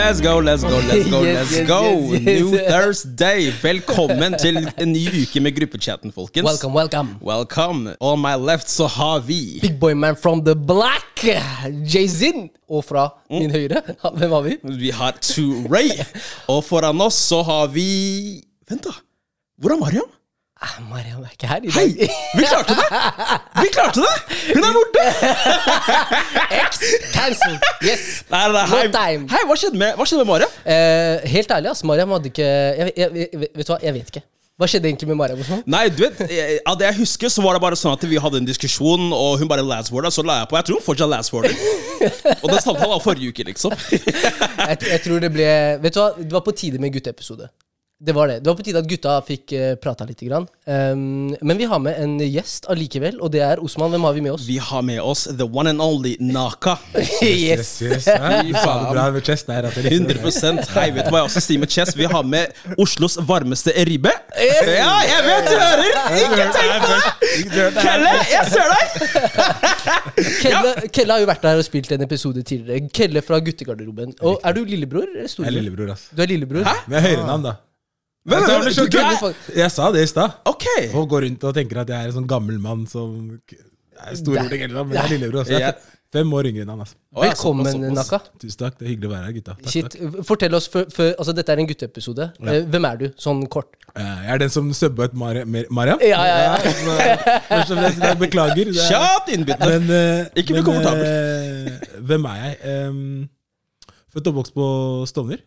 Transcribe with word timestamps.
Let's 0.00 0.18
go, 0.18 0.40
let's 0.40 0.62
go, 0.64 0.78
let's 0.88 1.10
go, 1.10 1.20
let's 1.36 1.52
yes, 1.52 1.68
go. 1.68 1.82
yes, 1.84 2.22
yes. 2.22 2.40
New 2.40 2.56
Thursday. 2.56 3.50
Velkommen 3.62 4.32
til 4.40 4.56
en 4.80 4.94
ny 4.94 5.02
uke 5.20 5.42
med 5.44 5.52
gruppechatten, 5.58 6.08
folkens. 6.12 6.46
Welcome, 6.48 6.72
welcome. 6.78 7.10
Welcome. 7.20 7.92
On 8.00 8.16
my 8.16 8.32
left 8.40 8.72
så 8.72 8.88
har 8.88 9.20
vi 9.20 9.58
Big 9.60 9.76
boy 9.80 9.92
man 9.92 10.16
from 10.16 10.40
the 10.44 10.54
black. 10.56 11.20
Jay-Zin. 11.84 12.48
Og 12.64 12.84
fra 12.88 13.10
min 13.28 13.52
høyre, 13.52 13.82
hvem 14.16 14.32
har 14.32 14.46
vi? 14.48 14.56
Vi 14.80 14.90
har 14.90 15.20
Ray. 15.68 15.92
Og 16.48 16.64
foran 16.64 17.00
oss 17.04 17.20
så 17.28 17.42
har 17.42 17.68
vi 17.68 18.40
Vent, 18.70 18.88
da. 18.88 18.96
Hvor 19.60 19.76
er 19.76 19.84
Mariam? 19.84 20.08
Ah, 20.60 20.76
Mariam 20.90 21.22
er 21.24 21.30
ikke 21.32 21.48
her 21.48 21.62
i 21.64 21.70
dag. 21.72 21.72
Hei! 21.72 22.08
Vi 22.36 22.42
klarte 22.44 22.74
det! 22.76 22.88
Vi 23.62 23.68
klarte 23.72 24.02
det! 24.04 24.16
Hun 24.50 24.66
er 24.68 24.74
borte! 24.76 25.04
X 26.66 26.82
cancel. 27.14 27.54
Yes. 27.80 28.02
Nei, 28.28 28.42
nei, 28.52 28.64
hei. 28.68 28.82
No 28.84 28.92
time. 28.92 29.24
hei, 29.32 29.40
hva 29.48 29.56
skjedde 29.56 29.80
med, 29.80 29.94
hva 29.96 30.04
skjedde 30.04 30.26
med 30.26 30.28
Mariam? 30.34 30.58
Eh, 30.74 31.24
helt 31.32 31.54
ærlig, 31.56 31.70
ass. 31.72 31.80
Mariam 31.88 32.12
hadde 32.12 32.28
ikke 32.28 32.44
jeg, 32.44 32.92
jeg, 32.92 33.08
jeg, 33.22 33.40
Vet 33.46 33.64
du 33.64 33.72
hva, 33.72 33.78
jeg 33.86 33.96
vet 33.96 34.12
ikke. 34.12 34.22
Hva 34.60 34.68
skjedde 34.68 34.90
egentlig 34.90 35.08
med 35.08 35.16
Mariam? 35.22 35.62
Nei, 35.64 35.86
du 35.96 36.02
vet, 36.04 36.20
Av 36.68 36.76
det 36.76 36.90
jeg 36.90 36.98
husker, 36.98 37.32
så 37.32 37.46
var 37.46 37.56
det 37.56 37.64
bare 37.64 37.80
sånn 37.80 37.96
at 37.96 38.04
vi 38.12 38.20
hadde 38.20 38.42
en 38.42 38.50
diskusjon, 38.50 39.08
og 39.16 39.40
hun 39.40 39.48
bare 39.48 39.64
last-worda, 39.64 40.12
så 40.12 40.20
la 40.28 40.42
jeg 40.42 40.50
på. 40.52 40.60
Jeg 40.60 40.68
tror 40.68 40.82
hun 40.82 40.86
fortsatt 40.90 41.12
last-worder. 41.14 41.56
og 42.42 42.46
den 42.52 42.60
samtalen 42.60 42.92
var 42.92 43.00
forrige 43.00 43.32
uke, 43.32 43.48
liksom. 43.48 43.72
Jeg, 44.70 44.76
jeg 44.92 45.00
tror 45.06 45.24
det 45.24 45.32
ble 45.32 45.48
Vet 45.80 45.96
du 45.96 46.02
hva, 46.02 46.10
det 46.20 46.32
var 46.36 46.44
på 46.44 46.52
tide 46.52 46.76
med 46.84 46.92
gutteepisode. 46.92 47.48
Det 48.02 48.12
var 48.12 48.28
det. 48.28 48.38
Det 48.40 48.48
var 48.48 48.56
på 48.56 48.64
tide 48.64 48.80
at 48.80 48.86
gutta 48.88 49.14
fikk 49.20 49.52
uh, 49.52 49.74
prata 49.76 50.06
litt. 50.08 50.22
Grann. 50.24 50.46
Um, 50.64 51.34
men 51.44 51.58
vi 51.60 51.66
har 51.68 51.80
med 51.84 51.98
en 52.00 52.14
gjest 52.20 52.64
allikevel, 52.72 53.18
og 53.20 53.28
det 53.34 53.42
er 53.44 53.60
Osman. 53.60 53.90
Hvem 53.92 54.06
har 54.08 54.14
vi 54.16 54.22
med 54.24 54.32
oss? 54.38 54.46
Vi 54.48 54.56
har 54.56 54.82
med 54.84 55.02
oss 55.04 55.26
the 55.28 55.44
one 55.44 55.68
and 55.68 55.84
only 55.84 56.14
Naka. 56.20 56.78
yes. 56.96 57.82
yes. 57.82 58.08
yes. 58.08 58.08
bra 58.64 59.04
med 59.16 59.20
chest 59.24 59.52
der. 59.52 59.68
Altså. 59.68 59.84
100 59.84 60.16
Hei, 60.72 60.88
vet 60.96 61.04
du 61.04 61.12
hva 61.12 61.22
jeg 61.22 61.28
også 61.28 61.44
sier 61.44 61.60
med 61.60 61.76
chest? 61.76 61.96
Vi 62.00 62.08
har 62.08 62.24
med 62.24 62.56
Oslos 62.80 63.18
varmeste 63.28 63.76
ribbe. 63.84 64.16
Yes. 64.32 64.74
Ja, 64.80 64.96
jeg 65.04 65.22
vet 65.28 65.52
du 65.52 65.56
hører! 65.60 66.18
Ikke 66.24 66.50
tenk 66.56 66.88
på 66.88 66.92
det! 66.96 67.70
Kelle, 67.80 68.18
jeg 68.32 68.44
ser 68.48 68.76
deg! 68.76 69.00
Kelle, 70.42 70.76
Kelle 70.88 71.18
har 71.18 71.24
jo 71.26 71.32
vært 71.36 71.48
der 71.50 71.60
og 71.60 71.68
spilt 71.68 71.92
en 71.96 72.08
episode 72.08 72.48
tidligere. 72.48 72.88
Kelle 72.96 73.20
fra 73.24 73.44
guttegarderoben. 73.44 74.16
Og 74.24 74.40
Er 74.40 74.56
du 74.56 74.64
lillebror 74.64 75.04
eller 75.04 75.28
Jeg 75.28 75.50
er 75.50 75.58
lillebror, 75.60 75.98
ass. 75.98 76.08
Du 76.16 76.24
er 76.24 76.32
lillebror? 76.32 76.64
Hæ? 76.64 76.78
Med 76.88 77.04
høyere 77.04 77.26
navn, 77.26 77.50
da. 77.52 77.60
Hvem, 78.20 78.42
men, 78.44 78.50
men, 78.60 78.74
jeg 78.76 78.88
du 78.92 79.56
Jeg 79.56 79.72
sa 79.72 79.86
det 79.94 80.02
i 80.04 80.08
stad. 80.10 80.42
Ok. 80.44 80.66
Folk 80.92 81.08
går 81.08 81.24
rundt 81.24 81.44
og 81.48 81.54
tenker 81.56 81.80
at 81.80 81.88
jeg 81.88 82.04
er 82.04 82.10
en 82.10 82.18
sånn 82.18 82.28
gammel 82.28 82.58
mann 82.60 82.82
som 82.88 83.14
er 83.96 84.18
storbror 84.18 84.52
eller 84.52 84.74
noe, 84.74 84.84
men 84.90 84.98
jeg 84.98 85.06
er 85.06 85.14
lillebror. 85.14 85.40
også. 85.40 85.54
Jeg 85.56 85.70
er 85.70 85.78
fem 86.12 86.34
år 86.36 86.50
yngre 86.50 86.66
enn 86.66 86.72
han. 86.74 86.82
Altså. 86.84 86.98
Velkommen, 87.16 87.64
såpass, 87.70 87.88
såpass. 87.88 88.10
Naka. 88.12 88.38
Tusen 88.42 88.60
takk. 88.60 88.76
Det 88.76 88.86
er 88.86 88.92
hyggelig 88.92 89.08
å 89.08 89.14
være 89.14 89.24
her, 89.24 89.34
gutta. 89.38 89.56
Takk, 89.56 89.72
Shit, 89.72 89.88
takk. 89.96 90.20
Fortell 90.28 90.58
oss, 90.60 90.68
før, 90.74 90.86
for, 90.92 91.16
altså 91.16 91.36
Dette 91.40 91.56
er 91.56 91.64
en 91.64 91.72
gutteepisode. 91.72 92.28
Ja. 92.36 92.60
Hvem 92.76 92.88
er 92.90 93.00
du, 93.00 93.08
sånn 93.24 93.42
kort? 93.56 93.72
Eh, 93.94 94.14
Jeg 94.26 94.32
er 94.36 94.44
den 94.44 94.52
som 94.52 94.68
subba 94.76 95.08
ut 95.08 95.18
Mar 95.24 95.40
Mar 95.48 95.74
Mariam. 95.80 96.04
Ja, 96.04 96.22
ja, 96.28 96.40
ja. 96.44 96.54
Først 97.50 97.72
og 97.72 97.80
fremst, 97.80 98.04
jeg 98.04 98.22
beklager. 98.26 98.74
Det 98.74 98.88
Kjapt 98.90 99.32
innbytte. 99.32 99.70
Men, 99.72 99.88
uh, 99.88 100.34
Ikke 100.34 100.58
bli 100.58 100.60
men, 100.60 100.68
komfortabel. 100.68 101.06
Uh, 101.08 102.00
hvem 102.12 102.32
er 102.34 102.42
jeg? 102.44 102.82
Um, 102.90 103.28
født 104.12 104.28
og 104.28 104.34
oppvokst 104.34 104.60
på 104.60 104.66
Stovner. 105.08 105.46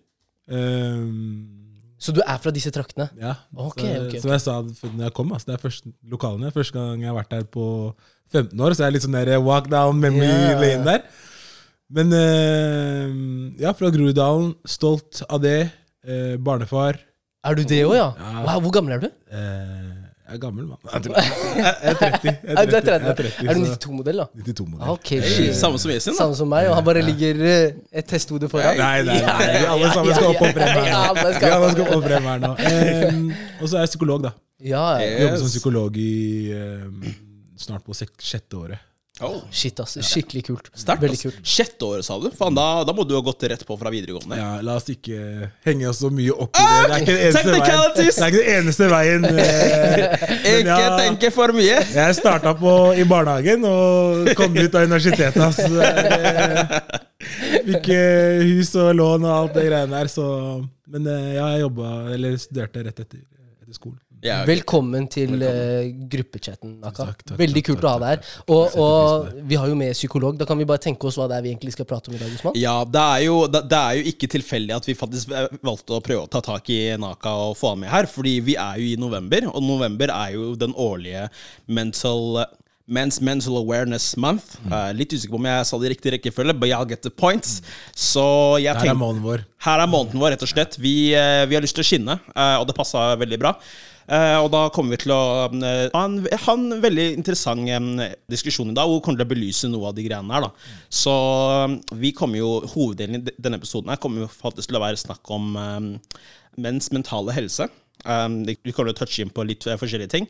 Um, 0.50 1.63
Så 2.04 2.12
du 2.12 2.20
er 2.20 2.40
fra 2.44 2.52
disse 2.52 2.72
traktene? 2.76 3.08
ja, 3.16 3.38
Ok, 3.56 3.80
så, 3.80 3.92
okay, 4.08 4.20
Som 4.20 4.34
jeg 4.34 4.44
sa 4.44 4.58
da 4.64 5.06
jeg 5.06 5.14
kom, 5.16 5.32
altså, 5.32 5.52
det 5.52 5.56
er 5.56 5.62
første, 5.64 5.94
lokalene. 6.12 6.52
Første 6.52 6.76
gang 6.76 7.04
jeg 7.04 7.12
har 7.12 7.16
vært 7.16 7.38
her 7.38 7.46
på 7.48 7.68
15 8.34 8.60
år, 8.60 8.76
så 8.76 8.84
jeg 8.84 8.90
er 8.90 8.96
litt 8.98 9.06
sånn 9.06 9.16
der 9.16 9.40
walk 9.44 9.70
down 9.72 10.02
memory 10.02 10.28
yeah. 10.28 10.60
lane 10.60 10.84
der. 10.90 11.06
Men 11.94 12.14
eh, 12.18 13.16
ja, 13.62 13.72
fra 13.78 13.92
Groruddalen. 13.94 14.54
Stolt 14.68 15.24
av 15.30 15.44
det. 15.44 15.72
Eh, 16.04 16.36
barnefar. 16.42 17.00
Er 17.44 17.60
du 17.60 17.64
det 17.68 17.84
òg, 17.86 17.96
ja? 17.96 18.10
Ja. 18.18 18.44
Wow, 18.48 18.64
hvor 18.66 18.74
gammel 18.76 18.98
er 18.98 19.04
du? 19.04 19.10
Eh, 19.32 19.93
jeg 20.24 20.36
er 20.36 20.40
gammel, 20.40 20.66
mann. 20.68 20.80
Jeg, 20.94 21.02
tror- 21.04 21.18
jeg 21.20 21.74
er 21.82 21.94
30. 22.00 22.32
Jeg 22.32 22.58
Er 22.58 22.66
du 22.66 22.72
30, 22.72 22.82
30? 22.82 23.04
jeg 23.04 23.10
er 23.10 23.16
30 23.16 23.50
Er 23.50 23.54
du 23.54 23.64
92-modell, 23.74 24.22
da? 24.22 24.26
92-modell. 24.48 24.90
Okay. 24.94 25.20
Hey, 25.20 25.50
Samme 25.54 25.80
som 25.84 25.92
Yasin, 25.92 26.14
da. 26.14 26.18
Samme 26.22 26.38
som 26.40 26.48
meg, 26.54 26.70
og 26.70 26.76
han 26.78 26.86
bare 26.88 27.02
ligger 27.04 27.42
eh, 27.50 27.74
et 27.92 28.08
testhode 28.08 28.48
foran. 28.52 28.78
Nei, 28.80 29.02
nei, 29.04 29.18
nei. 29.20 29.50
Vi 29.58 29.66
alle 29.74 29.92
sammen 29.92 30.16
skal 30.16 30.30
opp 30.32 30.42
og 30.42 30.48
ja, 30.48 30.54
frem 30.56 30.72
her 30.72 30.80
nå. 30.80 31.36
Vi 31.44 31.52
alle 31.58 31.74
skal 31.76 31.84
opp 31.84 31.98
og 31.98 32.08
frem 32.08 32.30
her 32.32 32.42
nå. 32.46 32.54
Um, 32.56 33.28
og 33.60 33.68
så 33.68 33.78
er 33.78 33.86
jeg 33.86 33.94
psykolog, 33.94 34.24
da. 34.30 34.34
Ja. 34.64 34.86
Eh, 35.04 35.20
Jobber 35.26 35.38
som 35.44 35.52
psykolog 35.52 36.00
i 36.00 36.10
um, 36.56 37.04
snart 37.60 37.84
på 37.84 37.96
sek 37.98 38.16
sjette 38.24 38.56
året. 38.64 38.80
Oh. 39.22 39.44
Shit, 39.54 39.78
ass. 39.80 39.94
Skikkelig 40.02 40.42
kult. 40.48 40.70
Sterkt. 40.74 41.04
Veldig 41.04 41.18
ass. 41.20 41.22
kult. 41.28 41.36
Sjette 41.46 41.86
året, 41.86 42.06
sa 42.08 42.16
du? 42.18 42.32
Faen, 42.34 42.56
da, 42.58 42.64
da 42.88 42.96
må 42.98 43.04
du 43.06 43.12
ha 43.14 43.20
gått 43.22 43.44
rett 43.52 43.62
på 43.68 43.76
fra 43.78 43.92
videregående. 43.94 44.40
Ja, 44.40 44.56
la 44.66 44.74
oss 44.80 44.88
ikke 44.90 45.52
henge 45.68 45.86
oss 45.92 46.00
så 46.02 46.10
mye 46.10 46.34
opp 46.34 46.58
i 46.58 46.64
det. 46.66 46.80
Det 46.90 46.96
er 46.96 47.04
ikke 47.04 47.14
den 47.14 47.22
eneste 47.30 47.54
veien. 47.54 47.92
Det 47.94 48.26
er 48.26 48.34
ikke 48.34 48.56
eneste 48.58 48.88
veien. 48.90 49.28
eh, 49.30 50.26
Ikke 50.56 50.80
ja, 50.82 50.90
tenke 50.98 51.30
for 51.36 51.54
mye! 51.54 51.78
Jeg 51.94 52.18
starta 52.18 52.56
i 52.98 53.06
barnehagen 53.14 53.68
og 53.70 54.34
kom 54.40 54.58
ut 54.58 54.80
av 54.82 54.88
universitetet. 54.90 55.38
Altså. 55.46 55.70
Eh, 55.78 57.62
Fikk 57.70 57.92
eh, 57.94 58.42
hus 58.50 58.74
og 58.82 58.96
lån 58.98 59.30
og 59.30 59.36
alt 59.38 59.54
det 59.60 59.68
greiene 59.70 59.94
der. 60.02 60.10
Så, 60.12 60.26
men 60.90 61.06
eh, 61.14 61.30
ja, 61.38 61.52
jeg 61.54 61.68
jobba, 61.68 61.94
eller 62.18 62.34
studerte 62.42 62.82
rett 62.90 63.06
etter, 63.06 63.22
etter 63.62 63.78
skolen. 63.78 64.02
Ja, 64.24 64.38
okay. 64.40 64.54
Velkommen 64.54 65.10
til 65.12 65.42
eh, 65.44 65.90
gruppechatten, 66.08 66.78
Naka. 66.80 67.10
Takk, 67.10 67.26
takk, 67.26 67.36
Veldig 67.42 67.64
kult 67.68 67.82
takk, 67.82 67.90
å 67.90 67.92
ha 67.92 68.00
deg 68.00 68.14
her. 68.14 68.30
Og, 68.56 68.78
og 68.80 69.42
vi 69.50 69.58
har 69.60 69.68
jo 69.68 69.76
med 69.76 69.92
psykolog. 69.98 70.38
Da 70.40 70.48
kan 70.48 70.62
vi 70.62 70.68
bare 70.70 70.80
tenke 70.86 71.10
oss 71.10 71.18
hva 71.20 71.28
det 71.28 71.42
er 71.42 71.44
vi 71.44 71.52
egentlig 71.52 71.74
skal 71.76 71.88
prate 71.90 72.08
om 72.08 72.16
i 72.16 72.22
dag. 72.22 72.32
Osman. 72.32 72.56
Ja, 72.56 72.78
det 72.88 73.04
er, 73.04 73.26
jo, 73.26 73.42
det, 73.52 73.66
det 73.74 73.82
er 73.82 74.00
jo 74.00 74.08
ikke 74.14 74.32
tilfeldig 74.32 74.78
at 74.78 74.88
vi 74.88 74.96
faktisk 74.96 75.36
eh, 75.36 75.52
valgte 75.68 75.98
å 75.98 76.02
prøve 76.06 76.24
å 76.24 76.32
ta 76.32 76.40
tak 76.46 76.72
i 76.72 76.80
Naka 77.04 77.36
og 77.50 77.60
få 77.60 77.74
han 77.74 77.84
med 77.84 77.92
her. 77.92 78.08
Fordi 78.08 78.38
vi 78.48 78.56
er 78.56 78.80
jo 78.80 78.94
i 78.94 78.98
november, 79.02 79.52
og 79.52 79.68
november 79.68 80.16
er 80.16 80.38
jo 80.38 80.54
den 80.60 80.76
årlige 80.80 81.28
mental 81.68 82.46
Men's 82.88 83.20
Mental 83.24 83.60
Awareness 83.60 84.16
Month. 84.20 84.58
Mm. 84.64 84.72
Uh, 84.72 84.90
litt 84.96 85.12
usikker 85.12 85.36
på 85.36 85.40
om 85.40 85.52
jeg 85.52 85.68
sa 85.68 85.78
det 85.80 85.88
i 85.88 85.94
riktig 85.94 86.18
rekkefølge, 86.18 86.56
but 86.60 86.72
I'll 86.72 86.88
get 86.88 87.04
the 87.04 87.12
point. 87.12 87.48
Så 87.96 88.24
jeg 88.64 88.76
Her 88.76 88.92
er 88.92 89.00
måneden 89.00 89.24
vår. 89.24 89.46
her 89.68 89.84
er 89.84 89.88
måneden 89.88 90.20
vår, 90.20 90.36
rett 90.36 90.44
og 90.44 90.52
slett. 90.52 90.76
Vi, 90.80 91.12
uh, 91.16 91.44
vi 91.48 91.56
har 91.56 91.64
lyst 91.64 91.76
til 91.80 91.84
å 91.84 91.88
skinne, 91.88 92.20
uh, 92.36 92.60
og 92.60 92.68
det 92.68 92.76
passa 92.76 93.14
veldig 93.20 93.40
bra. 93.40 93.56
Eh, 94.08 94.38
og 94.42 94.50
da 94.54 94.66
kommer 94.74 94.96
vi 94.96 95.04
til 95.06 95.14
å 95.16 95.22
eh, 95.48 95.86
ha 95.94 96.04
en, 96.08 96.18
ha 96.46 96.56
en 96.58 96.82
veldig 96.84 97.08
interessant 97.18 97.70
diskusjon 98.32 98.72
i 98.72 98.76
dag, 98.76 98.90
hvor 98.90 99.00
vi 99.00 99.06
kommer 99.06 99.22
til 99.22 99.28
å 99.30 99.34
belyse 99.34 99.70
noe 99.72 99.92
av 99.92 99.98
de 99.98 100.08
greiene 100.08 100.36
her. 100.36 100.48
da. 100.48 100.74
Så 101.04 101.14
eh, 101.60 101.78
vi 102.02 102.16
kommer 102.16 102.42
jo, 102.42 102.58
hoveddelen 102.74 103.22
i 103.22 103.38
denne 103.38 103.62
episoden 103.62 103.94
her 103.94 104.02
kommer 104.02 104.26
jo 104.26 104.34
faktisk 104.34 104.72
til 104.72 104.80
å 104.80 104.84
være 104.84 105.00
snakk 105.00 105.34
om 105.34 105.56
menns 106.60 106.92
mentale 106.94 107.34
helse. 107.36 107.70
Um, 108.04 108.42
vi 108.44 108.74
kommer 108.76 108.92
til 108.92 108.98
å 108.98 108.98
touche 108.98 109.24
inn 109.24 109.32
på 109.32 109.46
litt 109.48 109.64
forskjellige 109.64 110.12
ting. 110.12 110.26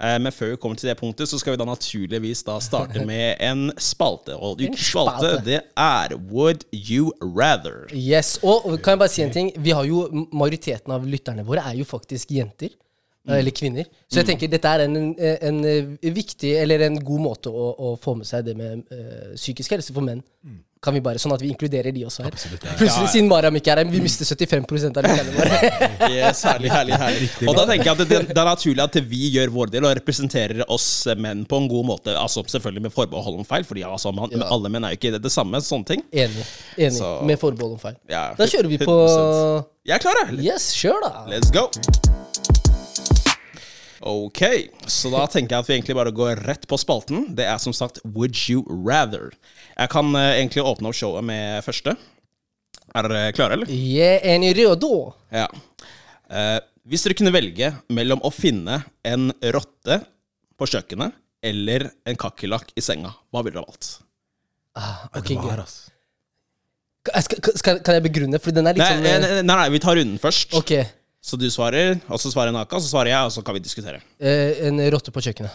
Uh, 0.00 0.16
men 0.22 0.32
før 0.32 0.54
vi 0.54 0.60
kommer 0.62 0.80
til 0.80 0.88
det 0.88 0.96
punktet, 0.96 1.28
så 1.28 1.36
skal 1.40 1.52
vi 1.52 1.60
da 1.60 1.66
naturligvis 1.68 2.40
da 2.46 2.56
starte 2.64 3.02
med 3.04 3.36
en 3.44 3.68
spalte. 3.76 4.32
Og 4.38 4.62
En 4.62 4.72
ukens 4.72 4.86
spalte, 4.94 5.34
spalte. 5.34 5.44
det 5.44 5.60
er 5.76 6.16
Would 6.32 6.64
you 6.72 7.12
rather? 7.20 7.84
Yes, 7.92 8.38
og 8.40 8.70
kan 8.80 8.96
jeg 8.96 9.02
bare 9.04 9.12
si 9.12 9.26
en 9.26 9.34
ting? 9.34 9.52
Vi 9.60 9.76
har 9.76 9.84
jo, 9.88 10.06
Majoriteten 10.32 10.94
av 10.94 11.04
lytterne 11.04 11.44
våre 11.44 11.66
er 11.68 11.76
jo 11.82 11.88
faktisk 11.88 12.32
jenter. 12.32 12.72
Mm. 13.28 13.34
Eller 13.36 13.52
kvinner. 13.52 13.84
Så 14.08 14.22
jeg 14.22 14.26
tenker 14.30 14.48
dette 14.48 14.70
er 14.72 14.86
en, 14.86 14.96
en, 15.20 15.58
en 15.68 16.14
viktig, 16.16 16.54
eller 16.62 16.86
en 16.86 16.96
god 17.04 17.20
måte 17.20 17.52
å, 17.52 17.66
å 17.76 17.90
få 18.00 18.14
med 18.16 18.28
seg 18.28 18.46
det 18.48 18.54
med 18.56 18.86
uh, 18.88 19.34
psykisk 19.36 19.76
helse 19.76 19.92
for 19.92 20.00
menn. 20.06 20.22
Kan 20.78 20.94
vi 20.94 21.00
bare, 21.02 21.18
Sånn 21.18 21.32
at 21.34 21.42
vi 21.42 21.48
inkluderer 21.50 21.90
de 21.90 22.04
også 22.06 22.22
her. 22.22 22.30
Absolutt, 22.32 22.62
ja. 22.68 22.76
Plutselig, 22.78 23.08
siden 23.10 23.28
Mariam 23.28 23.56
ikke 23.58 23.72
er 23.74 23.80
her, 23.82 23.88
vi 23.90 24.00
mister 24.00 24.24
75 24.24 24.64
av 24.96 25.02
lytterne 25.04 25.34
våre. 25.34 25.58
Yes, 26.14 26.40
herlig, 26.46 26.70
herlig, 26.72 26.94
herlig. 27.02 27.28
Og 27.50 27.56
da 27.58 27.64
tenker 27.68 27.90
jeg 27.90 27.96
at 27.96 28.02
det, 28.12 28.20
det 28.30 28.38
er 28.38 28.48
naturlig 28.48 28.84
at 28.86 28.98
vi 29.10 29.24
gjør 29.34 29.52
vår 29.58 29.72
del 29.74 29.88
og 29.90 29.92
representerer 29.98 30.62
oss 30.72 30.86
menn 31.18 31.42
på 31.50 31.58
en 31.60 31.68
god 31.68 31.88
måte. 31.90 32.14
Altså 32.16 32.46
Selvfølgelig 32.48 32.86
med 32.86 32.94
forbehold 32.94 33.42
om 33.42 33.48
feil, 33.48 33.66
Fordi 33.68 33.84
altså, 33.84 34.14
man, 34.14 34.32
Ja. 34.32 34.46
alle 34.54 34.70
menn 34.72 34.86
er 34.88 34.94
jo 34.94 35.00
ikke 35.02 35.12
det, 35.18 35.22
det 35.26 35.34
samme. 35.34 35.60
Sånne 35.66 35.90
ting. 35.92 36.06
Enig. 36.14 36.46
enig 36.78 36.96
Så- 36.96 37.18
Med 37.26 37.42
forbehold 37.42 37.76
om 37.76 37.82
feil. 37.82 37.98
Ja, 38.08 38.30
Da 38.38 38.46
kjører 38.48 38.70
vi 38.72 38.78
på 38.80 38.88
100%. 38.88 39.68
Jeg 39.90 39.98
er 39.98 40.06
klar, 40.06 40.22
jeg. 40.24 40.40
Yes, 40.46 40.70
kjør, 40.78 41.02
da. 41.04 41.26
Let's 41.28 41.52
go. 41.52 41.68
Ok, 44.06 44.42
så 44.86 45.10
da 45.10 45.24
tenker 45.26 45.56
jeg 45.56 45.64
at 45.64 45.68
vi 45.68 45.74
egentlig 45.74 45.96
bare 45.98 46.12
går 46.14 46.42
rett 46.46 46.66
på 46.70 46.78
spalten. 46.78 47.24
Det 47.34 47.46
er 47.50 47.58
som 47.58 47.74
sagt 47.74 47.98
Would 48.04 48.36
you 48.48 48.62
rather? 48.68 49.32
Jeg 49.74 49.90
kan 49.90 50.12
eh, 50.14 50.36
egentlig 50.38 50.62
åpne 50.62 50.90
opp 50.92 50.98
showet 50.98 51.26
med 51.26 51.64
første. 51.66 51.96
Er 52.94 53.08
dere 53.08 53.32
klare, 53.36 53.58
eller? 53.58 53.70
Yeah, 53.72 54.22
enig 54.36 54.54
redo. 54.56 54.92
Ja. 55.34 55.48
Eh, 56.30 56.58
hvis 56.88 57.04
dere 57.04 57.18
kunne 57.18 57.34
velge 57.34 57.72
mellom 57.92 58.22
å 58.24 58.30
finne 58.32 58.80
en 59.04 59.32
rotte 59.52 59.98
på 60.58 60.68
kjøkkenet 60.70 61.12
eller 61.44 61.90
en 62.08 62.16
kakerlakk 62.18 62.70
i 62.78 62.82
senga, 62.82 63.12
hva 63.30 63.42
ville 63.44 63.58
dere 63.58 63.66
valgt? 63.68 63.98
Ah, 64.78 65.04
ok, 65.12 65.26
Det 65.26 65.36
gøy. 65.36 65.44
var, 65.50 65.64
ass. 65.66 65.76
Skal, 67.24 67.52
skal, 67.56 67.78
kan 67.82 67.96
jeg 67.98 68.04
begrunne? 68.08 68.38
For 68.42 68.54
den 68.54 68.66
er 68.68 68.76
litt 68.76 68.82
Nei, 68.84 68.94
sånn 68.94 69.04
nei, 69.06 69.12
eh, 69.16 69.42
nei, 69.42 69.56
nei, 69.56 69.68
vi 69.74 69.82
tar 69.82 69.96
runden 69.98 70.18
først. 70.22 70.54
Ok. 70.58 70.74
Så 71.22 71.36
du 71.36 71.48
svarer, 71.50 71.98
og 72.08 72.20
så 72.22 72.30
svarer 72.32 72.52
Naka, 72.54 72.78
så 72.80 72.88
svarer 72.92 73.10
jeg, 73.10 73.22
og 73.26 73.32
så 73.34 73.42
kan 73.44 73.54
vi 73.56 73.60
diskutere. 73.64 74.00
eh, 74.20 74.66
en 74.68 74.78
rotte 74.94 75.10
på 75.10 75.20
kjøkkenet. 75.24 75.50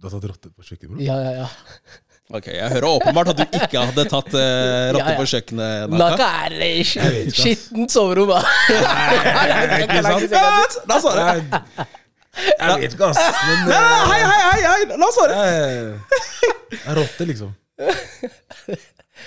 Du 0.00 0.08
har 0.08 0.14
tatt 0.16 0.28
rotte 0.30 0.50
på 0.50 0.62
kjøkkenet? 0.66 1.00
Ja, 1.04 1.16
ja, 1.22 1.32
ja. 1.44 1.48
Ok, 2.32 2.46
Jeg 2.46 2.70
hører 2.70 2.86
åpenbart 2.86 3.28
at 3.32 3.38
du 3.40 3.56
ikke 3.58 3.80
hadde 3.88 4.04
tatt 4.06 4.28
uh, 4.34 4.40
rotte 4.94 5.00
Ja, 5.02 5.10
ja. 5.10 5.16
på 5.18 5.24
kjøkkenet. 5.26 5.90
Naka 5.98 6.28
er 6.46 6.50
det 6.54 6.58
vet 6.60 6.86
sk- 6.86 7.00
ikke, 7.02 7.26
ass. 7.26 7.40
skittent 7.40 7.90
soverom, 7.90 8.28
da. 8.34 8.38
Oss 10.94 11.06
høre. 11.10 11.24
Jeg, 11.26 12.54
jeg 12.60 12.78
vet 12.84 12.94
ikke, 12.94 13.08
ass. 13.10 13.18
Men 13.48 13.58
Nei, 13.66 13.74
eh, 13.74 14.04
Hei, 14.10 14.20
hei, 14.22 14.40
hei, 14.46 14.60
hei, 14.62 14.98
la 15.00 15.06
oss 15.08 15.18
svare. 15.18 15.38
jeg 15.42 16.80
er 16.86 17.00
rotte, 17.00 17.26
liksom. 17.26 17.50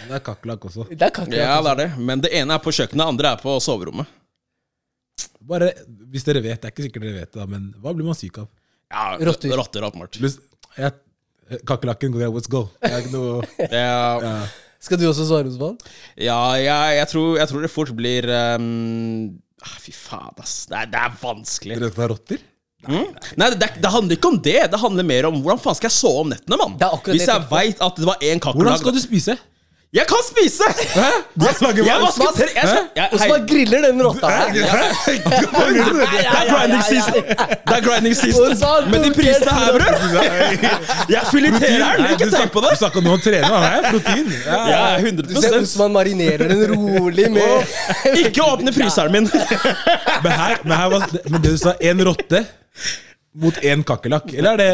Det 0.03 0.15
er 0.17 0.23
kakerlakk 0.25 0.63
også. 0.71 0.87
Det 0.89 1.05
er 1.05 1.11
kakerlakk. 1.13 1.37
Ja, 1.37 1.59
det 1.61 1.71
er 1.73 1.79
det. 1.83 1.89
Men 2.01 2.21
det 2.23 2.31
ene 2.39 2.55
er 2.57 2.61
på 2.63 2.71
kjøkkenet, 2.73 3.03
det 3.03 3.09
andre 3.13 3.33
er 3.35 3.41
på 3.43 3.53
soverommet. 3.61 4.07
Bare, 5.47 5.71
Hvis 6.13 6.23
dere 6.27 6.41
vet, 6.43 6.61
det 6.61 6.69
er 6.69 6.73
ikke 6.75 6.85
sikkert 6.87 7.05
dere 7.07 7.19
vet 7.21 7.31
det, 7.31 7.39
da, 7.41 7.47
men 7.49 7.71
hva 7.83 7.93
blir 7.95 8.07
man 8.07 8.17
syk 8.17 8.37
av? 8.43 8.49
Ja, 8.93 9.05
Rotter. 9.29 9.55
Rotter, 9.57 9.87
åpenbart. 9.89 10.19
Jeg- 10.77 10.99
Kakerlakken 11.67 12.13
går 12.13 12.29
let's 12.31 12.47
go. 12.49 12.69
Jeg 12.81 12.93
er 12.93 13.01
ikke 13.03 13.13
noe 13.13 13.43
Ja, 13.67 14.19
ja. 14.23 14.35
Skal 14.83 14.99
du 14.99 15.05
også 15.07 15.25
svare, 15.27 15.47
Osman? 15.47 15.77
ja 16.19 16.37
jeg, 16.59 16.95
jeg, 16.97 17.07
tror, 17.11 17.37
jeg 17.39 17.47
tror 17.51 17.61
det 17.63 17.69
fort 17.71 17.91
blir 17.95 18.25
ehm, 18.27 19.37
ah, 19.63 19.77
Fy 19.79 19.93
faen, 19.95 20.33
ass. 20.43 20.65
Det 20.71 20.75
er, 20.79 20.89
det 20.91 20.99
er 20.99 21.13
vanskelig. 21.21 21.77
Dere 21.79 21.93
tar 21.95 22.11
rotter? 22.11 22.41
Mm? 22.83 23.13
Nei, 23.39 23.47
det, 23.55 23.69
det 23.79 23.91
handler 23.93 24.17
ikke 24.17 24.31
om 24.33 24.39
det. 24.43 24.57
Det 24.73 24.79
handler 24.81 25.07
mer 25.07 25.29
om 25.29 25.37
hvordan 25.39 25.61
faen 25.63 25.77
skal 25.79 25.87
jeg 25.87 25.95
sove 25.95 26.25
om 26.25 26.33
nettene, 26.33 26.59
mann. 26.59 26.75
Det 26.79 26.87
er 26.87 26.97
akkurat 26.97 27.15
Hvis 27.15 27.23
det 27.23 27.31
jeg 27.31 27.43
jeg 27.45 27.51
veit 27.53 27.83
at 27.87 28.01
det 28.01 28.09
var 28.09 28.17
én 28.19 28.41
Hvordan 28.43 28.43
kakerlakk 28.49 28.81
skal 28.83 28.97
du 28.97 29.01
spise? 29.03 29.37
Jeg 29.93 30.07
kan 30.09 30.21
spise! 30.25 30.65
Du 31.37 31.45
lager 31.61 31.83
Jeg 31.85 31.97
jeg, 32.55 32.77
jeg, 32.95 33.09
Osman 33.13 33.43
griller 33.47 33.81
den 33.85 33.99
rotta 34.01 34.27
her. 34.27 34.47
Det 34.53 34.63
er 36.39 36.47
grinding 36.49 36.83
season. 36.87 37.13
Det 37.67 37.75
er 37.75 37.83
grinding 37.85 38.15
season. 38.17 38.89
Men 38.89 39.03
de 39.03 39.11
prisene 39.13 39.53
her, 39.53 39.77
bror 39.77 41.11
Jeg 41.13 41.21
fileterer 41.29 41.97
den. 41.97 42.07
Ikke 42.15 42.29
tenk 42.33 42.55
på 42.55 42.63
det. 42.65 42.71
Du 42.73 42.81
snakker 42.81 43.05
nå 43.05 43.13
om 43.13 43.19
å 43.19 43.21
trene, 43.21 43.51
han 43.53 43.67
er 43.69 43.87
protein. 43.91 44.33
Ja. 44.47 44.57
Ja, 44.73 44.81
Du 44.97 45.35
ser 45.37 45.59
100 45.59 45.61
Osman 45.61 45.93
marinerer 45.93 46.49
den 46.49 46.65
rolig 46.73 47.29
med 47.37 48.17
Ikke 48.23 48.49
åpne 48.49 48.73
fryseren 48.73 49.13
min. 49.13 49.29
Men, 49.29 50.31
her, 50.31 50.57
men, 50.63 50.73
her 50.77 50.89
var, 50.95 51.05
men 51.29 51.37
det 51.45 51.53
du 51.53 51.61
sa, 51.61 51.77
én 51.77 52.01
rotte 52.09 52.41
mot 53.45 53.61
én 53.61 53.85
kakerlakk? 53.85 54.33
Eller 54.33 54.57
er 54.57 54.63
det 54.63 54.71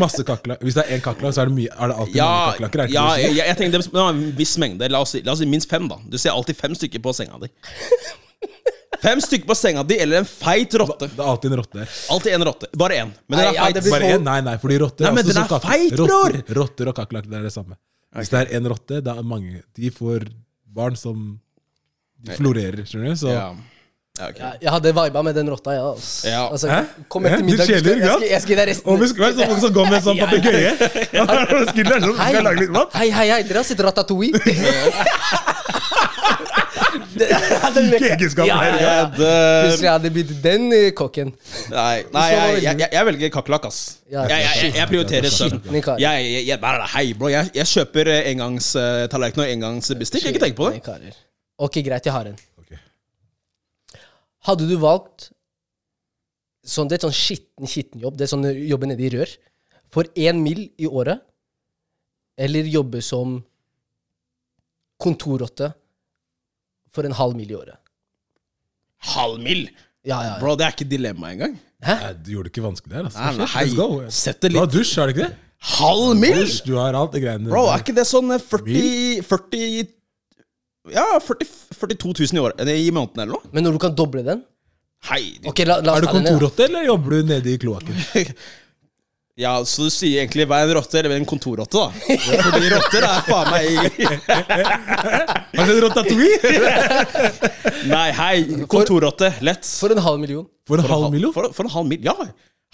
masse 0.00 0.22
kakerlakk? 0.26 0.60
Hvis 0.64 0.74
det 0.78 0.84
er 0.86 0.96
én 0.96 1.02
kakerlakk, 1.04 1.34
så 1.36 1.42
er 1.44 1.50
det, 1.50 1.54
mye, 1.56 1.70
er 1.74 1.88
det 1.90 1.96
alltid 2.02 2.16
Ja, 2.20 2.26
mange 2.28 2.52
kakerlakker? 2.58 2.80
er 2.84 2.86
det 2.86 2.94
ja 2.94 3.06
jeg, 3.18 3.30
sier? 3.34 3.44
jeg 3.48 3.56
tenker 3.60 3.78
det 3.82 3.92
var 3.92 4.10
en 4.14 4.20
viss 4.38 4.56
mengde. 4.62 4.88
La 4.90 5.00
oss, 5.04 5.10
si, 5.16 5.22
la 5.26 5.32
oss 5.34 5.38
si 5.42 5.46
minst 5.50 5.70
fem, 5.70 5.88
da. 5.90 5.98
Du 6.08 6.16
ser 6.18 6.30
alltid 6.30 6.56
fem 6.56 6.74
stykker 6.78 7.02
på 7.02 7.14
senga 7.16 7.38
di. 7.42 7.50
Fem 9.04 9.20
stykker 9.20 9.44
på 9.50 9.54
senga 9.58 9.82
di, 9.84 9.98
eller 10.00 10.22
en 10.22 10.28
feit 10.28 10.72
rotte. 10.80 11.08
Det 11.12 11.20
er 11.20 11.28
alltid 11.28 11.52
en 11.52 11.58
rotte. 11.60 11.86
Alltid 12.14 12.32
en 12.38 12.44
rotte. 12.48 12.68
Bare 12.80 13.00
én. 13.02 13.10
Men 13.28 13.38
den 13.40 13.48
er 13.50 13.58
feit. 13.58 13.80
Ja, 13.84 13.90
Bare 13.92 14.12
én? 14.14 14.22
Nei, 14.24 14.38
nei, 14.46 14.54
fordi 14.62 14.78
rotter 14.80 15.04
Nei, 15.08 15.12
men 15.18 15.26
den 15.28 15.36
er 15.42 15.48
kaker- 15.50 15.66
feit, 15.68 15.98
rotter, 15.98 16.38
bror! 16.46 16.56
rotter 16.62 16.88
og 16.92 16.96
kakerlakker 16.96 17.30
det 17.34 17.38
er 17.42 17.48
det 17.50 17.52
samme. 17.52 17.76
Hvis 18.14 18.30
det 18.32 18.40
er 18.44 18.54
én 18.60 18.68
rotte, 18.70 19.02
da 19.04 19.16
er 19.18 19.26
mange 19.26 19.60
De 19.76 19.90
får 19.90 20.28
barn 20.74 20.96
som 20.96 21.40
de 22.24 22.36
florerer, 22.38 22.86
skjønner 22.88 23.12
du? 23.12 23.16
Så 23.26 23.34
Ja. 23.34 23.48
Ja, 24.14 24.28
okay. 24.30 24.42
Ja, 24.42 24.50
Jeg 24.62 24.70
hadde 24.70 24.90
viba 24.94 25.22
med 25.26 25.34
den 25.34 25.48
rotta, 25.50 25.72
ja. 25.74 25.86
altså. 25.90 26.28
Ja. 26.28 26.42
Altså, 26.46 26.68
kom 27.10 27.24
etter 27.26 27.42
middag. 27.42 27.66
Du 27.66 27.72
Jeg 27.90 27.98
jeg 27.98 28.28
jeg 28.30 28.42
skal 28.44 28.52
gi 28.52 28.58
deg 28.60 28.68
resten. 28.68 28.90
Og 28.92 29.00
vi 29.00 29.08
skal 29.10 29.24
være 29.24 29.48
sånn 29.48 29.62
som 29.64 29.72
går 29.74 29.88
med 29.90 30.04
sånn 30.04 30.20
papegøye. 30.20 30.70
Sånn, 32.04 32.20
Hei. 32.20 32.28
jeg? 32.36 32.84
Hei, 32.94 33.08
hei, 33.16 33.24
hei, 33.32 33.40
dere 33.48 33.58
har 33.58 33.66
sett 33.66 33.82
Ratatouille? 33.82 34.38
Syke 37.74 38.12
egenskaper 38.14 38.46
Ja, 38.52 38.60
ja, 38.68 38.78
ja. 38.78 39.02
Plutselig 39.18 39.90
hadde 39.96 40.14
blitt 40.14 40.30
den 40.46 40.70
eh, 40.78 40.86
kokken. 40.94 41.34
Nei, 41.74 42.06
nei 42.14 42.24
jeg, 42.30 42.62
jeg, 42.68 42.78
jeg, 42.84 42.88
jeg 42.94 43.10
velger 43.10 43.34
kakerlakk, 43.40 43.66
ass. 43.72 43.82
Ja, 44.06 44.28
Jeg, 44.30 44.46
jeg, 44.46 44.62
jeg, 44.62 44.78
jeg 44.78 44.92
prioriterer 44.94 45.38
søvn. 45.40 45.58
Jeg, 45.74 45.82
jeg, 46.06 46.46
jeg, 46.54 46.86
hei, 46.94 47.06
bro. 47.18 47.34
Jeg, 47.34 47.50
jeg 47.58 47.66
kjøper 47.74 48.14
eh, 48.14 48.30
engangstallerken 48.30 49.42
og 49.42 49.54
engangsbestikk. 49.58 50.30
Ikke 50.30 50.46
tenk 50.46 50.58
på 50.62 50.70
det. 50.70 51.16
Ok, 51.58 51.82
greit, 51.82 52.06
jeg 52.06 52.14
har 52.14 52.30
en. 52.30 52.42
Hadde 54.44 54.68
du 54.68 54.76
valgt 54.80 55.30
sånn, 56.64 56.88
Det 56.88 56.98
er 56.98 57.06
sånn 57.06 57.16
skitten, 57.16 57.68
skitten 57.68 58.04
jobb. 58.04 58.16
Det 58.18 58.26
er 58.26 58.32
sånn 58.32 58.46
jobbe 58.68 58.88
nede 58.88 59.04
i 59.04 59.12
rør. 59.14 59.30
For 59.92 60.08
én 60.16 60.40
mil 60.42 60.66
i 60.80 60.88
året. 60.88 61.22
Eller 62.40 62.66
jobbe 62.66 63.02
som 63.04 63.38
kontorrotte 65.00 65.70
for 66.94 67.06
en 67.06 67.14
halv 67.14 67.36
mil 67.38 67.50
i 67.52 67.56
året. 67.58 67.78
Halv 69.14 69.40
mil? 69.44 69.66
Ja, 70.04 70.18
ja. 70.18 70.34
ja. 70.34 70.40
Bro, 70.40 70.56
det 70.58 70.66
er 70.66 70.76
ikke 70.76 70.88
dilemma 70.88 71.32
engang. 71.34 71.56
Hæ? 71.84 71.94
Nei, 72.00 72.12
Du 72.24 72.30
gjorde 72.34 72.48
det 72.48 72.54
ikke 72.54 72.64
vanskelig 72.64 72.94
der. 72.94 73.08
Altså. 73.08 73.20
Nei, 73.20 73.32
nei, 73.38 73.48
hei. 73.54 73.64
Let's 73.68 73.78
go. 73.78 73.88
Sett 74.10 74.40
det 74.42 74.52
Du 74.54 74.60
har 74.60 74.70
dusj, 74.72 74.94
er 74.98 75.10
det 75.10 75.16
ikke 75.16 75.28
det? 75.28 75.40
Halv 75.74 76.16
mil?! 76.20 76.40
Dusj, 76.42 76.58
du 76.66 76.74
har 76.76 76.96
alt 76.98 77.14
det 77.14 77.22
greiene 77.24 77.48
Bro, 77.48 77.62
er 77.72 77.80
ikke 77.80 77.94
det 77.96 78.04
sånn 78.08 78.34
eh, 78.34 78.42
40 78.42 79.22
40 79.24 79.86
Ja, 80.92 81.20
40, 81.22 81.46
42 81.78 82.12
000 82.32 82.36
i 82.36 82.42
år, 82.44 82.52
i 82.68 82.90
måneden 82.92 83.22
eller 83.22 83.38
noe? 83.38 83.52
Men 83.54 83.64
når 83.64 83.76
du 83.76 83.80
kan 83.86 83.94
doble 83.96 84.24
den 84.26 84.42
Hei. 85.04 85.34
Ok, 85.44 85.64
la, 85.68 85.78
la 85.84 85.98
Er 85.98 86.04
du 86.04 86.08
kontorrotte, 86.12 86.64
eller 86.64 86.86
jobber 86.88 87.16
du 87.16 87.32
nede 87.34 87.50
i 87.54 87.58
kloakken? 87.60 87.96
Ja, 89.34 89.56
så 89.66 89.88
du 89.88 89.90
sier 89.90 90.20
egentlig 90.22 90.44
vær 90.46 90.62
en 90.62 90.76
rotte 90.76 90.94
eller 91.00 91.16
en 91.16 91.24
kontorrotte, 91.26 91.74
da. 91.74 92.18
Fordi 92.46 92.68
rotter 92.70 93.02
er 93.02 93.24
faen 93.26 93.48
meg 93.50 93.64
Har 95.58 95.66
du 95.66 95.72
sett 95.72 95.80
rotatouille? 95.82 96.52
Nei, 97.96 98.04
hei, 98.14 98.36
kontorrotte. 98.70 99.32
Lett. 99.42 99.66
For 99.80 99.90
en 99.90 99.98
halv 100.04 100.22
million. 100.22 100.46
For 100.70 100.78
en 100.78 100.86
halv 100.86 101.08
million? 101.10 101.34
For, 101.34 101.50
for 101.56 101.66
en 101.66 101.74
halv 101.74 101.90
mil, 101.90 102.06
ja. 102.06 102.14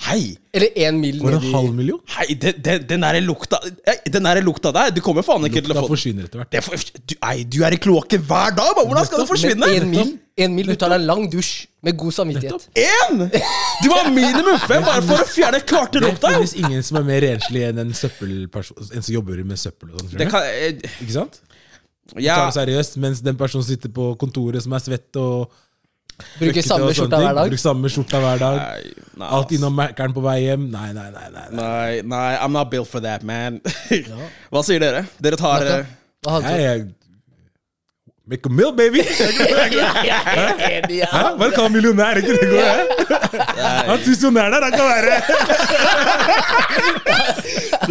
Hei. 0.00 0.32
Eller 0.56 0.73
én 0.81 0.97
mil 0.97 1.19
For 1.20 1.35
det 1.35 1.38
en 1.44 1.52
halv 1.55 1.75
million? 1.76 1.99
Hei, 2.14 2.32
den, 2.41 2.56
den, 2.64 2.85
den 2.88 3.02
der 3.05 3.19
lukta 3.20 3.58
eh, 3.85 3.99
Den 4.08 4.25
der 4.25 4.41
lukta 4.43 4.73
der, 4.73 4.88
du 4.97 5.02
kommer 5.05 5.23
faen 5.26 5.44
ikke 5.47 5.61
til 5.67 5.75
å 5.75 5.82
få 5.82 5.91
forsvinner 5.93 6.25
etter 6.29 6.41
hvert. 6.41 6.50
det 6.55 6.62
for, 6.64 6.87
du, 7.05 7.14
ei, 7.29 7.44
du 7.44 7.58
er 7.69 7.76
i 7.76 7.81
kloakken 7.85 8.23
hver 8.25 8.55
dag, 8.56 8.70
man. 8.79 8.88
Hvordan 8.88 9.08
skal 9.11 9.20
det 9.23 9.29
forsvinne? 9.29 9.69
Én 9.76 9.87
mil, 9.93 10.14
en 10.41 10.56
mil, 10.56 10.73
du 10.73 10.79
tar 10.81 10.94
deg 10.94 11.02
en 11.02 11.06
lang 11.11 11.26
dusj 11.32 11.52
med 11.85 11.99
god 12.00 12.17
samvittighet. 12.17 12.67
Én! 12.81 13.23
Du 13.85 13.91
har 13.93 14.08
minimum 14.12 14.56
fem 14.64 14.82
bare 14.88 15.05
for 15.05 15.20
å 15.20 15.29
fjerne 15.29 15.61
klarte 15.69 16.00
Det 16.00 16.08
lukta. 16.08 16.32
finnes 16.38 16.56
ingen 16.64 16.82
som 16.87 16.99
er 17.02 17.06
mer 17.12 17.23
renslig 17.29 17.62
enn 17.69 17.85
en 17.85 17.93
søppelperson 17.97 18.91
En 18.97 19.05
som 19.05 19.14
jobber 19.14 19.44
med 19.44 19.61
søppel 19.61 19.93
og 19.94 20.00
sånn. 20.02 20.17
Det 20.20 20.31
kan 20.32 20.49
eh, 20.49 20.81
Ikke 21.05 21.14
sant? 21.20 21.43
Ja, 22.19 22.41
Tar 22.41 22.49
det 22.50 22.56
seriøst, 22.56 22.97
mens 23.05 23.20
den 23.23 23.37
personen 23.38 23.69
sitter 23.69 23.93
på 23.94 24.14
kontoret 24.19 24.64
som 24.64 24.73
er 24.75 24.82
svett 24.82 25.20
og 25.20 25.52
Bruker 26.40 26.62
samme 26.67 26.90
skjorta 26.96 27.20
hver 27.22 27.34
dag. 27.38 27.49
Bruke 27.50 27.61
samme 27.62 27.90
skjorta 27.93 28.21
hver 28.23 28.40
dag. 28.42 28.61
Nei, 28.61 29.06
nei, 29.23 29.30
Alt 29.38 29.54
innom 29.56 29.75
Mækkern 29.78 30.14
på 30.16 30.23
vei 30.25 30.38
hjem. 30.47 30.68
Nei, 30.73 30.88
nei, 30.97 31.09
nei. 31.14 31.28
nei, 31.37 31.47
nei. 31.59 32.00
Nei, 32.14 32.30
I'm 32.38 32.52
not 32.56 32.71
built 32.73 32.88
for 32.88 33.00
that, 33.04 33.23
man. 33.26 33.61
Hva 34.52 34.62
sier 34.66 34.80
dere? 34.83 35.04
Dere 35.23 35.38
tar 35.40 35.64
Hva? 35.66 35.80
eh, 35.80 35.97
hadde 36.30 36.54
Jeg, 36.54 36.59
du? 36.59 36.64
jeg, 36.64 36.88
make 38.30 38.46
a 38.46 38.50
meal, 38.58 38.72
baby! 38.72 39.02
Bare 41.40 41.50
kall 41.56 41.68
millionær, 41.75 42.14
ikke 42.22 42.32
det 42.38 42.49
går, 42.50 42.62
hæ? 42.70 42.76
Han 43.88 43.94
er 43.96 44.02
tusenjonær 44.04 44.49
der, 44.54 44.62
han 44.68 44.72
kan 44.78 44.87
være! 44.90 45.14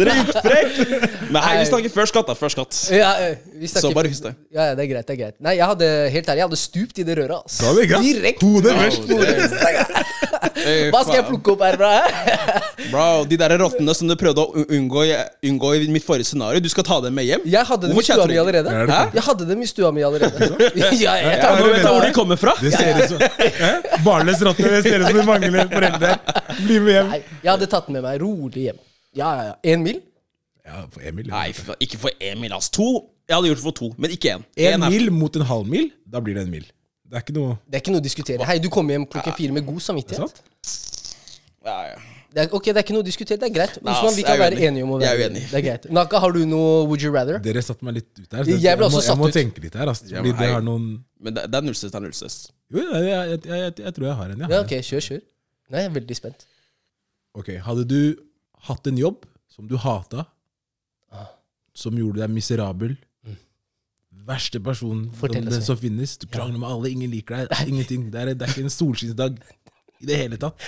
Men 0.00 1.42
hei, 1.44 1.54
vi 1.60 1.66
snakker 1.68 1.92
før 1.92 2.06
skatt, 2.08 2.26
da. 2.30 2.34
Før 2.38 2.50
skatt. 2.54 2.72
Ja, 2.94 3.10
eh, 3.20 3.34
vi 3.60 3.66
snakker- 3.68 3.88
Så 3.90 3.94
bare 3.94 4.08
husk 4.08 4.22
det. 4.24 4.32
Ja, 4.54 4.62
ja, 4.70 4.74
det 4.74 4.84
er 4.84 4.90
greit. 4.94 5.06
det 5.06 5.14
er 5.14 5.20
greit 5.24 5.36
Nei, 5.40 5.54
jeg 5.58 5.66
hadde 5.66 5.86
helt 6.14 6.28
ærlig, 6.28 6.40
jeg 6.40 6.46
hadde 6.48 6.56
stupt 6.60 6.98
i 6.98 7.02
det 7.04 7.16
røret. 7.18 7.42
ass. 7.44 7.60
Er. 7.60 7.64
Direkte. 8.00 8.46
Hodet 8.46 8.72
først. 8.80 9.02
Hva 10.90 11.02
skal 11.04 11.14
jeg 11.20 11.24
plukke 11.28 11.52
opp 11.54 11.62
her, 11.64 11.76
bra? 11.80 11.92
Bro, 12.92 13.24
de 13.30 13.36
der 13.38 13.52
rottene 13.60 13.94
som 13.94 14.08
du 14.08 14.14
prøvde 14.18 14.40
å 14.42 14.64
unngå, 14.66 15.04
unngå 15.46 15.68
i 15.76 15.88
mitt 15.92 16.04
forrige 16.04 16.24
scenario, 16.32 16.60
du 16.64 16.68
skal 16.72 16.84
ta 16.86 17.00
dem 17.04 17.14
med 17.14 17.24
hjem? 17.28 17.44
Jeg 17.44 17.64
hadde 17.68 17.88
dem 17.90 17.98
i 18.00 18.02
stua 18.02 18.26
mi 18.26 18.38
allerede. 18.40 18.68
Er? 18.72 19.10
Jeg 19.14 19.22
hadde 19.26 19.46
dem 19.50 19.60
i 19.62 19.66
stua 19.70 19.90
mi 19.94 20.02
allerede. 20.06 20.29
Ja, 20.30 20.90
jeg 20.92 21.24
Ja, 21.24 21.36
tar 21.42 21.58
nå 21.60 21.66
vet 21.70 21.80
jeg 21.82 21.92
hvor 21.92 22.04
de 22.06 22.12
kommer 22.16 22.36
fra. 22.40 22.54
Det 22.60 22.72
ser 22.74 23.00
ut 23.00 23.08
som 23.12 23.18
Hæ? 23.60 23.70
Barnløs 24.04 24.42
rotte. 24.46 24.62
Det 24.76 24.82
ser 24.86 25.00
ut 25.02 25.06
som 25.10 25.16
du 25.18 25.24
mangler 25.28 25.68
foreldre. 25.72 26.12
Bli 26.64 26.78
med 26.84 26.92
hjem. 26.94 27.10
Nei, 27.14 27.20
jeg 27.44 27.50
hadde 27.52 27.68
tatt 27.72 27.88
med 27.94 28.02
meg 28.06 28.20
rolig 28.22 28.68
hjem. 28.70 28.78
Ja, 29.18 29.30
ja, 29.40 29.44
ja. 29.50 29.54
En 29.74 29.82
mil? 29.86 30.00
Ja, 30.66 30.84
for 30.92 31.00
Emil. 31.02 31.26
Nei, 31.32 31.48
for- 31.56 31.76
ikke 31.82 31.98
for 31.98 32.10
Emil, 32.20 32.44
mil, 32.44 32.52
ass. 32.54 32.68
To. 32.76 32.86
Jeg 33.30 33.34
hadde 33.38 33.48
gjort 33.50 33.58
det 33.62 33.64
for 33.64 33.76
to, 33.80 33.88
men 33.98 34.10
ikke 34.14 34.34
én. 34.36 34.44
En 34.56 34.82
er- 34.86 34.90
mil 34.92 35.10
mot 35.14 35.36
en 35.38 35.42
halv 35.48 35.66
mil, 35.66 35.90
da 36.06 36.20
blir 36.22 36.34
det 36.38 36.44
en 36.46 36.50
mil. 36.52 36.66
Det 37.10 37.16
er 37.18 37.24
ikke 37.24 37.34
noe 37.34 37.56
Det 37.66 37.74
er 37.74 37.82
ikke 37.82 37.92
noe 37.96 38.00
å 38.00 38.04
diskutere. 38.04 38.46
Hei, 38.46 38.58
du 38.62 38.68
kommer 38.70 38.94
hjem 38.94 39.06
klokken 39.10 39.34
fire 39.34 39.52
med 39.56 39.66
god 39.66 39.80
samvittighet 39.82 40.20
det 40.20 40.30
samvittighet. 40.30 40.38
sant? 40.38 41.66
Ja, 41.66 41.78
ja. 41.90 41.96
Det 42.30 42.44
er, 42.44 42.52
ok, 42.54 42.66
det 42.70 42.76
er 42.78 42.84
ikke 42.84 42.94
noe 42.94 43.02
å 43.02 43.06
diskutere. 43.06 43.38
Det 43.42 43.48
er 43.48 43.54
greit. 43.54 43.78
Nei, 43.82 43.92
Osman, 43.96 44.14
vi 44.14 44.24
kan 44.26 44.38
være 44.38 44.58
enige 44.68 44.84
om 44.86 44.92
å 44.94 44.98
være 45.02 45.24
uenig. 45.26 45.40
Det 45.50 45.56
er 45.58 45.64
greit. 45.66 45.86
Naka, 45.90 46.20
har 46.22 46.30
du 46.36 46.44
noe 46.46 46.84
Would 46.86 47.02
you 47.02 47.10
rather? 47.14 47.40
Dere 47.42 47.62
satte 47.66 47.82
meg 47.88 47.96
litt 47.98 48.10
ut 48.20 48.36
her. 48.38 48.44
så 48.46 48.58
Jeg 48.62 48.78
ble 48.78 48.86
også 48.86 48.96
må, 49.00 49.02
satt 49.02 49.10
jeg 49.16 49.20
må 49.22 49.28
ut. 49.30 49.34
tenke 49.34 49.64
litt 49.64 49.78
her. 49.80 49.90
Altså, 49.90 50.06
Ja, 50.12 50.20
fordi 50.22 50.32
men 50.36 50.38
det 50.54 50.62
noen 50.68 50.84
Men 51.18 51.34
det, 51.34 51.44
det 51.50 51.58
er 51.58 51.66
nullstress. 51.66 51.90
Det 51.90 51.98
er 51.98 52.04
nullstress. 52.06 52.36
Jo, 52.70 52.84
jeg, 52.86 53.02
jeg, 53.10 53.40
jeg, 53.50 53.60
jeg, 53.64 53.74
jeg 53.82 53.94
tror 53.98 54.06
jeg 54.06 54.16
har 54.20 54.30
en. 54.30 54.38
Jeg 54.44 54.46
har 54.46 54.54
Ja, 54.54 54.62
ok, 54.62 54.74
kjør, 54.90 55.06
kjør. 55.08 55.22
Nei, 55.70 55.82
jeg 55.82 55.90
er 55.90 55.96
veldig 55.98 56.18
spent. 56.20 56.46
Ok, 57.40 57.50
Hadde 57.66 57.84
du 57.90 57.98
hatt 58.70 58.86
en 58.92 58.98
jobb 59.02 59.26
som 59.50 59.66
du 59.70 59.76
hata, 59.80 60.26
som 61.74 61.94
gjorde 61.98 62.22
deg 62.22 62.30
miserabel 62.34 62.96
Verste 64.26 64.60
person 64.62 65.04
som, 65.08 65.14
Fortell 65.16 65.46
den 65.48 65.62
som 65.64 65.78
finnes. 65.80 66.16
Du 66.20 66.26
krangler 66.30 66.58
med 66.60 66.68
alle, 66.68 66.90
ingen 66.92 67.10
liker 67.10 67.46
deg. 67.46 67.68
Ingenting. 67.70 68.08
Det 68.12 68.20
er, 68.20 68.32
det 68.36 68.46
er 68.46 68.52
ikke 68.52 68.66
en 68.66 68.72
solskinnsdag 68.74 69.38
i 70.02 70.06
det 70.06 70.18
hele 70.18 70.36
tatt. 70.38 70.60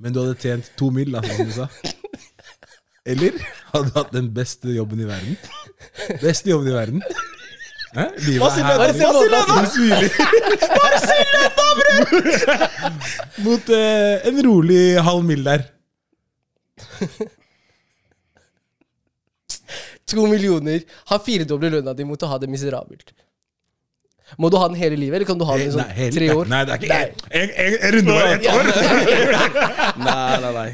Men 0.00 0.12
du 0.12 0.20
hadde 0.22 0.36
tjent 0.40 0.70
to 0.78 0.90
mil, 0.94 1.12
da, 1.14 1.22
som 1.24 1.46
du 1.46 1.52
sa. 1.54 1.68
Eller 3.06 3.36
hadde 3.72 3.86
du 3.90 3.94
hatt 3.98 4.12
den 4.14 4.28
beste 4.34 4.68
jobben 4.74 5.00
i 5.04 5.06
verden? 5.08 5.36
Beste 6.22 6.50
jobben 6.50 6.68
i 6.72 6.74
verden. 6.74 7.02
Hæ? 7.94 8.08
Livet 8.26 8.40
Hva 8.42 8.48
sier 8.50 8.64
Du 8.66 8.70
lønna? 9.30 9.54
Bare 10.74 10.98
sier 11.04 11.26
lønna? 11.30 11.64
Smiler. 11.70 12.64
Mot 13.44 13.68
eh, 13.76 14.26
en 14.30 14.40
rolig 14.46 14.82
halv 15.06 15.22
mil 15.28 15.44
der. 15.46 15.62
To 20.10 20.26
millioner. 20.30 20.82
Ha 21.12 21.16
firedobler 21.22 21.70
lønna 21.78 21.94
di 21.96 22.04
mot 22.08 22.22
å 22.22 22.30
ha 22.32 22.36
det 22.42 22.50
miserabelt. 22.50 23.14
Må 24.40 24.48
du 24.48 24.56
ha 24.56 24.68
den 24.70 24.78
hele 24.80 24.96
livet, 24.96 25.18
eller 25.18 25.28
kan 25.28 25.38
du 25.38 25.44
ha 25.46 25.56
den 25.58 25.68
i 25.68 25.72
sånn 25.74 25.84
Nei, 25.84 25.94
hele, 25.98 26.14
tre 26.16 26.28
år? 26.32 26.48
Nei, 26.50 26.62
det 26.64 26.74
er 26.74 26.84
ikke 26.84 26.98
en, 26.98 27.10
en, 27.40 27.74
en, 27.76 27.94
runde 27.94 28.14
over 28.14 28.30
ett 28.32 28.46
år. 28.50 28.70
Nei, 30.06 30.36
nei, 30.42 30.52
nei. 30.56 30.68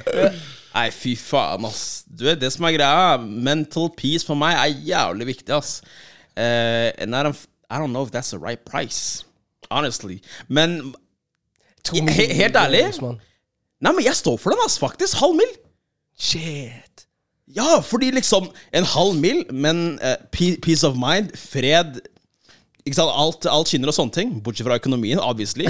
Nei, 0.71 0.85
fy 0.95 1.17
faen, 1.19 1.67
ass. 1.67 1.83
Du 2.07 2.25
vet, 2.29 2.39
det 2.41 2.53
som 2.55 2.67
er 2.69 2.77
greia, 2.77 3.17
mental 3.19 3.91
peace 3.99 4.27
for 4.27 4.39
meg 4.39 4.55
er 4.55 4.77
jævlig 4.93 5.27
viktig, 5.33 5.51
ass. 5.57 5.81
Uh, 6.39 6.95
and 7.03 7.17
I 7.17 7.25
don't, 7.27 7.41
I 7.69 7.83
don't 7.83 7.93
know 7.93 8.07
if 8.07 8.13
that's 8.15 8.31
the 8.31 8.39
right 8.39 8.63
price. 8.65 9.25
Honestly. 9.71 10.21
Men 10.49 10.95
he- 11.91 12.33
helt 12.39 12.57
ærlig? 12.57 12.87
Nei, 13.03 13.93
men 13.93 14.05
jeg 14.05 14.15
står 14.15 14.39
for 14.39 14.55
den, 14.55 14.63
ass, 14.65 14.79
faktisk. 14.79 15.19
Halv 15.19 15.35
mil. 15.43 15.53
Shit. 16.21 17.07
Ja, 17.51 17.81
fordi 17.83 18.13
liksom 18.15 18.53
En 18.73 18.85
halv 18.87 19.15
mil, 19.19 19.43
men 19.51 19.99
uh, 19.99 20.15
peace 20.63 20.87
of 20.87 20.95
mind, 20.95 21.35
fred 21.35 21.99
Ikke 22.87 22.97
sant, 22.97 23.11
alt, 23.13 23.47
alt 23.51 23.69
skinner 23.71 23.91
og 23.93 23.97
sånne 23.97 24.15
ting. 24.17 24.31
Bortsett 24.45 24.67
fra 24.69 24.79
økonomien, 24.81 25.21
obviously. 25.21 25.67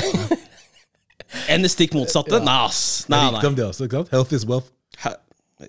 Enn 1.51 1.63
det 1.63 1.71
stikk 1.73 1.95
motsatte? 1.95 2.41
Nei, 2.43 2.59
ass. 2.67 2.83
Nei, 3.11 3.23
nei. 3.35 3.43
Det 3.55 3.67
også. 3.67 3.87
ikke 3.87 4.01
sant? 4.01 4.13
Health 4.15 4.35
is 4.37 4.47
wealth. 4.49 4.71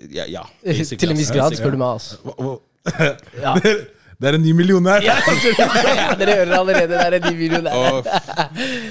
Ja, 0.10 0.26
ja. 0.30 0.44
Til 1.02 1.12
en 1.12 1.18
viss 1.20 1.32
grad, 1.34 1.56
spør 1.58 1.74
du 1.76 1.82
meg, 1.82 1.98
altså. 1.98 2.22
Hva- 2.26 2.60
Ja. 3.42 3.56
Det 4.22 4.28
er- 4.30 4.34
er 4.34 4.38
en 4.38 4.44
ny 4.46 4.52
million 4.54 4.86
her. 4.86 5.02
Ja, 5.02 5.16
Dere 6.20 6.36
hører 6.42 6.52
allerede, 6.60 6.88
det 6.92 7.00
er 7.02 7.16
en 7.18 7.24
ny 7.26 7.32
millionær. 7.40 7.74
Åh, 7.74 8.02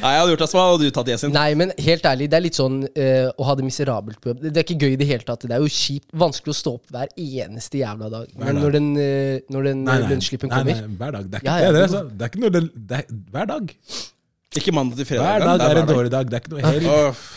Nei, 0.02 0.10
jeg 0.10 0.20
hadde 0.20 0.32
gjort 0.32 0.42
det. 0.42 0.48
som 0.50 0.58
hva 0.58 0.64
hadde 0.72 0.88
du 0.88 0.94
tatt, 0.96 1.10
Yesin? 1.12 1.32
Nei, 1.36 1.48
men 1.60 1.70
helt 1.78 2.08
ærlig, 2.10 2.26
det 2.32 2.38
er 2.40 2.44
litt 2.48 2.58
sånn 2.58 2.80
uh, 2.88 3.28
å 3.38 3.46
ha 3.46 3.54
det 3.60 3.66
miserabelt 3.68 4.18
på 4.20 4.32
jobb. 4.32 4.42
Det, 4.42 4.52
er 4.56 4.66
ikke 4.66 4.78
gøy 4.82 4.92
i 4.96 5.00
det 5.00 5.06
hele 5.12 5.26
tatt. 5.28 5.46
Det 5.46 5.54
er 5.54 5.62
jo 5.62 5.70
kjipt, 5.70 6.08
vanskelig 6.24 6.54
å 6.54 6.58
stå 6.60 6.72
opp 6.80 6.90
hver 6.96 7.12
eneste 7.14 7.78
jævla 7.84 8.10
dag. 8.10 8.26
Men 8.42 8.58
når 8.58 8.74
den, 8.78 8.88
uh, 8.98 9.54
når 9.54 9.70
den 9.70 9.84
Nei, 9.86 9.98
nei, 10.02 10.10
lønnsslippen 10.16 10.50
kommer 10.50 10.74
nei, 10.74 10.96
hver 10.98 11.14
dag. 11.18 11.30
Det 11.30 11.38
er 11.38 11.44
ikke 11.44 11.50
Ja, 11.52 11.58
ja, 11.62 11.68
er 11.68 11.72
det, 11.72 11.80
jo. 11.80 11.86
altså. 11.86 12.02
det 12.10 12.26
er 12.26 12.32
ikke 12.34 12.42
noe 12.46 12.54
den, 12.58 12.70
det 12.90 13.00
er, 13.00 13.04
Hver 13.30 13.50
dag. 13.54 13.74
Ikke 14.58 14.72
mandag 14.74 14.96
til 14.98 15.06
fredag. 15.06 15.22
Hver 15.30 15.46
dag 15.46 15.60
det 15.62 15.66
er 15.70 15.80
en 15.84 15.90
dårlig 15.94 16.10
dag. 16.10 16.26
Det 16.26 16.34
er 16.34 16.42
ikke 16.42 16.54
noe 16.56 16.62
helg. 16.66 16.86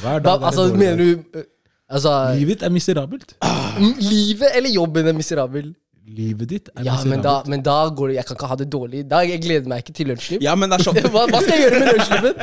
Hver 0.01 0.23
dag 0.25 0.41
er 0.41 0.47
Altså, 0.49 0.63
en 0.65 0.71
dårlig 0.73 0.79
mener 0.81 0.97
dag. 0.97 1.23
du 1.33 1.39
eh, 1.39 1.49
Altså, 1.93 2.11
Livet 2.39 2.55
ditt 2.57 2.63
er 2.65 2.71
miserabelt. 2.73 3.33
Ah, 3.45 3.75
livet 4.01 4.55
eller 4.57 4.71
jobben 4.73 5.07
er 5.11 5.13
miserabel? 5.13 5.67
Livet 6.03 6.49
ditt 6.51 6.69
er 6.73 6.83
Ja, 6.83 6.97
men 7.07 7.21
da, 7.23 7.37
men 7.47 7.61
da 7.63 7.77
går 7.87 8.11
det 8.11 8.15
Jeg 8.17 8.25
kan 8.27 8.35
ikke 8.35 8.47
ha 8.51 8.57
det 8.59 8.65
dårlig 8.73 8.99
i 8.99 9.05
dag. 9.07 9.29
Jeg 9.29 9.39
gleder 9.45 9.69
meg 9.71 9.85
ikke 9.85 9.93
til 9.95 10.09
lunsjliv. 10.11 10.43
Ja, 10.43 10.55
men 10.59 10.71
det 10.71 10.81
er 10.81 10.87
sånn 10.89 10.99
hva, 11.13 11.23
hva 11.31 11.39
skal 11.39 11.53
jeg 11.55 11.63
gjøre 11.63 11.79
med 11.79 11.91
lunsjliven? 11.93 12.35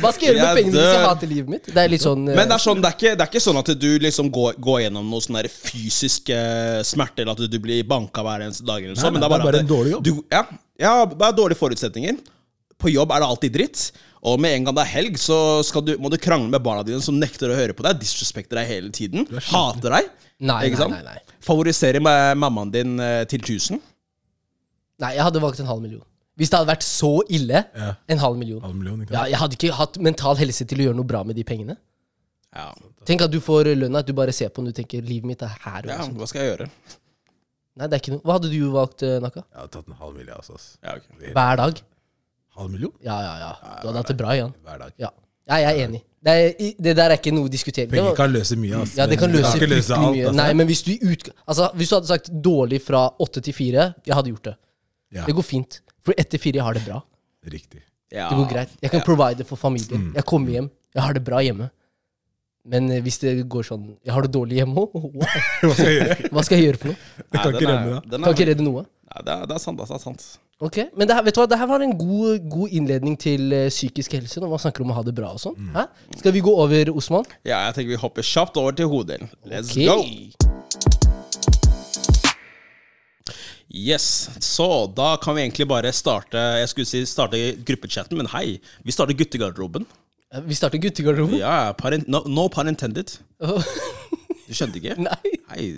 Hva 0.00 0.12
skal 0.14 0.24
jeg 0.26 0.30
gjøre 0.30 0.46
med 0.46 0.60
pengene 0.60 0.74
hvis 0.78 0.88
jeg 0.88 1.02
har 1.02 1.08
hater 1.10 1.32
livet 1.34 1.52
mitt? 1.56 1.68
Det 1.68 1.82
er 1.84 1.92
litt 1.92 2.04
sånn 2.04 2.24
eh, 2.24 2.38
Men 2.38 2.48
det 2.48 2.56
er, 2.56 2.64
sånn, 2.64 2.80
det, 2.80 2.90
er 2.90 2.98
ikke, 2.98 3.12
det 3.12 3.26
er 3.26 3.32
ikke 3.32 3.44
sånn 3.44 3.60
at 3.60 3.72
du 3.84 3.90
liksom 4.06 4.30
går, 4.34 4.56
går 4.68 4.80
gjennom 4.86 5.12
noe 5.12 5.24
sånn 5.24 5.40
fysiske 5.44 6.14
fysisk 6.14 6.32
eh, 6.34 6.80
smerte, 6.86 7.22
eller 7.22 7.36
at 7.36 7.50
du 7.50 7.58
blir 7.60 7.84
banka 7.88 8.24
hver 8.24 8.44
eneste 8.46 8.66
dag. 8.66 8.82
Eller 8.82 8.96
Nei, 8.96 9.02
sånn, 9.02 9.14
men 9.14 9.22
det 9.22 9.28
er 9.28 9.34
bare, 9.34 9.42
det 9.42 9.48
er 9.48 9.52
bare 9.52 9.62
en 9.64 9.72
dårlig 9.72 9.94
jobb. 9.94 10.04
Du, 10.04 10.12
ja, 10.32 10.42
ja, 10.80 10.94
det 11.10 11.28
er 11.28 11.36
dårlige 11.38 11.60
forutsetninger. 11.60 12.18
På 12.80 12.92
jobb 12.92 13.14
er 13.14 13.22
det 13.22 13.30
alltid 13.30 13.56
dritt. 13.58 13.84
Og 14.24 14.38
med 14.40 14.54
en 14.56 14.64
gang 14.68 14.76
det 14.78 14.84
er 14.86 14.92
helg, 14.94 15.18
så 15.20 15.36
skal 15.68 15.82
du, 15.84 15.94
må 16.00 16.08
du 16.12 16.16
krangle 16.16 16.48
med 16.48 16.62
barna 16.64 16.84
dine 16.86 17.02
som 17.04 17.18
nekter 17.20 17.52
å 17.52 17.56
høre 17.58 17.74
på 17.76 17.84
deg, 17.84 17.98
disrespekter 18.00 18.56
deg 18.56 18.70
hele 18.70 18.92
tiden, 18.94 19.26
er 19.28 19.44
hater 19.50 19.92
deg. 19.98 20.08
Nei, 20.44 20.60
ikke 20.70 20.78
nei, 20.78 20.80
sant? 20.80 20.96
nei, 20.96 21.02
nei. 21.20 21.38
Favoriserer 21.44 22.00
med 22.02 22.40
mammaen 22.40 22.72
din 22.72 22.96
eh, 23.04 23.22
til 23.28 23.44
1000. 23.44 23.82
Nei, 25.04 25.12
jeg 25.18 25.26
hadde 25.26 25.42
valgt 25.44 25.60
en 25.60 25.68
halv 25.68 25.82
million. 25.84 26.02
Hvis 26.40 26.50
det 26.50 26.58
hadde 26.58 26.70
vært 26.72 26.86
så 26.86 27.12
ille, 27.30 27.60
Ja. 27.78 27.92
en 28.10 28.18
halv 28.18 28.38
million. 28.40 28.60
Halv 28.64 28.74
million, 28.74 29.04
Ja, 29.10 29.26
jeg 29.30 29.38
hadde 29.38 29.54
ikke 29.58 29.76
hatt 29.76 30.00
mental 30.02 30.40
helse 30.40 30.64
til 30.66 30.80
å 30.80 30.88
gjøre 30.88 30.98
noe 30.98 31.06
bra 31.06 31.22
med 31.22 31.36
de 31.36 31.44
pengene. 31.46 31.76
Ja. 32.54 32.72
Tenk 33.06 33.22
at 33.22 33.30
du 33.30 33.40
får 33.44 33.70
lønna, 33.76 34.00
at 34.02 34.06
du 34.08 34.14
bare 34.16 34.32
ser 34.32 34.48
på 34.48 34.62
den 34.62 34.70
og 34.70 34.74
du 34.74 34.80
tenker 34.82 35.02
livet 35.04 35.28
mitt 35.28 35.42
er 35.42 35.52
her. 35.66 35.86
ja, 35.90 36.00
hva 36.16 36.26
skal 36.30 36.42
jeg 36.42 36.52
gjøre? 36.54 36.68
Nei, 37.74 37.86
det 37.90 37.96
er 37.96 38.02
ikke 38.02 38.14
noe. 38.16 38.22
Hva 38.24 38.36
hadde 38.38 38.50
du 38.50 38.60
valgt, 38.72 39.02
eh, 39.02 39.18
Naka? 39.22 39.42
Jeg 39.50 39.60
hadde 39.60 39.72
tatt 39.76 39.88
en 39.90 39.98
halv 40.00 40.14
million, 40.16 40.36
altså. 40.38 40.58
Ja, 40.82 40.94
okay. 40.96 41.32
Hver 41.34 41.56
dag? 41.60 41.80
Halv 42.56 42.70
million? 42.70 42.92
Ja, 43.02 43.16
ja, 43.22 43.34
ja. 43.42 43.52
Du 43.82 43.88
hadde 43.88 43.98
hatt 44.02 44.10
det 44.12 44.16
bra 44.18 44.34
igjen. 44.36 44.52
Hver 44.64 44.78
dag. 44.84 44.92
Ja. 44.98 45.10
ja, 45.50 45.56
jeg 45.64 45.70
er 45.80 45.86
enig. 45.88 46.02
Det, 46.24 46.32
er, 46.32 46.68
det 46.86 46.92
der 46.96 47.10
er 47.12 47.18
ikke 47.18 47.32
noe 47.34 47.48
å 47.48 47.52
diskutere. 47.52 47.84
Det 47.86 47.92
Penger 47.98 48.10
var- 48.12 48.16
kan 48.16 48.30
løse 48.32 48.56
mye, 48.56 48.82
ass. 48.82 48.94
ja, 48.96 49.06
det 49.10 49.18
kan 49.20 49.32
løse 49.34 49.50
fryktelig 49.58 49.80
alt, 49.92 50.14
mye. 50.16 50.30
Nei, 50.38 50.52
men 50.56 50.66
hvis 50.70 50.82
du, 50.86 50.92
i 50.94 50.98
ut, 51.12 51.28
altså, 51.46 51.66
hvis 51.76 51.90
du 51.90 51.96
hadde 51.98 52.08
sagt 52.08 52.30
dårlig 52.46 52.80
fra 52.86 53.02
åtte 53.20 53.42
til 53.44 53.52
fire, 53.52 53.90
jeg 54.06 54.14
hadde 54.16 54.30
gjort 54.32 54.44
det. 54.52 54.54
Ja, 55.12 55.26
Det 55.26 55.34
går 55.36 55.44
fint. 55.44 55.80
For 56.04 56.14
etter 56.16 56.38
fire, 56.40 56.56
jeg 56.60 56.64
har 56.64 56.74
det 56.78 56.84
bra. 56.86 57.02
riktig. 57.44 57.82
Ja. 58.12 58.28
Det 58.30 58.36
går 58.38 58.48
greit. 58.54 58.70
Jeg 58.80 58.90
kan 58.90 59.00
Ja. 59.00 59.04
provide 59.04 59.44
for 59.44 59.56
familien. 59.56 60.12
Jeg 60.14 60.24
kommer 60.24 60.50
hjem. 60.50 60.70
Jeg 60.94 61.02
har 61.02 61.12
det 61.12 61.24
bra 61.24 61.38
hjemme. 61.42 61.70
Men 62.64 62.88
eh, 62.92 63.02
hvis 63.04 63.20
det 63.20 63.34
går 63.50 63.66
sånn 63.68 63.90
Jeg 64.00 64.14
har 64.14 64.24
det 64.24 64.32
dårlig 64.32 64.62
hjemme 64.62 64.86
òg. 64.86 64.94
Hva 65.60 65.74
skal 65.76 65.90
jeg 65.90 65.98
gjøre? 65.98 66.30
Hva 66.32 66.44
skal 66.46 66.56
jeg 66.56 66.70
gjøre 66.70 66.80
for 66.80 66.92
noe? 66.92 66.98
Jeg 67.20 67.36
kan 67.36 67.50
ikke 67.52 67.68
redde 67.68 68.00
den 68.14 68.24
Kan 68.24 68.36
ikke 68.36 68.48
redde 68.52 68.66
noe. 68.66 68.86
Nei, 69.14 69.20
det, 69.26 69.34
er, 69.34 69.44
det 69.50 69.56
er 69.58 69.62
sant. 69.62 69.80
Det 69.80 69.84
er 69.84 70.02
sant. 70.02 70.24
Ok, 70.64 70.78
Men 70.96 71.10
det 71.10 71.16
her, 71.18 71.24
vet 71.26 71.36
du 71.36 71.40
hva? 71.42 71.48
det 71.50 71.58
her 71.60 71.68
var 71.68 71.82
en 71.84 71.92
god, 71.98 72.46
god 72.48 72.76
innledning 72.78 73.18
til 73.20 73.52
eh, 73.52 73.66
psykisk 73.68 74.14
helse, 74.16 74.40
når 74.40 74.54
man 74.54 74.62
snakker 74.62 74.84
om 74.84 74.94
å 74.94 74.96
ha 74.96 75.02
det 75.04 75.12
bra 75.16 75.34
og 75.34 75.42
sånn. 75.42 75.58
Mm. 75.58 75.76
Skal 76.16 76.32
vi 76.36 76.42
gå 76.46 76.54
over, 76.62 76.92
Osman? 76.94 77.26
Ja, 77.42 77.66
jeg 77.66 77.76
tenker 77.76 77.92
vi 77.92 78.00
hopper 78.00 78.26
kjapt 78.26 78.56
over 78.62 78.76
til 78.78 78.88
hoveddelen. 78.88 79.28
Let's 79.50 79.74
okay. 79.74 79.90
go! 79.90 80.54
Yes, 83.74 84.30
så 84.38 84.86
da 84.94 85.16
kan 85.18 85.34
vi 85.34 85.42
egentlig 85.42 85.66
bare 85.66 85.90
starte 85.90 86.38
Jeg 86.60 86.68
skulle 86.70 86.86
si 86.86 87.00
starte 87.10 87.40
gruppechatten, 87.66 88.14
men 88.20 88.30
hei, 88.30 88.60
vi 88.86 88.94
starter 88.94 89.18
guttegarderoben. 89.18 89.88
Eh, 90.34 90.40
Vi 90.46 90.54
starter 90.58 90.78
guttegarderoben. 90.82 91.38
Ja, 91.38 91.72
parent, 91.78 92.08
no, 92.08 92.22
no 92.26 92.48
pun 92.48 92.68
intended. 92.68 93.16
Du 93.40 94.52
skjønte 94.54 94.80
ikke? 94.82 94.96
Nei. 95.08 95.34
Hei. 95.54 95.68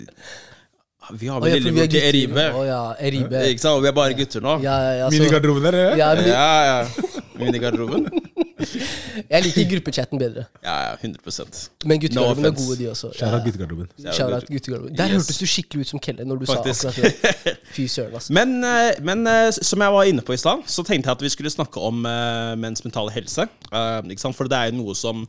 Vi 1.17 1.29
har 1.31 1.39
vel 1.39 1.53
ja, 1.53 1.55
er 1.55 1.63
lillebror 1.63 1.87
til. 1.93 2.01
Eribe. 2.03 2.45
Oh, 2.57 2.65
ja, 2.67 2.81
Eribe. 2.99 3.43
Ikke 3.53 3.63
sant? 3.63 3.79
Vi 3.85 3.87
er 3.87 3.95
bare 3.95 4.17
gutter 4.17 4.43
nå. 4.43 4.57
Ja, 4.65 4.75
ja, 4.83 4.91
ja, 5.03 5.05
så, 5.07 5.15
Minigarderoben 5.15 5.63
der, 5.69 5.77
eller? 5.79 5.95
ja, 6.01 6.09
vi, 6.19 6.29
Ja, 6.33 6.49
ja. 6.67 7.23
Minigarderoben? 7.39 8.09
jeg 9.33 9.43
liker 9.45 9.67
gruppechatten 9.75 10.19
bedre. 10.21 10.45
Ja, 10.63 10.75
ja, 10.89 10.95
100% 11.01 11.59
Men 11.85 12.01
guttegarderoben 12.01 12.43
No 12.43 12.49
er 12.49 12.57
gode, 12.57 12.77
de 12.79 12.89
også. 12.91 13.11
Out 13.13 13.45
guttegarderoben. 13.45 13.89
Shout-out 14.01 14.49
guttegarderoben. 14.49 14.97
Der 14.97 15.07
Yes. 15.11 15.15
hørtes 15.19 15.37
du 15.41 15.45
skikkelig 15.49 15.85
ut 15.85 15.91
som 15.93 15.99
Kelle 16.03 16.25
når 16.25 16.41
du 16.41 16.45
Faktisk. 16.49 16.81
sa 16.81 16.89
akkurat 16.89 17.23
det. 17.45 17.55
Fy 17.75 17.87
søren, 17.91 18.13
altså. 18.17 18.33
Men, 18.33 18.57
eh, 18.63 18.91
men 19.01 19.25
eh, 19.27 19.51
som 19.51 19.81
jeg 19.85 19.93
var 19.97 20.09
inne 20.09 20.25
på 20.25 20.33
i 20.33 20.41
stad, 20.41 20.65
så 20.65 20.83
tenkte 20.83 21.09
jeg 21.11 21.19
at 21.19 21.25
vi 21.27 21.33
skulle 21.33 21.53
snakke 21.53 21.79
om 21.79 22.05
uh, 22.05 22.53
menns 22.59 22.83
mentale 22.85 23.13
helse. 23.15 23.47
Uh, 23.71 24.01
ikke 24.09 24.21
sant? 24.25 24.37
For 24.37 24.49
det 24.49 24.57
er 24.59 24.71
jo 24.71 24.79
noe 24.83 24.95
som 24.97 25.25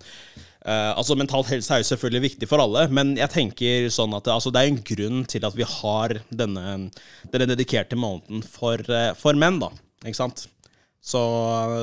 Uh, 0.69 0.91
Altså 0.99 1.15
Mental 1.15 1.45
helse 1.47 1.71
er 1.73 1.79
jo 1.81 1.87
selvfølgelig 1.87 2.23
viktig 2.23 2.49
for 2.51 2.61
alle, 2.61 2.83
men 2.93 3.13
jeg 3.17 3.31
tenker 3.31 3.87
sånn 3.95 4.13
at 4.19 4.27
altså, 4.29 4.51
det 4.53 4.61
er 4.61 4.73
en 4.73 4.81
grunn 4.85 5.21
til 5.31 5.47
at 5.47 5.55
vi 5.57 5.65
har 5.65 6.17
denne, 6.35 6.91
denne 7.33 7.47
dedikerte 7.49 7.97
måneden 7.97 8.43
for, 8.43 8.83
uh, 8.91 9.15
for 9.17 9.39
menn, 9.39 9.61
da. 9.63 9.71
Ikke 10.05 10.19
sant? 10.19 10.49
Så, 11.01 11.21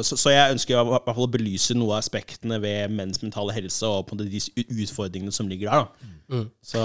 så, 0.03 0.17
så 0.19 0.34
jeg 0.34 0.55
ønsker 0.55 0.75
i 0.75 0.81
hvert 0.89 1.07
fall 1.07 1.25
å 1.25 1.31
belyse 1.31 1.74
noen 1.77 1.95
av 1.95 2.01
aspektene 2.01 2.60
ved 2.62 2.91
menns 2.93 3.22
mentale 3.24 3.55
helse 3.55 3.88
og 3.88 4.10
på 4.10 4.17
de 4.19 4.41
utfordringene 4.84 5.34
som 5.34 5.48
ligger 5.50 5.72
der. 5.72 5.86
da. 5.86 6.41
Så 6.65 6.81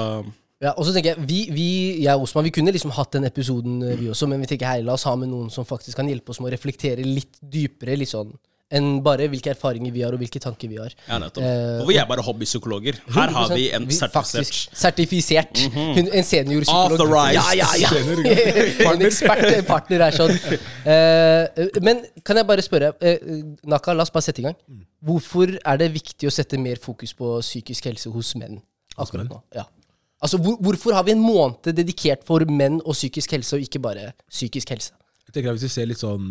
Ja, 0.61 0.75
og 0.77 0.85
så 0.85 0.93
tenker 0.93 1.15
jeg, 1.15 1.25
vi, 1.25 1.39
vi, 1.57 1.69
jeg 2.05 2.13
og 2.19 2.27
Osman, 2.27 2.45
vi 2.45 2.53
kunne 2.53 2.73
liksom 2.75 2.93
hatt 2.93 3.15
den 3.17 3.25
episoden 3.25 3.79
eh, 3.81 3.97
vi 3.97 4.11
også, 4.13 4.27
men 4.29 4.43
vi 4.43 4.49
tenker 4.51 4.69
hei, 4.69 4.83
la 4.85 4.93
oss 4.93 5.07
ha 5.09 5.15
med 5.17 5.31
noen 5.33 5.49
som 5.49 5.65
faktisk 5.65 5.97
kan 5.97 6.09
hjelpe 6.11 6.35
oss 6.35 6.41
med 6.43 6.51
å 6.51 6.53
reflektere 6.53 7.07
litt 7.07 7.39
dypere 7.41 7.97
litt 7.97 8.13
sånn, 8.13 8.35
enn 8.71 9.01
bare 9.03 9.27
hvilke 9.29 9.51
erfaringer 9.51 9.91
vi 9.93 10.03
har, 10.05 10.13
og 10.15 10.21
hvilke 10.23 10.39
tanker 10.43 10.69
vi 10.71 10.77
har. 10.79 10.93
ja, 11.09 11.19
nettopp. 11.19 11.43
Eh, 11.43 11.81
Og 11.83 11.89
vi 11.89 11.97
er 11.99 12.07
bare 12.07 12.23
hobbypsykologer. 12.23 13.01
Her 13.17 13.33
har 13.35 13.49
vi 13.55 13.65
en 13.75 13.87
100% 13.89 13.99
sertifisert 13.99 14.13
Faktisk 14.13 14.77
sertifisert. 14.85 15.63
Hun- 15.75 16.11
En 16.13 16.25
seniorpsykolog. 16.25 17.01
Authorized. 17.01 17.35
Ja, 17.35 17.53
ja, 17.55 17.69
ja. 17.81 17.91
En 18.95 19.03
ekspert 19.07 19.45
en 19.51 19.65
partner 19.65 20.07
er 20.07 20.17
sånn. 20.17 20.31
Uh, 20.87 21.81
men 21.83 22.05
kan 22.25 22.37
jeg 22.41 22.47
bare 22.47 22.63
spørre, 22.65 22.93
uh, 22.95 23.43
Naka, 23.71 23.93
la 23.95 24.03
oss 24.07 24.11
bare 24.15 24.23
sette 24.29 24.43
i 24.43 24.47
gang. 24.49 24.57
Hvorfor 25.03 25.57
er 25.65 25.77
det 25.81 25.91
viktig 25.95 26.29
å 26.29 26.33
sette 26.35 26.59
mer 26.61 26.77
fokus 26.83 27.13
på 27.17 27.39
psykisk 27.43 27.85
helse 27.91 28.11
hos 28.13 28.35
menn 28.37 28.61
akkurat 29.01 29.29
nå? 29.31 29.43
Ja. 29.57 29.65
Altså, 30.21 30.37
hvor, 30.39 30.59
Hvorfor 30.61 30.93
har 30.93 31.03
vi 31.07 31.15
en 31.17 31.23
måned 31.25 31.71
dedikert 31.75 32.23
for 32.29 32.45
menn 32.45 32.81
og 32.85 32.93
psykisk 32.93 33.33
helse, 33.33 33.57
og 33.57 33.63
ikke 33.65 33.81
bare 33.81 34.11
psykisk 34.29 34.69
helse? 34.75 34.93
Jeg 35.31 35.37
tenker 35.37 35.53
at 35.53 35.61
Hvis 35.61 35.69
vi 35.69 35.75
ser 35.77 35.87
litt 35.87 36.03
sånn 36.03 36.27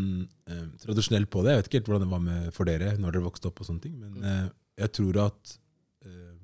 eh, 0.51 0.65
tradisjonelt 0.83 1.29
på 1.31 1.45
det 1.45 1.53
Jeg 1.53 1.61
vet 1.61 1.69
ikke 1.69 1.79
helt 1.79 1.89
hvordan 1.89 2.03
det 2.03 2.11
var 2.11 2.23
med 2.25 2.49
for 2.55 2.67
dere 2.67 2.91
når 2.99 3.15
dere 3.15 3.27
vokste 3.29 3.47
opp, 3.47 3.61
og 3.63 3.69
sånne 3.69 3.85
ting, 3.85 3.95
men 3.95 4.27
eh, 4.27 4.49
jeg 4.83 4.91
tror 4.95 5.19
at 5.23 5.53
eh, 6.03 6.35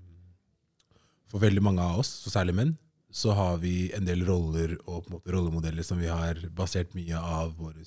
for 1.32 1.44
veldig 1.44 1.64
mange 1.64 1.84
av 1.84 2.00
oss, 2.00 2.12
så 2.24 2.32
særlig 2.32 2.56
menn, 2.56 2.74
så 3.12 3.36
har 3.36 3.60
vi 3.60 3.90
en 3.96 4.08
del 4.08 4.24
roller 4.28 4.78
og 4.92 5.08
måte 5.12 5.32
rollemodeller 5.36 5.84
som 5.88 6.00
vi 6.00 6.08
har 6.12 6.40
basert 6.56 6.96
mye 6.96 7.20
av 7.20 7.54
vår 7.60 7.80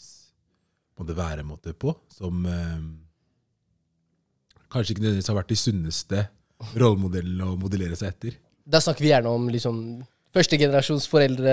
væremåte 1.16 1.72
på, 1.76 1.94
som 2.12 2.44
eh, 2.48 2.84
kanskje 4.68 4.94
ikke 4.94 5.04
nødvendigvis 5.06 5.32
har 5.32 5.40
vært 5.40 5.52
de 5.52 5.60
sunneste 5.64 6.22
rollemodellene 6.82 7.48
å 7.48 7.58
modellere 7.60 7.96
seg 7.96 8.12
etter. 8.12 8.38
Da 8.68 8.80
snakker 8.84 9.06
vi 9.06 9.12
gjerne 9.14 9.32
om 9.32 9.48
liksom 9.52 9.82
Førstegenerasjons 10.36 11.06
foreldre 11.08 11.52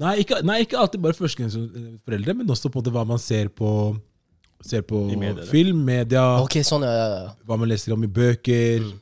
Nei 0.00 0.14
ikke, 0.22 0.40
nei, 0.46 0.62
ikke 0.64 0.78
alltid 0.80 1.02
bare 1.04 1.16
førstegenerasjonsforeldre, 1.18 2.36
men 2.38 2.54
også 2.54 2.70
på 2.70 2.78
en 2.78 2.82
måte 2.82 2.94
hva 2.94 3.04
man 3.08 3.20
ser 3.22 3.50
på 3.52 3.70
Ser 4.66 4.82
på 4.82 5.04
media, 5.14 5.44
film, 5.46 5.84
media, 5.86 6.22
Ok, 6.42 6.56
sånn, 6.66 6.82
ja, 6.82 6.94
ja, 6.96 7.10
ja. 7.12 7.34
hva 7.46 7.58
man 7.60 7.70
leser 7.70 7.94
om 7.94 8.02
i 8.02 8.08
bøker. 8.10 8.82
Mm. 8.82 8.96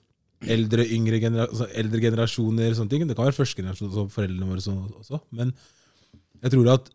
Eldre, 0.53 0.85
yngre 0.93 1.21
genera 1.23 1.47
altså 1.47 1.65
eldre 1.81 2.01
generasjoner, 2.03 2.75
sånne 2.77 2.93
ting. 2.93 3.07
Det 3.09 3.17
kan 3.17 3.25
være 3.25 3.39
førstegenerasjon 3.39 3.89
generasjon, 3.89 4.05
altså 4.05 4.19
foreldrene 4.19 4.51
våre 4.51 4.61
så, 4.61 4.75
også. 5.01 5.23
Men 5.33 5.55
jeg 6.43 6.53
tror 6.53 6.69
at 6.75 6.91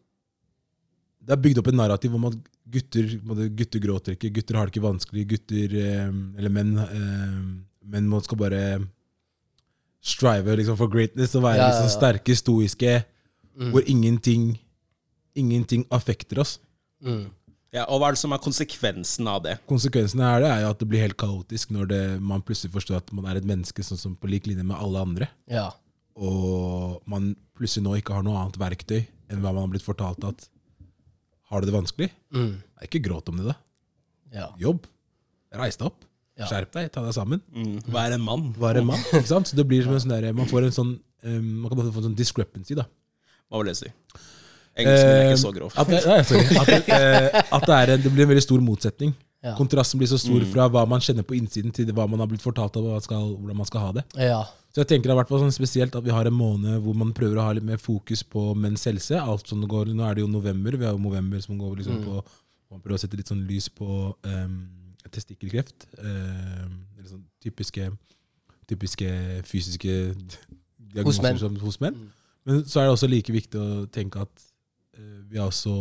det 1.25 1.33
er 1.35 1.41
bygd 1.41 1.61
opp 1.61 1.71
et 1.71 1.77
narrativ 1.77 2.13
om 2.17 2.29
at 2.29 2.37
gutter, 2.71 3.09
gutter 3.57 3.83
gråter 3.83 4.15
ikke, 4.17 4.31
gutter 4.37 4.57
har 4.57 4.69
det 4.69 4.75
ikke 4.75 4.85
vanskelig, 4.85 5.25
gutter 5.33 5.75
eh, 5.81 6.07
Eller 6.37 6.53
menn 6.53 6.71
eh, 6.85 7.35
Menn 7.91 8.13
skal 8.21 8.39
bare 8.39 8.61
strive 10.01 10.55
liksom, 10.57 10.77
for 10.79 10.89
greatness 10.91 11.35
og 11.37 11.43
være 11.45 11.59
Ja, 11.61 11.67
ja, 11.67 11.73
liksom, 11.75 11.91
sterke, 11.99 12.35
stoiske, 12.37 13.03
Mm. 13.51 13.71
hvor 13.73 13.83
ingenting 13.85 14.57
Ingenting 15.35 15.85
affekter 15.91 16.39
oss. 16.39 16.57
Mm. 17.03 17.29
Ja, 17.71 17.85
og 17.87 18.01
hva 18.01 18.07
er 18.09 18.15
det 18.17 18.19
som 18.19 18.33
er 18.35 18.39
konsekvensen 18.43 19.27
av 19.31 19.43
det? 19.45 19.53
Konsekvensen 19.69 20.19
er 20.19 20.41
det 20.43 20.49
er 20.51 20.61
jo 20.65 20.69
at 20.73 20.79
det 20.79 20.87
blir 20.91 20.99
helt 21.05 21.15
kaotisk 21.19 21.69
når 21.71 21.87
det, 21.87 21.99
man 22.21 22.41
plutselig 22.43 22.73
forstår 22.73 22.97
at 22.99 23.13
man 23.15 23.25
er 23.31 23.37
et 23.39 23.47
menneske 23.47 23.79
sånn 23.83 23.97
som 23.99 24.15
på 24.19 24.27
lik 24.27 24.47
linje 24.49 24.63
med 24.67 24.75
alle 24.75 24.99
andre. 24.99 25.27
Ja. 25.47 25.69
og 26.15 27.01
man 27.07 27.35
plutselig 27.55 27.83
nå 27.85 27.93
ikke 28.01 28.13
har 28.17 28.23
noe 28.23 28.35
annet 28.41 28.57
verktøy 28.59 29.05
enn 29.31 29.39
hva 29.39 29.53
man 29.53 29.63
har 29.63 29.71
blitt 29.71 29.85
fortalt 29.87 30.23
at 30.27 30.49
har 31.49 31.61
du 31.61 31.67
det 31.69 31.75
vanskelig? 31.75 32.09
Mm. 32.35 32.61
Ikke 32.83 32.99
gråt 33.03 33.29
om 33.31 33.37
det, 33.39 33.45
da. 33.53 33.55
ja. 34.35 34.49
Jobb. 34.59 34.83
Reis 35.55 35.77
deg 35.79 35.87
opp. 35.87 36.03
Skjerp 36.39 36.71
deg. 36.73 36.91
Ta 36.93 37.03
deg 37.05 37.15
sammen. 37.15 37.41
Mm. 37.53 37.79
Være 37.91 38.17
en 38.17 38.25
mann. 38.25 38.49
Vær 38.59 38.79
en 38.79 38.87
mann. 38.87 39.01
Ikke 39.11 39.29
sant? 39.29 39.49
Så 39.51 39.57
det 39.57 39.67
blir 39.69 39.83
som 39.85 39.95
en 39.95 40.03
sånn 40.03 40.13
der, 40.15 40.31
Man 40.35 40.49
får 40.49 40.69
en 40.69 40.75
sånn 40.75 40.93
um, 40.97 41.49
Man 41.61 41.67
kan 41.69 41.81
bare 41.81 41.91
få 41.93 42.01
en 42.01 42.11
sånn 42.11 42.17
discrepancy, 42.17 42.77
da. 42.79 42.87
Hva 43.51 43.61
vil 43.61 43.71
det 43.71 43.79
si? 43.81 43.91
Engelsken 44.79 45.11
er 45.11 45.25
ikke 45.27 45.41
så 45.41 45.51
grov. 45.51 45.73
At, 45.75 45.89
det, 45.91 45.99
nei. 46.07 46.21
At, 46.61 46.69
det, 46.69 46.95
eh, 46.95 47.41
at 47.57 47.67
det, 47.67 47.79
en, 47.97 48.05
det 48.05 48.13
blir 48.13 48.23
en 48.23 48.31
veldig 48.31 48.45
stor 48.45 48.63
motsetning. 48.63 49.11
Ja. 49.43 49.55
Kontrasten 49.57 49.99
blir 49.99 50.07
så 50.07 50.19
stor 50.21 50.43
fra 50.53 50.67
hva 50.71 50.85
man 50.87 51.01
kjenner 51.03 51.25
på 51.27 51.35
innsiden, 51.35 51.73
til 51.75 51.89
hva 51.97 52.05
man 52.07 52.21
har 52.21 52.29
blitt 52.29 52.43
fortalt 52.45 52.77
om 52.79 52.87
hvordan 52.87 53.57
man 53.57 53.67
skal 53.67 53.87
ha 53.87 53.93
det. 53.99 54.07
ja. 54.29 54.41
Så 54.71 54.85
jeg 54.85 54.87
tenker 54.87 55.09
det 55.09 55.15
har 55.17 55.19
vært 55.19 55.33
sånn 55.35 55.51
spesielt 55.51 55.95
at 55.99 56.03
vi 56.05 56.13
har 56.15 56.27
en 56.29 56.35
måned 56.35 56.77
hvor 56.79 56.95
man 56.95 57.09
prøver 57.11 57.35
å 57.35 57.43
ha 57.43 57.55
litt 57.57 57.65
mer 57.67 57.79
fokus 57.81 58.21
på 58.23 58.53
menns 58.55 58.85
helse. 58.87 59.17
Alt 59.19 59.49
som 59.51 59.59
det 59.59 59.67
går, 59.67 59.89
Nå 59.91 60.05
er 60.07 60.15
det 60.15 60.23
jo 60.23 60.29
november, 60.31 60.77
vi 60.79 60.87
har 60.87 60.95
jo 60.95 61.01
november 61.03 61.41
som 61.43 61.57
går 61.59 61.81
liksom 61.81 61.97
på 62.05 62.21
Man 62.71 62.79
prøver 62.79 62.95
å 62.95 63.01
sette 63.01 63.17
litt 63.19 63.27
sånn 63.27 63.41
lys 63.49 63.65
på 63.67 63.85
um, 64.23 64.53
testikkelkreft. 65.09 65.87
Eh, 65.97 66.65
sånn 67.09 67.25
typiske, 67.43 67.89
typiske 68.69 69.09
fysiske 69.47 69.95
diagnoser 70.91 71.25
menn. 71.25 71.41
som 71.41 71.57
hos 71.63 71.79
menn. 71.81 71.97
Men 72.45 72.63
så 72.65 72.81
er 72.81 72.89
det 72.89 72.95
også 72.95 73.09
like 73.09 73.33
viktig 73.33 73.59
å 73.59 73.85
tenke 73.93 74.21
at 74.23 74.45
eh, 74.97 75.19
vi 75.29 75.39
er 75.41 75.47
også 75.47 75.75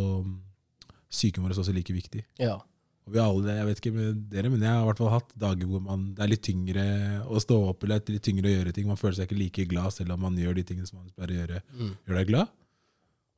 Psyken 1.11 1.43
vår 1.43 1.51
er 1.51 1.57
også 1.59 1.73
like 1.75 1.93
viktig. 1.93 2.21
ja. 2.39 2.57
Og 3.01 3.15
vi 3.15 3.19
har 3.19 3.31
alle, 3.31 3.53
jeg 3.57 3.65
vet 3.65 3.79
ikke 3.81 3.91
med 3.95 4.19
dere, 4.29 4.49
men 4.53 4.61
jeg 4.61 4.69
har 4.69 4.83
i 4.83 4.85
hvert 4.85 4.99
fall 5.01 5.09
hatt 5.09 5.31
dager 5.41 5.67
hvor 5.67 5.81
man, 5.81 6.03
det 6.15 6.21
er 6.21 6.29
litt 6.29 6.43
tyngre 6.45 6.83
å 7.25 7.39
stå 7.41 7.57
opp 7.71 7.81
eller 7.83 7.97
er 7.97 8.13
litt 8.13 8.23
tyngre 8.27 8.45
å 8.45 8.51
gjøre 8.53 8.73
ting. 8.77 8.85
Man 8.87 8.99
føler 8.99 9.17
seg 9.17 9.25
ikke 9.25 9.39
like 9.39 9.65
glad 9.71 9.95
selv 9.95 10.13
om 10.13 10.21
man 10.21 10.37
gjør 10.37 10.59
de 10.59 10.63
tingene 10.69 10.87
som 10.87 10.99
man 11.01 11.09
pleier 11.17 11.33
å 11.33 11.39
gjøre. 11.39 11.61
Mm. 11.79 11.89
Gjør 12.05 12.19
deg 12.19 12.29
glad. 12.29 12.51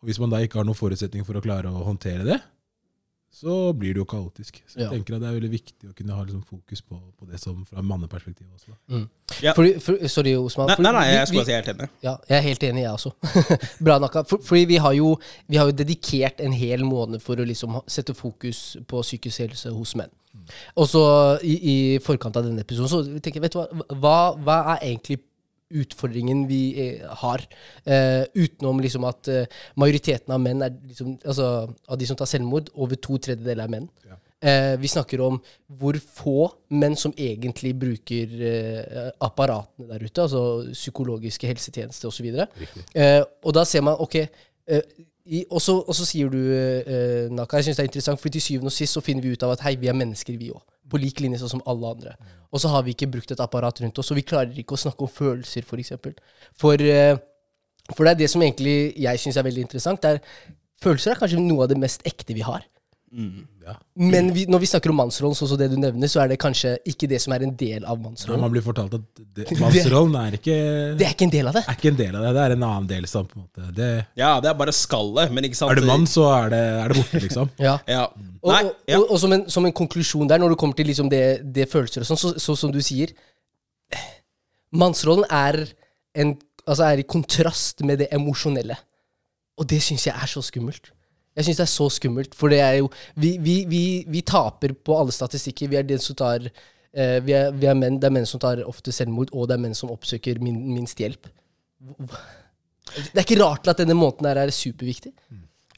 Og 0.03 0.09
hvis 0.09 0.19
man 0.19 0.33
da 0.35 0.41
ikke 0.43 0.59
har 0.59 0.67
noen 0.67 0.77
forutsetning 0.77 1.23
for 1.23 1.39
å 1.39 1.43
klare 1.45 1.71
å 1.71 1.85
håndtere 1.87 2.27
det, 2.27 2.37
så 3.33 3.53
blir 3.73 3.95
det 3.95 4.01
jo 4.03 4.05
kaotisk. 4.05 4.59
Så 4.69 4.77
jeg 4.77 4.85
Ja. 4.85 4.89
tenker 4.93 5.15
at 5.15 5.21
det 5.23 5.29
er 5.29 5.33
veldig 5.39 5.49
viktig 5.51 5.89
å 5.89 5.93
kunne 5.97 6.13
ha 6.13 6.23
liksom 6.23 6.43
fokus 6.45 6.81
på, 6.85 6.99
på 7.19 7.25
det 7.31 7.39
som 7.41 7.63
fra 7.65 7.81
manneperspektiv 7.81 8.45
også. 8.53 8.67
Da. 8.69 8.95
Mm. 8.95 9.07
Ja. 9.41 9.53
Fordi, 9.57 9.71
for, 9.81 9.97
sorry, 10.07 10.35
Osman. 10.37 10.67
Nei, 10.69 10.77
nei, 10.85 10.91
nei, 10.93 11.05
jeg 11.15 11.27
skulle 11.31 11.45
si 11.47 11.51
helt 11.55 11.71
enig. 11.73 11.89
Ja, 12.05 12.13
jeg 12.29 12.37
er 12.37 12.41
helt 12.45 12.63
enig, 12.69 12.83
jeg 12.85 12.91
også. 12.93 13.11
Bra 13.85 13.97
Naka. 13.99 14.23
For, 14.29 14.37
fordi 14.45 14.65
vi 14.69 14.77
har, 14.85 14.93
jo, 14.93 15.15
vi 15.49 15.57
har 15.57 15.65
jo 15.71 15.75
dedikert 15.81 16.39
en 16.45 16.53
hel 16.53 16.85
måned 16.85 17.21
for 17.25 17.35
å 17.41 17.45
liksom 17.49 17.81
sette 17.87 18.13
fokus 18.13 18.77
på 18.87 19.01
psykisk 19.01 19.39
helse 19.47 19.73
hos 19.73 19.95
menn. 19.95 20.13
Og 20.77 20.87
så 20.89 21.03
i, 21.45 21.53
i 21.73 21.75
forkant 22.03 22.37
av 22.37 22.45
denne 22.45 22.61
episoden 22.65 22.89
så 22.89 23.01
tenker 23.21 23.37
jeg, 23.41 23.43
vet 23.49 23.53
du 23.53 23.59
hva, 23.59 23.67
hva, 23.97 24.15
hva 24.45 24.55
er 24.75 24.87
egentlig 24.91 25.19
utfordringen 25.71 26.45
vi 26.49 26.61
eh, 26.81 27.05
har, 27.23 27.43
eh, 27.85 28.23
utenom 28.35 28.81
liksom 28.83 29.07
at 29.09 29.29
eh, 29.31 29.61
majoriteten 29.79 30.33
av 30.33 30.41
menn 30.43 30.61
er 30.65 30.75
liksom, 30.75 31.15
altså 31.25 31.49
av 31.87 31.99
de 31.99 32.09
som 32.09 32.19
tar 32.19 32.29
selvmord, 32.29 32.69
over 32.73 32.99
to 32.99 33.17
tredjedeler 33.17 33.65
er 33.65 33.73
menn. 33.73 33.89
Ja. 34.07 34.19
Eh, 34.43 34.73
vi 34.79 34.87
snakker 34.91 35.21
om 35.23 35.39
hvor 35.79 35.95
få 36.03 36.49
menn 36.75 36.97
som 36.99 37.13
egentlig 37.15 37.71
bruker 37.79 38.33
eh, 38.49 39.07
apparatene 39.23 39.87
der 39.93 40.03
ute, 40.03 40.25
altså 40.25 40.43
psykologiske 40.73 41.47
helsetjenester 41.47 42.11
osv. 42.11 42.27
Eh, 42.27 43.21
og 43.23 43.55
da 43.55 43.63
ser 43.63 43.85
man 43.87 43.95
ok 44.03 44.19
eh, 44.19 44.83
og, 45.47 45.61
så, 45.63 46.03
sier 46.03 46.27
du, 46.27 46.41
Naka, 47.31 47.55
jeg 47.55 47.69
synes 47.69 47.77
det 47.77 47.83
er 47.85 47.87
interessant, 47.87 48.19
for 48.19 48.27
til 48.27 48.43
syvende 48.43 48.67
og 48.67 48.75
sist 48.75 48.97
så 48.97 49.01
finner 49.01 49.23
vi 49.23 49.31
ut 49.31 49.43
av 49.47 49.53
at 49.53 49.61
hei, 49.63 49.77
vi 49.79 49.87
er 49.87 49.95
mennesker, 49.95 50.35
vi 50.35 50.49
òg. 50.51 50.59
På 50.93 51.01
lik 51.01 51.21
linje 51.23 51.41
sånn 51.41 51.55
som 51.55 51.63
alle 51.69 51.91
andre. 51.95 52.15
Og 52.53 52.61
så 52.61 52.69
har 52.69 52.83
vi 52.85 52.93
ikke 52.93 53.09
brukt 53.15 53.31
et 53.33 53.41
apparat 53.41 53.81
rundt 53.81 53.99
oss, 54.01 54.11
og 54.13 54.19
vi 54.19 54.25
klarer 54.29 54.59
ikke 54.61 54.77
å 54.77 54.83
snakke 54.83 55.07
om 55.07 55.09
følelser, 55.09 55.65
f.eks. 55.65 55.71
For, 55.71 55.81
eksempel. 55.81 56.13
for, 56.61 56.83
eh, 56.85 57.17
for 57.95 58.05
det 58.05 58.13
er 58.13 58.21
det 58.21 58.29
som 58.31 58.45
egentlig 58.45 58.93
jeg 59.01 59.23
syns 59.23 59.39
er 59.41 59.47
veldig 59.47 59.65
interessant. 59.65 60.05
Er, 60.05 60.21
følelser 60.83 61.15
er 61.15 61.23
kanskje 61.23 61.41
noe 61.41 61.65
av 61.65 61.73
det 61.73 61.79
mest 61.81 62.05
ekte 62.07 62.37
vi 62.37 62.45
har. 62.45 62.67
Ja. 63.13 63.73
Men 63.95 64.31
vi, 64.33 64.45
når 64.49 64.59
vi 64.63 64.67
snakker 64.71 64.89
om 64.89 64.97
mannsrollen, 64.97 65.35
sånn 65.37 65.47
som 65.51 65.57
det 65.59 65.67
du 65.71 65.75
nevner, 65.77 66.09
så 66.09 66.23
er 66.23 66.31
det 66.31 66.37
kanskje 66.41 66.71
ikke 66.89 67.07
det 67.11 67.19
som 67.21 67.33
er 67.35 67.43
en 67.45 67.51
del 67.55 67.85
av 67.85 67.99
mannsrollen. 68.01 68.39
mannsrollen. 68.39 68.41
man 68.41 68.51
blir 68.55 68.63
fortalt 68.65 68.95
at 68.97 69.21
det- 69.37 69.45
mannsrollen 69.61 70.15
er 70.19 70.37
ikke, 70.39 70.55
Det 70.97 71.05
er 71.07 71.13
ikke 71.13 71.27
en 71.27 71.33
del 71.35 71.47
av 71.51 71.53
det. 71.59 71.63
er 71.67 71.77
ikke 71.77 71.91
en 71.93 71.99
del 71.99 72.15
av 72.17 72.23
det, 72.25 72.31
det 72.33 72.41
er 72.47 72.55
en 72.57 72.63
annen 72.69 72.87
del. 72.89 73.03
Sånn, 73.11 73.27
på 73.29 73.37
en 73.37 73.45
måte. 73.45 73.67
Det, 73.77 73.89
Ja, 74.17 74.31
det 74.41 74.49
er 74.49 74.57
bare 74.63 74.73
skallet, 74.73 75.31
men 75.31 75.43
ikke 75.45 75.59
sant 75.61 75.71
er 75.71 75.81
du 75.81 75.85
mann, 75.87 76.07
så 76.09 76.25
er 76.33 76.49
det, 76.55 76.63
er 76.83 76.87
det 76.93 76.97
borte, 77.03 77.21
liksom. 77.27 77.53
Ja. 77.69 77.75
Ja. 77.87 78.07
Og, 78.43 78.49
Nei, 78.51 78.63
og, 78.65 78.97
og, 78.97 79.11
og 79.11 79.19
som, 79.21 79.31
en, 79.37 79.45
som 79.49 79.65
en 79.69 79.71
konklusjon 79.83 80.27
der, 80.27 80.41
når 80.41 80.49
det 80.55 80.59
kommer 80.59 80.75
til 80.75 80.89
liksom 80.89 81.09
det, 81.13 81.23
det 81.53 81.69
følelser 81.71 82.01
og 82.03 82.09
sånn, 82.09 82.19
så, 82.19 82.33
så 82.41 82.57
som 82.59 82.73
du 82.73 82.81
sier 82.83 83.13
Mannsrollen 84.73 85.25
er, 85.29 85.59
en, 86.17 86.33
altså 86.65 86.87
er 86.89 87.01
i 87.03 87.05
kontrast 87.05 87.83
med 87.85 87.99
det 88.01 88.07
emosjonelle. 88.15 88.75
Og 89.61 89.67
det 89.69 89.77
syns 89.85 90.07
jeg 90.07 90.15
er 90.17 90.29
så 90.31 90.41
skummelt. 90.41 90.89
Jeg 91.33 91.47
syns 91.47 91.59
det 91.59 91.65
er 91.65 91.71
så 91.71 91.87
skummelt, 91.89 92.35
for 92.37 92.53
det 92.53 92.59
er 92.61 92.77
jo 92.81 92.89
Vi, 93.15 93.37
vi, 93.41 93.55
vi, 93.69 93.83
vi 94.07 94.21
taper 94.21 94.75
på 94.77 94.97
alle 94.99 95.13
statistikker. 95.15 95.71
Vi 95.71 95.79
er 95.79 95.87
den 95.87 96.01
som 96.01 96.17
tar 96.19 96.45
eh, 96.45 97.17
vi, 97.25 97.33
er, 97.33 97.51
vi 97.57 97.69
er 97.69 97.77
menn, 97.77 97.99
Det 97.99 98.09
er 98.09 98.15
menn 98.19 98.29
som 98.29 98.41
tar 98.43 98.61
ofte 98.67 98.93
selvmord, 98.93 99.33
og 99.33 99.49
det 99.49 99.57
er 99.57 99.65
menn 99.65 99.77
som 99.77 99.93
oppsøker 99.93 100.41
min, 100.43 100.59
minst 100.73 101.01
hjelp. 101.01 101.29
Det 102.93 103.17
er 103.17 103.25
ikke 103.25 103.41
rart 103.41 103.67
at 103.71 103.81
denne 103.81 103.97
måneden 103.97 104.29
her 104.29 104.43
er 104.43 104.53
superviktig. 104.53 105.13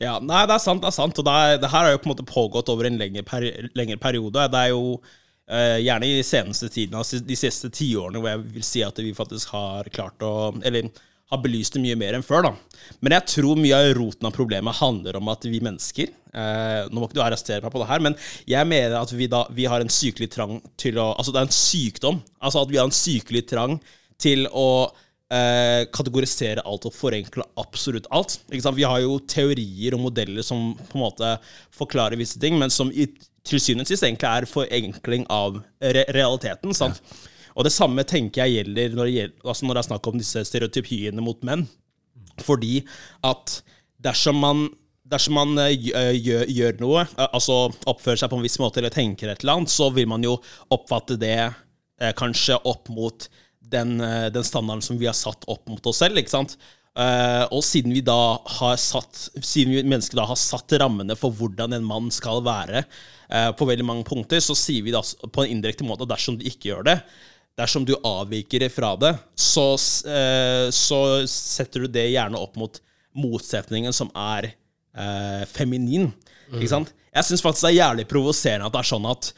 Ja, 0.02 0.18
nei, 0.20 0.44
det 0.44 0.58
er 0.58 0.64
sant, 0.64 0.82
det 0.84 0.90
er 0.92 0.98
sant. 0.98 1.20
Og 1.22 1.28
det, 1.28 1.36
er, 1.36 1.60
det 1.62 1.72
her 1.72 1.88
har 1.88 1.94
jo 1.94 2.02
på 2.04 2.10
en 2.10 2.16
måte 2.16 2.28
pågått 2.28 2.72
over 2.74 2.90
en 2.90 3.00
lengre, 3.00 3.24
peri 3.28 3.54
lengre 3.78 4.02
periode. 4.02 4.50
Det 4.52 4.66
er 4.66 4.74
jo 4.76 4.98
Uh, 5.46 5.78
gjerne 5.78 6.08
i 6.10 6.24
seneste 6.26 6.72
tiden, 6.74 6.96
altså 6.98 7.20
de 7.22 7.36
siste 7.38 7.70
tiårene, 7.70 8.18
hvor 8.18 8.32
jeg 8.32 8.40
vil 8.56 8.64
si 8.66 8.82
at 8.82 8.98
vi 8.98 9.12
faktisk 9.14 9.52
har 9.54 9.86
klart 9.94 10.24
å 10.26 10.32
Eller 10.66 10.88
har 11.32 11.42
belyst 11.42 11.76
det 11.76 11.82
mye 11.82 11.98
mer 11.98 12.18
enn 12.18 12.26
før, 12.26 12.46
da. 12.46 12.82
Men 13.02 13.16
jeg 13.18 13.28
tror 13.32 13.58
mye 13.58 13.78
av 13.78 13.92
roten 13.98 14.28
av 14.30 14.36
problemet 14.36 14.78
handler 14.78 15.18
om 15.18 15.32
at 15.34 15.48
vi 15.50 15.62
mennesker 15.64 16.12
eh, 16.12 16.84
Nå 16.92 17.00
må 17.00 17.08
ikke 17.08 17.18
du 17.18 17.24
arrestere 17.26 17.64
meg 17.66 17.74
på 17.74 17.82
det 17.82 17.90
her, 17.90 18.04
men 18.06 18.18
jeg 18.50 18.70
mener 18.70 19.00
at 19.00 19.14
vi 19.16 19.30
da 19.32 19.42
vi 19.56 19.66
har 19.70 19.82
en 19.82 19.92
sykelig 19.92 20.30
trang 20.36 20.60
til 20.82 21.00
å 21.02 21.08
Altså, 21.16 21.34
det 21.34 21.42
er 21.42 21.50
en 21.50 21.58
sykdom. 21.58 22.22
Altså 22.38 22.62
at 22.62 22.72
vi 22.72 22.80
har 22.82 22.86
en 22.86 22.96
sykelig 22.96 23.46
trang 23.50 23.80
til 24.22 24.46
å 24.54 24.70
eh, 25.34 25.84
kategorisere 25.96 26.64
alt 26.66 26.86
og 26.88 26.96
forenkle 26.96 27.46
absolutt 27.62 28.10
alt. 28.14 28.38
Vi 28.52 28.86
har 28.86 29.02
jo 29.04 29.18
teorier 29.26 29.98
og 29.98 30.06
modeller 30.06 30.46
som 30.46 30.74
på 30.78 31.00
en 31.00 31.08
måte 31.08 31.36
forklarer 31.76 32.20
visse 32.22 32.40
ting, 32.42 32.60
men 32.62 32.74
som 32.74 32.94
til 33.46 33.62
syvende 33.62 33.86
og 33.86 33.92
sist 33.92 34.06
egentlig 34.06 34.30
er 34.30 34.50
forenkling 34.50 35.26
av 35.32 35.58
re 35.82 36.06
realiteten. 36.16 36.74
Sant? 36.78 37.02
Og 37.56 37.64
det 37.68 37.72
samme 37.74 38.04
tenker 38.08 38.44
jeg 38.46 38.60
gjelder 38.60 38.96
når 38.98 39.06
det, 39.10 39.14
gjelder, 39.16 39.36
altså 39.48 39.66
når 39.66 39.74
det 39.78 39.82
er 39.84 39.90
snakk 39.90 40.08
om 40.12 40.18
disse 40.20 40.46
stereotypiene 40.50 41.24
mot 41.24 41.44
menn. 41.48 41.66
Fordi 42.44 42.82
at 43.24 43.62
dersom 44.04 44.42
man 44.44 44.68
Dersom 45.06 45.36
man 45.38 45.52
eh, 45.62 45.76
gj- 45.78 45.92
eh, 45.94 46.16
gjør, 46.18 46.48
gjør 46.50 46.80
noe, 46.82 47.02
eh, 47.06 47.28
altså 47.38 47.68
oppfører 47.86 48.18
seg 48.18 48.32
på 48.32 48.40
en 48.40 48.42
viss 48.42 48.56
måte 48.58 48.80
eller 48.82 48.90
tenker 48.90 49.30
et 49.30 49.44
eller 49.44 49.60
annet, 49.60 49.70
så 49.70 49.92
vil 49.94 50.08
man 50.10 50.24
jo 50.26 50.32
oppfatte 50.74 51.14
det 51.22 51.36
eh, 51.46 52.10
kanskje 52.18 52.58
opp 52.66 52.90
mot 52.90 53.28
den, 53.62 54.00
den 54.34 54.48
standarden 54.50 54.82
som 54.82 54.98
vi 54.98 55.06
har 55.06 55.14
satt 55.14 55.46
opp 55.46 55.70
mot 55.70 55.86
oss 55.92 56.02
selv. 56.02 56.18
ikke 56.18 56.34
sant? 56.34 56.56
Eh, 56.98 57.44
og 57.54 57.62
siden 57.68 57.94
vi 57.94 58.02
da 58.02 58.18
har 58.58 58.78
satt 58.82 59.28
Siden 59.46 59.76
vi 59.76 59.84
mennesker 59.86 60.18
da 60.18 60.26
har 60.32 60.42
satt 60.42 60.74
rammene 60.82 61.14
for 61.20 61.38
hvordan 61.38 61.78
en 61.78 61.86
mann 61.86 62.10
skal 62.10 62.42
være, 62.42 62.82
eh, 63.30 63.52
på 63.54 63.70
veldig 63.70 63.86
mange 63.86 64.10
punkter, 64.10 64.42
så 64.42 64.58
sier 64.58 64.88
vi 64.90 64.96
da 64.96 65.04
på 65.06 65.46
en 65.46 65.54
indirekte 65.54 65.86
måte 65.86 66.10
at 66.10 66.16
dersom 66.16 66.42
du 66.42 66.50
ikke 66.50 66.72
gjør 66.72 66.90
det, 66.90 66.98
dersom 67.60 67.86
du 67.88 67.96
avviker 68.04 68.68
fra 68.70 68.94
det, 69.00 69.14
så, 69.40 69.74
eh, 70.10 70.68
så 70.76 71.02
setter 71.30 71.86
du 71.86 71.92
det 71.92 72.10
gjerne 72.12 72.40
opp 72.40 72.58
mot 72.60 72.82
motsetningen 73.16 73.96
som 73.96 74.12
er 74.12 74.52
eh, 74.52 75.44
feminin. 75.48 76.10
Ikke 76.52 76.72
sant? 76.72 76.92
Jeg 77.16 77.30
syns 77.30 77.44
faktisk 77.44 77.70
det 77.70 77.76
er 77.76 77.82
jævlig 77.84 78.08
provoserende 78.12 78.68
at 78.68 78.76
det 78.76 78.82
er 78.82 78.90
sånn 78.90 79.08
at 79.08 79.30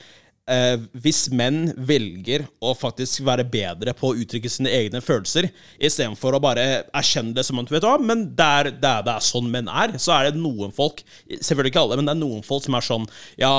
eh, 0.49 0.75
hvis 1.03 1.27
menn 1.37 1.59
velger 1.77 2.47
å 2.63 2.73
faktisk 2.77 3.21
være 3.27 3.45
bedre 3.53 3.93
på 3.97 4.09
å 4.09 4.17
uttrykke 4.17 4.49
sine 4.51 4.73
egne 4.73 5.01
følelser, 5.03 5.51
istedenfor 5.77 6.35
å 6.37 6.41
bare 6.43 6.67
erkjenne 6.89 7.37
det 7.37 7.45
som 7.45 7.61
at 7.61 7.69
vet 7.73 7.85
du 7.85 7.89
hva, 7.89 7.99
men 8.01 8.31
det 8.37 8.51
er, 8.61 8.71
det, 8.73 8.93
er, 8.95 9.05
det 9.05 9.13
er 9.13 9.27
sånn 9.29 9.51
menn 9.53 9.69
er, 9.69 9.93
så 10.01 10.17
er 10.17 10.31
det 10.31 10.41
noen 10.41 10.73
folk, 10.75 11.03
selvfølgelig 11.29 11.75
ikke 11.75 11.85
alle, 11.85 11.99
men 12.01 12.09
det 12.09 12.15
er 12.17 12.23
noen 12.23 12.47
folk 12.47 12.65
som 12.65 12.79
er 12.79 12.89
sånn 12.89 13.09
Ja, 13.37 13.53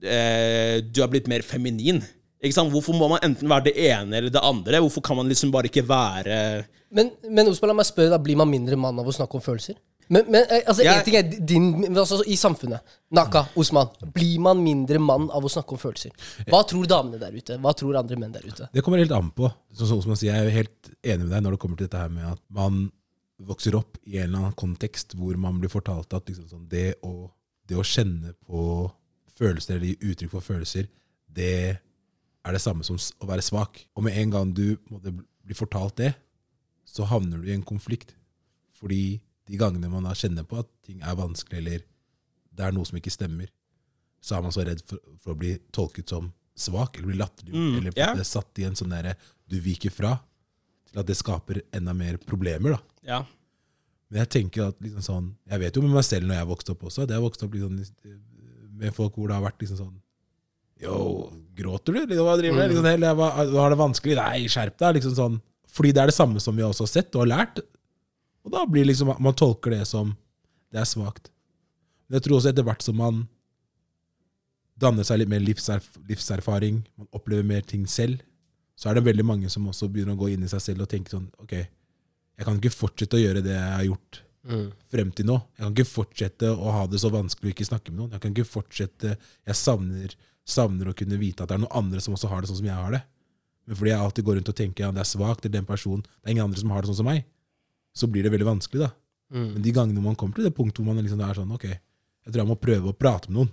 eh, 0.00 0.78
du 0.80 1.04
har 1.04 1.12
blitt 1.12 1.28
mer 1.30 1.44
feminin. 1.46 2.00
Ikke 2.38 2.54
sant? 2.54 2.70
Hvorfor 2.70 2.94
må 2.94 3.08
man 3.10 3.22
enten 3.26 3.48
være 3.50 3.64
det 3.70 3.76
ene 3.88 4.16
eller 4.20 4.30
det 4.30 4.42
andre? 4.46 4.78
Hvorfor 4.84 5.02
kan 5.02 5.16
man 5.18 5.28
liksom 5.30 5.50
bare 5.54 5.66
ikke 5.70 5.82
være 5.88 6.64
Men, 6.94 7.10
men 7.28 7.48
Osman, 7.50 7.72
la 7.72 7.78
meg 7.80 7.88
spørre, 7.88 8.12
da 8.14 8.18
blir 8.22 8.36
man 8.38 8.48
mindre 8.48 8.76
mann 8.80 8.98
av 8.98 9.06
å 9.10 9.12
snakke 9.14 9.34
om 9.36 9.42
følelser? 9.44 9.74
Men, 10.08 10.24
men 10.32 10.46
eh, 10.48 10.62
altså, 10.64 10.82
Jeg- 10.86 10.98
en 10.98 11.04
ting 11.04 11.16
er 11.18 11.22
din, 11.44 11.66
altså, 11.98 12.22
I 12.24 12.36
samfunnet, 12.40 12.80
Naka, 13.12 13.42
Osman, 13.60 13.90
blir 14.14 14.38
man 14.40 14.62
mindre 14.64 14.98
mann 14.98 15.26
av 15.34 15.44
å 15.44 15.50
snakke 15.52 15.74
om 15.76 15.80
følelser? 15.82 16.14
Hva 16.48 16.62
tror 16.64 16.86
damene 16.88 17.18
der 17.20 17.34
ute? 17.36 17.58
Hva 17.60 17.74
tror 17.76 17.98
andre 18.00 18.16
menn 18.16 18.32
der 18.32 18.46
ute? 18.46 18.68
Det 18.72 18.84
kommer 18.86 19.02
helt 19.02 19.12
an 19.12 19.28
på. 19.36 19.50
Som 19.76 19.98
Osman 19.98 20.16
sier, 20.16 20.32
Jeg 20.32 20.46
er 20.46 20.54
helt 20.62 20.92
enig 21.04 21.26
med 21.26 21.34
deg 21.34 21.42
når 21.44 21.58
det 21.58 21.60
kommer 21.60 21.76
til 21.76 21.90
dette 21.90 22.00
her 22.00 22.08
med 22.08 22.24
at 22.30 22.40
man 22.48 22.86
vokser 23.38 23.76
opp 23.76 23.98
i 24.06 24.16
en 24.18 24.30
eller 24.30 24.38
annen 24.46 24.56
kontekst 24.58 25.12
hvor 25.14 25.36
man 25.36 25.60
blir 25.60 25.70
fortalt 25.70 26.14
at 26.16 26.24
liksom 26.26 26.48
sånn, 26.48 26.64
det, 26.72 26.94
å, 27.04 27.28
det 27.68 27.76
å 27.76 27.84
kjenne 27.84 28.32
på 28.46 28.88
følelser 29.38 29.76
eller 29.76 29.92
gi 29.92 29.98
uttrykk 30.14 30.32
for 30.38 30.40
følelser, 30.54 30.88
det 31.28 31.52
er 32.48 32.56
det 32.56 32.62
samme 32.64 32.86
som 32.86 32.98
å 32.98 33.28
være 33.28 33.44
svak. 33.44 33.82
Og 33.96 34.04
med 34.06 34.16
en 34.18 34.32
gang 34.34 34.52
du 34.56 34.76
blir 34.88 35.56
fortalt 35.58 35.96
det, 36.00 36.14
så 36.88 37.06
havner 37.08 37.42
du 37.42 37.48
i 37.50 37.54
en 37.56 37.64
konflikt. 37.66 38.14
Fordi 38.78 39.20
de 39.48 39.58
gangene 39.60 39.90
man 39.90 40.08
kjenner 40.16 40.46
på 40.48 40.60
at 40.62 40.68
ting 40.86 41.00
er 41.02 41.16
vanskelig, 41.18 41.58
eller 41.60 41.84
det 42.58 42.66
er 42.66 42.74
noe 42.74 42.88
som 42.88 42.98
ikke 43.00 43.12
stemmer, 43.12 43.50
så 44.20 44.36
er 44.38 44.44
man 44.44 44.54
så 44.54 44.64
redd 44.66 44.82
for, 44.86 44.98
for 45.22 45.34
å 45.34 45.38
bli 45.38 45.54
tolket 45.74 46.10
som 46.10 46.32
svak, 46.58 46.98
eller 46.98 47.12
bli 47.12 47.18
latterliggjort, 47.20 47.68
Mm, 47.68 47.76
eller 47.78 47.94
måte 47.94 48.24
satt 48.26 48.58
i 48.58 48.64
en 48.66 48.76
sånn 48.78 48.90
derre 48.90 49.14
du 49.48 49.60
viker 49.62 49.92
fra, 49.94 50.16
til 50.90 51.00
at 51.00 51.06
det 51.06 51.16
skaper 51.16 51.60
enda 51.76 51.94
mer 51.94 52.18
problemer. 52.18 52.74
da. 52.76 52.80
Ja. 53.06 53.20
Men 54.10 54.24
jeg 54.24 54.30
tenker 54.34 54.70
at 54.72 54.80
liksom 54.82 55.04
sånn, 55.04 55.28
jeg 55.46 55.60
vet 55.60 55.76
jo 55.76 55.84
med 55.84 55.94
meg 55.94 56.04
selv 56.08 56.26
når 56.26 56.40
jeg 56.40 56.48
vokste 56.50 56.74
opp 56.74 56.84
også, 56.88 57.04
at 57.04 57.12
jeg 57.14 57.22
vokste 57.22 57.46
opp 57.46 57.54
liksom, 57.54 57.78
med 58.80 58.94
folk 58.96 59.14
hvor 59.18 59.28
det 59.28 59.36
har 59.36 59.44
vært 59.44 59.60
liksom 59.62 59.80
sånn 59.82 59.96
Yo, 60.82 61.32
gråter 61.58 61.92
du? 61.96 62.00
Liksom, 62.06 62.24
hva 62.26 62.36
driver 62.38 62.54
du 62.54 62.60
med? 62.60 62.70
Liksom, 62.70 62.84
«Hell, 62.86 63.06
jeg 63.08 63.16
var- 63.18 63.46
du 63.46 63.56
har 63.58 63.70
det 63.70 63.78
vanskelig? 63.80 64.16
Nei, 64.16 64.44
skjerp 64.46 64.76
deg. 64.78 64.94
liksom 64.98 65.14
sånn. 65.16 65.40
Fordi 65.68 65.92
det 65.92 66.02
er 66.02 66.06
det 66.06 66.14
samme 66.14 66.40
som 66.40 66.56
vi 66.56 66.62
også 66.62 66.86
har 66.86 66.92
sett 66.92 67.14
og 67.16 67.26
har 67.26 67.32
lært. 67.46 67.60
Og 68.44 68.52
da 68.52 68.64
blir 68.66 68.84
liksom, 68.86 69.10
man 69.20 69.34
tolker 69.34 69.70
det 69.70 69.86
som 69.86 70.16
det 70.72 70.80
er 70.80 70.84
svakt. 70.88 71.30
Men 72.08 72.20
jeg 72.20 72.22
tror 72.28 72.38
også 72.38 72.48
etter 72.52 72.64
hvert 72.64 72.82
som 72.82 72.96
man 72.96 73.28
danner 74.78 75.02
seg 75.06 75.18
litt 75.18 75.28
mer 75.28 75.40
livserf 75.42 75.88
livserfaring, 76.08 76.84
man 76.96 77.08
opplever 77.12 77.44
mer 77.44 77.60
ting 77.66 77.84
selv, 77.86 78.20
så 78.78 78.90
er 78.90 78.94
det 78.94 79.04
veldig 79.08 79.24
mange 79.26 79.50
som 79.50 79.66
også 79.66 79.88
begynner 79.90 80.14
å 80.14 80.20
gå 80.20 80.30
inn 80.32 80.44
i 80.46 80.50
seg 80.50 80.60
selv 80.62 80.82
og 80.82 80.88
tenke 80.88 81.10
sånn 81.10 81.26
Ok, 81.42 81.52
jeg 81.58 82.46
kan 82.46 82.60
ikke 82.60 82.70
fortsette 82.70 83.18
å 83.18 83.22
gjøre 83.24 83.42
det 83.42 83.56
jeg 83.56 83.74
har 83.74 83.86
gjort 83.88 84.20
frem 84.88 85.10
til 85.12 85.26
nå. 85.26 85.42
Jeg 85.58 85.64
kan 85.66 85.74
ikke 85.74 85.90
fortsette 85.90 86.48
å 86.54 86.70
ha 86.72 86.86
det 86.86 87.00
så 87.02 87.10
vanskelig 87.10 87.50
å 87.50 87.54
ikke 87.56 87.66
snakke 87.68 87.90
med 87.90 87.98
noen. 87.98 88.12
Jeg 88.12 88.20
kan 88.22 88.32
ikke 88.32 88.46
fortsette 88.48 89.16
Jeg 89.18 89.54
savner, 89.58 90.14
savner 90.48 90.90
å 90.90 90.96
kunne 90.96 91.18
vite 91.20 91.44
at 91.44 91.50
det 91.50 91.58
er 91.58 91.62
noen 91.64 91.76
andre 91.82 92.00
som 92.04 92.14
også 92.16 92.30
har 92.30 92.42
det 92.42 92.50
sånn 92.50 92.60
som 92.62 92.68
jeg 92.70 92.78
har 92.78 92.94
det. 92.96 93.02
Men 93.68 93.76
fordi 93.76 93.92
jeg 93.92 94.00
alltid 94.00 94.24
går 94.24 94.38
rundt 94.38 94.48
og 94.48 94.56
tenker 94.56 94.86
ja, 94.86 94.92
det 94.96 95.02
er 95.04 95.08
svakt, 95.10 95.42
det 95.44 95.50
er 95.50 95.58
den 95.58 95.68
personen, 95.68 96.06
det 96.06 96.30
er 96.30 96.34
ingen 96.36 96.46
andre 96.48 96.62
som 96.62 96.72
har 96.72 96.80
det 96.84 96.88
sånn 96.90 97.00
som 97.02 97.08
meg, 97.10 97.26
så 97.92 98.08
blir 98.08 98.24
det 98.24 98.32
veldig 98.32 98.48
vanskelig. 98.48 98.86
da. 98.86 98.90
Men 99.52 99.60
de 99.64 99.72
gangene 99.76 100.00
man 100.00 100.16
kommer 100.16 100.38
til 100.38 100.46
det 100.48 100.54
punktet 100.56 100.80
hvor 100.80 100.88
man 100.88 101.04
liksom 101.04 101.20
er 101.20 101.36
sånn 101.36 101.50
Ok, 101.52 101.66
jeg 101.68 102.32
tror 102.32 102.40
jeg 102.40 102.48
må 102.48 102.56
prøve 102.56 102.88
å 102.88 102.96
prate 102.96 103.28
med 103.28 103.42
noen. 103.42 103.50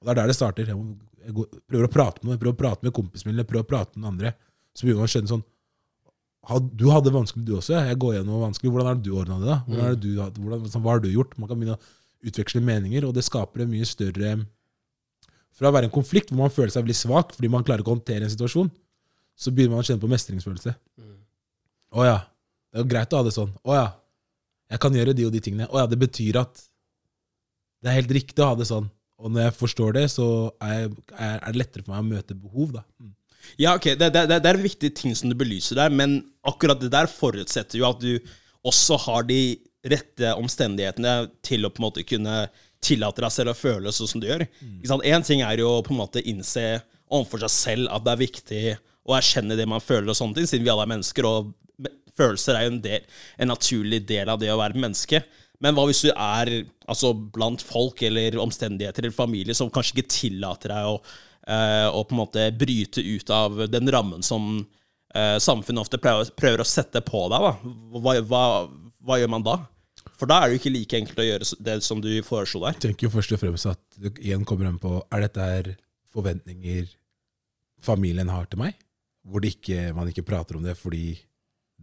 Og 0.00 0.04
det 0.04 0.12
er 0.12 0.18
der 0.20 0.28
det 0.28 0.36
starter. 0.36 0.68
Jeg, 0.68 0.76
må, 0.76 0.98
jeg 1.24 1.32
går, 1.38 1.48
prøver 1.72 1.88
å 1.88 1.92
prate 1.94 2.20
med 2.20 2.28
noen, 2.28 2.36
jeg 2.36 2.42
prøver 2.44 2.56
å 2.58 2.60
prate 2.60 2.84
med 2.84 2.94
kompisen 2.98 3.30
min, 3.30 3.40
jeg 3.40 3.48
prøver 3.48 3.64
å 3.64 3.70
prate 3.72 3.94
med 3.96 4.02
noen 4.04 4.12
andre. 4.12 4.34
Så 4.76 4.84
begynner 4.84 5.00
man 5.04 5.08
å 5.08 5.14
skjønne 5.14 5.32
sånn 5.32 5.44
Du 6.76 6.84
hadde 6.92 7.08
det 7.08 7.14
vanskelig, 7.16 7.44
du 7.48 7.54
også. 7.56 7.78
Jeg 7.88 7.96
går 8.04 8.18
gjennom 8.18 8.42
vanskelig. 8.44 8.72
Hvordan 8.74 8.90
er 8.90 8.98
det 9.00 9.06
du 9.08 9.14
ordna 9.16 9.38
det? 9.40 9.48
da? 9.48 9.58
Hvordan 9.64 9.86
er 9.86 9.94
det 9.96 10.02
du, 10.04 10.42
hvordan, 10.44 10.66
hva 10.84 10.90
har 10.92 11.00
du 11.00 11.08
gjort? 11.08 11.38
Man 11.40 11.48
kan 11.48 11.56
begynne 11.62 11.78
å 11.78 12.28
utveksle 12.28 12.60
meninger, 12.64 13.06
og 13.08 13.14
det 13.16 13.24
skaper 13.24 13.64
en 13.64 13.72
mye 13.72 13.88
større 13.88 14.34
Fra 15.54 15.70
å 15.70 15.74
være 15.74 15.88
en 15.88 15.94
konflikt 15.94 16.32
hvor 16.32 16.42
man 16.42 16.52
føler 16.52 16.72
seg 16.74 16.84
veldig 16.84 16.98
svak 16.98 17.34
fordi 17.36 17.50
man 17.52 17.64
klarer 17.66 17.84
ikke 17.84 17.92
å 17.92 17.96
håndtere 17.96 18.26
en 18.26 18.32
situasjon, 18.32 18.70
så 19.34 19.52
begynner 19.54 19.76
man 19.76 19.84
å 19.84 19.88
kjenne 19.88 20.02
på 20.02 20.10
mestringsfølelse. 20.10 20.74
Å 21.94 22.06
ja. 22.06 22.18
Det 22.70 22.80
er 22.80 22.82
jo 22.82 22.90
greit 22.90 23.14
å 23.14 23.20
ha 23.20 23.26
det 23.26 23.34
sånn. 23.36 23.52
Å 23.62 23.76
ja. 23.76 23.88
Jeg 24.74 24.82
kan 24.82 24.96
gjøre 24.98 25.14
de 25.14 25.26
og 25.28 25.34
de 25.34 25.42
tingene. 25.44 25.68
Å 25.70 25.84
ja, 25.84 25.90
det 25.90 25.98
betyr 26.00 26.40
at 26.40 26.62
det 27.84 27.92
er 27.92 28.00
helt 28.00 28.14
riktig 28.16 28.42
å 28.42 28.50
ha 28.50 28.58
det 28.58 28.66
sånn. 28.66 28.88
Og 29.22 29.30
når 29.30 29.46
jeg 29.46 29.56
forstår 29.60 29.94
det, 29.94 30.08
så 30.10 30.26
er, 30.64 30.88
det 30.90 31.54
lettere 31.54 31.84
for 31.84 31.94
meg 31.94 32.02
å 32.02 32.08
møte 32.16 32.36
behov, 32.36 32.74
da. 32.78 32.82
Mm. 32.98 33.12
Ja, 33.60 33.74
ok, 33.76 33.90
det, 34.00 34.08
det 34.14 34.24
det 34.32 34.50
er 34.50 34.58
viktige 34.58 34.94
ting 34.96 35.14
som 35.16 35.30
du 35.30 35.36
belyser 35.38 35.76
der, 35.78 35.92
men 35.92 36.16
akkurat 36.48 36.80
det 36.80 36.90
der 36.94 37.10
forutsetter 37.10 37.78
jo 37.78 37.86
at 37.90 38.00
du 38.00 38.16
også 38.64 38.96
har 39.04 39.26
de 39.28 39.40
rette 39.84 40.32
omstendighetene 40.40 41.28
til 41.44 41.66
å 41.66 41.70
på 41.72 41.82
en 41.82 41.86
måte 41.86 42.06
kunne 42.08 42.46
tillate 42.84 43.24
deg 43.24 43.32
selv 43.32 43.52
å 43.52 43.58
føle 43.58 43.92
sånn 43.94 44.10
som 44.10 44.22
du 44.22 44.28
gjør. 44.28 44.46
Én? 45.02 45.26
Ting 45.26 45.44
er 45.44 45.60
jo 45.62 45.76
på 45.84 45.94
en 45.94 46.02
måte 46.02 46.22
innse 46.24 46.82
overfor 47.10 47.44
seg 47.44 47.54
selv 47.54 47.92
at 47.94 48.04
det 48.04 48.12
er 48.14 48.22
viktig 48.22 48.64
å 49.04 49.16
erkjenne 49.18 49.56
det 49.58 49.66
man 49.68 49.82
føler, 49.84 50.08
og 50.10 50.18
sånne 50.18 50.38
ting, 50.38 50.48
siden 50.48 50.64
vi 50.64 50.72
alle 50.72 50.86
er 50.86 50.92
mennesker, 50.94 51.28
og 51.28 51.52
følelser 52.16 52.56
er 52.56 52.66
jo 52.66 52.74
en, 52.74 52.84
del, 52.84 53.08
en 53.42 53.50
naturlig 53.52 54.04
del 54.08 54.30
av 54.32 54.40
det 54.40 54.52
å 54.52 54.60
være 54.60 54.80
menneske. 54.80 55.20
Men 55.62 55.76
hva 55.76 55.86
hvis 55.88 56.04
du 56.06 56.10
er 56.12 56.50
altså, 56.90 57.12
blant 57.14 57.62
folk 57.64 58.02
eller 58.06 58.38
omstendigheter 58.42 59.04
eller 59.04 59.16
familie 59.16 59.56
som 59.56 59.70
kanskje 59.72 59.98
ikke 59.98 60.12
tillater 60.12 60.74
deg 60.74 60.88
å, 60.90 60.96
eh, 61.46 61.86
å 61.88 62.02
på 62.04 62.16
en 62.16 62.22
måte 62.22 62.48
bryte 62.58 63.04
ut 63.04 63.30
av 63.34 63.64
den 63.70 63.90
rammen 63.92 64.24
som 64.26 64.58
eh, 65.14 65.36
samfunnet 65.42 65.84
ofte 65.84 66.00
prøver, 66.02 66.32
prøver 66.36 66.64
å 66.64 66.68
sette 66.68 67.04
på 67.06 67.26
deg? 67.32 67.48
Hva, 67.94 68.16
hva, 68.28 68.44
hva 69.04 69.20
gjør 69.20 69.32
man 69.36 69.46
da? 69.46 69.60
For 70.14 70.30
da 70.30 70.40
er 70.40 70.50
det 70.50 70.56
jo 70.56 70.60
ikke 70.62 70.74
like 70.74 70.98
enkelt 71.00 71.20
å 71.22 71.26
gjøre 71.26 71.48
det 71.66 71.76
som 71.86 72.00
du 72.04 72.10
foreslo 72.26 72.60
der. 72.64 72.76
Jeg 72.76 72.84
tenker 72.88 73.08
jo 73.08 73.14
først 73.14 73.34
og 73.34 73.40
fremst 73.42 73.70
at 73.70 73.98
igjen 74.14 74.44
kommer 74.48 74.68
an 74.70 74.78
på 74.82 74.98
Er 75.12 75.24
dette 75.26 75.48
her 75.48 75.70
forventninger 76.14 76.92
familien 77.84 78.30
har 78.30 78.46
til 78.50 78.60
meg? 78.62 78.76
Hvor 79.24 79.42
det 79.42 79.54
ikke, 79.56 79.88
man 79.96 80.10
ikke 80.10 80.26
prater 80.26 80.58
om 80.58 80.64
det 80.66 80.76
fordi 80.78 81.16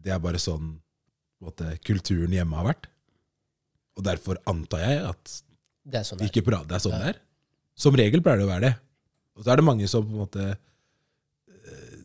det 0.02 0.14
er 0.14 0.22
bare 0.22 0.40
sånn 0.42 0.78
måte, 1.42 1.74
kulturen 1.86 2.34
hjemme 2.34 2.58
har 2.58 2.70
vært. 2.72 2.88
Og 3.98 4.06
derfor 4.06 4.40
antar 4.50 4.84
jeg 4.86 5.02
at 5.10 5.36
Det 5.84 6.00
er 6.00 6.06
sånn 6.08 6.22
de 6.22 6.26
det 6.26 6.30
er. 6.30 6.34
ikke 6.34 6.48
prater. 6.48 6.70
Det 6.70 6.78
er 6.78 6.84
sånn 6.86 6.98
det 7.02 7.12
er. 7.12 7.22
Som 7.82 7.98
regel 7.98 8.22
pleier 8.24 8.42
det 8.42 8.48
å 8.48 8.52
være 8.52 8.66
det. 8.70 8.76
Og 9.38 9.44
så 9.46 9.52
er 9.54 9.62
det 9.62 9.66
mange 9.68 9.88
som 9.90 10.06
på 10.06 10.14
en 10.14 10.22
måte 10.22 10.46
eh, 10.52 11.98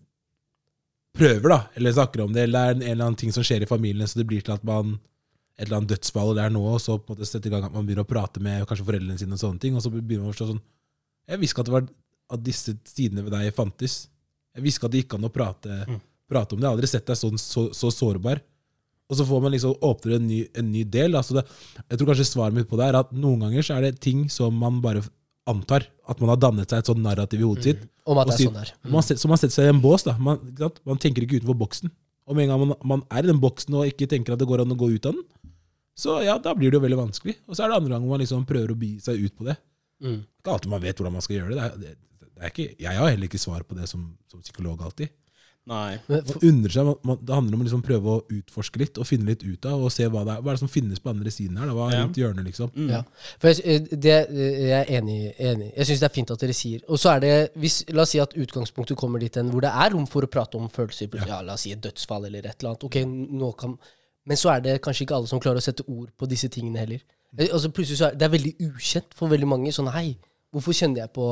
prøver, 1.16 1.48
da, 1.52 1.60
eller 1.76 1.94
snakker 1.96 2.24
om 2.24 2.32
det, 2.34 2.46
eller 2.46 2.58
det 2.58 2.64
er 2.64 2.74
en, 2.76 2.82
en 2.82 2.92
eller 2.94 3.08
annen 3.10 3.20
ting 3.20 3.34
som 3.34 3.44
skjer 3.46 3.64
i 3.64 3.68
familien, 3.70 4.08
så 4.08 4.20
det 4.20 4.26
blir 4.28 4.44
til 4.46 4.56
at 4.56 4.64
man 4.66 4.96
et 5.56 5.64
eller 5.64 5.78
annet 5.78 5.94
dødsfall 5.94 6.34
eller 6.34 6.52
noe, 6.52 6.74
og 6.76 6.82
så 6.84 6.98
på 7.00 7.12
en 7.12 7.16
måte 7.16 7.28
sette 7.28 7.48
i 7.48 7.52
gang 7.52 7.64
at 7.64 7.72
man 7.72 7.86
begynner 7.86 8.04
å 8.04 8.08
prate 8.08 8.42
med 8.44 8.66
kanskje 8.68 8.84
foreldrene 8.88 9.16
sine, 9.20 9.38
og 9.38 9.40
sånne 9.40 9.62
ting, 9.62 9.76
og 9.76 9.84
så 9.84 9.92
begynner 9.92 10.26
man 10.26 10.32
å 10.32 10.34
forstå 10.34 10.50
sånn 10.50 10.60
Jeg 11.32 11.40
visste 11.42 11.56
ikke 11.56 11.64
at, 11.64 11.70
det 11.70 11.76
var, 11.76 11.86
at 12.36 12.42
disse 12.44 12.74
sidene 12.90 13.24
ved 13.24 13.32
deg 13.32 13.54
fantes. 13.56 13.94
Jeg 14.54 14.66
visste 14.66 14.80
ikke 14.80 14.90
at 14.90 14.92
det 14.94 15.00
gikk 15.02 15.16
an 15.16 15.28
å 15.28 15.32
prate, 15.32 15.78
prate 16.30 16.54
om 16.54 16.60
det. 16.60 16.66
Jeg 16.66 16.70
har 16.70 16.76
aldri 16.76 16.90
sett 16.92 17.08
deg 17.08 17.18
sånn, 17.18 17.40
så, 17.40 17.66
så 17.74 17.90
sårbar. 17.90 18.42
Og 19.06 19.18
så 19.18 19.26
får 19.26 19.42
man 19.42 19.54
liksom 19.54 19.74
åpner 19.86 20.16
en 20.16 20.26
ny, 20.26 20.38
en 20.58 20.70
ny 20.72 20.82
del. 20.90 21.14
Altså 21.18 21.38
det, 21.38 21.44
jeg 21.84 21.98
tror 21.98 22.10
kanskje 22.10 22.28
svaret 22.28 22.56
mitt 22.56 22.68
på 22.70 22.78
det 22.78 22.88
er 22.88 22.98
at 22.98 23.12
noen 23.14 23.44
ganger 23.46 23.66
så 23.66 23.76
er 23.76 23.86
det 23.86 24.00
ting 24.02 24.24
som 24.32 24.54
man 24.58 24.80
bare 24.82 25.04
antar. 25.46 25.86
At 26.10 26.22
man 26.22 26.32
har 26.32 26.40
dannet 26.42 26.70
seg 26.72 26.82
et 26.82 26.90
sånn 26.90 27.04
narrativ 27.04 27.42
i 27.42 27.46
hodet 27.46 27.68
sitt. 27.68 27.84
Om 28.06 28.18
at 28.22 28.32
det 28.32 28.34
er 28.36 28.42
sånn 28.48 28.58
der. 28.58 28.72
Man 28.90 29.06
så 29.06 29.30
man 29.30 29.40
setter 29.40 29.54
seg 29.54 29.68
i 29.68 29.74
en 29.74 29.82
bås. 29.82 30.06
da. 30.06 30.16
Man, 30.18 30.42
man 30.86 31.02
tenker 31.02 31.26
ikke 31.26 31.38
utenfor 31.38 31.58
boksen. 31.62 31.92
Og 32.26 32.34
med 32.34 32.46
en 32.46 32.52
gang 32.52 32.64
man, 32.64 32.78
man 32.94 33.04
er 33.14 33.22
i 33.22 33.30
den 33.30 33.42
boksen 33.42 33.76
og 33.78 33.86
ikke 33.86 34.08
tenker 34.10 34.34
at 34.34 34.42
det 34.42 34.48
går 34.50 34.64
an 34.64 34.74
å 34.74 34.78
gå 34.78 34.90
ut 34.96 35.06
av 35.06 35.14
den, 35.14 35.22
så 35.96 36.18
ja, 36.24 36.36
da 36.42 36.52
blir 36.54 36.70
det 36.72 36.76
jo 36.76 36.84
veldig 36.84 36.98
vanskelig. 37.00 37.38
Og 37.48 37.56
så 37.56 37.64
er 37.64 37.72
det 37.72 37.78
andre 37.80 37.94
ganger 37.96 38.10
man 38.10 38.20
liksom 38.20 38.46
prøver 38.48 38.74
å 38.74 38.78
bi 38.78 38.94
seg 39.00 39.20
ut 39.22 39.36
på 39.38 39.46
det. 39.48 39.56
Mm. 40.04 40.18
Ikke 40.40 40.52
alltid 40.56 40.74
man 40.74 40.82
vet 40.82 40.98
hvordan 41.00 41.14
man 41.16 41.24
skal 41.24 41.38
gjøre 41.38 41.54
det. 41.54 41.56
det, 41.56 41.92
er, 41.94 42.00
det, 42.20 42.26
det 42.26 42.42
er 42.42 42.50
ikke, 42.52 42.66
jeg 42.84 42.98
har 43.00 43.08
heller 43.14 43.30
ikke 43.30 43.40
svar 43.40 43.64
på 43.64 43.78
det 43.78 43.88
som, 43.88 44.10
som 44.28 44.42
psykolog 44.44 44.82
alltid. 44.84 45.14
Nei. 45.66 45.96
Man 46.06 46.44
undrer 46.46 46.70
seg, 46.70 46.86
man, 46.86 46.98
man, 47.02 47.16
Det 47.26 47.34
handler 47.34 47.56
om 47.56 47.62
å 47.62 47.64
liksom 47.66 47.80
prøve 47.82 48.12
å 48.12 48.20
utforske 48.36 48.78
litt 48.78 49.00
og 49.02 49.08
finne 49.08 49.26
litt 49.26 49.40
ut 49.42 49.66
av 49.66 49.82
og 49.82 49.90
se 49.90 50.06
hva 50.06 50.20
det 50.22 50.36
er, 50.36 50.44
hva 50.44 50.52
er 50.52 50.58
det 50.58 50.62
som 50.62 50.70
finnes 50.70 51.00
på 51.02 51.10
andre 51.10 51.32
siden 51.34 51.56
her. 51.58 51.66
Da, 51.66 51.74
hva 51.74 51.88
er 51.88 51.96
Ja. 51.96 52.02
rundt 52.04 52.20
hjørnet, 52.20 52.46
liksom. 52.46 52.70
Mm. 52.76 52.92
ja. 52.92 53.00
for 53.42 53.50
jeg, 53.50 53.64
eh, 53.64 53.96
det, 54.06 54.14
eh, 54.30 54.60
jeg 54.68 54.76
er 54.78 54.92
enig. 55.00 55.18
enig. 55.42 55.72
Jeg 55.72 55.88
syns 55.90 56.04
det 56.04 56.10
er 56.10 56.14
fint 56.20 56.30
at 56.36 56.44
dere 56.44 56.54
sier 56.54 56.84
Og 56.86 57.00
så 57.02 57.16
er 57.16 57.24
det 57.24 57.34
hvis, 57.58 57.80
La 57.90 58.04
oss 58.04 58.14
si 58.14 58.20
at 58.22 58.36
utgangspunktet 58.38 59.00
kommer 59.00 59.18
dit 59.18 59.34
hen 59.34 59.50
hvor 59.50 59.64
det 59.66 59.72
er 59.74 59.90
rom 59.96 60.06
for 60.06 60.22
å 60.22 60.30
prate 60.30 60.60
om 60.60 60.68
følelser. 60.70 61.10
Ja. 61.26 61.40
La 61.42 61.56
oss 61.58 61.66
si 61.66 61.72
et 61.74 61.82
dødsfall 61.82 62.28
eller 62.30 62.46
et 62.46 62.60
eller 62.60 62.76
annet. 62.76 62.86
Ok, 62.86 63.00
nå 63.42 63.50
kan 63.58 63.74
Men 64.26 64.40
så 64.40 64.52
er 64.54 64.64
det 64.64 64.80
kanskje 64.84 65.06
ikke 65.06 65.18
alle 65.18 65.30
som 65.30 65.42
klarer 65.42 65.62
å 65.62 65.66
sette 65.66 65.86
ord 65.86 66.10
på 66.18 66.28
disse 66.30 66.50
tingene 66.52 66.82
heller. 66.82 67.04
Eh, 67.38 67.48
Altså 67.52 67.70
plutselig 67.70 68.00
så 68.00 68.10
er 68.10 68.16
Det 68.18 68.26
er 68.26 68.34
veldig 68.34 68.54
ukjent 68.70 69.14
for 69.14 69.30
veldig 69.30 69.48
mange. 69.48 69.72
Sånn 69.72 69.92
hei, 69.94 70.16
Hvorfor 70.54 70.72
kjenner 70.72 71.02
jeg 71.02 71.10
på 71.12 71.24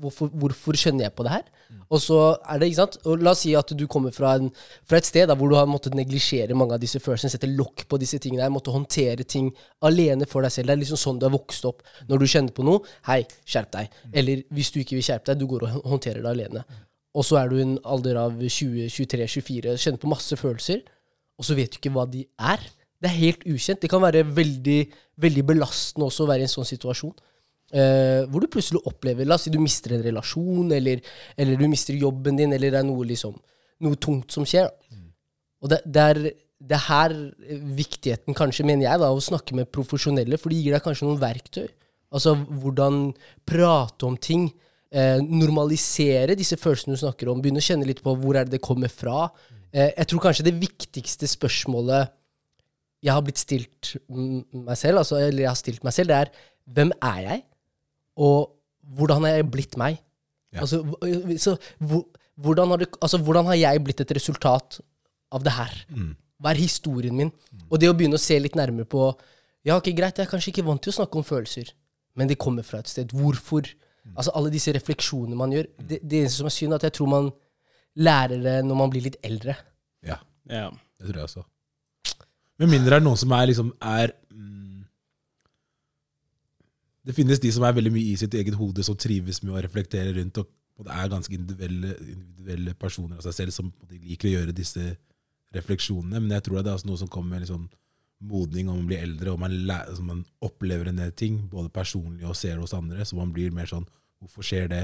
hvorfor, 0.00 0.30
hvorfor, 0.32 0.76
kjenner 0.80 1.04
jeg 1.06 1.14
på 1.14 1.22
det 1.26 1.34
her? 1.36 1.44
Og 1.92 2.00
så 2.02 2.16
er 2.50 2.58
det, 2.58 2.70
ikke 2.70 2.80
sant 2.80 2.96
og 3.06 3.22
La 3.22 3.34
oss 3.36 3.42
si 3.44 3.52
at 3.54 3.70
du 3.78 3.84
kommer 3.86 4.14
fra, 4.16 4.32
en, 4.40 4.48
fra 4.88 4.98
et 4.98 5.06
sted 5.06 5.28
da, 5.28 5.36
hvor 5.38 5.52
du 5.52 5.54
har 5.58 5.68
måttet 5.70 5.94
neglisjere 5.94 6.56
mange 6.56 6.74
av 6.74 6.82
disse 6.82 6.98
følelsene, 7.02 7.30
sette 7.30 7.50
lokk 7.52 7.84
på 7.86 8.00
disse 8.02 8.18
tingene 8.22 8.42
her, 8.42 8.50
måtte 8.54 8.74
håndtere 8.74 9.26
ting 9.28 9.52
alene 9.86 10.26
for 10.26 10.42
deg 10.42 10.54
selv. 10.54 10.72
Det 10.72 10.74
er 10.74 10.82
liksom 10.82 11.02
sånn 11.02 11.20
du 11.20 11.28
har 11.28 11.36
vokst 11.36 11.68
opp. 11.68 11.84
Når 12.08 12.24
du 12.24 12.26
kjenner 12.32 12.56
på 12.56 12.66
noe, 12.66 12.82
hei, 13.10 13.20
skjerp 13.46 13.70
deg. 13.76 14.02
Eller 14.16 14.42
hvis 14.56 14.72
du 14.74 14.80
ikke 14.82 14.98
vil 14.98 15.06
skjerpe 15.12 15.30
deg, 15.30 15.44
du 15.44 15.50
går 15.52 15.68
og 15.68 15.88
håndterer 15.92 16.24
det 16.24 16.32
alene. 16.32 16.66
Og 17.16 17.28
så 17.28 17.38
er 17.40 17.52
du 17.52 17.60
i 17.60 17.64
en 17.68 17.78
alder 17.86 18.18
av 18.24 18.40
20, 18.40 18.90
23, 18.92 19.28
24, 19.36 19.76
kjenner 19.84 20.02
på 20.02 20.10
masse 20.10 20.40
følelser, 20.40 20.82
og 21.36 21.46
så 21.46 21.56
vet 21.58 21.72
du 21.72 21.80
ikke 21.80 21.92
hva 21.94 22.06
de 22.08 22.24
er. 22.36 22.62
Det 22.96 23.10
er 23.10 23.18
helt 23.20 23.44
ukjent. 23.44 23.82
Det 23.82 23.90
kan 23.92 24.02
være 24.02 24.24
veldig, 24.36 24.78
veldig 25.20 25.44
belastende 25.46 26.08
også 26.08 26.24
å 26.24 26.30
være 26.30 26.44
i 26.44 26.48
en 26.48 26.52
sånn 26.52 26.68
situasjon. 26.68 27.14
Eh, 27.76 28.22
hvor 28.30 28.40
du 28.40 28.46
plutselig 28.46 28.78
opplever 28.86 29.26
La 29.26 29.34
oss 29.34 29.48
si 29.48 29.50
du 29.50 29.58
mister 29.58 29.96
en 29.96 30.04
relasjon, 30.04 30.70
eller, 30.72 31.02
eller 31.36 31.58
du 31.58 31.66
mister 31.68 31.96
jobben 31.98 32.38
din, 32.38 32.54
eller 32.54 32.72
det 32.72 32.80
er 32.80 32.86
noe, 32.86 33.06
liksom, 33.08 33.34
noe 33.84 33.98
tungt 34.00 34.32
som 34.32 34.46
skjer. 34.48 34.70
Og 35.64 35.72
det, 35.72 35.80
det, 35.84 36.04
er, 36.04 36.20
det 36.62 36.76
er 36.76 36.84
her 36.86 37.16
viktigheten, 37.76 38.36
kanskje, 38.38 38.66
mener 38.68 38.86
jeg, 38.86 39.02
da, 39.02 39.10
å 39.10 39.24
snakke 39.24 39.56
med 39.58 39.72
profesjonelle, 39.74 40.38
for 40.40 40.54
de 40.54 40.60
gir 40.60 40.76
deg 40.76 40.84
kanskje 40.84 41.08
noen 41.08 41.20
verktøy. 41.20 41.66
Altså 42.14 42.36
hvordan 42.38 43.10
prate 43.48 44.06
om 44.06 44.16
ting. 44.16 44.48
Eh, 44.94 45.18
normalisere 45.20 46.36
disse 46.38 46.56
følelsene 46.60 46.94
du 46.94 47.02
snakker 47.02 47.28
om. 47.28 47.42
Begynne 47.42 47.60
å 47.60 47.66
kjenne 47.66 47.88
litt 47.88 48.00
på 48.04 48.14
hvor 48.16 48.38
er 48.38 48.46
det 48.46 48.56
det 48.56 48.64
kommer 48.64 48.92
fra. 48.92 49.26
Eh, 49.76 49.92
jeg 49.92 50.08
tror 50.10 50.24
kanskje 50.24 50.46
det 50.48 50.56
viktigste 50.60 51.28
spørsmålet 51.28 52.14
jeg 53.04 53.12
har 53.12 53.22
blitt 53.22 53.38
stilt 53.38 53.92
mm, 54.08 54.64
meg 54.66 54.78
selv, 54.80 55.02
altså, 55.02 55.20
eller 55.20 55.44
jeg 55.44 55.52
har 55.52 55.58
stilt 55.60 55.84
meg 55.86 55.94
selv, 55.94 56.10
det 56.10 56.16
er 56.16 56.30
hvem 56.76 56.92
er 57.04 57.18
jeg? 57.26 57.42
Og 58.24 58.48
hvordan 58.96 59.26
har 59.26 59.36
jeg 59.36 59.48
blitt 59.52 59.76
meg? 59.78 60.00
Ja. 60.54 60.64
Altså, 60.64 60.80
så, 61.42 61.56
hvordan, 62.34 62.72
har 62.72 62.80
det, 62.82 62.88
altså, 63.02 63.20
hvordan 63.22 63.50
har 63.52 63.58
jeg 63.60 63.82
blitt 63.84 64.00
et 64.02 64.14
resultat 64.16 64.80
av 65.34 65.44
det 65.44 65.52
her? 65.54 65.74
Hva 66.40 66.52
er 66.52 66.60
historien 66.60 67.16
min? 67.16 67.32
Og 67.68 67.78
det 67.80 67.90
å 67.90 67.96
begynne 67.96 68.18
å 68.18 68.22
se 68.22 68.38
litt 68.40 68.58
nærmere 68.58 68.88
på 68.88 69.10
Ja, 69.66 69.76
ok, 69.76 69.90
greit, 69.98 70.16
jeg 70.16 70.26
er 70.26 70.30
kanskje 70.30 70.52
ikke 70.52 70.66
vant 70.66 70.82
til 70.82 70.92
å 70.92 70.98
snakke 71.00 71.18
om 71.18 71.26
følelser, 71.26 71.72
men 72.14 72.28
det 72.30 72.38
kommer 72.38 72.62
fra 72.62 72.78
et 72.78 72.90
sted. 72.90 73.10
Hvorfor? 73.10 73.66
Altså 74.14 74.32
Alle 74.38 74.52
disse 74.54 74.70
refleksjonene 74.72 75.38
man 75.38 75.52
gjør. 75.52 75.66
Det, 75.76 75.98
det 76.02 76.20
eneste 76.22 76.38
som 76.38 76.46
er 76.46 76.54
synd, 76.54 76.72
er 76.72 76.78
at 76.78 76.86
jeg 76.86 76.94
tror 76.98 77.10
man 77.10 77.32
lærer 77.96 78.42
det 78.44 78.56
når 78.66 78.76
man 78.82 78.90
blir 78.92 79.06
litt 79.08 79.16
eldre. 79.24 79.56
Ja, 80.04 80.18
Ja. 80.50 80.70
det 81.00 81.08
tror 81.08 81.16
jeg 81.22 81.28
også. 81.30 81.44
Med 82.58 82.68
mindre 82.72 82.90
det 82.96 83.00
er 83.00 83.04
noen 83.04 83.16
som 83.20 83.32
er 83.36 83.46
liksom 83.50 83.72
er 83.84 84.12
mm, 84.32 84.84
Det 87.06 87.14
finnes 87.14 87.38
de 87.42 87.50
som 87.54 87.62
er 87.66 87.74
veldig 87.76 87.92
mye 87.94 88.12
i 88.12 88.18
sitt 88.18 88.34
eget 88.34 88.56
hode, 88.58 88.82
som 88.82 88.96
trives 88.98 89.42
med 89.44 89.54
å 89.54 89.60
reflektere 89.62 90.14
rundt, 90.16 90.40
og, 90.42 90.48
og 90.76 90.88
det 90.88 90.94
er 90.96 91.10
ganske 91.12 91.34
individuelle, 91.36 91.92
individuelle 92.02 92.74
personer 92.74 93.20
av 93.20 93.26
seg 93.28 93.36
selv 93.36 93.54
som 93.54 93.68
liker 93.92 94.28
å 94.28 94.32
gjøre 94.40 94.54
disse 94.56 94.86
refleksjonene. 95.54 96.18
Men 96.18 96.34
jeg 96.34 96.42
tror 96.48 96.64
det 96.66 96.72
er 96.74 96.86
noe 96.88 96.98
som 96.98 97.08
kommer 97.12 97.38
med 97.38 97.46
sånn 97.48 97.68
modning 98.26 98.70
og 98.72 98.78
man 98.80 98.88
blir 98.90 99.04
eldre, 99.04 99.30
og 99.36 99.38
man, 99.44 99.54
læ- 99.68 99.84
altså 99.86 100.02
man 100.02 100.24
opplever 100.42 100.88
en 100.90 100.98
del 100.98 101.12
ting, 101.14 101.38
både 101.52 101.70
personlig 101.70 102.26
og 102.26 102.34
ser 102.34 102.56
det 102.56 102.64
hos 102.64 102.74
andre, 102.74 103.04
så 103.06 103.18
man 103.20 103.32
blir 103.36 103.54
mer 103.54 103.70
sånn 103.70 103.86
Hvorfor 104.16 104.46
skjer 104.48 104.70
det? 104.72 104.78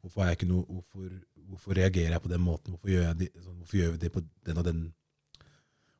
Hvorfor, 0.00 0.22
har 0.22 0.30
jeg 0.30 0.38
ikke 0.38 0.46
noe, 0.48 0.62
hvorfor, 0.64 1.10
hvorfor 1.50 1.76
reagerer 1.76 2.16
jeg 2.16 2.22
på 2.24 2.30
den 2.30 2.42
måten? 2.44 2.74
Hvorfor 2.74 2.92
gjør, 2.92 3.04
jeg 3.10 3.18
de, 3.20 3.28
sånn, 3.42 3.60
hvorfor 3.60 3.78
gjør 3.80 3.92
vi 3.94 4.02
det 4.04 4.10
på 4.14 4.24
den 4.48 4.62
og 4.62 4.66
den 4.70 4.80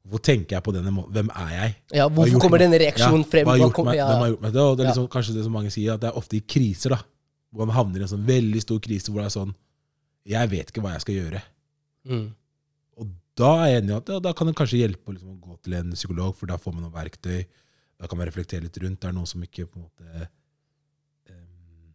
Hvorfor 0.01 0.23
tenker 0.25 0.57
jeg 0.57 0.65
på 0.65 0.73
denne 0.73 0.91
måten? 0.95 1.13
Hvem 1.13 1.31
er 1.37 1.51
jeg? 1.53 1.73
Ja, 1.99 2.07
Hvorfor 2.09 2.41
kommer 2.41 2.59
den 2.63 2.71
denne 2.73 2.81
reaksjonen 2.81 3.25
frem? 3.29 3.45
Hva 3.45 3.53
har 3.53 3.61
gjort 3.61 3.81
meg, 3.85 3.99
hvem 4.01 4.23
har 4.25 4.31
gjort 4.31 4.45
meg 4.47 4.55
det? 4.55 4.63
Og 4.65 4.77
det 4.79 4.85
er 4.85 4.89
liksom, 4.89 5.09
kanskje 5.13 5.35
det 5.37 5.45
som 5.45 5.53
mange 5.55 5.73
sier, 5.75 5.93
at 5.93 6.03
det 6.03 6.09
er 6.09 6.17
ofte 6.17 6.39
i 6.39 6.41
kriser, 6.41 6.95
da. 6.95 7.03
Hvor 7.53 7.69
man 7.69 7.77
havner 7.77 8.01
i 8.01 8.07
en 8.07 8.13
sånn 8.15 8.25
veldig 8.25 8.63
stor 8.65 8.81
krise 8.81 9.11
hvor 9.11 9.21
det 9.21 9.27
er 9.29 9.35
sånn 9.35 9.53
Jeg 10.31 10.51
vet 10.53 10.71
ikke 10.73 10.83
hva 10.85 10.95
jeg 10.95 11.05
skal 11.05 11.19
gjøre. 11.19 11.43
Mm. 12.09 12.27
Og 12.97 13.13
da 13.43 13.51
er 13.61 13.73
jeg 13.73 13.83
enig 13.83 13.93
i 13.93 13.97
at 13.99 14.13
ja, 14.15 14.19
da 14.25 14.33
kan 14.37 14.49
det 14.49 14.57
kanskje 14.59 14.81
hjelpe 14.81 15.15
liksom, 15.15 15.37
å 15.37 15.51
gå 15.51 15.57
til 15.67 15.77
en 15.83 15.95
psykolog, 15.99 16.35
for 16.39 16.49
da 16.51 16.57
får 16.61 16.77
man 16.77 16.87
noen 16.87 16.97
verktøy. 16.97 17.41
Da 18.01 18.09
kan 18.09 18.21
man 18.21 18.31
reflektere 18.31 18.65
litt 18.65 18.81
rundt. 18.81 19.03
Det 19.03 19.11
er 19.11 19.17
noen 19.17 19.29
som 19.29 19.45
ikke 19.45 19.69
på 19.69 19.83
en 19.83 19.85
måte 19.85 20.29
em, 21.29 21.91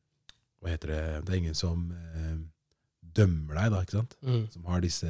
Hva 0.61 0.75
heter 0.75 0.93
det 0.93 1.03
Det 1.25 1.33
er 1.33 1.41
ingen 1.41 1.57
som 1.57 1.87
em, 1.89 2.43
dømmer 3.15 3.59
deg, 3.59 3.73
da, 3.73 3.81
ikke 3.85 3.97
sant? 3.99 4.15
Mm. 4.25 4.45
Som 4.53 4.69
har 4.71 4.83
disse 4.85 5.09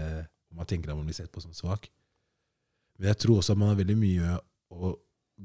Man 0.56 0.68
tenker 0.70 0.92
at 0.92 0.96
man 0.96 1.08
blir 1.08 1.18
sett 1.18 1.32
på 1.36 1.42
som 1.44 1.52
svak. 1.52 1.90
Men 2.96 3.10
jeg 3.10 3.20
tror 3.26 3.42
også 3.42 3.56
at 3.56 3.60
man 3.60 3.74
har 3.74 3.80
veldig 3.82 3.98
mye 4.00 4.38
å 4.72 4.94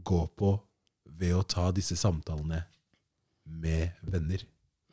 gå 0.07 0.20
på 0.38 0.53
ved 1.18 1.35
å 1.35 1.42
ta 1.42 1.64
disse 1.75 1.96
samtalene 1.99 2.61
med 3.42 3.90
venner. 4.07 4.44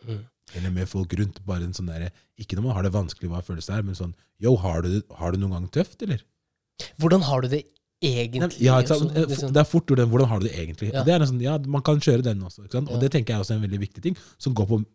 Mm. 0.07 0.23
Eller 0.57 0.73
med 0.73 0.89
folk 0.89 1.13
rundt. 1.19 1.43
Bare 1.45 1.67
en 1.67 1.75
sånn 1.77 1.91
der, 1.91 2.09
Ikke 2.39 2.57
når 2.57 2.65
man 2.65 2.77
har 2.79 2.87
det 2.87 2.95
vanskelig, 2.95 3.29
hva 3.29 3.43
følelsen 3.45 3.77
er, 3.77 3.85
men 3.85 3.99
sånn 3.99 4.15
Yo, 4.41 4.55
har 4.61 4.81
du, 4.85 5.01
har 5.19 5.33
du 5.33 5.41
noen 5.41 5.55
gang 5.57 5.69
tøft, 5.73 6.01
eller? 6.05 6.21
Hvordan 7.01 7.23
har 7.25 7.41
du 7.41 7.49
det 7.51 7.63
egentlig? 8.05 8.59
Ja, 8.61 8.77
ikke 8.81 8.93
sant? 8.93 9.13
Så, 9.13 9.25
liksom, 9.31 9.53
Det 9.53 9.61
er 9.61 9.69
fort 9.69 9.89
gjort 9.89 10.01
den 10.01 10.09
'hvordan 10.09 10.29
har 10.29 10.39
du 10.39 10.47
det 10.47 10.53
egentlig'? 10.53 10.93
Ja. 10.93 11.03
Det 11.03 11.13
er 11.13 11.25
sånn, 11.25 11.41
ja, 11.41 11.57
Man 11.57 11.81
kan 11.81 11.99
kjøre 11.99 12.23
den 12.23 12.41
også. 12.41 12.65
Ikke 12.65 12.77
sant? 12.77 12.89
Og 12.89 13.01
det 13.01 13.11
tenker 13.11 13.33
jeg 13.33 13.41
også 13.41 13.53
er 13.53 13.57
en 13.57 13.65
veldig 13.69 13.81
viktig 13.81 14.03
ting, 14.03 14.17
som 14.37 14.53
går 14.53 14.67
på, 14.67 14.85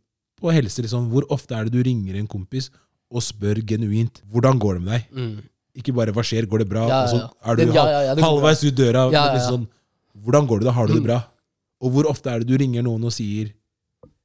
på 0.42 0.52
helse. 0.54 0.82
Liksom. 0.84 1.08
Hvor 1.12 1.26
ofte 1.32 1.54
er 1.56 1.68
det 1.68 1.72
du 1.76 1.82
ringer 1.86 2.18
en 2.18 2.28
kompis 2.30 2.68
og 3.12 3.22
spør 3.22 3.60
genuint 3.66 4.22
'hvordan 4.28 4.58
går 4.58 4.74
det 4.78 4.82
med 4.82 4.92
deg'? 4.92 5.06
mm. 5.12 5.42
Ikke 5.74 5.92
bare 5.96 6.12
'hva 6.12 6.20
skjer', 6.26 6.46
går 6.48 6.58
det 6.58 6.68
bra? 6.68 6.82
Ja, 6.88 6.88
ja, 6.88 7.02
Og 7.02 7.08
så 7.08 7.18
er 7.44 7.56
du 7.56 7.62
ja, 7.72 7.84
ja, 7.86 8.00
ja, 8.12 8.14
halvveis 8.20 8.64
ut 8.64 8.74
døra. 8.76 9.10
Ja, 9.12 9.26
ja, 9.32 9.34
ja. 9.38 9.50
Sånn, 9.50 9.66
'Hvordan 10.18 10.46
går 10.48 10.58
det 10.60 10.66
da? 10.66 10.72
Har 10.72 10.86
du 10.86 10.92
det 10.94 11.02
Mm. 11.02 11.06
bra?' 11.08 11.22
Og 11.80 11.90
hvor 11.90 12.04
ofte 12.10 12.30
er 12.30 12.38
det 12.40 12.46
du 12.48 12.56
ringer 12.56 12.82
noen 12.82 13.04
og 13.04 13.12
sier 13.12 13.52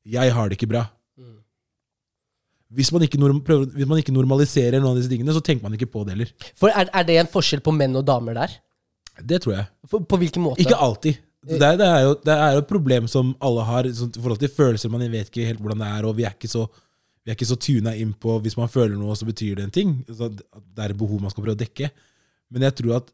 'jeg 0.06 0.32
har 0.34 0.50
det 0.50 0.58
ikke 0.60 0.70
bra'? 0.74 0.88
Mm. 1.18 1.40
Hvis 2.74 2.92
man, 2.92 3.02
prøver, 3.42 3.66
hvis 3.72 3.88
man 3.88 3.98
ikke 3.98 4.12
normaliserer 4.12 4.80
noen 4.82 4.92
av 4.92 4.98
disse 4.98 5.10
tingene, 5.10 5.34
så 5.34 5.42
tenker 5.42 5.64
man 5.64 5.74
ikke 5.74 5.88
på 5.92 6.04
det 6.06 6.18
heller. 6.18 6.32
For 6.56 6.68
er, 6.70 6.90
er 6.94 7.04
det 7.04 7.18
en 7.18 7.28
forskjell 7.28 7.62
på 7.62 7.72
menn 7.74 7.96
og 7.96 8.06
damer 8.06 8.34
der? 8.34 8.50
Det 9.26 9.42
tror 9.42 9.54
jeg. 9.56 9.66
For, 9.88 10.00
på 10.00 10.18
hvilken 10.18 10.44
måte? 10.44 10.60
Ikke 10.62 10.76
alltid. 10.76 11.18
Det 11.46 11.62
er, 11.62 11.78
det, 11.80 11.86
er 11.86 12.02
jo, 12.04 12.16
det 12.26 12.34
er 12.34 12.56
jo 12.56 12.62
et 12.64 12.70
problem 12.70 13.08
som 13.12 13.30
alle 13.46 13.64
har 13.68 13.88
sånn, 13.96 14.10
i 14.10 14.22
forhold 14.24 14.42
til 14.42 14.52
følelser. 14.52 14.92
Man 14.92 15.06
vet 15.12 15.30
ikke 15.30 15.46
helt 15.48 15.62
hvordan 15.62 15.84
det 15.84 15.90
er, 15.94 16.08
og 16.10 16.16
vi 16.18 16.26
er 16.28 16.34
ikke 16.34 16.50
så, 16.52 16.66
vi 17.22 17.32
er 17.32 17.38
ikke 17.38 17.48
så 17.48 17.60
tuna 17.62 17.94
inn 17.96 18.14
på 18.18 18.40
Hvis 18.44 18.58
man 18.58 18.72
føler 18.72 18.98
noe, 18.98 19.16
så 19.16 19.28
betyr 19.28 19.60
det 19.60 19.68
en 19.68 19.76
ting. 19.76 19.94
Så 20.10 20.32
det 20.34 20.82
er 20.82 20.92
et 20.92 21.00
behov 21.00 21.22
man 21.24 21.32
skal 21.32 21.46
prøve 21.46 21.56
å 21.60 21.62
dekke. 21.62 21.92
Men 22.52 22.66
jeg 22.68 22.78
tror 22.80 22.98
at 23.02 23.14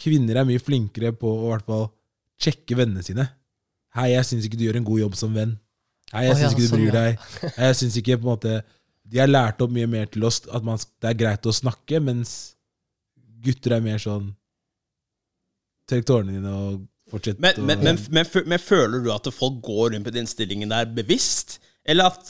kvinner 0.00 0.40
er 0.40 0.48
mye 0.48 0.62
flinkere 0.62 1.12
på 1.16 1.28
å 1.28 1.48
i 1.48 1.50
hvert 1.52 1.66
fall 1.68 1.88
sjekke 2.40 2.78
vennene 2.78 3.04
sine. 3.04 3.26
Hei, 3.98 4.12
jeg 4.14 4.28
syns 4.28 4.46
ikke 4.46 4.60
du 4.60 4.68
gjør 4.68 4.78
en 4.80 4.86
god 4.86 5.02
jobb 5.02 5.18
som 5.18 5.34
venn. 5.34 5.56
Hei, 6.14 6.24
jeg 6.26 6.36
Å, 6.36 6.38
ja, 6.40 6.50
ikke 6.50 6.62
du 6.62 6.68
sånn, 6.68 6.78
bryr 6.78 6.94
deg. 6.94 7.26
Hei, 7.42 7.66
jeg 7.68 7.80
synes 7.82 7.98
ikke 8.00 8.16
på 8.18 8.26
en 8.26 8.32
måte 8.32 8.54
De 9.10 9.18
har 9.20 9.30
lært 9.30 9.60
opp 9.62 9.72
mye 9.74 9.88
mer 9.90 10.08
til 10.10 10.24
oss 10.26 10.40
at 10.46 10.64
man, 10.66 10.78
det 11.02 11.10
er 11.10 11.18
greit 11.18 11.46
å 11.46 11.54
snakke, 11.54 12.00
mens 12.02 12.54
gutter 13.42 13.76
er 13.76 13.84
mer 13.84 14.00
sånn 14.02 14.30
Trekk 15.90 16.06
tårene 16.06 16.36
dine 16.36 16.54
og 16.54 16.80
fortsett 17.10 17.42
Men, 17.42 17.58
men, 17.58 17.82
men, 17.84 18.00
men, 18.10 18.30
men 18.46 18.62
føler 18.62 19.04
du 19.04 19.10
at 19.14 19.28
folk 19.34 19.60
går 19.64 19.94
rundt 19.94 20.08
på 20.08 20.14
den 20.14 20.28
stillingen 20.30 20.72
der 20.72 20.88
bevisst? 20.96 21.58
Eller 21.84 22.10
at 22.10 22.26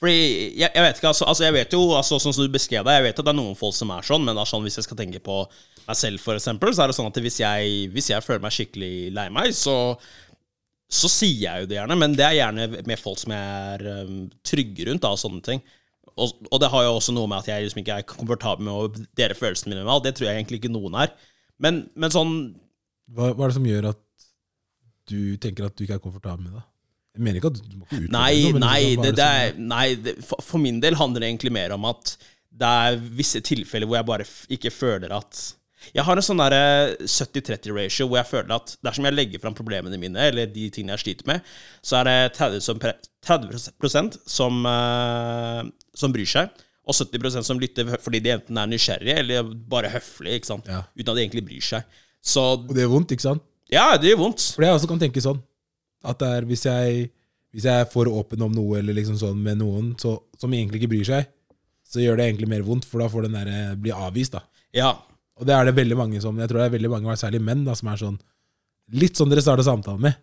Fordi 0.00 0.16
jeg, 0.58 0.68
jeg 0.68 0.82
vet 0.84 0.98
ikke, 0.98 1.12
altså, 1.12 1.24
altså 1.30 1.46
jeg 1.46 1.56
vet 1.56 1.72
jo, 1.72 1.80
altså, 1.96 2.18
sånn 2.20 2.34
som 2.36 2.44
du 2.44 2.52
beskrev 2.52 2.84
det, 2.84 2.98
jeg 2.98 3.06
vet 3.06 3.22
at 3.22 3.26
det 3.26 3.32
er 3.32 3.38
noen 3.38 3.56
folk 3.58 3.74
som 3.76 3.94
er 3.94 4.04
sånn, 4.04 4.26
men 4.26 4.38
sånn, 4.44 4.66
hvis 4.66 4.76
jeg 4.80 4.86
skal 4.88 4.98
tenke 4.98 5.22
på 5.24 5.38
meg 5.86 5.96
selv, 5.96 6.20
for 6.20 6.36
eksempel, 6.36 6.74
så 6.74 6.84
er 6.84 6.90
det 6.90 6.96
sånn 6.98 7.08
at 7.08 7.20
hvis 7.24 7.40
jeg, 7.40 7.88
hvis 7.94 8.10
jeg 8.10 8.24
føler 8.26 8.42
meg 8.44 8.52
skikkelig 8.52 8.92
lei 9.16 9.26
meg, 9.32 9.54
så, 9.56 9.76
så 10.90 11.08
sier 11.08 11.46
jeg 11.46 11.64
jo 11.64 11.70
det 11.70 11.78
gjerne, 11.78 11.96
men 12.02 12.16
det 12.18 12.26
er 12.26 12.36
gjerne 12.42 12.68
med 12.76 13.00
folk 13.00 13.22
som 13.22 13.32
jeg 13.32 13.72
er 13.72 14.04
um, 14.04 14.20
trygge 14.44 14.90
rundt, 14.90 15.04
da, 15.06 15.14
og 15.16 15.22
sånne 15.22 15.42
ting. 15.46 15.64
Og, 16.16 16.44
og 16.50 16.60
det 16.60 16.70
har 16.72 16.84
jo 16.86 16.92
også 16.96 17.14
noe 17.16 17.28
med 17.28 17.42
at 17.42 17.50
jeg 17.50 17.64
liksom 17.64 17.82
ikke 17.82 17.96
er 18.00 18.08
komfortabel 18.08 18.68
med 18.68 18.76
å 18.76 19.08
dele 19.18 19.36
følelsene 19.36 19.72
mine 19.72 19.82
med 19.84 19.92
alt. 19.92 20.06
Det 20.06 20.14
tror 20.16 20.30
jeg 20.30 20.40
egentlig 20.40 20.62
ikke 20.62 20.72
noen 20.72 20.96
er. 21.02 21.12
Men, 21.60 21.82
men 21.96 22.12
sånn 22.12 22.36
hva, 23.12 23.32
hva 23.34 23.44
er 23.46 23.52
det 23.52 23.56
som 23.58 23.68
gjør 23.68 23.90
at 23.92 24.00
du 25.06 25.20
tenker 25.42 25.68
at 25.68 25.76
du 25.78 25.84
ikke 25.86 25.98
er 26.00 26.02
komfortabel 26.02 26.48
med 26.48 26.56
det? 26.58 26.64
Jeg 27.16 27.24
mener 27.24 27.38
ikke 27.40 27.52
at 27.54 27.60
du 27.62 27.76
må 27.78 27.84
ikke 27.86 28.00
utføre 28.02 28.12
Nei, 28.12 28.32
noe, 28.52 28.60
nei, 28.60 28.80
det, 28.96 28.96
det, 28.96 29.06
er 29.08 29.12
det 29.16 29.26
som- 29.26 29.60
er, 29.60 29.60
nei 29.74 29.86
det, 30.06 30.16
for, 30.26 30.42
for 30.44 30.60
min 30.60 30.80
del 30.82 30.98
handler 30.98 31.22
det 31.24 31.30
egentlig 31.30 31.52
mer 31.56 31.72
om 31.76 31.86
at 31.88 32.16
det 32.56 32.72
er 32.88 32.98
visse 33.18 33.40
tilfeller 33.44 33.88
hvor 33.88 33.98
jeg 34.00 34.08
bare 34.08 34.26
ikke 34.56 34.70
føler 34.72 35.12
at 35.16 35.40
Jeg 35.94 36.02
har 36.06 36.16
en 36.18 36.24
sånn 36.24 36.40
derre 36.40 36.96
70-30-ratio 37.04 38.06
hvor 38.08 38.18
jeg 38.18 38.28
føler 38.30 38.54
at 38.56 38.72
dersom 38.84 39.06
jeg 39.06 39.14
legger 39.14 39.42
fram 39.42 39.54
problemene 39.54 39.98
mine, 40.00 40.18
eller 40.32 40.48
de 40.50 40.64
tingene 40.74 40.96
jeg 40.96 41.02
sliter 41.04 41.28
med, 41.30 41.44
så 41.84 42.00
er 42.00 42.08
det 42.08 42.16
30, 42.38 42.62
som 42.64 42.80
pre- 42.82 42.96
30 43.26 44.16
som, 44.26 44.64
eh, 44.66 45.60
som 45.94 46.14
bryr 46.16 46.26
seg, 46.32 46.50
og 46.86 46.94
70% 46.96 47.46
som 47.46 47.60
lytter 47.62 47.92
fordi 48.02 48.20
de 48.24 48.32
enten 48.34 48.58
er 48.62 48.68
nysgjerrige 48.70 49.16
eller 49.22 49.46
bare 49.70 49.90
høflige, 49.94 50.40
ikke 50.40 50.50
sant? 50.52 50.66
Ja. 50.70 50.82
uten 50.96 51.12
at 51.12 51.16
de 51.20 51.24
egentlig 51.24 51.44
bryr 51.48 51.64
seg. 51.68 52.02
Så 52.26 52.42
Og 52.58 52.72
det 52.74 52.82
gjør 52.84 52.94
vondt, 52.96 53.12
ikke 53.14 53.22
sant? 53.28 53.42
ja, 53.70 53.92
det 54.00 54.10
gjør 54.12 54.18
vondt. 54.24 54.42
For 54.56 54.66
jeg 54.66 54.74
også 54.76 54.88
kan 54.90 54.98
tenke 55.02 55.22
sånn 55.22 55.38
At 56.06 56.18
det 56.22 56.28
er 56.40 56.46
hvis 56.48 56.64
jeg 56.66 57.06
Hvis 57.54 57.64
jeg 57.68 57.80
er 57.84 57.88
for 57.90 58.10
åpen 58.10 58.42
om 58.46 58.52
noe 58.54 58.78
Eller 58.80 58.96
liksom 58.98 59.16
sånn 59.20 59.38
med 59.42 59.58
noen 59.62 59.92
så, 60.02 60.16
Som 60.38 60.52
egentlig 60.56 60.82
ikke 60.82 60.90
bryr 60.96 61.06
seg 61.08 61.28
Så 61.86 62.02
gjør 62.02 62.18
det 62.18 62.26
egentlig 62.30 62.50
mer 62.50 62.64
vondt 62.66 62.84
For 62.90 63.02
da 63.02 63.08
får 63.12 63.28
den 63.28 63.36
der 63.38 63.50
blir 63.76 63.80
bli 63.86 63.94
avvist 63.94 64.34
da 64.36 64.42
Ja. 64.74 64.92
Og 65.38 65.46
det 65.46 65.54
er 65.54 65.64
det 65.68 65.76
veldig 65.78 65.96
mange 65.98 66.20
som 66.24 66.38
Jeg 66.38 66.48
tror 66.50 66.62
det 66.64 66.66
er 66.70 66.76
veldig 66.78 66.90
mange, 66.96 67.16
særlig 67.20 67.42
menn 67.46 67.64
da 67.66 67.74
Som 67.78 67.88
er 67.94 68.02
sånn 68.02 68.18
Litt 68.92 69.18
sånn 69.18 69.30
dere 69.32 69.42
starta 69.42 69.64
samtalen 69.66 70.00
med 70.08 70.14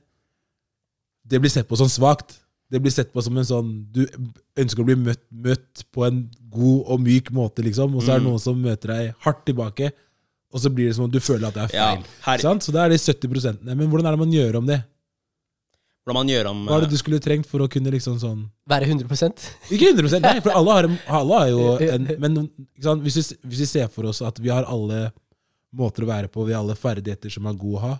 Det 1.27 1.39
blir 1.43 1.51
sett 1.51 1.67
på 1.69 1.77
som 1.79 1.87
svagt 1.91 2.37
Det 2.71 2.79
blir 2.83 2.91
sett 2.95 3.11
på 3.13 3.23
som 3.23 3.37
en 3.39 3.47
sånn 3.47 3.71
Du 3.95 4.03
ønsker 4.59 4.83
å 4.83 4.87
bli 4.87 4.95
møtt, 4.99 5.23
møtt 5.31 5.83
på 5.93 6.05
en 6.07 6.23
god 6.53 6.83
og 6.93 6.99
myk 7.03 7.31
måte, 7.35 7.63
liksom, 7.65 7.95
og 7.97 8.03
så 8.05 8.13
er 8.13 8.19
det 8.19 8.25
Mm. 8.27 8.29
noen 8.31 8.41
som 8.43 8.59
møter 8.61 8.91
deg 8.93 9.13
hardt 9.25 9.39
tilbake, 9.47 9.87
og 10.53 10.61
så 10.61 10.69
blir 10.69 10.87
det 10.91 10.95
som 10.97 11.07
om 11.07 11.11
du 11.11 11.19
føler 11.23 11.47
at 11.49 11.55
det 11.57 11.63
er 11.65 11.75
Ja, 11.75 11.85
feil. 11.95 12.03
her, 12.27 12.43
Sant? 12.45 12.63
Så 12.67 12.71
da 12.75 12.83
er 12.85 12.93
det 12.93 12.99
70% 13.01 13.63
Men 13.65 13.87
hvordan 13.89 14.05
er 14.05 14.15
det 14.17 14.19
man 14.21 14.33
gjør 14.35 14.59
om 14.61 14.67
det? 14.69 14.83
hvordan 16.03 16.19
man 16.19 16.29
gjør 16.33 16.49
om 16.51 16.61
Hva 16.67 16.77
er 16.77 16.83
det 16.85 16.91
du 16.91 16.97
skulle 16.99 17.19
trengt 17.23 17.47
for 17.49 17.63
å 17.63 17.69
kunne 17.71 17.91
liksom 17.95 18.17
sånn 18.21 18.41
Være 18.69 18.85
100% 18.91 19.45
Ikke 19.73 19.93
100% 19.95 20.25
nei, 20.27 20.39
for 20.43 20.51
alle 20.59 20.77
har, 20.77 20.87
alle 21.19 21.39
har 21.39 21.49
jo 21.53 21.61
en 21.95 22.09
Men 22.19 22.37
ikke 22.43 22.83
sant? 22.89 23.05
Hvis, 23.05 23.17
vi, 23.21 23.37
hvis 23.49 23.63
vi 23.63 23.69
ser 23.71 23.87
for 23.93 24.09
oss 24.11 24.21
at 24.21 24.39
vi 24.43 24.51
har 24.53 24.67
alle 24.67 25.07
måter 25.73 26.03
å 26.05 26.09
være 26.11 26.27
på, 26.29 26.43
vi 26.45 26.53
har 26.53 26.61
alle 26.61 26.75
ferdigheter 26.77 27.31
som 27.33 27.47
er 27.49 27.55
gode 27.57 27.79
å 27.79 27.85
ha 27.87 27.93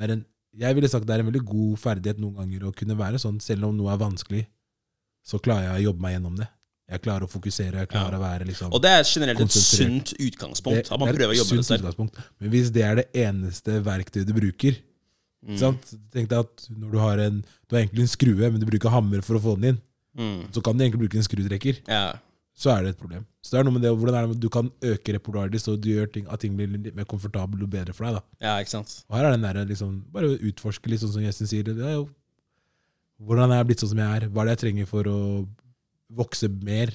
det 0.00 0.06
er 0.08 0.14
en, 0.16 0.24
Jeg 0.64 0.74
ville 0.74 0.88
sagt 0.90 1.06
det 1.06 1.14
er 1.14 1.22
en 1.22 1.28
veldig 1.30 1.44
god 1.46 1.76
ferdighet 1.78 2.18
noen 2.18 2.40
ganger 2.40 2.64
å 2.66 2.72
kunne 2.74 2.96
være 2.98 3.20
sånn, 3.22 3.36
selv 3.44 3.68
om 3.68 3.76
noe 3.76 3.92
er 3.92 4.00
vanskelig, 4.00 4.40
så 5.22 5.38
klarer 5.38 5.68
jeg 5.68 5.76
å 5.84 5.84
jobbe 5.90 6.02
meg 6.02 6.16
gjennom 6.16 6.40
det. 6.40 6.48
Jeg 6.90 7.02
klarer 7.02 7.22
å 7.22 7.30
fokusere, 7.30 7.74
jeg 7.84 7.88
klarer 7.88 8.12
Ja. 8.12 8.18
å 8.18 8.22
være 8.22 8.46
liksom 8.48 8.72
Og 8.74 8.82
det 8.82 8.90
er 8.90 9.02
generelt 9.04 9.40
et 9.40 9.50
sunt 9.52 10.12
utgangspunkt. 10.18 10.74
Det- 10.84 10.92
At 10.92 10.98
man 11.00 11.08
er 11.08 11.12
prøver 11.14 11.34
å 11.34 11.38
jobbe 11.38 11.56
med 11.56 12.10
det. 12.10 12.24
Men 12.40 12.50
hvis 12.50 12.70
det 12.72 12.82
er 12.82 12.94
det 12.96 13.12
eneste 13.14 13.82
verktøyet 13.82 14.26
du 14.26 14.32
bruker 14.34 14.76
Mm. 15.46 15.56
sant? 15.58 15.94
Tenk 16.12 16.28
deg 16.28 16.38
at 16.38 16.66
når 16.70 16.90
du 16.92 16.98
har 16.98 17.18
en 17.18 17.44
Du 17.68 17.76
har 17.76 17.84
egentlig 17.86 18.00
en 18.00 18.08
skrue, 18.08 18.50
men 18.50 18.58
du 18.60 18.66
bruker 18.66 18.90
hammer 18.90 19.22
for 19.22 19.34
å 19.38 19.40
få 19.40 19.54
den 19.60 19.76
inn. 19.76 19.80
Mm. 20.18 20.50
Så 20.52 20.60
kan 20.62 20.76
du 20.76 20.82
egentlig 20.84 21.08
bruke 21.08 21.14
en 21.16 21.22
skrutrekker. 21.22 21.78
Ja. 21.88 22.14
Så 22.58 22.76
er 22.76 22.82
det 22.82 22.88
et 22.90 22.98
problem. 22.98 23.24
Så 23.42 23.52
det 23.52 23.60
er 23.60 23.64
noe 23.64 23.72
med 23.72 23.82
det 23.82 23.92
hvordan 23.96 24.14
er 24.14 24.26
det 24.26 24.40
du 24.40 24.48
kan 24.50 24.68
øke 24.82 25.14
repertoaret 25.16 25.50
ditt, 25.52 25.62
så 25.62 25.80
du 25.80 25.88
gjør 25.88 26.12
ting, 26.12 26.26
at 26.28 26.40
ting 26.40 26.54
blir 26.56 26.66
litt 26.66 26.94
mer 26.94 27.04
komfortabelt 27.04 27.62
og 27.62 27.70
bedre 27.70 27.94
for 27.94 28.04
deg. 28.04 28.14
da 28.14 28.22
ja, 28.42 28.58
ikke 28.62 28.68
sant. 28.68 29.04
Og 29.08 29.16
her 29.16 29.24
er 29.26 29.30
den 29.36 29.40
der, 29.42 29.64
liksom, 29.64 30.02
Bare 30.12 30.36
utforske 30.36 30.88
litt 30.90 31.00
sånn 31.00 31.12
som 31.12 31.22
Jessen 31.22 31.46
sier. 31.46 31.62
Det 31.62 31.78
er 31.78 31.94
jo, 31.94 32.10
hvordan 33.22 33.50
er 33.52 33.58
jeg 33.64 33.66
blitt 33.68 33.80
sånn 33.84 33.88
som 33.90 33.98
jeg 33.98 34.22
er? 34.22 34.28
Hva 34.28 34.42
er 34.42 34.44
det 34.50 34.58
jeg 34.58 34.62
trenger 34.74 34.86
for 34.88 35.04
å 35.04 35.48
vokse 36.16 36.50
mer? 36.64 36.92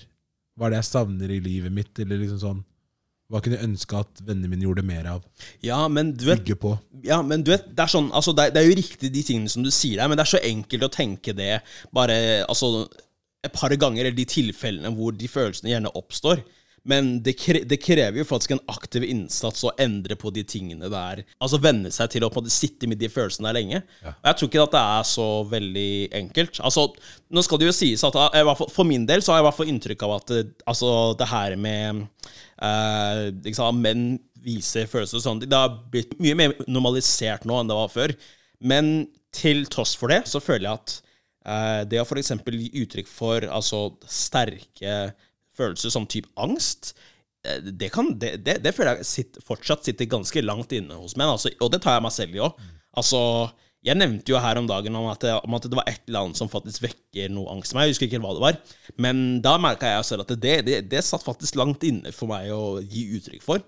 Hva 0.56 0.68
er 0.68 0.76
det 0.76 0.82
jeg 0.84 0.92
savner 0.92 1.32
i 1.36 1.42
livet 1.44 1.74
mitt? 1.74 1.94
Eller 2.00 2.22
liksom 2.22 2.40
sånn 2.42 2.64
Hva 3.32 3.42
kunne 3.42 3.58
jeg 3.58 3.66
ønske 3.66 3.98
at 3.98 4.22
vennene 4.22 4.52
mine 4.52 4.68
gjorde 4.68 4.84
mer 4.86 5.08
av? 5.16 5.24
Ja, 5.66 5.80
men 5.90 6.12
du 6.14 6.28
vet, 6.28 6.44
Bygge 6.44 6.60
på. 6.62 6.76
ja, 7.08 7.22
men 7.26 7.42
du 7.44 7.50
vet 7.56 7.66
det, 7.72 7.82
er 7.82 7.92
sånn, 7.92 8.12
altså, 8.14 8.36
det, 8.38 8.50
er, 8.50 8.54
det 8.54 8.62
er 8.62 8.70
jo 8.70 8.78
riktig 8.78 9.10
de 9.16 9.24
tingene 9.26 9.50
som 9.52 9.66
du 9.66 9.72
sier 9.74 9.98
der, 9.98 10.12
men 10.12 10.20
det 10.20 10.28
er 10.28 10.34
så 10.36 10.44
enkelt 10.46 10.86
å 10.86 10.92
tenke 10.94 11.34
det 11.34 11.56
bare 11.96 12.20
altså, 12.46 12.86
et 13.46 13.56
par 13.56 13.74
ganger, 13.74 14.06
eller 14.06 14.18
de 14.18 14.28
tilfellene 14.30 14.94
hvor 14.94 15.16
de 15.18 15.30
følelsene 15.32 15.74
gjerne 15.74 15.94
oppstår. 15.98 16.44
Men 16.86 17.16
det, 17.26 17.34
kre, 17.42 17.64
det 17.66 17.80
krever 17.82 18.20
jo 18.22 18.28
faktisk 18.30 18.54
en 18.54 18.62
aktiv 18.70 19.04
innsats 19.08 19.64
å 19.66 19.74
endre 19.82 20.18
på 20.22 20.30
de 20.34 20.44
tingene 20.46 20.90
der. 20.92 21.24
Altså 21.42 21.58
venne 21.62 21.90
seg 21.94 22.12
til 22.14 22.26
å 22.26 22.30
på 22.30 22.38
en 22.38 22.46
måte 22.46 22.54
sitte 22.54 22.90
med 22.90 23.02
de 23.02 23.10
følelsene 23.10 23.50
der 23.50 23.58
lenge. 23.58 23.82
Og 24.06 24.30
jeg 24.30 24.38
tror 24.38 24.52
ikke 24.52 24.66
at 24.68 24.76
det 24.76 24.84
er 24.84 25.08
så 25.10 25.28
veldig 25.50 25.90
enkelt. 26.22 26.62
Altså, 26.62 26.86
Nå 27.34 27.42
skal 27.42 27.62
det 27.62 27.72
jo 27.72 27.76
sies 27.76 28.06
at 28.06 28.20
jeg, 28.22 28.56
for 28.62 28.86
min 28.88 29.08
del 29.10 29.26
så 29.26 29.34
har 29.34 29.42
jeg 29.42 29.46
i 29.46 29.48
hvert 29.50 29.58
fall 29.58 29.74
inntrykk 29.74 30.06
av 30.06 30.16
at 30.20 30.36
altså, 30.70 30.92
det 31.18 31.30
her 31.34 31.58
med 31.58 32.06
eh, 32.62 33.24
liksom, 33.48 33.82
menn 33.82 34.06
viser 34.46 34.86
følelser 34.90 35.18
og 35.18 35.26
sånn, 35.26 35.42
det 35.42 35.58
har 35.58 35.74
blitt 35.90 36.14
mye 36.22 36.38
mer 36.38 36.54
normalisert 36.70 37.48
nå 37.50 37.58
enn 37.58 37.72
det 37.72 37.80
var 37.80 37.90
før. 37.90 38.14
Men 38.62 39.08
til 39.36 39.66
tross 39.74 39.96
for 39.98 40.14
det 40.14 40.28
så 40.30 40.38
føler 40.44 40.70
jeg 40.70 40.78
at 40.78 40.94
eh, 41.50 41.82
det 41.90 42.02
å 42.02 42.06
f.eks. 42.06 42.36
gi 42.46 42.70
uttrykk 42.86 43.10
for 43.10 43.50
altså, 43.50 43.88
sterke 44.06 45.16
følelser 45.58 45.94
som 45.94 46.08
type 46.10 46.32
angst, 46.42 46.94
eh, 47.48 47.62
det, 47.66 47.92
kan, 47.94 48.14
det, 48.22 48.38
det, 48.46 48.60
det 48.66 48.74
føler 48.76 49.00
jeg 49.00 49.10
sitt, 49.10 49.40
fortsatt 49.46 49.88
sitter 49.88 50.10
ganske 50.12 50.44
langt 50.46 50.76
inne 50.76 50.98
hos 51.00 51.18
menn. 51.18 51.32
Altså, 51.32 51.54
og 51.60 51.74
det 51.74 51.84
tar 51.86 51.98
jeg 51.98 52.08
meg 52.08 52.16
selv 52.16 52.36
i 52.38 52.44
òg. 52.46 52.66
Altså, 52.96 53.22
jeg 53.86 54.00
nevnte 54.00 54.34
jo 54.34 54.40
her 54.42 54.58
om 54.58 54.68
dagen 54.70 54.96
om 54.98 55.12
at, 55.12 55.24
om 55.46 55.58
at 55.58 55.68
det 55.70 55.78
var 55.78 55.90
et 55.90 56.02
eller 56.08 56.26
annet 56.26 56.40
som 56.40 56.50
faktisk 56.50 56.88
vekker 56.88 57.30
noe 57.34 57.52
angst 57.54 57.74
i 57.74 57.78
meg. 57.78 57.90
Jeg 57.90 57.96
husker 57.96 58.10
ikke 58.10 58.22
hva 58.24 58.34
det 58.34 58.46
var. 58.46 58.62
Men 59.02 59.26
da 59.46 59.58
merka 59.62 59.92
jeg 59.92 60.08
selv 60.08 60.26
at 60.26 60.34
det, 60.42 60.56
det, 60.66 60.80
det 60.90 61.04
satt 61.06 61.26
faktisk 61.26 61.60
langt 61.60 61.86
inne 61.86 62.14
for 62.16 62.32
meg 62.32 62.50
å 62.56 62.80
gi 62.82 63.06
uttrykk 63.20 63.46
for. 63.46 63.62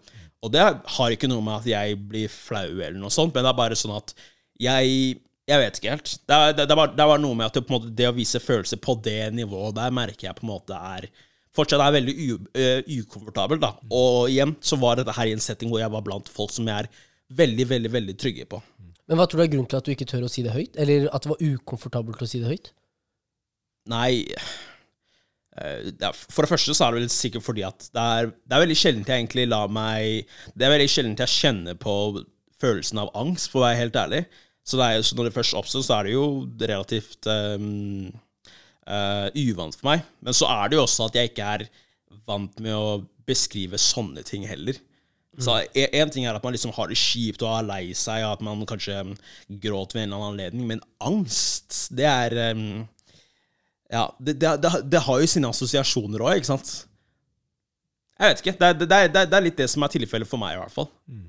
Og 0.45 0.53
det 0.53 0.63
har 0.63 1.13
ikke 1.13 1.29
noe 1.29 1.45
med 1.45 1.59
at 1.59 1.69
jeg 1.69 1.99
blir 2.09 2.33
flau 2.33 2.65
eller 2.79 2.97
noe 2.97 3.13
sånt, 3.13 3.33
men 3.35 3.45
det 3.45 3.51
er 3.51 3.61
bare 3.61 3.77
sånn 3.77 3.97
at 3.97 4.13
jeg 4.61 5.17
jeg 5.47 5.61
vet 5.61 5.77
ikke 5.79 5.93
helt. 5.93 6.09
Det 6.27 6.35
er, 6.35 6.55
det, 6.57 6.65
det, 6.67 6.75
var, 6.75 6.89
det 6.91 7.05
var 7.07 7.21
noe 7.23 7.37
med 7.39 7.47
at 7.47 7.55
det, 7.55 7.63
måte, 7.71 7.91
det 7.95 8.09
å 8.09 8.15
vise 8.15 8.41
følelser 8.43 8.81
på 8.83 8.97
det 8.99 9.29
nivået 9.31 9.77
der 9.77 9.93
merker 9.95 10.27
jeg 10.27 10.35
på 10.35 10.43
en 10.43 10.51
måte 10.51 10.75
er 10.75 11.07
fortsatt 11.57 11.83
er 11.83 11.97
veldig 11.97 12.15
u, 12.15 12.37
uh, 12.37 12.93
ukomfortabel. 13.01 13.59
da. 13.61 13.73
Og 13.89 14.31
igjen 14.31 14.55
så 14.61 14.79
var 14.79 14.99
dette 14.99 15.15
her 15.17 15.29
i 15.29 15.35
en 15.35 15.43
setting 15.43 15.73
hvor 15.73 15.81
jeg 15.81 15.93
var 15.93 16.05
blant 16.05 16.29
folk 16.31 16.53
som 16.53 16.69
jeg 16.69 16.85
er 16.85 17.05
veldig, 17.37 17.67
veldig 17.73 17.91
veldig 17.91 18.17
trygge 18.21 18.47
på. 18.49 18.61
Men 19.07 19.19
hva 19.19 19.27
tror 19.27 19.41
du 19.41 19.45
er 19.45 19.51
grunnen 19.51 19.69
til 19.71 19.79
at 19.79 19.87
du 19.87 19.93
ikke 19.93 20.07
tør 20.09 20.27
å 20.27 20.31
si 20.31 20.43
det 20.45 20.55
høyt? 20.55 20.79
Eller 20.79 21.07
at 21.15 21.23
det 21.23 21.31
var 21.31 21.43
ukomfortabelt 21.43 22.23
å 22.23 22.27
si 22.29 22.41
det 22.43 22.51
høyt? 22.51 22.71
Nei 23.87 24.25
eh, 25.55 26.09
For 26.27 26.43
det 26.43 26.51
første 26.51 26.75
så 26.75 26.87
er 26.87 26.95
det 26.95 27.05
vel 27.05 27.13
sikkert 27.13 27.45
fordi 27.45 27.63
at 27.63 27.87
det 27.95 28.03
er, 28.03 28.33
det 28.43 28.57
er 28.57 28.65
veldig 28.65 28.79
sjelden 28.79 29.05
jeg 29.07 29.21
egentlig 29.21 29.45
lar 29.47 29.71
meg 29.71 30.27
Det 30.51 30.67
er 30.67 30.73
veldig 30.73 30.89
sjelden 30.91 31.15
jeg 31.23 31.35
kjenner 31.37 31.79
på 31.79 31.95
følelsen 32.59 32.99
av 32.99 33.13
angst, 33.15 33.51
for 33.51 33.61
å 33.61 33.67
være 33.67 33.81
helt 33.83 33.97
ærlig. 34.01 34.23
Så, 34.65 34.79
det 34.79 34.85
er, 34.87 35.03
så 35.05 35.15
når 35.15 35.27
det 35.27 35.35
først 35.35 35.55
oppstår, 35.55 35.83
så 35.85 35.93
er 35.99 36.07
det 36.07 36.15
jo 36.15 36.23
relativt 36.57 37.27
um, 37.29 38.09
uh, 38.87 39.27
uvant 39.35 39.75
for 39.77 39.91
meg. 39.91 40.03
Men 40.23 40.35
så 40.37 40.47
er 40.49 40.69
det 40.71 40.79
jo 40.79 40.85
også 40.87 41.07
at 41.09 41.17
jeg 41.19 41.31
ikke 41.31 41.47
er 41.57 41.65
vant 42.27 42.59
med 42.63 42.73
å 42.75 43.01
beskrive 43.27 43.77
sånne 43.79 44.23
ting 44.27 44.45
heller. 44.47 44.79
Så 45.37 45.53
Én 45.77 46.09
ting 46.09 46.25
er 46.25 46.33
at 46.33 46.41
man 46.41 46.55
liksom 46.55 46.71
har 46.73 46.87
det 46.89 46.95
kjipt 46.97 47.43
og 47.45 47.51
er 47.59 47.65
lei 47.67 47.81
seg, 47.93 48.23
og 48.25 48.39
at 48.39 48.41
man 48.47 48.63
kanskje 48.65 48.95
um, 49.05 49.11
gråter 49.61 49.99
ved 49.99 50.07
en 50.07 50.09
eller 50.09 50.17
annen 50.23 50.31
anledning, 50.33 50.63
men 50.71 50.81
angst, 51.05 51.83
det 51.93 52.07
er 52.09 52.33
um, 52.57 52.63
Ja, 53.93 54.07
det, 54.17 54.33
det, 54.41 54.55
det, 54.65 54.71
det 54.95 55.03
har 55.05 55.21
jo 55.21 55.27
sine 55.29 55.51
assosiasjoner 55.53 56.23
òg, 56.25 56.39
ikke 56.39 56.49
sant? 56.49 56.71
Jeg 58.17 58.31
vet 58.31 58.41
ikke. 58.41 58.55
Det, 58.57 58.67
er- 58.71 58.79
det, 58.81 58.87
det, 59.13 59.25
det 59.35 59.43
litt 59.45 59.59
det 59.61 59.67
som 59.69 59.85
er 59.85 59.93
tilfellet 59.93 60.27
for 60.27 60.41
meg, 60.41 60.55
i 60.57 60.61
hvert 60.63 60.73
fall. 60.73 60.89
Eh, 61.13 61.27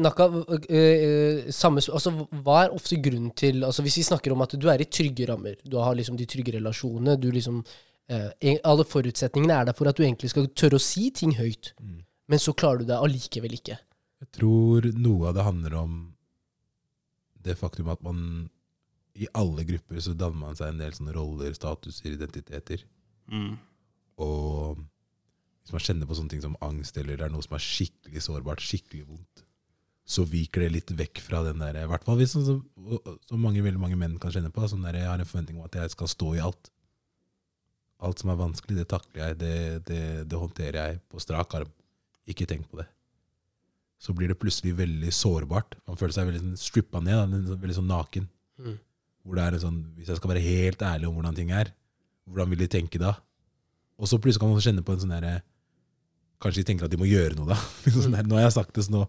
Naka, 0.00 0.26
eh, 0.68 0.78
eh, 0.78 1.50
samme, 1.52 1.82
altså, 1.92 2.12
hva 2.44 2.64
er 2.64 2.74
ofte 2.74 2.96
grunnen 3.02 3.30
til 3.36 3.64
altså, 3.66 3.84
Hvis 3.84 3.98
vi 4.00 4.06
snakker 4.08 4.32
om 4.32 4.44
at 4.44 4.56
du 4.56 4.68
er 4.72 4.80
i 4.80 4.88
trygge 4.88 5.28
rammer, 5.28 5.58
du 5.64 5.76
har 5.78 5.94
liksom 5.94 6.16
de 6.16 6.26
trygge 6.28 6.56
relasjonene 6.56 7.18
du 7.20 7.28
liksom, 7.34 7.60
eh, 8.08 8.30
Alle 8.64 8.86
forutsetningene 8.88 9.58
er 9.58 9.68
der 9.68 9.76
for 9.76 9.90
at 9.90 9.98
du 9.98 10.04
egentlig 10.06 10.32
skal 10.32 10.48
tørre 10.56 10.80
å 10.80 10.84
si 10.84 11.10
ting 11.10 11.36
høyt, 11.36 11.74
men 11.80 12.42
så 12.42 12.54
klarer 12.56 12.82
du 12.82 12.90
det 12.90 12.98
allikevel 12.98 13.58
ikke. 13.58 13.76
Jeg 14.20 14.32
tror 14.36 14.88
noe 14.96 15.30
av 15.30 15.36
det 15.36 15.44
handler 15.46 15.76
om 15.80 16.00
det 17.40 17.56
faktum 17.56 17.88
at 17.92 18.02
man 18.04 18.48
i 19.20 19.26
alle 19.36 19.64
grupper 19.68 20.00
så 20.00 20.14
danner 20.16 20.38
man 20.38 20.56
seg 20.56 20.70
en 20.70 20.80
del 20.80 20.92
sånne 20.96 21.14
roller, 21.16 21.52
statuser, 21.56 22.14
identiteter. 22.14 22.84
Mm. 23.32 23.56
Og 24.20 24.80
hvis 25.60 25.74
man 25.74 25.84
kjenner 25.84 26.08
på 26.08 26.16
sånne 26.16 26.32
ting 26.32 26.42
som 26.42 26.56
angst, 26.64 26.96
eller 26.98 27.18
det 27.18 27.26
er 27.26 27.32
noe 27.32 27.44
som 27.44 27.56
er 27.56 27.64
skikkelig 27.64 28.24
sårbart, 28.26 28.62
skikkelig 28.64 29.04
vondt, 29.06 29.44
så 30.10 30.24
viker 30.26 30.64
det 30.64 30.72
litt 30.74 30.92
vekk 30.98 31.20
fra 31.22 31.44
den 31.46 31.60
der 31.62 31.76
I 31.84 31.86
hvert 31.86 32.02
fall 32.02 32.16
hvis 32.18 32.32
sånn 32.34 32.46
som, 32.46 32.60
som 33.28 33.42
mange, 33.42 33.62
veldig 33.62 33.78
mange 33.78 33.98
menn 34.00 34.16
kan 34.18 34.32
kjenne 34.34 34.50
på. 34.50 34.64
Sånn 34.66 34.82
der, 34.82 34.98
jeg 34.98 35.06
har 35.06 35.20
en 35.22 35.28
forventning 35.28 35.60
om 35.60 35.68
at 35.68 35.76
jeg 35.78 35.92
skal 35.92 36.10
stå 36.10 36.32
i 36.34 36.42
alt. 36.42 36.70
Alt 38.02 38.22
som 38.22 38.32
er 38.32 38.40
vanskelig, 38.40 38.78
det 38.80 38.88
takler 38.90 39.20
jeg, 39.22 39.38
det, 39.42 39.54
det, 39.86 40.02
det 40.26 40.40
håndterer 40.40 40.80
jeg 40.80 41.02
på 41.12 41.22
strak 41.22 41.54
arm. 41.60 41.70
Ikke 42.30 42.48
tenk 42.48 42.66
på 42.70 42.80
det. 42.80 42.88
Så 44.00 44.14
blir 44.16 44.32
det 44.32 44.38
plutselig 44.40 44.72
veldig 44.78 45.12
sårbart. 45.12 45.76
Man 45.86 46.00
føler 46.00 46.16
seg 46.16 46.30
veldig 46.30 46.42
sånn 46.42 46.58
strippa 46.58 47.02
ned, 47.04 47.36
veldig 47.52 47.76
sånn 47.76 47.90
naken. 47.92 48.26
Mm. 48.58 48.78
Hvor 49.20 49.36
det 49.36 49.44
er 49.44 49.56
en 49.56 49.62
sånn, 49.66 49.80
Hvis 49.98 50.08
jeg 50.08 50.18
skal 50.18 50.32
være 50.32 50.46
helt 50.46 50.82
ærlig 50.82 51.06
om 51.06 51.18
hvordan 51.18 51.36
ting 51.36 51.52
er, 51.52 51.70
hvordan 52.24 52.50
vil 52.50 52.64
de 52.64 52.70
tenke 52.72 52.98
da? 53.02 53.14
Og 54.00 54.08
så 54.08 54.16
plutselig 54.18 54.40
kan 54.42 54.50
man 54.54 54.62
kjenne 54.64 54.84
på 54.86 54.94
en 54.96 55.02
sånn 55.04 55.12
derre 55.16 55.40
Kanskje 56.40 56.62
de 56.62 56.68
tenker 56.70 56.86
at 56.86 56.92
de 56.94 56.96
må 56.96 57.04
gjøre 57.04 57.36
noe, 57.36 57.50
da. 57.52 57.56
sånn 57.92 58.14
der, 58.16 58.24
nå 58.24 58.38
har 58.38 58.46
jeg 58.46 58.54
sagt 58.56 58.72
det, 58.78 58.86
så 58.86 58.94
nå 58.94 59.02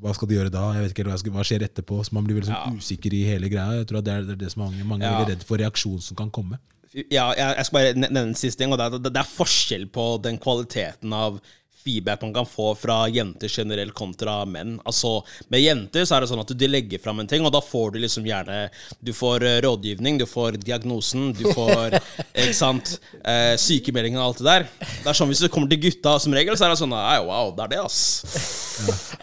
Hva 0.00 0.12
skal 0.16 0.28
de 0.30 0.36
gjøre 0.38 0.52
da? 0.52 0.66
Jeg 0.76 0.84
vet 0.86 0.94
ikke, 0.94 1.16
skal, 1.20 1.32
hva 1.34 1.44
skjer 1.44 1.64
etterpå? 1.66 1.98
Så 2.06 2.14
man 2.16 2.24
blir 2.26 2.38
veldig 2.38 2.48
sånn 2.50 2.56
Ja. 2.56 2.72
usikker 2.80 3.12
i 3.16 3.22
hele 3.28 3.50
greia. 3.52 3.80
Jeg 3.82 3.88
tror 3.90 4.00
at 4.00 4.06
det 4.06 4.12
er 4.14 4.22
det, 4.28 4.36
er 4.36 4.42
det 4.44 4.52
som 4.52 4.62
mange, 4.64 4.84
mange 4.88 5.04
er 5.04 5.12
Ja. 5.12 5.18
veldig 5.20 5.34
redd 5.34 5.44
for 5.48 5.60
reaksjonen 5.60 6.00
som 6.04 6.16
kan 6.16 6.30
komme. 6.32 6.58
Ja, 6.92 7.30
jeg, 7.36 7.56
jeg 7.56 7.64
skal 7.68 7.76
bare 7.78 7.94
nevne 7.94 8.22
en 8.30 8.34
siste 8.34 8.58
ting, 8.64 8.72
og 8.72 8.78
det 8.80 8.86
er, 8.88 8.98
det 9.10 9.20
er 9.20 9.28
forskjell 9.28 9.84
på 9.94 10.06
den 10.24 10.38
kvaliteten 10.42 11.12
av 11.14 11.36
feedback 11.84 12.22
man 12.22 12.32
kan 12.36 12.46
få 12.48 12.70
fra 12.78 12.96
jenter 13.12 13.48
generelt 13.50 13.94
kontra 13.96 14.38
menn. 14.46 14.76
Altså, 14.84 15.22
Med 15.48 15.62
jenter 15.64 16.04
så 16.06 16.16
er 16.16 16.20
det 16.24 16.30
sånn 16.30 16.42
at 16.44 16.52
du 16.56 16.66
legger 16.68 17.00
fram 17.02 17.20
en 17.22 17.26
ting, 17.30 17.44
og 17.46 17.52
da 17.54 17.60
får 17.64 17.92
du 17.94 17.98
liksom 18.04 18.26
gjerne 18.28 18.70
Du 19.02 19.12
får 19.16 19.44
eh, 19.48 19.60
rådgivning, 19.64 20.18
du 20.20 20.26
får 20.28 20.58
diagnosen, 20.62 21.32
du 21.36 21.46
får 21.52 21.96
ikke 22.44 22.54
sant, 22.56 22.96
eh, 23.24 23.54
sykemelding 23.60 24.18
og 24.18 24.24
alt 24.28 24.42
det 24.42 24.48
der. 24.50 24.66
Det 25.04 25.10
er 25.14 25.18
sånn 25.20 25.30
Hvis 25.32 25.42
du 25.44 25.48
kommer 25.52 25.70
til 25.72 25.80
gutta, 25.88 26.18
som 26.20 26.34
regel, 26.36 26.56
så 26.60 26.68
er 26.68 26.74
det 26.74 26.80
sånn 26.82 26.92
Nei, 26.94 27.18
wow, 27.26 27.52
det 27.56 27.66
er 27.68 27.72
det, 27.76 27.80
ass. 27.86 28.00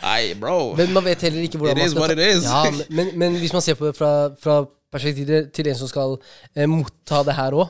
Nei, 0.01 0.33
bro. 0.39 0.73
Men 0.77 0.93
man 0.95 1.05
vet 1.07 1.21
heller 1.27 1.45
ikke 1.47 1.59
hvordan 1.61 1.77
It 1.77 1.83
man 1.83 1.87
is 1.87 1.93
skal 1.95 2.01
what 2.03 2.13
it 2.15 2.23
is. 2.23 2.43
Ja, 2.47 2.63
men- 2.89 3.13
men, 3.17 3.35
hvis 3.41 3.53
man 3.53 3.61
ser 3.65 3.75
på 3.79 3.85
det 3.89 3.95
fra, 3.97 4.11
fra 4.41 4.65
perspektivet 4.93 5.51
til 5.53 5.67
en 5.67 5.75
som 5.75 5.89
skal 5.91 6.17
eh, 6.55 6.65
motta 6.69 7.23
det 7.27 7.35
her 7.37 7.51
òg, 7.57 7.69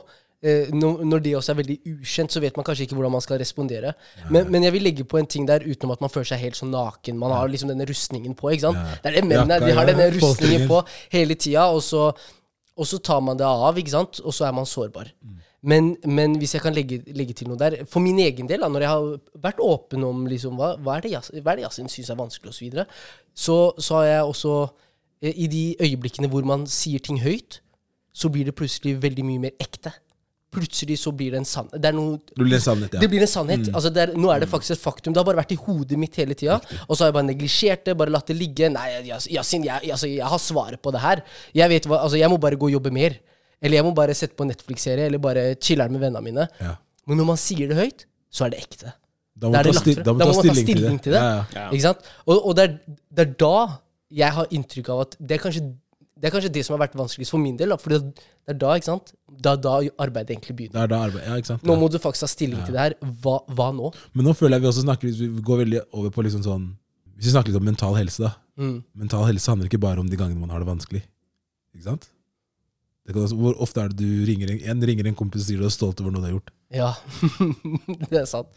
når, 0.70 1.04
når 1.04 1.22
det 1.24 1.34
også 1.36 1.52
er 1.52 1.58
veldig 1.58 1.76
ukjent, 1.96 2.32
så 2.32 2.40
vet 2.44 2.56
man 2.56 2.66
kanskje 2.66 2.86
ikke 2.86 2.94
hvordan 2.98 3.14
man 3.16 3.24
skal 3.24 3.40
respondere. 3.42 3.92
Men, 4.30 4.50
men 4.52 4.62
jeg 4.62 4.72
vil 4.76 4.84
legge 4.86 5.04
på 5.08 5.18
en 5.18 5.26
ting 5.26 5.48
der 5.48 5.64
utenom 5.66 5.96
at 5.96 6.04
man 6.04 6.12
føler 6.14 6.30
seg 6.30 6.44
helt 6.44 6.58
sånn 6.58 6.70
naken. 6.70 7.18
Man 7.18 7.34
har 7.34 7.50
liksom 7.50 7.72
denne 7.72 7.86
rustningen 7.88 8.36
på, 8.38 8.52
ikke 8.54 8.68
sant. 8.68 8.78
Ja. 8.78 8.98
Det 9.02 9.10
er 9.10 9.18
det 9.18 9.24
mennene 9.26 9.58
De 9.66 9.74
har 9.74 9.88
denne 9.90 10.06
rustningen 10.14 10.68
på 10.70 10.82
hele 11.14 11.34
tida, 11.34 11.66
og 11.74 11.82
så 11.82 12.12
og 12.78 12.86
så 12.86 13.00
tar 13.02 13.18
man 13.26 13.34
det 13.34 13.42
av, 13.42 13.74
ikke 13.80 13.90
sant? 13.90 14.20
og 14.22 14.30
så 14.34 14.44
er 14.46 14.52
man 14.54 14.66
sårbar. 14.68 15.08
Men, 15.66 15.96
men 16.06 16.36
hvis 16.38 16.52
jeg 16.54 16.62
kan 16.62 16.74
legge, 16.76 17.00
legge 17.10 17.34
til 17.34 17.48
noe 17.50 17.58
der 17.58 17.80
For 17.90 17.98
min 17.98 18.20
egen 18.22 18.46
del, 18.46 18.62
da, 18.62 18.68
når 18.70 18.84
jeg 18.84 18.90
har 18.92 19.06
vært 19.42 19.58
åpen 19.64 20.04
om 20.06 20.20
liksom, 20.30 20.54
hva, 20.54 20.76
hva 20.78 20.94
er 20.94 21.02
det 21.02 21.10
Yas- 21.16 21.32
hva 21.34 21.50
er 21.50 21.58
det 21.58 21.64
Yasin 21.64 21.90
syns 21.90 22.12
er 22.14 22.20
vanskelig, 22.20 22.52
osv., 22.52 22.58
så, 22.60 22.64
videre, 22.68 22.84
så 23.34 23.56
så 23.82 23.96
har 23.98 24.04
jeg 24.06 24.28
også 24.30 24.52
eh, 25.26 25.34
I 25.34 25.48
de 25.50 25.64
øyeblikkene 25.82 26.30
hvor 26.30 26.46
man 26.46 26.62
sier 26.70 27.02
ting 27.02 27.18
høyt, 27.24 27.58
så 28.14 28.30
blir 28.30 28.46
det 28.46 28.54
plutselig 28.54 28.94
veldig 29.02 29.24
mye 29.26 29.42
mer 29.48 29.58
ekte. 29.58 29.90
Plutselig 30.48 30.96
så 31.02 31.12
blir 31.12 31.34
det 31.34 31.42
en 31.42 31.48
sannhet. 31.48 31.76
Det 31.76 31.90
er 31.90 31.96
noe 31.96 32.16
det, 32.22 32.40
blir 32.40 32.56
en 32.56 32.62
sannhet, 32.64 32.94
ja. 32.96 33.00
det 33.02 33.08
blir 33.12 33.24
en 33.24 33.28
sannhet. 33.28 33.66
Altså 33.68 33.90
det 33.92 34.04
er, 34.06 34.12
nå 34.16 34.30
er 34.32 34.40
det 34.40 34.48
faktisk 34.48 34.78
et 34.78 34.80
faktum. 34.80 35.12
Det 35.12 35.20
har 35.20 35.26
bare 35.28 35.42
vært 35.42 35.52
i 35.52 35.58
hodet 35.60 35.98
mitt 36.00 36.16
hele 36.16 36.36
tida. 36.38 36.56
Og 36.86 36.94
så 36.94 37.04
har 37.04 37.10
jeg 37.10 37.16
bare 37.18 37.28
neglisjert 37.28 37.82
det, 37.84 37.96
bare 38.00 38.14
latt 38.14 38.30
det 38.32 38.38
ligge. 38.38 38.70
Nei, 38.72 38.86
Yasin, 39.10 39.66
jeg, 39.68 39.92
altså, 39.92 40.08
jeg 40.08 40.30
har 40.32 40.40
svaret 40.40 40.80
på 40.80 40.92
det 40.94 41.02
her. 41.04 41.24
Jeg 41.56 41.72
vet 41.74 41.88
hva, 41.90 42.00
altså 42.06 42.20
jeg 42.20 42.32
må 42.32 42.40
bare 42.40 42.56
gå 42.60 42.70
og 42.70 42.78
jobbe 42.78 42.94
mer. 42.96 43.18
Eller 43.60 43.80
jeg 43.80 43.88
må 43.88 43.92
bare 43.96 44.14
sette 44.16 44.38
på 44.38 44.46
Netflix-serie, 44.48 45.10
eller 45.10 45.20
bare 45.20 45.50
chiller'n 45.58 45.92
med 45.92 46.06
vennene 46.06 46.24
mine. 46.24 46.48
Ja. 46.62 46.76
Men 47.10 47.20
når 47.20 47.28
man 47.34 47.40
sier 47.40 47.68
det 47.68 47.76
høyt, 47.78 48.06
så 48.32 48.46
er 48.46 48.54
det 48.54 48.62
ekte. 48.62 48.94
Da 49.38 49.50
må 49.50 49.54
Da 49.54 49.62
det 49.66 49.74
ta, 49.76 50.02
da 50.02 50.14
må 50.14 50.30
man 50.30 50.48
ta 50.48 50.54
stilling, 50.56 51.02
til 51.02 51.14
det. 51.14 51.20
Ja, 51.20 51.34
ja. 51.34 51.44
Ja. 51.58 51.66
Ikke 51.70 51.84
sant? 51.84 52.08
Og, 52.26 52.40
og 52.40 52.56
det, 52.58 52.64
er, 52.68 52.96
det 53.14 53.26
er 53.26 53.36
da 53.44 53.54
jeg 54.18 54.34
har 54.38 54.54
inntrykk 54.54 54.90
av 54.94 55.04
at 55.04 55.18
det 55.20 55.36
er 55.36 55.42
kanskje 55.42 55.66
det, 56.18 56.26
er 56.26 56.34
kanskje 56.34 56.50
det 56.52 56.64
som 56.66 56.74
har 56.74 56.82
vært 56.82 56.96
vanskeligst 56.98 57.32
for 57.34 57.42
min 57.42 57.56
del. 57.58 57.74
For 57.78 57.94
det 57.94 58.26
er 58.50 58.58
da 58.58 58.74
ikke 58.78 58.88
sant? 58.88 59.12
Da, 59.28 59.54
da 59.54 59.76
arbeidet 60.02 60.34
egentlig 60.34 60.56
begynner. 60.58 60.84
Er 60.84 60.94
arbeid, 60.98 61.22
ja, 61.22 61.38
sant? 61.46 61.64
Nå 61.66 61.76
må 61.78 61.90
du 61.92 61.98
faktisk 62.02 62.26
ta 62.26 62.30
stilling 62.32 62.64
til 62.66 62.74
det 62.74 62.82
her. 62.82 62.96
Hva, 63.22 63.38
hva 63.54 63.70
nå? 63.76 63.92
Men 64.18 64.28
nå 64.28 64.34
føler 64.38 64.58
jeg 64.58 64.66
vi 64.66 64.70
også 64.72 64.84
snakker 64.86 65.14
Vi 65.14 65.30
går 65.46 65.62
veldig 65.62 65.82
over 65.92 66.12
på 66.14 66.24
liksom 66.26 66.42
sånn 66.46 66.68
Hvis 67.14 67.30
vi 67.30 67.34
snakker 67.36 67.52
litt 67.52 67.60
om 67.60 67.68
mental 67.70 67.96
helse, 67.98 68.26
da. 68.26 68.34
Mm. 68.58 68.76
Mental 68.98 69.26
helse 69.28 69.52
handler 69.52 69.70
ikke 69.70 69.82
bare 69.82 70.02
om 70.02 70.10
de 70.10 70.18
gangene 70.18 70.42
man 70.42 70.50
har 70.54 70.64
det 70.64 70.70
vanskelig. 70.70 71.04
Ikke 71.76 71.86
sant? 71.86 72.10
Det 73.06 73.16
også, 73.16 73.38
hvor 73.40 73.54
ofte 73.64 73.80
er 73.80 73.92
det 73.92 74.02
du 74.02 74.26
ringer 74.28 74.50
en, 74.52 74.58
en, 74.68 74.84
ringer 74.84 75.06
en 75.08 75.16
kompis 75.16 75.46
og 75.46 75.48
sier 75.48 75.62
du 75.62 75.68
er 75.68 75.72
stolt 75.72 76.02
over 76.02 76.12
noe 76.12 76.20
du 76.20 76.26
har 76.26 76.34
gjort? 76.34 76.50
Ja, 76.74 76.90
det 78.10 78.18
er 78.20 78.26
sant. 78.28 78.50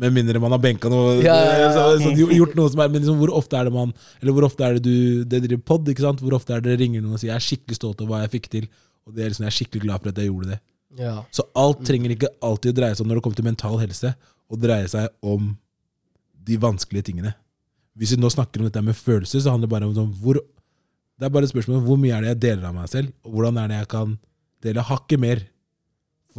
Med 0.00 0.14
mindre 0.14 0.40
man 0.40 0.54
har 0.54 0.60
benka 0.62 0.88
noe. 0.88 1.18
Ja, 1.20 1.34
ja, 1.34 1.56
ja. 1.60 1.70
Så, 1.74 1.98
så, 2.04 2.28
gjort 2.32 2.54
noe 2.56 2.70
som 2.72 2.80
er, 2.80 2.88
men 2.92 3.02
liksom, 3.02 3.18
hvor 3.20 3.32
ofte 3.36 3.58
er 3.58 3.68
det 3.68 3.74
man 3.74 3.90
Eller 4.22 4.36
hvor 4.36 4.46
ofte 4.46 4.64
er 4.64 4.78
det 4.78 4.84
du 4.86 5.24
Det 5.28 5.42
driver 5.44 5.64
pod, 5.66 5.88
ikke 5.90 6.04
sant? 6.04 6.22
Hvor 6.22 6.36
ofte 6.38 6.54
er 6.54 6.62
det 6.62 6.70
dere 6.70 6.80
ringer 6.84 7.02
noen 7.02 7.18
og 7.18 7.20
sier 7.20 7.32
'jeg 7.32 7.40
er 7.42 7.46
skikkelig 7.48 7.76
stolt 7.76 8.00
over 8.00 8.14
hva 8.14 8.22
jeg 8.22 8.32
fikk 8.36 8.48
til', 8.54 8.68
og 9.04 9.14
det 9.14 9.24
er 9.24 9.32
liksom, 9.32 9.44
'jeg 9.44 9.52
er 9.52 9.58
skikkelig 9.58 9.82
glad 9.84 10.00
for 10.00 10.08
at 10.08 10.20
jeg 10.22 10.30
gjorde 10.30 10.50
det'. 10.52 10.60
Ja. 10.98 11.14
Så 11.30 11.44
alt 11.54 11.84
trenger 11.86 12.14
ikke 12.14 12.32
alltid 12.42 12.72
å 12.72 12.78
dreie 12.80 12.94
seg 12.94 13.04
om 13.04 13.10
når 13.10 13.20
det 13.20 13.24
kommer 13.26 13.40
til 13.40 13.48
mental 13.50 13.76
helse, 13.78 14.14
å 14.50 14.56
dreie 14.58 14.88
seg 14.88 15.08
om 15.22 15.52
de 16.34 16.56
vanskelige 16.56 17.10
tingene. 17.10 17.34
Hvis 17.98 18.16
vi 18.16 18.22
nå 18.22 18.30
snakker 18.32 18.62
om 18.62 18.70
dette 18.70 18.82
med 18.82 18.96
følelser, 18.96 19.42
så 19.42 19.52
handler 19.52 19.68
det 19.68 19.74
bare 19.74 19.90
om 19.90 19.94
sånn, 19.94 20.14
hvor 20.22 20.40
Det 21.20 21.26
er 21.26 21.32
bare 21.34 21.44
et 21.44 21.52
spørsmål 21.52 21.82
om 21.82 21.84
hvor 21.84 21.98
mye 22.00 22.16
er 22.16 22.22
det 22.22 22.28
jeg 22.30 22.40
deler 22.40 22.64
av 22.70 22.74
meg 22.74 22.88
selv, 22.88 23.12
og 23.28 23.32
hvordan 23.34 23.58
er 23.60 23.68
det 23.68 23.76
jeg 23.76 23.88
kan 23.92 24.18
dele 24.64 24.80
hakket 24.88 25.20
mer 25.20 25.42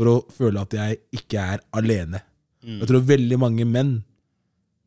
for 0.02 0.10
å 0.10 0.16
føle 0.34 0.62
at 0.66 0.74
jeg 0.74 0.98
ikke 1.22 1.42
er 1.56 1.62
alene. 1.78 2.24
Jeg 2.66 2.88
tror 2.90 3.04
veldig 3.06 3.38
mange 3.42 3.66
menn 3.70 3.92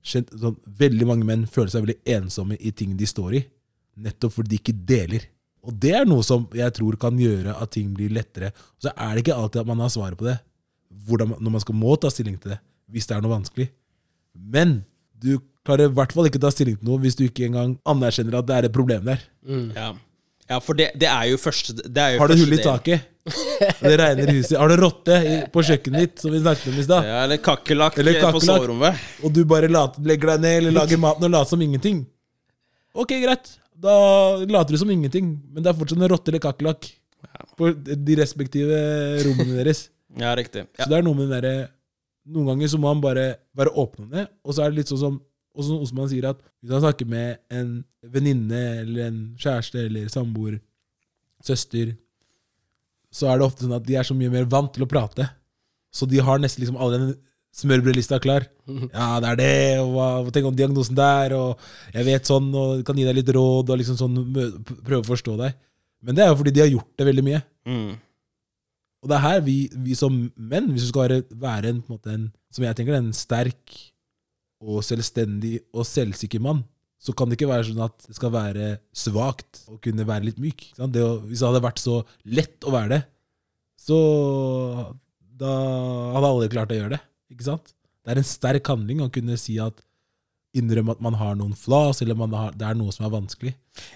sånn, 0.05 0.57
Veldig 0.79 1.07
mange 1.09 1.27
menn 1.29 1.45
føler 1.51 1.71
seg 1.73 1.85
veldig 1.87 2.01
ensomme 2.17 2.57
i 2.61 2.73
ting 2.77 2.97
de 2.99 3.07
står 3.09 3.39
i, 3.39 3.45
nettopp 4.05 4.35
fordi 4.37 4.55
de 4.57 4.59
ikke 4.61 4.75
deler. 4.87 5.25
Og 5.65 5.73
det 5.81 5.95
er 5.97 6.05
noe 6.09 6.23
som 6.27 6.45
jeg 6.55 6.75
tror 6.77 6.99
kan 7.01 7.17
gjøre 7.19 7.55
at 7.57 7.71
ting 7.73 7.95
blir 7.97 8.11
lettere. 8.13 8.51
Og 8.77 8.85
så 8.89 8.93
er 8.93 9.15
det 9.17 9.25
ikke 9.25 9.37
alltid 9.39 9.63
at 9.63 9.71
man 9.71 9.81
har 9.81 9.93
svaret 9.95 10.19
på 10.21 10.27
det, 10.29 10.39
man- 11.09 11.39
når 11.41 11.51
man 11.51 11.61
skal 11.61 11.75
må 11.75 11.95
ta 12.01 12.11
stilling 12.13 12.37
til 12.41 12.51
det, 12.53 12.59
hvis 12.91 13.07
det 13.07 13.17
er 13.17 13.23
noe 13.23 13.33
vanskelig. 13.39 13.69
Men 14.37 14.85
du 15.19 15.39
klarer 15.65 15.89
i 15.89 15.95
hvert 15.95 16.13
fall 16.13 16.27
ikke 16.29 16.41
ta 16.41 16.51
stilling 16.51 16.77
til 16.77 16.87
noe 16.89 16.99
hvis 17.01 17.17
du 17.17 17.25
ikke 17.25 17.47
engang 17.49 17.79
anerkjenner 17.87 18.39
at 18.39 18.47
det 18.47 18.57
er 18.59 18.65
et 18.69 18.73
problem 18.73 19.05
der. 19.05 19.21
Ja, 19.75 19.95
ja 20.51 20.59
for 20.61 20.75
det, 20.75 20.91
det 20.99 21.09
er 21.09 21.31
jo 21.33 21.37
første 21.41 21.73
det 21.75 21.97
er 21.99 22.11
jo 22.15 22.19
Har 22.21 22.29
du 22.29 22.37
hull 22.37 22.53
i 22.53 22.57
taket? 22.63 23.09
Det 23.25 23.95
regner 23.97 24.29
i 24.29 24.37
huset. 24.39 24.57
Har 24.61 24.69
du 24.69 24.77
rotte 24.83 25.19
på 25.53 25.63
kjøkkenet 25.65 26.03
ditt, 26.05 26.19
som 26.21 26.33
vi 26.35 26.41
snakket 26.43 26.73
om 26.73 26.81
i 26.81 26.85
stad? 26.85 27.07
Ja, 27.09 27.23
eller 27.25 27.41
kakerlakk 27.41 27.97
på 27.97 28.43
soverommet. 28.45 29.01
og 29.25 29.33
du 29.33 29.45
bare 29.49 29.71
later, 29.71 30.05
legger 30.05 30.35
deg 30.35 30.45
ned 30.45 30.57
eller 30.61 30.77
lager 30.81 31.01
maten 31.01 31.29
og 31.29 31.33
later 31.33 31.55
som 31.55 31.65
ingenting. 31.65 32.03
Ok, 32.95 33.17
greit. 33.25 33.55
Da 33.75 33.95
later 34.45 34.77
du 34.77 34.79
som 34.79 34.93
ingenting, 34.93 35.33
men 35.51 35.65
det 35.65 35.73
er 35.73 35.79
fortsatt 35.79 35.99
en 35.99 36.11
rotte 36.13 36.31
eller 36.31 36.45
kakerlakk 36.45 36.91
på 37.59 37.71
de 37.83 38.17
respektive 38.21 38.79
rommene 39.27 39.61
deres. 39.63 39.89
Ja, 40.15 40.31
riktig. 40.39 40.63
Ja. 40.79 40.85
Så 40.85 40.93
det 40.93 41.01
er 41.01 41.03
noe 41.03 41.17
med 41.19 41.25
den 41.27 41.33
derre 41.35 41.69
Noen 42.31 42.53
ganger 42.53 42.69
så 42.71 42.79
må 42.79 42.87
han 42.87 43.01
bare 43.03 43.25
være 43.59 43.73
åpen 43.83 44.05
om 44.05 44.13
det, 44.15 44.29
og 44.47 44.55
så 44.55 44.63
er 44.63 44.71
det 44.71 44.79
litt 44.79 44.93
sånn 44.93 45.01
som 45.01 45.17
og 45.55 45.67
som 45.67 45.83
Osman 45.83 46.09
sier, 46.11 46.29
at 46.31 46.39
hvis 46.63 46.73
han 46.75 46.83
snakker 46.85 47.09
med 47.11 47.37
en 47.55 47.73
venninne 48.15 48.61
eller 48.81 49.09
en 49.09 49.19
kjæreste 49.39 49.85
eller 49.89 50.09
samboer, 50.11 50.57
søster, 51.47 51.93
så 53.15 53.31
er 53.31 53.39
det 53.39 53.47
ofte 53.47 53.65
sånn 53.65 53.77
at 53.77 53.87
de 53.87 53.97
er 53.99 54.07
så 54.07 54.17
mye 54.17 54.33
mer 54.33 54.49
vant 54.51 54.73
til 54.75 54.85
å 54.87 54.91
prate. 54.91 55.29
Så 55.95 56.09
de 56.11 56.23
har 56.25 56.41
nesten 56.43 56.65
liksom 56.65 56.81
alle 56.83 56.99
den 56.99 57.13
smørbrødlista 57.55 58.19
klar. 58.23 58.49
Ja, 58.97 59.21
det 59.23 59.29
er 59.31 59.39
det, 59.39 59.53
og 59.85 60.33
tenk 60.35 60.49
om 60.49 60.57
diagnosen 60.59 60.99
der, 60.99 61.37
og 61.39 61.61
jeg 61.95 62.09
vet 62.09 62.31
sånn, 62.31 62.49
og 62.59 62.83
kan 62.87 62.99
gi 62.99 63.07
deg 63.07 63.21
litt 63.21 63.31
råd, 63.37 63.71
og 63.71 63.81
liksom 63.81 64.01
sånn 64.01 64.19
prøve 64.33 65.05
å 65.05 65.13
forstå 65.13 65.37
deg. 65.45 65.55
Men 66.05 66.17
det 66.17 66.25
er 66.25 66.33
jo 66.33 66.41
fordi 66.41 66.53
de 66.57 66.65
har 66.65 66.73
gjort 66.73 66.91
det 66.99 67.09
veldig 67.09 67.25
mye. 67.25 67.41
Mm. 67.71 67.95
Og 69.05 69.11
det 69.11 69.17
er 69.17 69.25
her 69.25 69.43
vi, 69.45 69.57
vi 69.87 69.97
som 69.97 70.15
menn, 70.35 70.71
hvis 70.73 70.87
du 70.87 70.91
skal 70.91 71.07
være, 71.07 71.25
være 71.41 71.71
en, 71.71 71.83
på 71.85 71.93
en, 71.93 71.99
måte 71.99 72.15
en, 72.17 72.29
som 72.53 72.65
jeg 72.67 72.79
tenker, 72.79 72.97
en 72.97 73.13
sterk 73.17 73.79
og 74.65 74.81
selvstendig 74.85 75.59
og 75.77 75.87
selvsikker 75.89 76.43
mann, 76.43 76.65
så 77.01 77.13
kan 77.13 77.29
det 77.29 77.37
ikke 77.39 77.51
være 77.51 77.69
sånn 77.69 77.83
at 77.85 78.07
det 78.07 78.17
skal 78.17 78.33
være 78.33 78.69
svakt 78.97 79.65
å 79.69 79.79
kunne 79.83 80.07
være 80.09 80.31
litt 80.31 80.41
myk. 80.41 80.71
Det 80.79 81.03
å, 81.05 81.17
hvis 81.27 81.43
det 81.43 81.49
hadde 81.51 81.65
vært 81.67 81.83
så 81.83 81.99
lett 82.25 82.65
å 82.65 82.73
være 82.75 82.93
det, 82.95 83.01
så 83.85 83.99
da 85.35 85.55
hadde 86.15 86.31
alle 86.31 86.53
klart 86.53 86.73
å 86.73 86.79
gjøre 86.79 86.95
det. 86.97 87.03
Ikke 87.35 87.49
sant? 87.51 87.75
Det 88.05 88.15
er 88.15 88.21
en 88.21 88.29
sterk 88.29 88.71
handling 88.71 89.03
å 89.05 89.11
kunne 89.13 89.37
si 89.41 89.59
at 89.61 89.83
innrømme 90.55 90.95
at 90.95 91.03
man 91.03 91.17
har 91.19 91.35
noen 91.39 91.55
flas, 91.59 92.01
eller 92.05 92.17
man 92.19 92.35
har, 92.37 92.53
det 92.55 92.67
er 92.69 92.77
noe 92.79 92.93
som 92.95 93.07
er 93.07 93.13
vanskelig. 93.13 93.53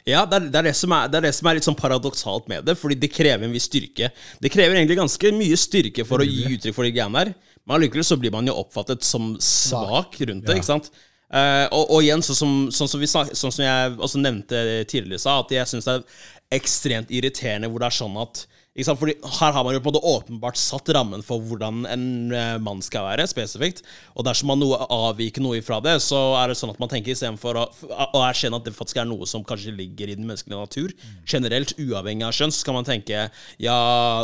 Ja, 0.08 0.24
det 0.26 0.40
er, 0.40 0.46
det, 0.48 0.56
er 0.58 0.66
det, 0.66 0.74
som 0.74 0.94
er, 0.96 1.10
det 1.10 1.20
er 1.20 1.26
det 1.28 1.34
som 1.36 1.48
er 1.48 1.58
litt 1.58 1.66
sånn 1.68 1.78
paradoksalt 1.78 2.48
med 2.50 2.66
det, 2.66 2.74
fordi 2.80 2.96
det 2.98 3.12
krever 3.14 3.46
en 3.46 3.54
viss 3.54 3.68
styrke. 3.70 4.10
Det 4.42 4.50
krever 4.50 4.74
egentlig 4.74 4.98
ganske 4.98 5.32
mye 5.36 5.58
styrke 5.60 6.06
for 6.08 6.24
å 6.24 6.26
gi 6.26 6.56
uttrykk 6.56 6.74
for 6.74 6.88
de 6.88 6.94
greiene 6.96 7.22
der, 7.22 7.30
men 7.62 7.76
allikevel 7.76 8.06
så 8.08 8.18
blir 8.18 8.34
man 8.34 8.48
jo 8.50 8.56
oppfattet 8.58 9.06
som 9.06 9.36
svak 9.44 10.18
rundt 10.24 10.48
det, 10.48 10.58
ikke 10.58 10.70
sant? 10.72 10.90
Eh, 11.28 11.66
og, 11.76 11.90
og 11.92 12.04
igjen, 12.04 12.24
så 12.24 12.36
som, 12.36 12.68
sånn, 12.72 12.88
som 12.88 13.04
snak, 13.04 13.34
sånn 13.36 13.52
som 13.52 13.64
jeg 13.66 13.96
også 13.98 14.20
nevnte 14.22 14.62
tidligere, 14.88 15.20
sa, 15.20 15.40
at 15.42 15.52
jeg 15.52 15.68
syns 15.68 15.88
det 15.88 15.98
er 15.98 16.58
ekstremt 16.58 17.10
irriterende 17.12 17.68
hvor 17.68 17.82
det 17.82 17.90
er 17.90 17.98
sånn 17.98 18.16
at? 18.22 18.46
Fordi 18.78 19.16
Her 19.40 19.52
har 19.56 19.64
man 19.66 19.74
jo 19.74 19.80
på 19.82 19.90
en 19.90 19.94
måte 19.96 20.06
åpenbart 20.06 20.58
satt 20.60 20.88
rammen 20.94 21.22
for 21.26 21.42
hvordan 21.42 21.82
en 21.90 22.04
eh, 22.30 22.58
mann 22.62 22.78
skal 22.84 23.08
være, 23.08 23.26
spesifikt. 23.26 23.82
Og 24.14 24.22
dersom 24.26 24.52
man 24.52 24.60
noe 24.62 24.78
avviker 24.86 25.42
noe 25.42 25.58
ifra 25.58 25.80
det, 25.82 25.96
så 26.04 26.20
er 26.38 26.52
det 26.52 26.58
sånn 26.60 26.70
at 26.70 26.78
man 26.78 26.90
tenker 26.92 27.10
istedenfor 27.10 27.58
å, 27.58 27.64
å 27.90 28.22
erkjenne 28.22 28.60
at 28.60 28.68
det 28.68 28.76
faktisk 28.76 29.00
er 29.02 29.10
noe 29.10 29.26
som 29.26 29.42
kanskje 29.46 29.74
ligger 29.74 30.12
i 30.12 30.14
den 30.14 30.28
menneskelige 30.28 30.62
natur, 30.62 30.94
generelt 31.26 31.74
uavhengig 31.74 32.28
av 32.28 32.38
kjønn, 32.38 32.54
så 32.54 32.68
kan 32.68 32.78
man 32.78 32.86
tenke 32.86 33.26
ja, 33.58 33.80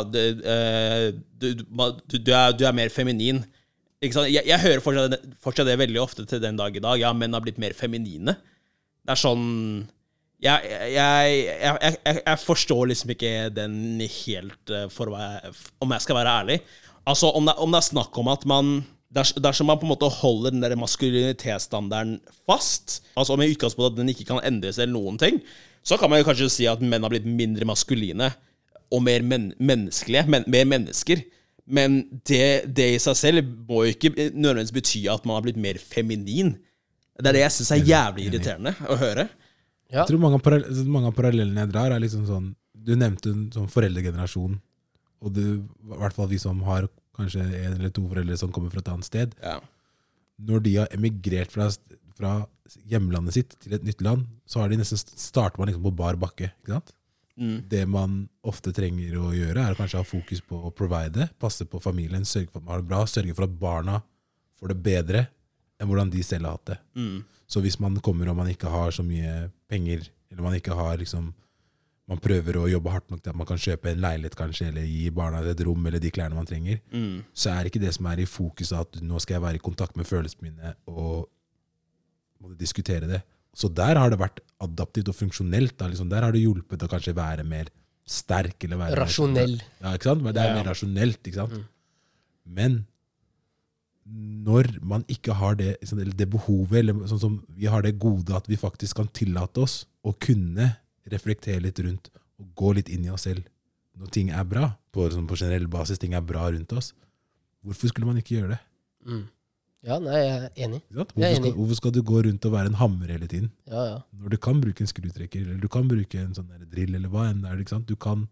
det, 0.07 0.25
eh, 0.47 1.09
du, 1.35 1.51
du, 1.59 2.15
du, 2.15 2.31
er, 2.31 2.55
du 2.55 2.63
er 2.63 2.79
mer 2.79 2.93
feminin. 2.95 3.43
Jeg, 4.03 4.43
jeg 4.43 4.59
hører 4.61 4.83
fortsatt, 4.83 5.27
fortsatt 5.41 5.69
det 5.69 5.79
veldig 5.79 6.01
ofte 6.01 6.25
til 6.27 6.41
den 6.43 6.57
dag 6.59 6.75
i 6.75 6.83
dag. 6.83 6.99
Ja, 6.99 7.13
menn 7.15 7.33
har 7.33 7.43
blitt 7.43 7.61
mer 7.61 7.73
feminine. 7.77 8.35
Det 9.05 9.13
er 9.13 9.21
sånn 9.21 9.45
jeg, 10.43 10.71
jeg, 10.91 11.93
jeg, 12.03 12.39
forstår 12.43 12.89
liksom 12.91 13.13
ikke 13.15 13.31
den 13.55 14.01
helt, 14.03 14.73
eh, 14.73 14.89
å 14.91 15.13
være, 15.13 15.53
om 15.81 15.93
jeg 15.95 16.03
skal 16.03 16.19
være 16.19 16.33
ærlig. 16.41 16.57
Altså, 17.07 17.31
om 17.37 17.47
det, 17.47 17.55
om 17.61 17.71
det 17.71 17.79
er 17.79 17.87
snakk 17.93 18.21
om 18.21 18.33
at 18.33 18.45
man 18.49 18.75
Dersom 19.15 19.69
man 19.69 19.77
på 19.79 19.85
en 19.85 19.93
måte 19.93 20.09
holder 20.11 20.51
den 20.51 20.63
der 20.65 20.73
maskulinitetsstandarden 20.75 22.17
fast, 22.49 22.97
altså 23.15 23.37
med 23.39 23.53
utgangspunkt 23.53 23.93
at 23.93 23.99
den 24.01 24.09
ikke 24.11 24.25
kan 24.27 24.41
endres 24.43 24.75
eller 24.75 24.91
noen 24.91 25.15
ting, 25.21 25.37
så 25.87 25.95
kan 25.95 26.11
man 26.11 26.19
jo 26.19 26.25
kanskje 26.27 26.49
si 26.51 26.65
at 26.67 26.81
menn 26.83 27.05
har 27.05 27.13
blitt 27.13 27.29
mindre 27.29 27.63
maskuline 27.69 28.27
og 28.91 29.05
mer 29.05 29.23
men 29.23 29.53
menneskelige, 29.55 30.25
men, 30.27 30.43
mer 30.51 30.67
mennesker. 30.67 31.21
Men 31.65 32.03
det, 32.27 32.67
det 32.77 32.91
i 32.93 33.01
seg 33.01 33.17
selv 33.17 33.47
må 33.65 33.85
jo 33.85 33.95
ikke 33.95 34.11
nødvendigvis 34.13 34.75
bety 34.75 35.05
at 35.09 35.25
man 35.25 35.39
har 35.39 35.45
blitt 35.47 35.61
mer 35.61 35.79
feminin. 35.81 36.53
Det 37.17 37.31
er 37.31 37.37
det 37.37 37.43
jeg 37.45 37.55
syns 37.55 37.71
er 37.73 37.89
jævlig 37.89 38.27
irriterende 38.29 38.75
å 38.91 38.97
høre. 38.99 39.27
Ja. 39.89 40.03
Jeg 40.03 40.11
tror 40.11 40.21
mange 40.21 40.39
av, 40.39 40.43
parallell, 40.45 40.85
mange 40.91 41.09
av 41.09 41.17
parallellene 41.17 41.63
jeg 41.63 41.71
drar, 41.71 41.93
er 41.93 42.01
liksom 42.01 42.25
sånn 42.27 42.47
Du 42.85 42.95
nevnte 42.97 43.31
en 43.31 43.45
sånn 43.53 43.69
foreldregenerasjon, 43.71 44.57
og 45.25 45.33
du, 45.33 45.43
i 45.65 45.99
hvert 46.01 46.13
fall 46.13 46.27
vi 46.29 46.37
som 46.41 46.59
har 46.67 46.85
kanskje 47.17 47.41
en 47.41 47.77
eller 47.77 47.93
to 47.93 48.03
foreldre 48.09 48.37
som 48.37 48.51
kommer 48.53 48.73
fra 48.73 48.83
et 48.83 48.91
annet 48.91 49.07
sted. 49.07 49.33
Ja. 49.41 49.55
Når 50.45 50.65
de 50.65 50.73
har 50.75 50.91
emigrert 50.93 51.53
fra, 51.53 51.69
fra 52.17 52.33
hjemlandet 52.91 53.37
sitt 53.37 53.55
til 53.63 53.77
et 53.77 53.87
nytt 53.87 54.03
land, 54.05 54.27
så 54.45 54.61
har 54.61 54.69
de 54.69 54.77
nesten 54.81 54.99
starter 54.99 55.57
man 55.61 55.71
liksom 55.71 55.85
på 55.87 55.95
bar 55.97 56.19
bakke. 56.21 56.51
ikke 56.61 56.75
sant? 56.75 56.93
Mm. 57.35 57.55
Det 57.67 57.83
man 57.91 58.17
ofte 58.47 58.71
trenger 58.75 59.15
å 59.19 59.29
gjøre, 59.35 59.61
er 59.61 59.75
å 59.75 59.79
kanskje 59.79 59.99
ha 59.99 60.07
fokus 60.07 60.41
på 60.45 60.59
å 60.67 60.73
provide, 60.75 61.29
passe 61.41 61.67
på 61.67 61.81
familien, 61.83 62.25
sørge 62.27 62.51
for 62.51 62.61
at 62.61 62.67
man 62.67 62.75
har 62.75 62.83
det 62.83 62.91
bra, 62.91 63.01
sørge 63.09 63.35
for 63.35 63.47
at 63.47 63.57
barna 63.59 64.01
får 64.59 64.71
det 64.71 64.77
bedre 64.85 65.25
enn 65.75 65.89
hvordan 65.89 66.11
de 66.13 66.21
selv 66.23 66.47
har 66.47 66.55
hatt 66.55 66.69
det. 66.71 66.77
Mm. 66.95 67.17
Så 67.51 67.61
hvis 67.61 67.77
man 67.83 67.97
kommer 68.03 68.31
og 68.31 68.37
man 68.39 68.51
ikke 68.51 68.71
har 68.71 68.95
så 68.95 69.03
mye 69.05 69.49
penger, 69.69 70.07
eller 70.31 70.47
man 70.47 70.55
ikke 70.57 70.77
har 70.77 70.95
liksom 71.01 71.33
man 72.05 72.21
prøver 72.21 72.59
å 72.59 72.67
jobbe 72.69 72.91
hardt 72.93 73.07
nok 73.09 73.21
til 73.23 73.31
at 73.33 73.37
man 73.37 73.47
kan 73.49 73.57
kjøpe 73.57 73.89
en 73.89 74.01
leilighet 74.03 74.35
kanskje, 74.37 74.67
eller 74.69 74.83
gi 74.85 75.07
barna 75.09 75.39
et 75.41 75.61
rom 75.65 75.87
eller 75.89 76.01
de 76.01 76.11
klærne 76.13 76.37
man 76.37 76.45
trenger, 76.45 76.77
så 77.33 77.55
er 77.55 77.65
ikke 77.65 77.81
det 77.81 77.93
som 77.95 78.05
er 78.11 78.21
i 78.21 78.27
fokus 78.29 78.71
at 78.77 78.99
nå 79.01 79.17
skal 79.23 79.39
jeg 79.39 79.45
være 79.47 79.57
i 79.57 79.63
kontakt 79.65 79.97
med 79.97 80.05
følelsene 80.05 80.51
mine 80.51 80.75
og 80.85 81.25
diskutere 82.59 83.09
det. 83.09 83.23
Så 83.55 83.69
der 83.73 83.95
har 83.95 84.11
det 84.11 84.19
vært 84.19 84.41
adaptivt 84.61 85.07
og 85.11 85.15
funksjonelt. 85.15 85.77
Da, 85.79 85.87
liksom. 85.87 86.09
Der 86.11 86.25
har 86.27 86.35
det 86.35 86.41
hjulpet 86.43 86.83
å 86.83 86.89
kanskje 86.91 87.13
være 87.15 87.45
mer 87.47 87.69
sterk. 88.05 88.57
Eller 88.67 88.81
være 88.81 88.91
mer- 88.91 89.05
ja, 89.81 89.93
ikke 89.95 90.09
sant? 90.11 90.21
Men 90.25 90.33
det 90.35 90.41
er 90.43 90.49
Ja, 90.51 90.55
ja. 90.55 90.59
mer 90.63 90.69
rasjonelt. 90.73 91.21
ikke 91.23 91.39
sant? 91.39 91.55
Men 92.45 92.85
når 94.05 94.67
man 94.85 95.03
ikke 95.09 95.33
har 95.33 95.55
det, 95.57 95.79
liksom, 95.81 95.99
eller 96.03 96.13
det 96.13 96.27
behovet, 96.29 96.77
eller 96.83 96.93
sånn 97.09 97.19
som 97.21 97.37
vi 97.57 97.65
har 97.71 97.81
det 97.81 97.95
gode 97.99 98.35
at 98.37 98.45
vi 98.47 98.55
faktisk 98.59 98.99
kan 99.01 99.07
tillate 99.07 99.63
oss 99.63 99.85
å 100.05 100.13
kunne 100.21 100.75
reflektere 101.09 101.61
litt 101.63 101.79
rundt 101.81 102.11
og 102.39 102.51
gå 102.59 102.73
litt 102.77 102.89
inn 102.93 103.05
i 103.07 103.09
oss 103.13 103.25
selv 103.25 103.47
når 103.97 104.11
ting 104.11 104.29
er 104.29 104.43
bra, 104.43 104.73
på, 104.93 105.07
sånn, 105.09 105.25
på 105.27 105.37
generell 105.39 105.67
basis, 105.71 105.97
ting 106.01 106.13
er 106.13 106.21
bra 106.21 106.49
rundt 106.51 106.71
oss, 106.75 106.91
hvorfor 107.65 107.87
skulle 107.89 108.05
man 108.09 108.17
ikke 108.19 108.35
gjøre 108.35 108.49
det? 108.53 108.59
Mm. 109.07 109.21
Ja, 109.85 109.99
nei, 110.01 110.15
jeg 110.17 110.35
er 110.35 110.63
enig. 110.65 110.79
Sant? 110.89 111.11
Jeg 111.15 111.23
er 111.23 111.35
Hvorfor, 111.35 111.41
skal, 111.43 111.53
hvorfor 111.59 111.75
skal 111.79 111.91
du 111.93 112.01
gå 112.01 112.21
rundt 112.25 112.45
og 112.49 112.51
være 112.55 112.71
en 112.71 112.77
hammer 112.79 113.11
hele 113.13 113.27
tiden? 113.29 113.51
Ja, 113.69 113.83
ja. 113.91 113.97
Når 114.17 114.29
du 114.33 114.37
kan 114.41 114.61
bruke 114.63 114.81
en 114.81 114.89
skrutrekker, 114.89 115.43
eller 115.45 115.59
du 115.61 115.67
kan 115.69 115.87
bruke 115.87 116.19
en 116.23 116.33
sånn 116.33 116.49
drill, 116.71 116.95
eller 116.97 117.09
hva 117.13 117.27
enn 117.29 117.43
det 117.43 117.51
er. 117.51 117.59
Ikke 117.61 117.75
sant? 117.75 117.85
Du, 117.87 117.95
kan, 117.95 118.27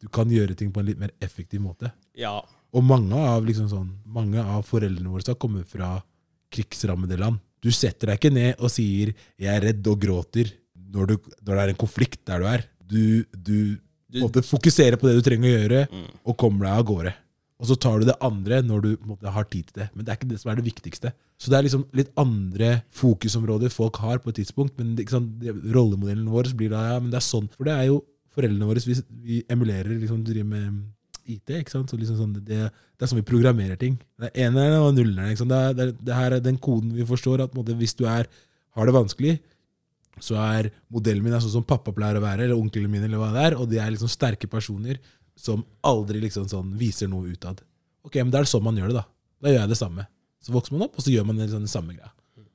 du 0.00 0.08
kan 0.08 0.30
gjøre 0.30 0.54
ting 0.56 0.70
på 0.72 0.80
en 0.80 0.86
litt 0.86 1.00
mer 1.02 1.10
effektiv 1.20 1.60
måte. 1.64 1.90
Ja. 2.14 2.36
Og 2.72 2.84
mange 2.86 3.18
av, 3.18 3.42
liksom 3.44 3.66
sånn, 3.68 3.90
mange 4.06 4.38
av 4.40 4.62
foreldrene 4.64 5.10
våre 5.10 5.26
har 5.26 5.34
kommet 5.42 5.66
fra 5.68 5.96
krigsrammede 6.54 7.18
land. 7.18 7.40
Du 7.62 7.70
setter 7.74 8.10
deg 8.12 8.18
ikke 8.20 8.32
ned 8.34 8.54
og 8.62 8.70
sier 8.70 9.12
'jeg 9.38 9.50
er 9.56 9.60
redd' 9.72 9.86
og 9.86 10.00
gråter 10.00 10.50
når, 10.92 11.06
du, 11.06 11.16
når 11.46 11.54
det 11.54 11.62
er 11.62 11.68
en 11.68 11.82
konflikt 11.82 12.24
der 12.26 12.38
du 12.40 12.46
er. 12.46 12.64
Du, 12.86 13.24
du, 13.32 13.78
Du- 14.12 14.42
fokuserer 14.42 14.96
på 15.00 15.08
det 15.08 15.14
du 15.16 15.22
trenger 15.22 15.48
å 15.48 15.60
gjøre, 15.62 15.88
Mm. 15.90 16.08
og 16.26 16.36
kommer 16.36 16.66
deg 16.66 16.78
av 16.78 16.84
gårde. 16.84 17.14
Og 17.62 17.68
så 17.70 17.76
tar 17.78 18.00
du 18.00 18.08
det 18.08 18.16
andre 18.26 18.58
når 18.66 18.80
du 18.82 18.88
måte, 19.06 19.30
har 19.30 19.44
tid 19.46 19.68
til 19.68 19.84
det. 19.84 19.88
Men 19.94 20.02
det 20.04 20.10
er 20.10 20.18
ikke 20.18 20.30
det 20.32 20.40
som 20.42 20.50
er 20.50 20.58
det 20.58 20.66
viktigste. 20.66 21.12
Så 21.38 21.52
det 21.52 21.58
er 21.58 21.66
liksom 21.68 21.84
litt 21.94 22.10
andre 22.18 22.72
fokusområder 22.98 23.70
folk 23.70 24.00
har 24.02 24.18
på 24.22 24.32
et 24.32 24.40
tidspunkt. 24.40 24.74
Men 24.80 24.96
det, 24.98 25.06
rollemodellen 25.70 26.26
vår 26.32 26.50
blir 26.58 26.72
da 26.74 26.82
ja, 26.90 26.96
men 26.98 27.12
det 27.12 27.20
er 27.20 27.28
sånn. 27.28 27.46
For 27.54 27.68
det 27.68 27.76
er 27.76 27.86
jo 27.92 28.00
foreldrene 28.34 28.66
våre 28.66 28.82
vi, 28.82 28.98
vi 29.22 29.38
emulerer, 29.52 29.94
liksom 29.94 30.24
driver 30.26 30.50
med 30.50 30.82
IT. 31.30 31.54
ikke 31.60 31.76
sant? 31.76 31.92
Så 31.92 32.00
liksom 32.00 32.18
sånn, 32.18 32.34
det, 32.40 32.66
det 32.66 33.06
er 33.06 33.12
sånn 33.12 33.22
vi 33.22 33.30
programmerer 33.30 33.78
ting. 33.78 33.94
Det 34.18 34.32
er 34.32 34.48
enerne 34.48 34.82
og 34.82 34.96
nullerne. 34.98 35.30
Ikke 35.30 35.44
sant? 35.44 35.54
Det, 35.54 35.86
er, 35.86 35.94
det, 35.94 36.10
er, 36.10 36.18
her 36.18 36.38
er 36.40 36.44
den 36.44 36.58
koden 36.58 36.90
vi 36.98 37.06
forstår. 37.06 37.46
at 37.46 37.54
måte, 37.54 37.78
Hvis 37.78 37.94
du 37.94 38.08
er, 38.10 38.26
har 38.74 38.90
det 38.90 38.98
vanskelig, 38.98 39.38
så 40.22 40.34
er 40.42 40.72
modellen 40.92 41.22
min 41.24 41.34
er 41.34 41.40
sånn 41.42 41.60
som 41.60 41.66
pappa 41.66 41.94
pleier 41.94 42.18
å 42.18 42.26
være, 42.26 42.48
eller 42.48 42.58
onkelen 42.58 42.90
min, 42.90 43.06
eller 43.06 43.22
hva 43.22 43.30
det 43.32 43.46
er, 43.46 43.54
og 43.58 43.70
de 43.70 43.78
er 43.80 43.94
liksom 43.94 44.10
sterke 44.10 44.50
personer 44.50 44.98
som 45.38 45.64
aldri 45.86 46.20
liksom 46.22 46.48
sånn 46.50 46.74
viser 46.78 47.10
noe 47.10 47.32
utad. 47.32 47.62
Ok, 48.06 48.18
men 48.20 48.32
da 48.32 48.40
er 48.40 48.46
det 48.46 48.52
sånn 48.52 48.64
man 48.64 48.78
gjør 48.78 48.92
det, 48.92 49.02
da. 49.02 49.06
Da 49.42 49.52
gjør 49.52 49.64
jeg 49.64 49.72
det 49.72 49.78
samme. 49.80 50.06
Så 50.42 50.54
vokser 50.54 50.74
man 50.76 50.88
opp, 50.88 50.98
og 50.98 51.04
så 51.04 51.12
gjør 51.14 51.26
man 51.28 51.38
liksom 51.40 51.64
den 51.64 51.70
samme 51.70 51.94
greia. 51.94 52.12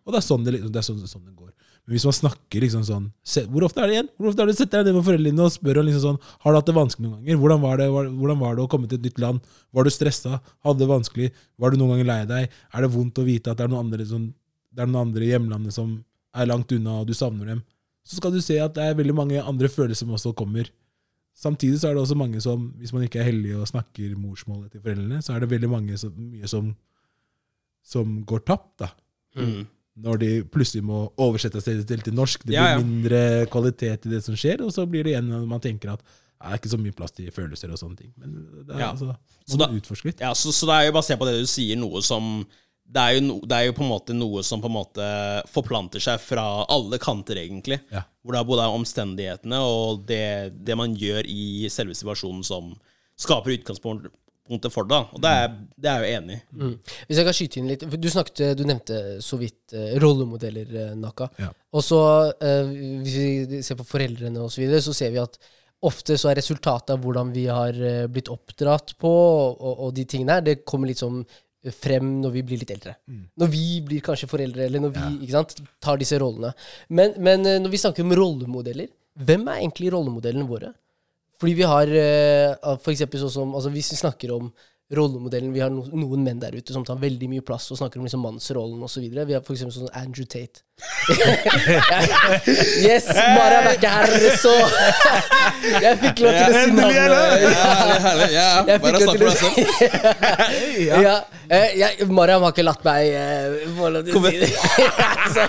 Og 0.07 0.13
det 0.13 0.21
er 0.21 0.23
sånn 0.23 0.45
det, 0.45 0.53
det, 0.63 0.80
er 0.80 0.86
sånn, 0.88 1.01
sånn 1.03 1.25
det 1.28 1.36
går. 1.36 1.51
Men 1.88 1.95
hvis 1.95 2.05
man 2.07 2.15
snakker 2.15 2.63
liksom 2.63 2.84
sånn 2.88 3.05
se, 3.28 3.45
Hvor 3.51 3.63
ofte 3.67 3.80
er 3.84 3.89
det 3.89 3.95
igjen? 3.95 4.09
Hvor 4.19 4.30
ofte 4.30 4.43
er 4.43 4.49
det 4.49 4.55
du 4.55 4.59
setter 4.59 4.82
deg 4.82 4.89
ned 4.89 4.97
med 4.97 5.05
foreldrene 5.07 5.43
og 5.43 5.53
spør 5.53 5.80
om 5.82 5.88
liksom 5.88 6.03
sånn, 6.03 6.19
har 6.43 6.53
du 6.53 6.57
hatt 6.59 6.67
det 6.67 6.75
vanskelig 6.75 7.05
noen 7.05 7.17
ganger? 7.21 7.39
Hvordan 7.43 7.61
var 7.63 7.80
det, 7.80 7.88
hvordan 7.91 8.39
var 8.39 8.55
det 8.55 8.63
å 8.63 8.69
komme 8.71 8.91
til 8.91 8.99
et 8.99 9.07
nytt 9.07 9.21
land? 9.23 9.53
Var 9.75 9.88
du 9.88 9.91
stressa? 9.91 10.39
Hadde 10.67 10.84
det 10.84 10.89
vanskelig? 10.91 11.30
Var 11.59 11.71
du 11.71 11.80
noen 11.80 11.93
ganger 11.95 12.09
lei 12.11 12.19
deg? 12.32 12.57
Er 12.71 12.86
det 12.86 12.91
vondt 12.95 13.19
å 13.19 13.28
vite 13.28 13.51
at 13.51 13.59
det 13.59 13.67
er 13.67 13.71
noen 13.71 13.88
andre, 13.88 14.07
som, 14.07 14.25
det 14.71 14.84
er 14.84 14.91
noen 14.91 15.09
andre 15.09 15.28
i 15.28 15.32
hjemlandet 15.34 15.75
som 15.75 15.93
er 16.36 16.51
langt 16.51 16.71
unna, 16.75 17.01
og 17.01 17.11
du 17.11 17.15
savner 17.15 17.51
dem? 17.51 17.63
Så 18.07 18.19
skal 18.19 18.36
du 18.36 18.39
se 18.43 18.59
at 18.63 18.75
det 18.75 18.84
er 18.84 18.99
veldig 18.99 19.15
mange 19.15 19.43
andre 19.43 19.71
følelser 19.71 20.05
som 20.05 20.15
også 20.15 20.32
kommer. 20.39 20.71
Samtidig 21.38 21.77
så 21.79 21.89
er 21.91 21.93
det 21.93 22.01
også 22.01 22.15
mange 22.17 22.39
som, 22.41 22.71
hvis 22.81 22.91
man 22.95 23.03
ikke 23.05 23.19
er 23.21 23.27
heldig 23.29 23.51
og 23.59 23.67
snakker 23.69 24.15
morsmålet 24.17 24.71
til 24.73 24.81
foreldrene, 24.81 25.19
så 25.21 25.35
er 25.35 25.43
det 25.43 25.49
veldig 25.51 25.69
mange 25.69 25.97
som, 26.01 26.13
mye 26.17 26.47
som, 26.49 26.71
som 27.85 28.21
går 28.27 28.41
tapt. 28.47 28.71
da. 28.81 28.89
Mm. 29.38 29.65
Når 30.01 30.19
de 30.21 30.29
plutselig 30.53 30.83
må 30.85 31.03
oversette 31.21 31.61
seg 31.63 31.83
til, 31.89 32.01
til 32.05 32.13
norsk. 32.17 32.41
Det 32.43 32.51
blir 32.51 32.57
Ja, 32.59 32.71
ja. 32.75 32.81
mindre 32.81 33.21
kvalitet 33.53 34.05
i 34.05 34.11
det 34.15 34.23
som 34.25 34.35
skjer, 34.38 34.61
og 34.65 34.73
så 34.73 34.85
blir 34.89 35.05
det 35.05 35.13
igjen 35.15 35.31
at 35.33 35.45
man 35.49 35.61
tenker 35.63 35.93
at 35.95 36.01
det 36.03 36.51
er 36.51 36.59
ikke 36.59 36.69
så 36.69 36.77
mye 36.77 36.93
plass 36.93 37.13
til 37.17 37.31
følelser 37.33 37.71
og 37.73 37.79
sånne 37.81 37.97
ting. 37.97 38.11
Men 38.21 38.33
det 38.67 38.75
er 38.75 38.79
Ja. 38.83 38.91
altså, 38.91 39.15
Så 39.49 39.57
da- 39.57 39.69
utforske 39.73 40.05
litt. 40.11 40.19
Ja, 40.21 40.33
så, 40.38 40.51
så 40.53 40.65
det 40.69 40.75
er 40.75 40.85
jo 40.89 40.97
basert 40.99 41.17
på 41.21 41.25
det 41.25 41.39
du 41.39 41.47
sier, 41.49 41.75
noe 41.77 42.01
som 42.05 42.45
det 42.88 43.03
er, 43.03 43.15
jo 43.17 43.23
no, 43.25 43.38
det 43.43 43.57
er 43.57 43.65
jo 43.67 43.73
på 43.75 43.83
en 43.83 43.89
måte 43.91 44.15
noe 44.15 44.43
som 44.47 44.61
på 44.63 44.69
en 44.69 44.77
måte 44.77 45.07
forplanter 45.51 46.03
seg 46.03 46.21
fra 46.23 46.45
alle 46.71 46.99
kanter, 47.03 47.39
egentlig. 47.41 47.81
Ja. 47.91 48.05
Hvor 48.23 48.35
det 48.35 48.39
er 48.39 48.47
både 48.47 48.67
omstendighetene 48.77 49.59
og 49.63 50.05
det, 50.07 50.53
det 50.63 50.77
man 50.79 50.95
gjør 50.95 51.27
i 51.27 51.67
selve 51.73 51.97
situasjonen 51.97 52.45
som 52.47 52.71
skaper 53.19 53.57
utgangspunktet 53.57 54.71
for 54.71 54.88
det. 54.88 55.01
Og 55.17 55.23
det 55.23 55.33
er, 55.41 55.51
det 55.75 55.91
er 55.91 56.05
jeg 56.05 56.13
jo 56.13 56.21
enig 56.21 56.38
i. 56.38 56.41
Mm. 56.61 56.73
Hvis 57.09 57.19
jeg 57.19 57.27
kan 57.27 57.38
skyte 57.39 57.59
inn 57.59 57.71
litt 57.73 57.83
Du 57.91 58.09
snakket, 58.13 58.43
du 58.55 58.63
nevnte 58.67 58.99
så 59.25 59.39
vidt 59.41 59.75
eh, 59.75 59.97
rollemodeller, 59.99 60.71
eh, 60.85 60.93
Naka. 60.99 61.27
Ja. 61.41 61.51
Og 61.75 61.83
så, 61.83 62.01
eh, 62.39 62.71
hvis 63.03 63.17
vi 63.19 63.61
ser 63.67 63.79
på 63.79 63.88
foreldrene 63.89 64.45
og 64.45 64.53
så 64.53 64.63
videre, 64.63 64.79
så 64.85 64.95
ser 64.95 65.11
vi 65.11 65.23
at 65.23 65.35
ofte 65.88 66.15
så 66.17 66.31
er 66.31 66.39
resultatet 66.39 66.95
av 66.95 67.03
hvordan 67.03 67.35
vi 67.35 67.43
har 67.51 67.75
blitt 68.09 68.31
oppdratt 68.33 68.95
på, 68.97 69.11
og, 69.11 69.59
og, 69.59 69.83
og 69.85 69.91
de 69.93 70.07
tingene 70.09 70.39
her, 70.39 70.47
det 70.47 70.63
kommer 70.65 70.89
litt 70.89 71.03
sånn 71.03 71.19
frem 71.74 72.10
når 72.22 72.34
vi 72.36 72.43
blir 72.47 72.62
litt 72.62 72.72
eldre. 72.72 72.95
Når 73.41 73.51
vi 73.51 73.66
blir 73.86 74.03
kanskje 74.05 74.30
foreldre, 74.30 74.68
eller 74.68 74.84
når 74.84 74.93
vi 74.95 75.05
ikke 75.26 75.36
sant, 75.36 75.55
tar 75.84 75.99
disse 75.99 76.20
rollene. 76.22 76.53
Men, 76.89 77.16
men 77.18 77.45
eh, 77.45 77.60
når 77.64 77.74
vi 77.74 77.82
snakker 77.82 78.05
om 78.05 78.16
rollemodeller, 78.18 78.91
hvem 79.18 79.47
er 79.49 79.64
egentlig 79.64 79.91
rollemodellene 79.93 80.47
våre? 80.47 80.72
Fordi 81.38 81.53
vi 81.58 81.68
har 81.70 81.91
eh, 81.93 82.78
for 82.82 82.93
eksempel 82.93 83.22
sånn 83.22 83.34
som 83.34 83.51
altså 83.58 83.70
Hvis 83.74 83.91
vi 83.93 83.99
snakker 83.99 84.34
om 84.34 84.47
rollemodellen 84.93 85.51
Vi 85.51 85.59
har 85.59 85.69
no, 85.73 85.81
noen 85.91 86.23
menn 86.23 86.39
der 86.39 86.53
ute 86.55 86.71
som 86.71 86.85
tar 86.88 86.95
veldig 87.01 87.27
mye 87.31 87.41
plass 87.43 87.67
og 87.73 87.77
snakker 87.81 87.99
om 87.99 88.05
liksom 88.07 88.21
mannsrollen 88.23 88.83
osv. 88.88 89.01
Vi 89.03 89.33
har 89.35 89.41
for 89.43 89.53
eksempel 89.57 89.75
sånn 89.81 89.91
Andrew 89.97 90.23
Tate. 90.29 90.61
yes! 92.85 93.07
Mara 93.09 93.65
er 93.65 93.73
ikke 93.77 93.89
her, 93.89 94.05
så 94.38 94.51
Jeg 95.81 95.97
fikk 96.03 96.19
lov 96.21 96.31
til 96.38 96.45
å 96.45 96.53
si 96.53 96.69
navnet. 96.77 96.93
det! 96.93 97.01
Herlig, 97.57 97.97
herlig. 98.05 98.29
Ja, 98.35 98.49
Jeg 98.67 98.77
bare 98.83 98.93
fikk 98.93 99.01
snakk 99.07 99.07
lov 99.07 99.09
for 99.09 99.17
til 99.17 99.25
deg 99.25 99.27
å 99.27 99.29
selv. 99.41 99.57
si 99.57 99.65
ja. 101.07 101.15
eh, 101.49 101.69
jeg, 101.81 101.89
Mariam 102.13 102.43
har 102.45 102.51
ikke 102.53 102.65
latt 102.67 102.83
meg 102.85 103.01
eh, 103.09 103.65
få 103.77 103.89
lov 103.95 104.01
til 104.07 104.13
å 104.19 104.21
si 104.27 104.35
det. 104.43 104.51
så, 105.35 105.43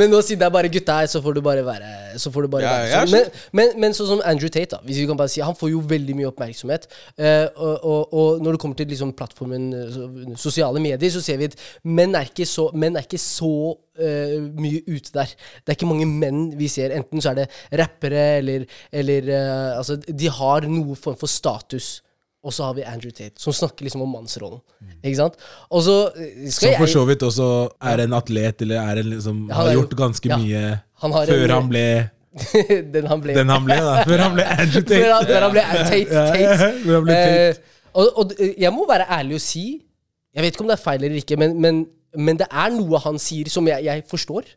men 0.00 0.06
nå 0.12 0.18
siden 0.24 0.40
det 0.42 0.46
er 0.48 0.54
bare 0.56 0.70
gutta 0.72 0.92
her, 1.02 1.08
så 1.12 1.18
får 1.24 1.32
du 1.38 1.42
bare 1.44 1.62
være, 1.66 1.90
så 2.22 2.28
får 2.34 2.40
du 2.48 2.52
bare 2.56 2.64
Ja, 2.66 2.70
være 2.80 2.90
sånn. 2.96 3.10
Men, 3.12 3.24
men, 3.60 3.68
men 3.84 3.90
sånn 3.98 4.10
som 4.14 4.20
Andrew 4.26 4.50
Tate, 4.52 4.72
da, 4.76 4.80
hvis 4.88 4.98
vi 5.02 5.06
kan 5.10 5.18
bare 5.20 5.32
si, 5.32 5.40
han 5.44 5.56
får 5.58 5.68
jo 5.74 5.80
veldig 5.92 6.14
mye 6.22 6.30
oppmerksomhet. 6.32 6.82
Uh, 7.20 7.46
og, 7.54 7.74
og, 7.92 8.00
og 8.22 8.28
når 8.46 8.54
det 8.56 8.62
kommer 8.62 8.78
til 8.78 8.88
liksom 8.90 9.12
plattformen 9.16 9.68
eh, 9.76 10.32
sosiale 10.40 10.82
medier, 10.82 11.12
så 11.12 11.22
ser 11.24 11.40
vi 11.40 11.50
at 11.50 11.58
menn 11.86 12.16
er 12.16 12.30
ikke 12.30 12.48
så, 12.48 12.68
er 12.72 13.04
ikke 13.04 13.20
så 13.20 13.52
uh, 13.76 14.40
mye 14.56 14.82
ute 14.88 15.12
der. 15.14 15.36
Det 15.60 15.72
er 15.72 15.78
ikke 15.78 15.90
mange 15.90 16.08
menn 16.08 16.48
vi 16.58 16.68
ser. 16.72 16.94
Enten 16.96 17.22
så 17.22 17.32
er 17.32 17.42
det 17.42 17.46
rappere 17.80 18.26
eller, 18.40 18.66
eller 18.92 19.30
uh, 19.30 19.76
Altså, 19.76 19.98
de 20.00 20.32
har 20.32 20.66
noe 20.70 20.96
form 20.98 21.18
for 21.20 21.30
status. 21.30 22.00
Og 22.46 22.54
så 22.54 22.68
har 22.68 22.76
vi 22.76 22.84
Andrew 22.86 23.10
Tate, 23.10 23.40
som 23.42 23.54
snakker 23.56 23.82
liksom 23.82 24.04
om 24.04 24.12
mannsrollen. 24.14 24.60
Ikke 25.00 25.16
sant? 25.18 25.38
Og 25.66 25.82
så 25.82 25.94
skal 26.14 26.70
jeg... 26.70 26.76
Som 26.76 26.82
for 26.84 26.92
så 26.92 27.02
vidt 27.08 27.24
også 27.26 27.48
er 27.90 28.04
en 28.04 28.14
atlet, 28.14 28.62
eller 28.62 28.78
er 28.78 29.00
en 29.02 29.08
liksom, 29.10 29.40
har 29.50 29.72
er 29.72 29.80
gjort 29.80 29.96
ganske 29.98 30.30
ja. 30.30 30.38
mye 30.38 30.60
Han 31.02 31.16
har 31.16 31.32
før 31.32 31.42
en- 31.42 31.54
han 31.56 31.72
ble 31.72 31.86
Den 32.94 33.08
han 33.10 33.22
ble 33.24 33.34
den 33.34 33.50
han 33.50 33.64
ble, 33.64 33.78
da. 33.80 34.02
Før 34.06 34.22
han 34.26 34.36
ble 34.36 34.44
Andrew 34.44 34.84
Tate. 34.84 35.00
Før 35.02 35.14
han, 35.16 35.26
før 35.26 35.46
han 35.48 35.56
ble 35.56 35.64
Tate. 35.64 36.28
Tate. 36.36 37.72
Og, 37.96 38.12
og 38.20 38.32
jeg 38.36 38.72
må 38.74 38.84
være 38.88 39.08
ærlig 39.18 39.38
og 39.38 39.44
si 39.44 39.66
Jeg 40.36 40.44
vet 40.44 40.52
ikke 40.52 40.66
om 40.66 40.70
det 40.70 40.76
er 40.76 40.84
feil 40.84 41.04
eller 41.06 41.16
ikke, 41.22 41.36
men, 41.40 41.54
men, 41.60 41.82
men 42.12 42.36
det 42.36 42.46
er 42.50 42.72
noe 42.74 43.00
han 43.00 43.16
sier 43.22 43.48
som 43.48 43.64
jeg, 43.70 43.86
jeg 43.86 44.02
forstår. 44.10 44.50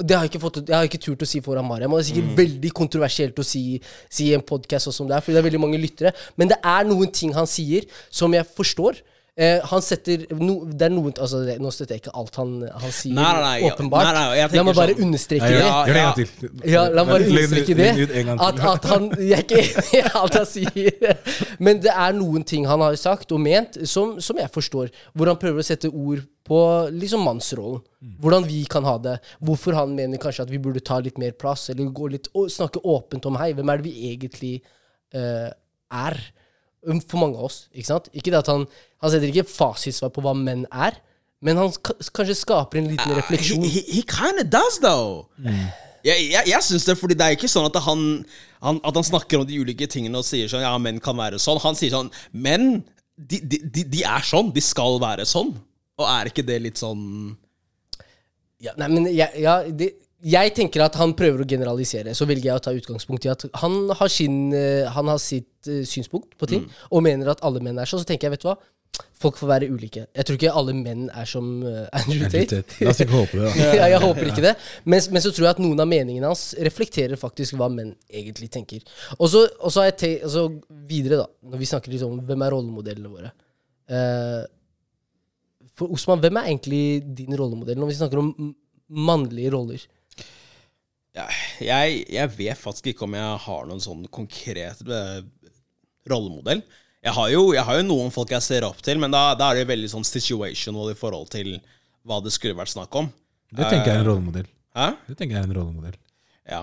Det 0.00 0.16
har 0.16 0.24
jeg 0.24 0.32
ikke, 0.32 0.40
fått, 0.42 0.58
jeg 0.64 0.74
har 0.74 0.88
ikke 0.88 0.98
turt 1.04 1.22
å 1.22 1.28
si 1.28 1.38
foran 1.44 1.68
Mariam. 1.68 1.92
Og 1.92 2.00
det 2.00 2.06
er 2.06 2.08
sikkert 2.08 2.38
veldig 2.40 2.72
kontroversielt 2.74 3.38
å 3.38 3.44
si, 3.46 3.62
si 4.10 4.30
i 4.30 4.34
en 4.34 4.42
podkast 4.42 4.90
For 4.90 5.06
det 5.06 5.14
er, 5.18 5.22
fordi 5.22 5.36
det 5.36 5.42
er 5.42 5.46
veldig 5.46 5.60
mange 5.62 5.78
lyttere. 5.78 6.12
Men 6.40 6.50
det 6.50 6.58
er 6.66 6.88
noen 6.88 7.12
ting 7.14 7.34
han 7.36 7.46
sier 7.46 7.86
som 8.10 8.34
jeg 8.34 8.48
forstår. 8.56 8.98
Eh, 9.32 9.62
han 9.64 9.80
setter 9.80 10.26
no, 10.36 10.58
Det 10.68 10.84
er 10.84 10.90
noen 10.92 11.14
altså 11.16 11.38
det, 11.46 11.54
Nå 11.56 11.70
støtter 11.72 11.96
jeg 11.96 12.02
ikke 12.02 12.12
alt 12.20 12.34
han, 12.36 12.50
han 12.68 12.90
sier, 12.92 13.14
Nei, 13.16 13.28
nei, 13.32 13.44
nei, 13.62 13.70
åpenbart. 13.70 14.04
nei, 14.04 14.12
nei, 14.12 14.34
jeg 14.36 14.50
La 14.58 14.64
meg 14.66 14.76
bare 14.76 14.92
sånn- 14.92 15.06
understreke 15.06 15.46
det. 15.48 15.54
gjør, 15.54 15.70
gjør 15.72 15.86
det 15.86 15.94
en 15.94 15.96
ja. 15.96 16.02
gang 16.02 16.18
til. 16.18 16.50
Ja, 16.68 16.82
la 16.92 17.04
meg 17.06 17.12
bare 17.14 17.28
understreke 17.30 17.76
det 17.78 18.34
At, 18.34 18.60
at 18.72 18.88
han 18.90 19.06
Jeg 19.16 19.38
er 19.38 19.46
ikke 19.46 19.62
enig 19.62 19.94
i 19.96 20.02
alt 20.20 20.36
han 20.36 20.50
sier. 20.50 21.16
Men 21.64 21.80
det 21.80 21.94
er 21.94 22.18
noen 22.18 22.44
ting 22.52 22.68
han 22.68 22.84
har 22.84 22.98
sagt 23.00 23.32
og 23.32 23.40
ment 23.40 23.80
som, 23.88 24.18
som 24.20 24.36
jeg 24.42 24.52
forstår. 24.52 24.92
Hvor 25.16 25.32
han 25.32 25.40
prøver 25.40 25.64
å 25.64 25.66
sette 25.70 25.88
ord 25.88 26.20
på 26.44 26.60
liksom 26.92 27.24
mannsrollen. 27.24 27.80
Hvordan 28.20 28.44
vi 28.50 28.60
kan 28.68 28.84
ha 28.84 28.98
det. 29.00 29.16
Hvorfor 29.40 29.72
han 29.80 29.96
mener 29.96 30.20
kanskje 30.20 30.44
at 30.44 30.52
vi 30.52 30.60
burde 30.60 30.84
ta 30.84 31.00
litt 31.00 31.16
mer 31.22 31.32
plass, 31.40 31.70
eller 31.72 31.88
gå 31.88 32.12
litt, 32.12 32.28
og 32.36 32.52
snakke 32.52 32.84
åpent 32.84 33.24
om 33.32 33.40
hei, 33.40 33.54
hvem 33.56 33.72
er 33.72 33.80
det 33.80 33.88
vi 33.88 34.12
egentlig 34.12 34.54
uh, 35.16 35.48
er? 35.88 36.20
Um, 36.86 36.98
For 37.00 37.18
mange 37.22 37.38
av 37.38 37.44
oss. 37.46 37.68
ikke 37.74 37.86
sant? 37.86 38.08
Ikke 38.12 38.32
det 38.34 38.40
at 38.42 38.48
Han 38.50 38.66
han 39.02 39.10
setter 39.10 39.30
ikke 39.32 39.48
fasitsvar 39.50 40.10
på 40.14 40.22
hva 40.22 40.32
menn 40.38 40.60
er, 40.70 40.94
men 41.42 41.56
han 41.58 41.72
ka- 41.82 41.96
kanskje 42.14 42.36
skaper 42.38 42.78
en 42.78 42.86
liten 42.92 43.14
refleksjon. 43.16 43.64
He, 43.66 43.80
he, 43.80 43.96
he 43.96 44.02
kind 44.06 44.38
does, 44.50 44.76
though. 44.82 45.24
Jeg, 46.02 46.28
jeg, 46.30 46.44
jeg 46.50 46.62
syns 46.62 46.84
det, 46.86 46.94
fordi 46.98 47.14
det 47.18 47.26
er 47.26 47.34
ikke 47.34 47.50
sånn 47.50 47.66
at 47.66 47.78
han, 47.82 48.04
han, 48.62 48.78
at 48.82 48.94
han 48.98 49.06
snakker 49.06 49.40
om 49.42 49.46
de 49.46 49.58
ulike 49.62 49.86
tingene 49.90 50.18
og 50.18 50.26
sier 50.26 50.46
sånn 50.50 50.62
Ja, 50.62 50.70
menn 50.82 50.98
kan 51.02 51.18
være 51.18 51.38
sånn. 51.42 51.58
Han 51.62 51.78
sier 51.78 51.90
sånn 51.94 52.10
Menn, 52.34 52.84
de, 53.18 53.38
de, 53.42 53.58
de, 53.62 53.84
de 53.90 54.02
er 54.06 54.22
sånn. 54.26 54.50
De 54.54 54.62
skal 54.62 54.98
være 55.02 55.26
sånn. 55.26 55.50
Og 55.98 56.06
er 56.10 56.30
ikke 56.30 56.46
det 56.46 56.60
litt 56.62 56.78
sånn 56.82 57.02
Ja, 58.62 58.74
nei, 58.78 58.88
men 58.94 59.06
jeg, 59.10 59.30
ja, 59.42 59.60
det, 59.66 59.92
jeg 60.22 60.52
tenker 60.54 60.84
at 60.84 60.96
han 61.00 61.14
prøver 61.18 61.42
å 61.42 61.48
generalisere. 61.48 62.14
Så 62.14 62.28
velger 62.30 62.52
jeg 62.52 62.60
å 62.60 62.62
ta 62.62 62.74
utgangspunkt 62.76 63.26
i 63.26 63.32
at 63.32 63.46
han 63.62 63.90
har, 63.90 64.10
sin, 64.12 64.52
eh, 64.54 64.86
han 64.90 65.10
har 65.10 65.18
sitt 65.22 65.70
eh, 65.70 65.82
synspunkt 65.88 66.36
på 66.38 66.48
ting, 66.50 66.68
og 66.90 67.02
mener 67.02 67.32
at 67.32 67.42
alle 67.42 67.62
menn 67.64 67.80
er 67.82 67.90
sånn. 67.90 68.02
Så 68.02 68.08
tenker 68.08 68.28
jeg, 68.28 68.36
vet 68.36 68.44
du 68.44 68.48
hva, 68.50 68.56
folk 69.18 69.38
får 69.40 69.50
være 69.50 69.68
ulike. 69.72 70.04
Jeg 70.14 70.28
tror 70.28 70.38
ikke 70.38 70.52
alle 70.60 70.74
menn 70.78 71.08
er 71.10 71.26
som 71.28 71.48
eh, 71.66 71.88
Andrew. 71.98 72.28
Tate. 72.30 72.62
La 72.78 72.92
oss 72.92 73.02
ikke 73.02 73.16
håpe 73.16 73.40
det, 73.40 73.48
da. 73.48 73.68
ja, 73.80 73.88
jeg 73.94 74.02
håper 74.04 74.30
ikke 74.30 74.44
det. 74.44 74.52
Men, 74.84 75.02
men 75.16 75.24
så 75.24 75.32
tror 75.32 75.48
jeg 75.48 75.56
at 75.56 75.62
noen 75.64 75.82
av 75.82 75.90
meningene 75.90 76.30
hans 76.30 76.44
reflekterer 76.70 77.18
faktisk 77.20 77.56
hva 77.58 77.70
menn 77.72 77.94
egentlig 78.06 78.50
tenker. 78.54 78.84
Og 79.18 79.26
så 79.32 79.46
har 79.48 79.90
jeg 79.90 79.96
te, 80.04 80.12
altså, 80.28 80.44
videre, 80.90 81.24
da, 81.24 81.30
når 81.50 81.62
vi 81.64 81.70
snakker 81.72 81.94
litt 81.94 82.04
om 82.06 82.20
hvem 82.28 82.46
er 82.46 82.54
rollemodellene 82.54 83.10
våre. 83.10 83.32
Uh, 83.92 84.44
for 85.76 85.90
Osman, 85.96 86.20
hvem 86.22 86.38
er 86.38 86.46
egentlig 86.52 86.84
din 87.18 87.34
rollemodell 87.36 87.80
når 87.80 87.90
vi 87.90 87.96
snakker 87.98 88.20
om 88.20 88.30
mannlige 88.92 89.50
roller? 89.54 89.82
Ja, 91.16 91.26
jeg, 91.60 92.04
jeg 92.08 92.32
vet 92.38 92.58
faktisk 92.60 92.92
ikke 92.92 93.04
om 93.04 93.16
jeg 93.18 93.40
har 93.46 93.66
noen 93.68 93.82
sånn 93.84 94.06
konkret 94.12 94.80
eh, 94.86 95.18
rollemodell. 96.08 96.62
Jeg 97.02 97.16
har, 97.16 97.30
jo, 97.34 97.48
jeg 97.56 97.66
har 97.66 97.80
jo 97.80 97.86
noen 97.88 98.12
folk 98.14 98.30
jeg 98.30 98.44
ser 98.46 98.64
opp 98.66 98.78
til, 98.84 99.00
men 99.02 99.12
da, 99.12 99.32
da 99.38 99.50
er 99.50 99.60
det 99.60 99.70
veldig 99.72 99.90
sånn 99.90 100.06
situational 100.06 100.92
i 100.92 100.98
forhold 100.98 101.32
til 101.34 101.56
hva 102.06 102.20
det 102.22 102.32
skulle 102.34 102.56
vært 102.58 102.72
snakk 102.72 102.94
om. 102.98 103.10
Det 103.52 103.66
tenker 103.66 103.90
jeg 103.90 103.98
er 103.98 104.04
en 104.04 104.08
rollemodell. 104.08 104.46
Hæ? 104.78 104.86
Det 105.08 105.16
tenker 105.18 105.36
jeg 105.36 105.42
er 105.42 105.50
en 105.50 105.58
rollemodell. 105.58 105.98
Ja. 106.48 106.62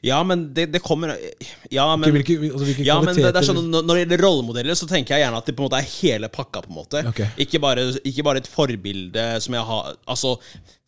Ja, 0.00 0.22
men 0.24 0.46
det, 0.56 0.66
det 0.72 0.80
kommer 0.82 1.12
Ja, 1.70 1.84
men 1.96 2.14
Hvilke, 2.14 2.38
altså, 2.48 2.64
hvilke 2.64 2.86
ja, 2.86 2.96
men 3.04 3.12
det, 3.14 3.26
det 3.28 3.40
er 3.42 3.46
sånn, 3.46 3.60
når 3.68 3.90
det 3.90 3.98
gjelder 4.00 4.22
rollemodeller, 4.24 4.78
så 4.78 4.88
tenker 4.88 5.14
jeg 5.14 5.26
gjerne 5.26 5.42
at 5.42 5.50
det 5.50 5.54
på 5.54 5.60
en 5.60 5.68
måte 5.68 5.80
er 5.82 5.90
hele 5.98 6.30
pakka. 6.32 6.62
på 6.64 6.72
en 6.72 6.78
måte 6.78 7.02
okay. 7.10 7.28
ikke, 7.44 7.60
bare, 7.62 7.84
ikke 8.00 8.24
bare 8.26 8.40
et 8.40 8.48
forbilde 8.48 9.26
som 9.44 9.58
jeg 9.58 9.68
har 9.68 9.92
Altså, 10.10 10.38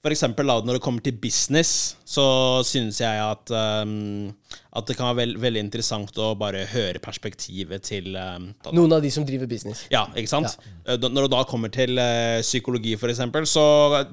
For 0.07 0.15
eksempel 0.15 0.47
da, 0.47 0.61
når 0.63 0.77
det 0.77 0.83
kommer 0.85 1.03
til 1.03 1.17
business, 1.19 1.97
så 2.07 2.23
synes 2.63 3.01
jeg 3.03 3.19
at 3.19 3.51
um, 3.51 4.29
At 4.71 4.87
det 4.87 4.95
kan 4.95 5.09
være 5.09 5.19
veld, 5.19 5.39
veldig 5.43 5.63
interessant 5.65 6.21
å 6.23 6.29
bare 6.39 6.61
høre 6.71 7.01
perspektivet 7.03 7.83
til 7.89 8.15
um, 8.15 8.53
Noen 8.77 8.95
av 8.95 9.03
de 9.03 9.11
som 9.11 9.27
driver 9.27 9.51
business. 9.51 9.83
ja, 9.91 10.05
ikke 10.15 10.31
sant? 10.31 10.55
Ja. 10.87 10.95
Når 11.03 11.27
det 11.27 11.33
da 11.33 11.41
kommer 11.51 11.73
til 11.75 11.99
uh, 11.99 12.39
psykologi, 12.45 12.95
for 13.01 13.11
eksempel, 13.11 13.49
så 13.51 13.65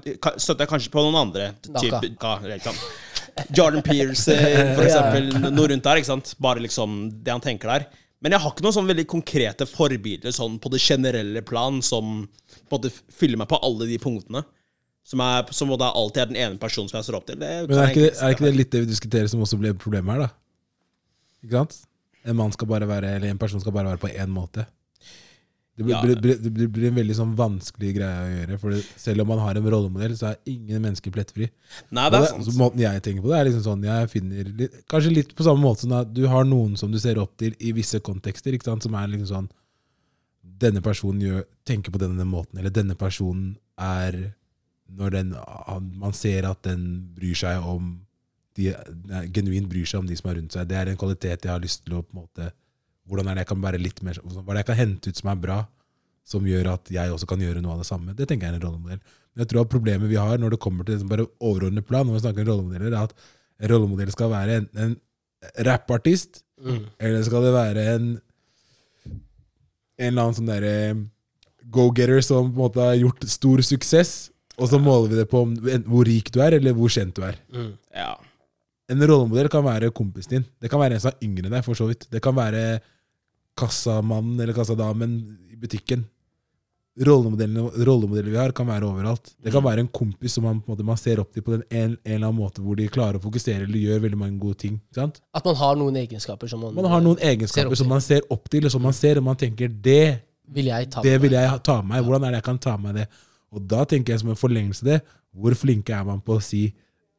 støtter 0.02 0.64
jeg 0.64 0.72
kanskje 0.72 0.94
på 0.96 1.04
noen 1.06 1.20
andre. 1.28 1.52
Typ, 1.78 2.10
ka? 2.18 2.40
Jordan 3.54 3.86
Pearce, 3.86 4.34
eh, 4.34 4.74
for 4.74 4.88
eksempel. 4.88 5.30
Noe 5.54 5.70
rundt 5.76 5.86
der. 5.86 6.02
ikke 6.02 6.10
sant? 6.10 6.34
Bare 6.42 6.64
liksom 6.66 7.06
det 7.22 7.36
han 7.36 7.44
tenker 7.44 7.70
der. 7.70 7.88
Men 8.24 8.34
jeg 8.34 8.42
har 8.42 8.56
ikke 8.56 8.66
noen 8.66 8.80
sånn 8.80 8.90
veldig 8.90 9.08
konkrete 9.14 9.70
forbilder 9.70 10.34
sånn 10.34 10.58
på 10.64 10.74
det 10.74 10.82
generelle 10.82 11.46
plan 11.46 11.82
som 11.86 12.24
på 12.26 12.66
en 12.66 12.78
måte 12.80 12.94
fyller 13.14 13.38
meg 13.44 13.52
på 13.52 13.62
alle 13.62 13.92
de 13.94 14.02
punktene. 14.02 14.46
Som, 15.04 15.20
er, 15.20 15.50
som 15.52 15.72
da 15.78 15.90
alltid 15.92 16.22
er 16.24 16.30
den 16.32 16.38
ene 16.40 16.60
personen 16.62 16.88
som 16.88 16.98
jeg 17.00 17.10
står 17.10 17.18
opp 17.20 17.26
til. 17.28 17.40
Det 17.42 17.50
Men 17.68 17.80
er 17.82 17.90
ikke, 17.92 18.06
det, 18.06 18.14
er 18.24 18.36
ikke 18.38 18.46
det 18.46 18.54
litt 18.56 18.72
det 18.72 18.84
vi 18.86 18.92
diskuterer 18.94 19.28
som 19.28 19.42
også 19.44 19.60
blir 19.60 19.74
problemet 19.76 20.16
her, 20.16 20.22
da? 20.28 20.30
Ikke 21.44 21.60
sant? 21.60 21.82
En 22.24 22.38
mann 22.40 22.54
skal 22.56 22.70
bare 22.72 22.88
være, 22.88 23.18
eller 23.18 23.34
en 23.34 23.42
person 23.42 23.60
skal 23.60 23.76
bare 23.76 23.92
være 23.92 24.00
på 24.00 24.14
én 24.14 24.32
måte. 24.32 24.64
Det 25.76 25.84
blir, 25.84 25.96
Ja. 25.96 26.02
blir, 26.06 26.38
det 26.38 26.52
blir, 26.54 26.68
blir 26.70 26.88
en 26.92 26.96
veldig 27.00 27.16
sånn 27.18 27.32
vanskelig 27.36 27.96
greie 27.96 28.20
å 28.22 28.30
gjøre. 28.32 28.58
For 28.62 28.76
selv 29.02 29.24
om 29.24 29.28
man 29.34 29.40
har 29.42 29.58
en 29.58 29.66
rollemodell, 29.74 30.14
så 30.16 30.28
er 30.30 30.52
ingen 30.54 30.84
mennesker 30.86 31.12
plettfri. 31.12 31.48
Nei, 31.90 32.06
det 32.14 32.20
er 32.20 32.28
sant. 32.30 32.46
så 32.46 32.54
måten 32.60 32.80
jeg 32.84 33.02
tenker 33.04 33.26
på 33.26 33.32
det, 33.32 33.40
er 33.40 33.48
liksom 33.50 33.64
sånn 33.66 33.84
Jeg 33.88 34.10
finner 34.12 34.52
litt, 34.62 34.76
Kanskje 34.88 35.16
litt 35.16 35.34
på 35.36 35.44
samme 35.48 35.66
måte 35.66 35.82
som 35.88 35.96
at 35.98 36.14
du 36.14 36.28
har 36.30 36.46
noen 36.46 36.78
som 36.78 36.92
du 36.94 37.00
ser 37.02 37.18
opp 37.18 37.34
til 37.42 37.58
i 37.60 37.74
visse 37.74 38.00
kontekster, 38.06 38.54
ikke 38.54 38.70
sant? 38.70 38.86
som 38.86 38.94
er 38.96 39.10
liksom 39.16 39.32
sånn 39.34 39.50
Denne 40.64 40.84
personen 40.86 41.26
gjør, 41.26 41.44
tenker 41.66 41.92
på 41.92 42.00
denne 42.00 42.24
måten, 42.30 42.60
eller 42.62 42.70
denne 42.72 42.96
personen 42.96 43.56
er 43.82 44.36
Når 44.98 45.14
den, 45.16 45.36
man 46.00 46.16
ser 46.18 46.48
at 46.50 46.64
den 46.68 46.84
bryr 47.16 47.38
seg 47.38 47.66
om 47.66 47.96
de, 48.58 48.70
Genuint 49.34 49.70
bryr 49.70 49.88
seg 49.90 50.04
om 50.04 50.10
de 50.10 50.18
som 50.18 50.30
er 50.30 50.38
rundt 50.38 50.56
seg. 50.56 50.68
Det 50.70 50.78
er 50.78 50.92
en 50.92 51.00
kvalitet 51.00 51.48
jeg 51.48 51.52
har 51.54 51.64
lyst 51.64 51.84
til 51.86 51.98
å 51.98 52.04
på 52.06 52.18
en 52.18 52.26
måte 52.26 52.52
Hvordan 53.10 53.28
er 53.28 53.36
det 53.36 53.44
jeg 53.44 53.50
kan 53.50 53.64
være 53.66 53.80
litt 53.82 53.98
mer 54.06 54.20
Hva 54.24 54.44
er 54.44 54.54
det 54.54 54.62
jeg 54.62 54.68
kan 54.70 54.78
hente 54.80 55.12
ut 55.12 55.18
som 55.20 55.32
er 55.34 55.40
bra, 55.44 55.58
som 56.24 56.46
gjør 56.48 56.70
at 56.72 56.92
jeg 56.94 57.12
også 57.12 57.28
kan 57.28 57.42
gjøre 57.44 57.64
noe 57.64 57.74
av 57.76 57.82
det 57.82 57.88
samme? 57.90 58.14
Det 58.16 58.30
tenker 58.30 58.48
jeg 58.48 58.56
er 58.56 58.60
en 58.62 58.64
rollemodell. 58.64 59.02
Men 59.34 59.44
jeg 59.44 59.50
tror 59.52 59.66
at 59.66 59.74
problemet 59.74 60.12
vi 60.12 60.20
har 60.22 60.38
når 60.40 60.56
det 60.56 60.62
kommer 60.64 60.88
til 60.88 60.96
liksom 60.96 61.10
bare 61.12 61.26
overordnet 61.44 61.88
plan, 61.90 62.08
når 62.08 62.16
vi 62.16 62.24
snakker 62.24 62.46
om 62.46 62.52
rollemodeller, 62.52 62.94
er 62.94 63.10
at 63.10 63.18
en 63.60 63.74
rollemodell 63.74 64.14
skal 64.14 64.32
være 64.32 64.62
enten 64.62 64.86
en 64.86 64.96
rappartist, 65.68 66.44
eller 67.02 67.26
skal 67.28 67.44
det 67.44 67.52
være 67.58 67.88
en 67.98 68.06
en 70.00 70.08
eller 70.10 70.24
annen 70.24 70.38
sånn 70.38 70.50
derre 70.50 70.78
go-getter 71.74 72.22
som 72.26 72.48
på 72.48 72.56
en 72.56 72.64
måte 72.64 72.82
har 72.82 72.96
gjort 72.98 73.26
stor 73.30 73.62
suksess, 73.66 74.14
og 74.60 74.70
så 74.70 74.80
måler 74.82 75.10
vi 75.10 75.18
det 75.18 75.30
på 75.32 75.42
om, 75.48 75.54
hvor 75.88 76.06
rik 76.06 76.30
du 76.34 76.40
er, 76.46 76.60
eller 76.60 76.76
hvor 76.78 76.92
kjent 76.94 77.16
du 77.18 77.24
er. 77.26 77.38
Ja. 77.96 78.14
En 78.92 79.02
rollemodell 79.02 79.50
kan 79.50 79.64
være 79.66 79.94
kompisen 79.96 80.38
din. 80.38 80.50
Det 80.62 80.70
kan 80.70 80.82
være 80.82 80.98
en 80.98 81.04
som 81.04 81.14
er 81.14 81.26
yngre 81.26 81.48
enn 81.48 81.56
deg, 81.56 81.64
for 81.66 81.80
så 81.80 81.88
vidt. 81.90 82.06
Det 82.12 82.22
kan 82.24 82.36
være 82.38 82.82
kassamannen 83.58 84.42
eller 84.42 84.56
kassadamen 84.58 85.16
i 85.54 85.58
butikken. 85.58 86.04
Rollemodellene, 86.94 87.72
rollemodeller 87.88 88.30
vi 88.30 88.38
har, 88.38 88.52
kan 88.54 88.68
være 88.70 88.86
overalt. 88.86 89.32
Det 89.42 89.50
kan 89.54 89.64
være 89.66 89.82
en 89.82 89.90
kompis 89.90 90.36
som 90.38 90.46
man, 90.46 90.60
på 90.62 90.70
en 90.70 90.76
måte, 90.76 90.86
man 90.86 91.00
ser 91.02 91.24
opp 91.24 91.32
til 91.34 91.42
på 91.46 91.56
den 91.56 91.64
en, 91.72 91.96
en 91.96 91.98
eller 92.06 92.28
annen 92.28 92.38
måte, 92.38 92.62
hvor 92.62 92.78
de 92.78 92.86
klarer 92.94 93.18
å 93.18 93.24
fokusere 93.24 93.66
eller 93.66 93.82
gjør 93.82 94.04
veldig 94.04 94.20
mange 94.20 94.38
gode 94.42 94.60
ting. 94.68 94.78
Sant? 94.94 95.18
At 95.34 95.48
man 95.50 95.58
har 95.58 95.80
noen 95.80 95.98
egenskaper 96.04 96.52
som 96.52 96.62
man, 96.62 96.76
Man 96.78 96.92
har 96.92 97.02
noen 97.02 97.18
egenskaper 97.18 97.80
som 97.80 97.90
man 97.90 98.06
ser 98.06 98.22
opp 98.30 98.46
til, 98.54 98.70
og 98.70 98.76
som 98.76 98.86
man 98.86 98.94
ser, 98.94 99.18
og 99.18 99.26
man 99.26 99.40
tenker 99.42 99.74
det, 99.74 100.22
vil 100.54 100.70
jeg 100.70 100.92
ta 100.94 101.02
det 101.02 101.16
vil 101.24 101.34
jeg 101.34 101.62
ta 101.66 101.80
med 101.82 101.96
meg. 101.96 102.06
Hvordan 102.06 102.28
er 102.28 102.36
det 102.36 102.44
jeg 102.44 102.50
kan 102.52 102.62
ta 102.62 102.76
med 102.78 102.92
meg 102.92 103.02
det? 103.02 103.24
Og 103.54 103.62
da 103.70 103.84
tenker 103.90 104.14
jeg 104.14 104.24
som 104.24 104.32
en 104.34 104.40
forlengelse 104.40 104.86
det, 104.88 105.00
hvor 105.34 105.56
flinke 105.58 105.94
er 105.96 106.06
man 106.08 106.22
på 106.24 106.38
å 106.38 106.44
si 106.44 106.68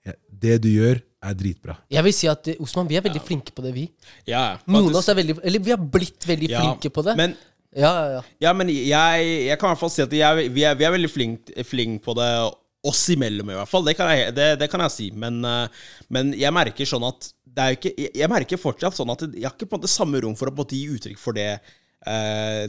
ja, 0.05 0.15
det 0.29 0.59
du 0.65 0.71
gjør, 0.73 1.01
er 1.25 1.37
dritbra. 1.39 1.79
Jeg 1.93 2.05
vil 2.05 2.15
si 2.15 2.29
at 2.29 2.51
eh, 2.53 2.61
Osman, 2.61 2.89
vi 2.91 2.99
er 2.99 3.05
veldig 3.07 3.23
flinke 3.25 3.55
på 3.57 3.65
det, 3.65 3.73
vi. 3.73 3.87
ja 4.29 4.59
Noen 4.69 4.91
av 4.91 5.01
oss 5.01 5.09
er 5.09 5.17
veldig 5.17 5.39
Eller 5.41 5.63
vi 5.65 5.73
har 5.73 5.81
blitt 5.81 6.27
veldig 6.29 6.51
Ja, 6.51 6.61
flinke 6.61 6.91
på 6.93 7.05
det. 7.07 7.15
Men 7.17 7.33
ja, 7.75 7.91
ja, 7.91 8.11
ja. 8.19 8.21
Ja, 8.45 8.53
men 8.55 8.69
jeg, 8.71 9.31
jeg 9.49 9.57
kan 9.59 9.71
i 9.71 9.73
hvert 9.73 9.81
fall 9.81 9.95
si 9.95 10.05
at 10.05 10.13
jeg, 10.15 10.51
vi, 10.55 10.67
er, 10.67 10.77
vi 10.79 10.87
er 10.87 10.93
veldig 10.95 11.11
flinke 11.11 11.65
flink 11.67 12.05
på 12.05 12.15
det 12.19 12.29
oss 12.85 13.01
imellom, 13.15 13.49
i 13.51 13.57
hvert 13.57 13.71
fall. 13.71 13.87
Det 13.87 13.97
kan 13.99 14.13
jeg, 14.13 14.35
det, 14.37 14.51
det 14.61 14.69
kan 14.71 14.85
jeg 14.85 14.95
si. 14.95 15.09
Men, 15.17 15.41
eh, 15.49 15.89
men 16.13 16.35
jeg 16.37 16.55
merker 16.55 16.89
sånn 16.89 17.09
at 17.09 17.31
det 17.55 17.65
er 17.65 17.79
ikke, 17.79 17.95
jeg, 17.97 18.13
jeg 18.21 18.31
merker 18.31 18.61
fortsatt 18.61 18.99
sånn 18.99 19.15
at 19.15 19.25
jeg 19.31 19.47
har 19.47 19.57
ikke 19.57 19.71
på 19.71 19.79
en 19.79 19.83
måte 19.83 19.93
samme 19.95 20.21
rom 20.23 20.37
for 20.39 20.51
å 20.51 20.55
på 20.55 20.61
en 20.61 20.67
måte 20.67 20.79
gi 20.79 20.99
uttrykk 20.99 21.21
for 21.23 21.37
det 21.37 21.49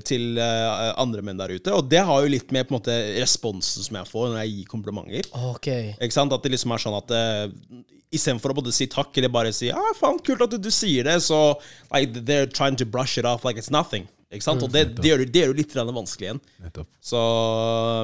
til 0.07 0.39
eh, 0.39 0.91
andre 1.01 1.23
menn 1.25 1.39
der 1.39 1.55
ute. 1.55 1.73
Og 1.75 1.89
det 1.91 2.03
har 2.07 2.23
jo 2.23 2.31
litt 2.31 2.53
med 2.55 2.67
på 2.67 2.73
en 2.73 2.79
måte 2.79 2.95
responsen 3.19 3.85
som 3.85 3.99
jeg 3.99 4.09
får 4.11 4.31
når 4.31 4.39
jeg 4.43 4.53
gir 4.53 4.71
komplimenter. 4.71 5.29
Ok. 5.51 5.69
Ikke 5.99 6.15
sant? 6.15 6.33
At 6.35 6.45
det 6.45 6.53
liksom 6.55 6.75
er 6.75 6.85
sånn 6.85 6.97
at 6.97 7.13
uh, 7.15 7.83
Istedenfor 8.15 8.53
å 8.53 8.59
både 8.61 8.71
si 8.71 8.85
takk 8.87 9.17
eller 9.17 9.31
bare 9.33 9.49
si 9.51 9.67
ah, 9.73 9.91
faen, 9.97 10.21
kult 10.23 10.43
at 10.45 10.53
du, 10.53 10.59
du 10.61 10.69
sier 10.71 11.03
det, 11.03 11.17
så 11.25 11.57
like, 11.89 12.21
they're 12.23 12.47
trying 12.47 12.77
to 12.79 12.85
brush 12.87 13.17
it 13.19 13.27
off 13.27 13.43
like 13.43 13.59
it's 13.59 13.73
nothing. 13.73 14.05
Ikke 14.31 14.45
sant? 14.45 14.63
Og 14.63 14.71
det, 14.71 14.85
det, 14.97 15.09
gjør, 15.09 15.23
det 15.29 15.41
gjør 15.41 15.51
jo 15.51 15.57
litt 15.57 15.75
vanskelig 15.75 16.29
igjen. 16.29 16.39
Så, 17.03 17.19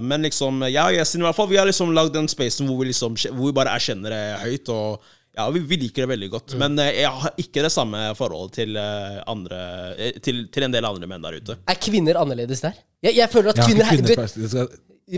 men 0.05 0.27
liksom 0.27 0.61
Ja, 0.69 0.89
jeg 0.93 1.07
synes 1.07 1.23
i 1.23 1.27
hvert 1.27 1.37
fall 1.37 1.49
vi 1.51 1.59
har 1.59 1.69
liksom 1.69 1.95
lagd 1.95 2.13
den 2.15 2.29
spacen 2.31 2.69
hvor 2.69 2.77
vi 2.81 2.91
liksom 2.91 3.17
Hvor 3.17 3.49
vi 3.49 3.55
bare 3.57 3.73
erkjenner 3.75 4.13
det 4.13 4.21
høyt. 4.43 4.71
Og 4.71 5.11
ja, 5.37 5.45
vi, 5.55 5.59
vi 5.63 5.77
liker 5.85 6.03
det 6.05 6.09
veldig 6.11 6.29
godt. 6.33 6.55
Men 6.59 6.77
eh, 6.83 6.91
jeg 7.01 7.11
har 7.23 7.33
ikke 7.39 7.63
det 7.63 7.71
samme 7.71 7.99
forholdet 8.19 8.55
til 8.61 8.75
eh, 8.79 9.19
andre 9.31 9.59
eh, 9.97 10.17
til, 10.23 10.45
til 10.51 10.65
en 10.67 10.73
del 10.75 10.87
andre 10.89 11.07
menn 11.07 11.23
der 11.23 11.37
ute. 11.39 11.55
Er 11.71 11.77
kvinner 11.79 12.19
annerledes 12.19 12.63
der? 12.65 12.75
Jeg, 13.05 13.15
jeg 13.21 13.29
føler 13.31 13.53
at 13.53 13.61
Jeg 13.61 13.69
kvinner, 13.71 13.87
kvinner, 13.89 14.11
er, 14.11 14.33
du 14.35 14.41
vet, 14.43 14.49
skal, 14.51 14.67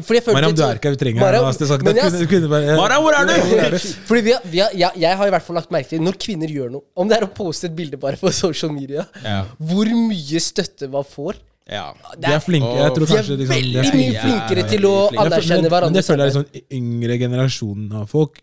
Fordi 0.08 0.20
jeg 0.22 0.34
Mariam, 0.38 0.54
du 0.58 0.62
er 0.66 0.78
ikke 0.78 0.90
her, 0.90 0.96
vi 0.96 1.00
trenger. 1.02 1.22
Mariam, 1.26 1.48
her. 1.50 1.58
Det 1.58 1.70
men 1.84 1.98
jeg- 1.98 2.06
kvinner- 2.06 2.30
kvinner 2.32 2.52
Mariam, 2.54 3.04
hvor 3.04 3.18
er 3.18 3.28
du? 3.28 3.34
Er? 3.66 3.78
Fordi 4.08 4.22
vi 4.26 4.32
har, 4.36 4.46
vi 4.54 4.62
har, 4.64 4.70
jeg, 4.84 5.02
jeg 5.04 5.18
har 5.20 5.28
i 5.28 5.34
hvert 5.36 5.48
fall 5.50 5.58
lagt 5.60 5.74
merke 5.76 5.90
til 5.92 6.02
Når 6.06 6.18
kvinner 6.24 6.54
gjør 6.56 6.72
noe, 6.78 6.86
om 6.98 7.10
det 7.10 7.18
er 7.20 7.26
å 7.28 7.32
poste 7.34 7.68
et 7.70 7.76
bilde 7.78 7.98
bare 8.02 8.18
på 8.22 8.32
social 8.34 8.72
media, 8.74 9.06
Ja. 9.26 9.42
hvor 9.60 9.90
mye 9.90 10.42
støtte 10.42 10.90
man 10.94 11.06
får. 11.10 11.42
Ja. 11.70 11.90
De 12.20 12.28
er 12.34 12.42
flinke. 12.44 12.70
Jeg 12.76 12.96
tror 12.96 13.06
er 13.06 13.12
kanskje 13.18 13.38
liksom, 13.38 13.44
de 13.44 13.50
veldig 13.50 13.78
er 13.80 13.84
mye 13.84 13.94
flinke. 13.94 14.24
flinkere 14.26 14.66
til 14.70 14.88
å 14.90 14.96
anerkjenne 15.14 15.70
hverandre. 15.72 15.92
Men 15.92 16.00
det 16.00 16.06
føler 16.08 16.26
jeg 16.26 16.34
liksom 16.34 16.74
yngre 16.80 17.20
generasjonen 17.22 17.94
av 18.02 18.10
folk 18.12 18.42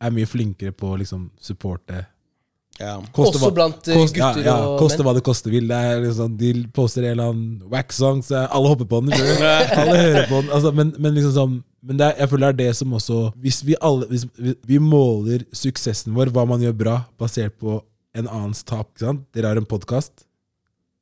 er 0.00 0.10
mye 0.14 0.26
flinkere 0.30 0.72
på 0.72 0.92
å 0.94 0.98
liksom 1.00 1.30
supporte 1.42 2.04
ja. 2.78 2.92
Koste 3.10 3.40
Også 3.40 3.48
hva- 3.48 3.54
blant, 3.56 3.78
koste, 3.82 3.94
kost- 3.98 4.14
gutter 4.14 4.44
ja, 4.44 4.52
ja, 4.54 4.66
og 4.68 4.76
Koste 4.78 4.98
menn. 5.00 5.06
hva 5.08 5.14
det 5.16 5.22
koste 5.26 5.50
vil. 5.50 5.64
Det 5.66 5.78
er 5.82 5.96
liksom, 6.04 6.36
de 6.38 6.50
poster 6.76 7.02
en 7.02 7.10
eller 7.16 7.30
annen 7.32 7.70
wax-song, 7.72 8.20
så 8.22 8.44
alle 8.46 8.68
hopper 8.70 8.86
på 8.86 9.00
den. 9.02 9.12
alle 9.18 9.96
hører 9.98 10.28
på 10.30 10.38
den. 10.44 10.52
Altså, 10.54 10.70
men, 10.76 10.92
men 10.98 11.14
liksom 11.18 11.32
sånn 11.34 11.56
men 11.82 11.96
det 11.98 12.06
er, 12.06 12.14
jeg 12.22 12.30
føler 12.30 12.52
det 12.52 12.64
er 12.66 12.68
det 12.68 12.76
som 12.76 12.90
også 12.94 13.16
Hvis 13.38 13.60
vi 13.66 13.74
alle 13.86 14.06
hvis 14.10 14.24
vi, 14.66 14.78
måler 14.82 15.44
suksessen 15.54 16.14
vår, 16.14 16.30
hva 16.34 16.42
man 16.50 16.60
gjør 16.62 16.74
bra, 16.78 16.96
basert 17.18 17.54
på 17.58 17.80
en 18.18 18.26
annens 18.30 18.62
tap 18.66 18.88
ikke 18.94 19.06
sant? 19.08 19.26
Dere 19.34 19.50
har 19.52 19.56
en 19.60 19.66
podkast. 19.66 20.24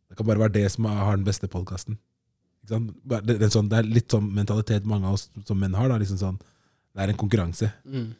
Det 0.08 0.16
kan 0.16 0.26
bare 0.28 0.38
være 0.46 0.52
det 0.56 0.66
som 0.72 0.86
er- 0.88 0.96
har 1.04 1.16
den 1.16 1.24
beste 1.28 1.48
podkasten. 1.48 1.98
Det, 2.66 2.80
det, 3.38 3.52
sånn, 3.52 3.68
det 3.68 3.78
er 3.82 3.82
litt 3.88 4.08
sånn 4.16 4.32
mentalitet 4.32 4.84
mange 4.88 5.06
av 5.06 5.14
oss 5.20 5.28
som 5.46 5.58
menn 5.60 5.74
har. 5.76 5.88
Da, 5.92 5.98
liksom 6.00 6.18
sånn, 6.20 6.38
det 6.96 7.04
er 7.04 7.12
en 7.12 7.20
konkurranse. 7.20 7.72
Mm. 7.84 8.14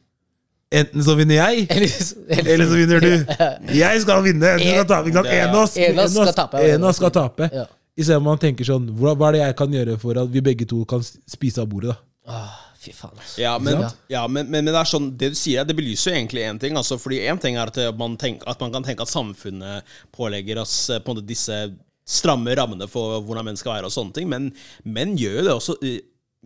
Enten 0.74 1.04
så 1.06 1.14
vinner 1.14 1.36
jeg, 1.38 1.66
Eller, 1.76 1.92
eller, 2.28 2.48
eller 2.54 2.66
så 2.66 2.76
vinner 2.80 3.00
du. 3.04 3.12
Jeg 3.84 4.00
skal 4.02 4.22
vinne! 4.26 4.54
Du 4.58 4.64
skal 4.66 4.86
tape. 4.90 5.08
ikke 5.08 5.20
sant? 5.20 5.28
En 5.30 5.48
av 5.54 5.60
oss- 5.62 5.76
En 5.78 5.98
av 5.98 6.04
oss 6.04 6.16
skal 6.16 6.32
tape. 6.34 6.62
en 6.72 6.82
av 6.82 6.88
oss 6.90 6.96
skal 7.00 7.12
tape. 7.14 7.48
Ja. 7.54 7.66
Istedenfor 7.96 8.24
man 8.26 8.40
tenker 8.42 8.66
sånn 8.68 8.88
hva, 8.98 9.12
er 9.28 9.36
det 9.36 9.40
jeg 9.44 9.56
kan 9.56 9.72
gjøre 9.78 9.94
for 10.02 10.18
at 10.20 10.28
vi 10.34 10.42
begge 10.44 10.66
to 10.68 10.82
kan 10.90 11.04
spise 11.06 11.62
av 11.62 11.68
bordet? 11.70 11.94
da? 11.94 12.02
Åh, 12.34 12.56
fy 12.82 12.92
faen, 12.92 13.14
altså. 13.14 13.38
Ja, 13.40 13.54
men, 13.62 13.78
ja 14.12 14.24
men, 14.26 14.50
men, 14.50 14.64
men 14.66 14.74
det 14.74 14.80
er 14.82 14.90
sånn 14.90 15.06
Det 15.16 15.30
du 15.32 15.38
sier, 15.38 15.64
det 15.64 15.76
belyser 15.78 16.10
jo 16.10 16.16
egentlig 16.18 16.42
én 16.44 16.58
ting. 16.60 16.76
Altså, 16.76 16.98
fordi 17.00 17.22
én 17.30 17.38
ting 17.40 17.56
er 17.56 17.70
at 17.70 17.78
man, 17.96 18.18
tenk, 18.20 18.42
at 18.50 18.60
man 18.60 18.74
kan 18.74 18.84
tenke 18.84 19.06
at 19.06 19.12
samfunnet 19.14 19.86
pålegger 20.12 20.58
oss 20.64 20.74
eh, 20.90 20.98
på 20.98 21.14
en 21.14 21.20
måte 21.20 21.28
disse 21.30 21.60
stramme 22.06 22.52
rammene 22.58 22.86
for 22.90 23.22
hvordan 23.22 23.46
menn 23.48 23.56
skal 23.58 23.78
være, 23.78 23.88
og 23.88 23.94
sånne 23.94 24.14
ting, 24.18 24.28
men 24.30 24.50
menn 24.84 25.14
gjør 25.18 25.38
jo 25.40 25.46
det 25.48 25.54
også. 25.56 25.78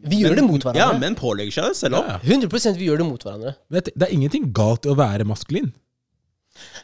Vi 0.08 0.22
gjør 0.22 0.38
det 0.38 0.44
mot 0.46 0.62
hverandre. 0.62 0.80
Ja, 0.80 0.88
men 0.94 1.00
menn 1.04 1.16
pålegger 1.18 1.52
seg 1.58 1.70
det 1.70 1.76
selv 1.80 1.98
òg. 2.00 2.08
Ja. 2.08 2.18
100% 2.24 2.78
vi 2.80 2.88
gjør 2.88 3.02
det 3.02 3.06
mot 3.10 3.24
hverandre. 3.26 3.54
Men 3.68 3.84
det 3.84 4.06
er 4.06 4.12
ingenting 4.16 4.50
galt 4.56 4.86
i 4.88 4.92
å 4.92 4.96
være 4.96 5.26
maskulin. 5.28 5.72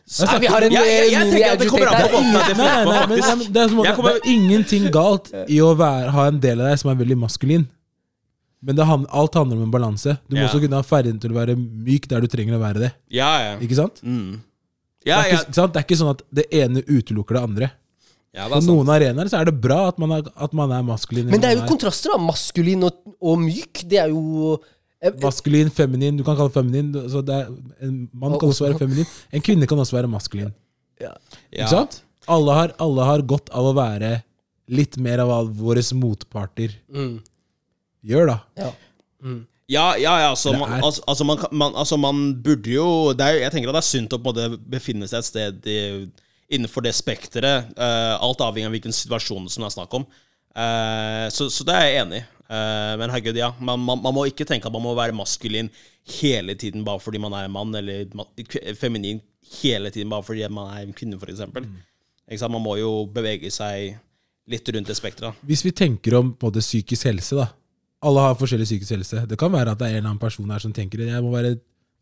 Nei, 0.06 0.36
vi 0.40 0.48
har 0.48 0.62
en 0.62 0.72
Jeg, 0.72 0.86
jeg, 0.86 1.06
jeg 1.12 1.20
eh, 1.20 1.30
tenker 1.32 1.52
at 1.52 1.60
det 1.60 1.66
kommer 1.68 1.88
an 1.90 2.04
på 2.12 2.20
mini-educate 2.22 2.52
det 2.52 2.56
men, 2.56 2.98
faktisk. 3.00 3.48
det, 3.56 3.62
er 3.62 3.72
det, 3.72 3.94
det 3.96 4.12
er 4.12 4.28
ingenting 4.32 4.84
galt 4.94 5.30
i 5.50 5.56
å 5.64 5.72
være, 5.76 6.12
ha 6.14 6.26
en 6.30 6.38
del 6.40 6.62
av 6.62 6.70
deg 6.70 6.78
som 6.80 6.92
er 6.92 7.00
veldig 7.00 7.16
maskulin. 7.24 7.64
Men 8.66 8.78
det, 8.78 8.86
alt 8.86 9.34
handler 9.38 9.58
om 9.58 9.64
en 9.66 9.72
balanse. 9.74 10.16
Du 10.28 10.36
må 10.36 10.44
Ja. 10.44 10.46
også 10.48 10.60
kunne 10.62 10.78
ha 10.78 10.86
ferdigheten 10.86 11.20
til 11.22 11.34
å 11.34 11.38
være 11.40 11.56
myk 11.58 12.06
der 12.08 12.22
du 12.24 12.28
trenger 12.30 12.56
å 12.56 12.62
være 12.62 12.84
det. 12.86 12.92
Ja, 13.14 13.32
ja. 13.42 13.56
Ikke 13.62 13.78
sant? 13.78 14.00
Mm. 14.02 14.38
Det, 15.02 15.10
Ja, 15.10 15.18
er 15.20 15.28
ja, 15.28 15.34
ikke, 15.34 15.42
ikke 15.50 15.58
sant? 15.60 15.74
det 15.74 15.80
er 15.82 15.86
ikke 15.86 15.98
sånn 16.00 16.14
at 16.14 16.22
det 16.34 16.46
ene 16.62 16.82
utelukker 16.86 17.36
det 17.38 17.42
andre. 17.42 17.68
Ja, 18.36 18.46
På 18.50 18.58
sant. 18.58 18.68
noen 18.68 18.90
arenaer 18.92 19.30
så 19.32 19.40
er 19.40 19.48
det 19.48 19.56
bra 19.64 19.86
at 19.88 20.00
man 20.02 20.12
er, 20.18 20.26
at 20.44 20.56
man 20.56 20.72
er 20.76 20.84
maskulin. 20.84 21.30
Men 21.32 21.40
det 21.40 21.50
er 21.50 21.60
jo 21.60 21.68
kontraster, 21.70 22.12
da. 22.12 22.20
Maskulin 22.20 22.84
og, 22.84 22.98
og 23.16 23.38
myk. 23.40 23.80
Det 23.88 24.00
er 24.02 24.12
jo 24.12 24.58
eh, 25.00 25.14
Maskulin, 25.22 25.72
feminin. 25.72 26.18
Du 26.18 26.24
kan 26.26 26.36
kalle 26.36 26.52
det 26.52 26.58
feminin. 26.58 26.92
Så 27.12 27.24
det 27.24 27.38
er, 27.40 27.48
en 27.86 27.98
mann 28.12 28.36
kan 28.36 28.52
også 28.52 28.68
være 28.68 28.80
feminin. 28.82 29.08
En 29.32 29.44
kvinne 29.44 29.68
kan 29.70 29.80
også 29.80 29.96
være 29.96 30.12
maskulin. 30.12 30.52
Ja. 31.00 31.14
Ikke 31.48 31.72
sant? 31.72 32.02
Alle 32.28 32.58
har, 32.58 32.76
alle 32.82 33.08
har 33.08 33.24
godt 33.24 33.48
av 33.56 33.70
å 33.70 33.74
være 33.76 34.18
litt 34.68 34.98
mer 35.00 35.22
av 35.22 35.50
våre 35.56 35.82
motparter 35.94 36.72
mm, 36.90 37.12
gjør, 38.10 38.32
da. 38.32 38.38
ja. 38.58 38.72
Mm. 39.22 39.44
Ja, 39.66 39.96
ja, 39.98 40.12
ja 40.22 40.26
altså, 40.30 40.52
man, 40.54 40.76
altså, 40.78 41.02
altså, 41.10 41.24
man, 41.26 41.40
man, 41.50 41.72
altså 41.74 41.96
man 41.98 42.18
burde 42.42 42.70
jo 42.70 43.12
det 43.18 43.26
er, 43.26 43.38
Jeg 43.40 43.50
tenker 43.54 43.72
at 43.72 43.78
det 43.78 43.82
er 43.82 43.88
sunt 43.88 44.14
å 44.14 44.20
på 44.22 44.30
en 44.30 44.36
måte 44.52 44.60
befinne 44.70 45.08
seg 45.10 45.18
et 45.18 45.26
sted 45.26 45.66
i, 45.70 45.78
innenfor 46.48 46.84
det 46.86 46.94
spekteret. 46.94 47.72
eh, 47.78 48.14
alt 48.20 48.40
avhengig 48.40 48.66
av 48.66 48.74
hvilken 48.76 48.94
situasjon 48.94 49.48
som 49.50 49.64
det 49.64 49.70
er 49.70 49.76
snakk 49.76 49.94
om. 49.94 50.06
Eh, 50.56 51.26
så, 51.34 51.50
så 51.50 51.66
det 51.66 51.74
er 51.74 51.86
jeg 51.86 52.02
enig 52.04 52.22
i. 52.22 52.24
Eh, 52.46 52.94
men 53.00 53.10
herregud, 53.10 53.36
ja. 53.36 53.52
Man, 53.58 53.82
man, 53.82 54.02
man 54.02 54.14
må 54.14 54.26
ikke 54.30 54.46
tenke 54.46 54.68
at 54.68 54.74
man 54.74 54.84
må 54.84 54.94
være 54.98 55.16
maskulin 55.16 55.70
hele 56.20 56.54
tiden 56.54 56.84
bare 56.86 57.02
fordi 57.02 57.18
man 57.18 57.34
er 57.34 57.48
en 57.48 57.54
mann, 57.54 57.74
eller 57.74 58.06
feminin 58.78 59.20
hele 59.60 59.90
tiden 59.90 60.10
bare 60.10 60.26
fordi 60.26 60.46
man 60.48 60.72
er 60.76 60.86
en 60.86 60.96
kvinne, 60.96 61.18
f.eks. 61.18 61.42
Mm. 61.52 62.50
Man 62.50 62.62
må 62.62 62.76
jo 62.78 62.92
bevege 63.10 63.50
seg 63.54 63.96
litt 64.50 64.68
rundt 64.70 64.90
det 64.90 64.98
spekteret. 64.98 65.38
Hvis 65.46 65.64
vi 65.66 65.74
tenker 65.74 66.14
om 66.20 66.32
både 66.38 66.62
psykisk 66.62 67.08
helse, 67.10 67.38
da. 67.38 67.50
Alle 68.06 68.22
har 68.22 68.36
forskjellig 68.38 68.68
psykisk 68.68 68.92
helse. 68.94 69.24
Det 69.26 69.38
kan 69.40 69.50
være 69.50 69.72
at 69.72 69.80
det 69.80 69.88
er 69.88 69.96
en 69.96 69.98
eller 69.98 70.10
annen 70.12 70.22
person 70.22 70.50
her 70.52 70.62
som 70.62 70.74
tenker 70.74 71.02
jeg 71.02 71.22
må 71.24 71.32
være 71.32 71.56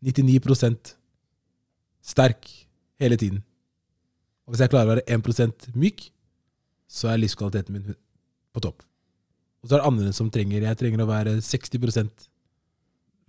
99% 0.05 0.91
sterk 2.05 2.45
hele 3.01 3.17
tiden. 3.17 3.41
Og 4.45 4.53
hvis 4.53 4.61
jeg 4.65 4.69
klarer 4.69 4.85
å 4.87 4.93
være 4.95 5.05
1% 5.09 5.69
myk, 5.75 6.09
så 6.87 7.09
er 7.11 7.17
livskvaliteten 7.21 7.73
min 7.73 7.95
på 8.53 8.61
topp. 8.61 8.83
Og 9.63 9.69
så 9.69 9.75
er 9.75 9.81
det 9.81 9.87
andre 9.89 10.13
som 10.13 10.29
trenger 10.29 10.61
jeg 10.61 10.77
trenger 10.77 11.01
å 11.01 11.09
være 11.09 11.37
60% 11.41 12.27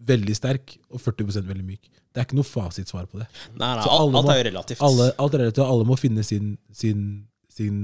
veldig 0.06 0.34
sterk 0.36 0.74
og 0.92 1.00
40% 1.00 1.48
veldig 1.48 1.64
myk. 1.64 1.86
Det 2.12 2.20
er 2.20 2.26
ikke 2.28 2.36
noe 2.36 2.44
fasitsvar 2.48 3.06
på 3.08 3.18
det. 3.22 3.26
Nei, 3.56 3.74
nei, 3.78 3.82
Så 3.84 3.88
alt, 3.88 4.00
alle 4.02 4.16
alt 4.20 4.26
må- 4.26 4.32
er 4.34 4.38
jo 4.42 4.50
relativt. 4.50 4.82
Alle, 4.84 5.06
alt 5.18 5.34
er 5.34 5.38
relativt, 5.38 5.64
og 5.64 5.70
alle 5.72 5.84
må 5.88 5.96
finne 5.98 6.24
sin, 6.24 6.58
sin, 6.72 7.26
sin 7.48 7.78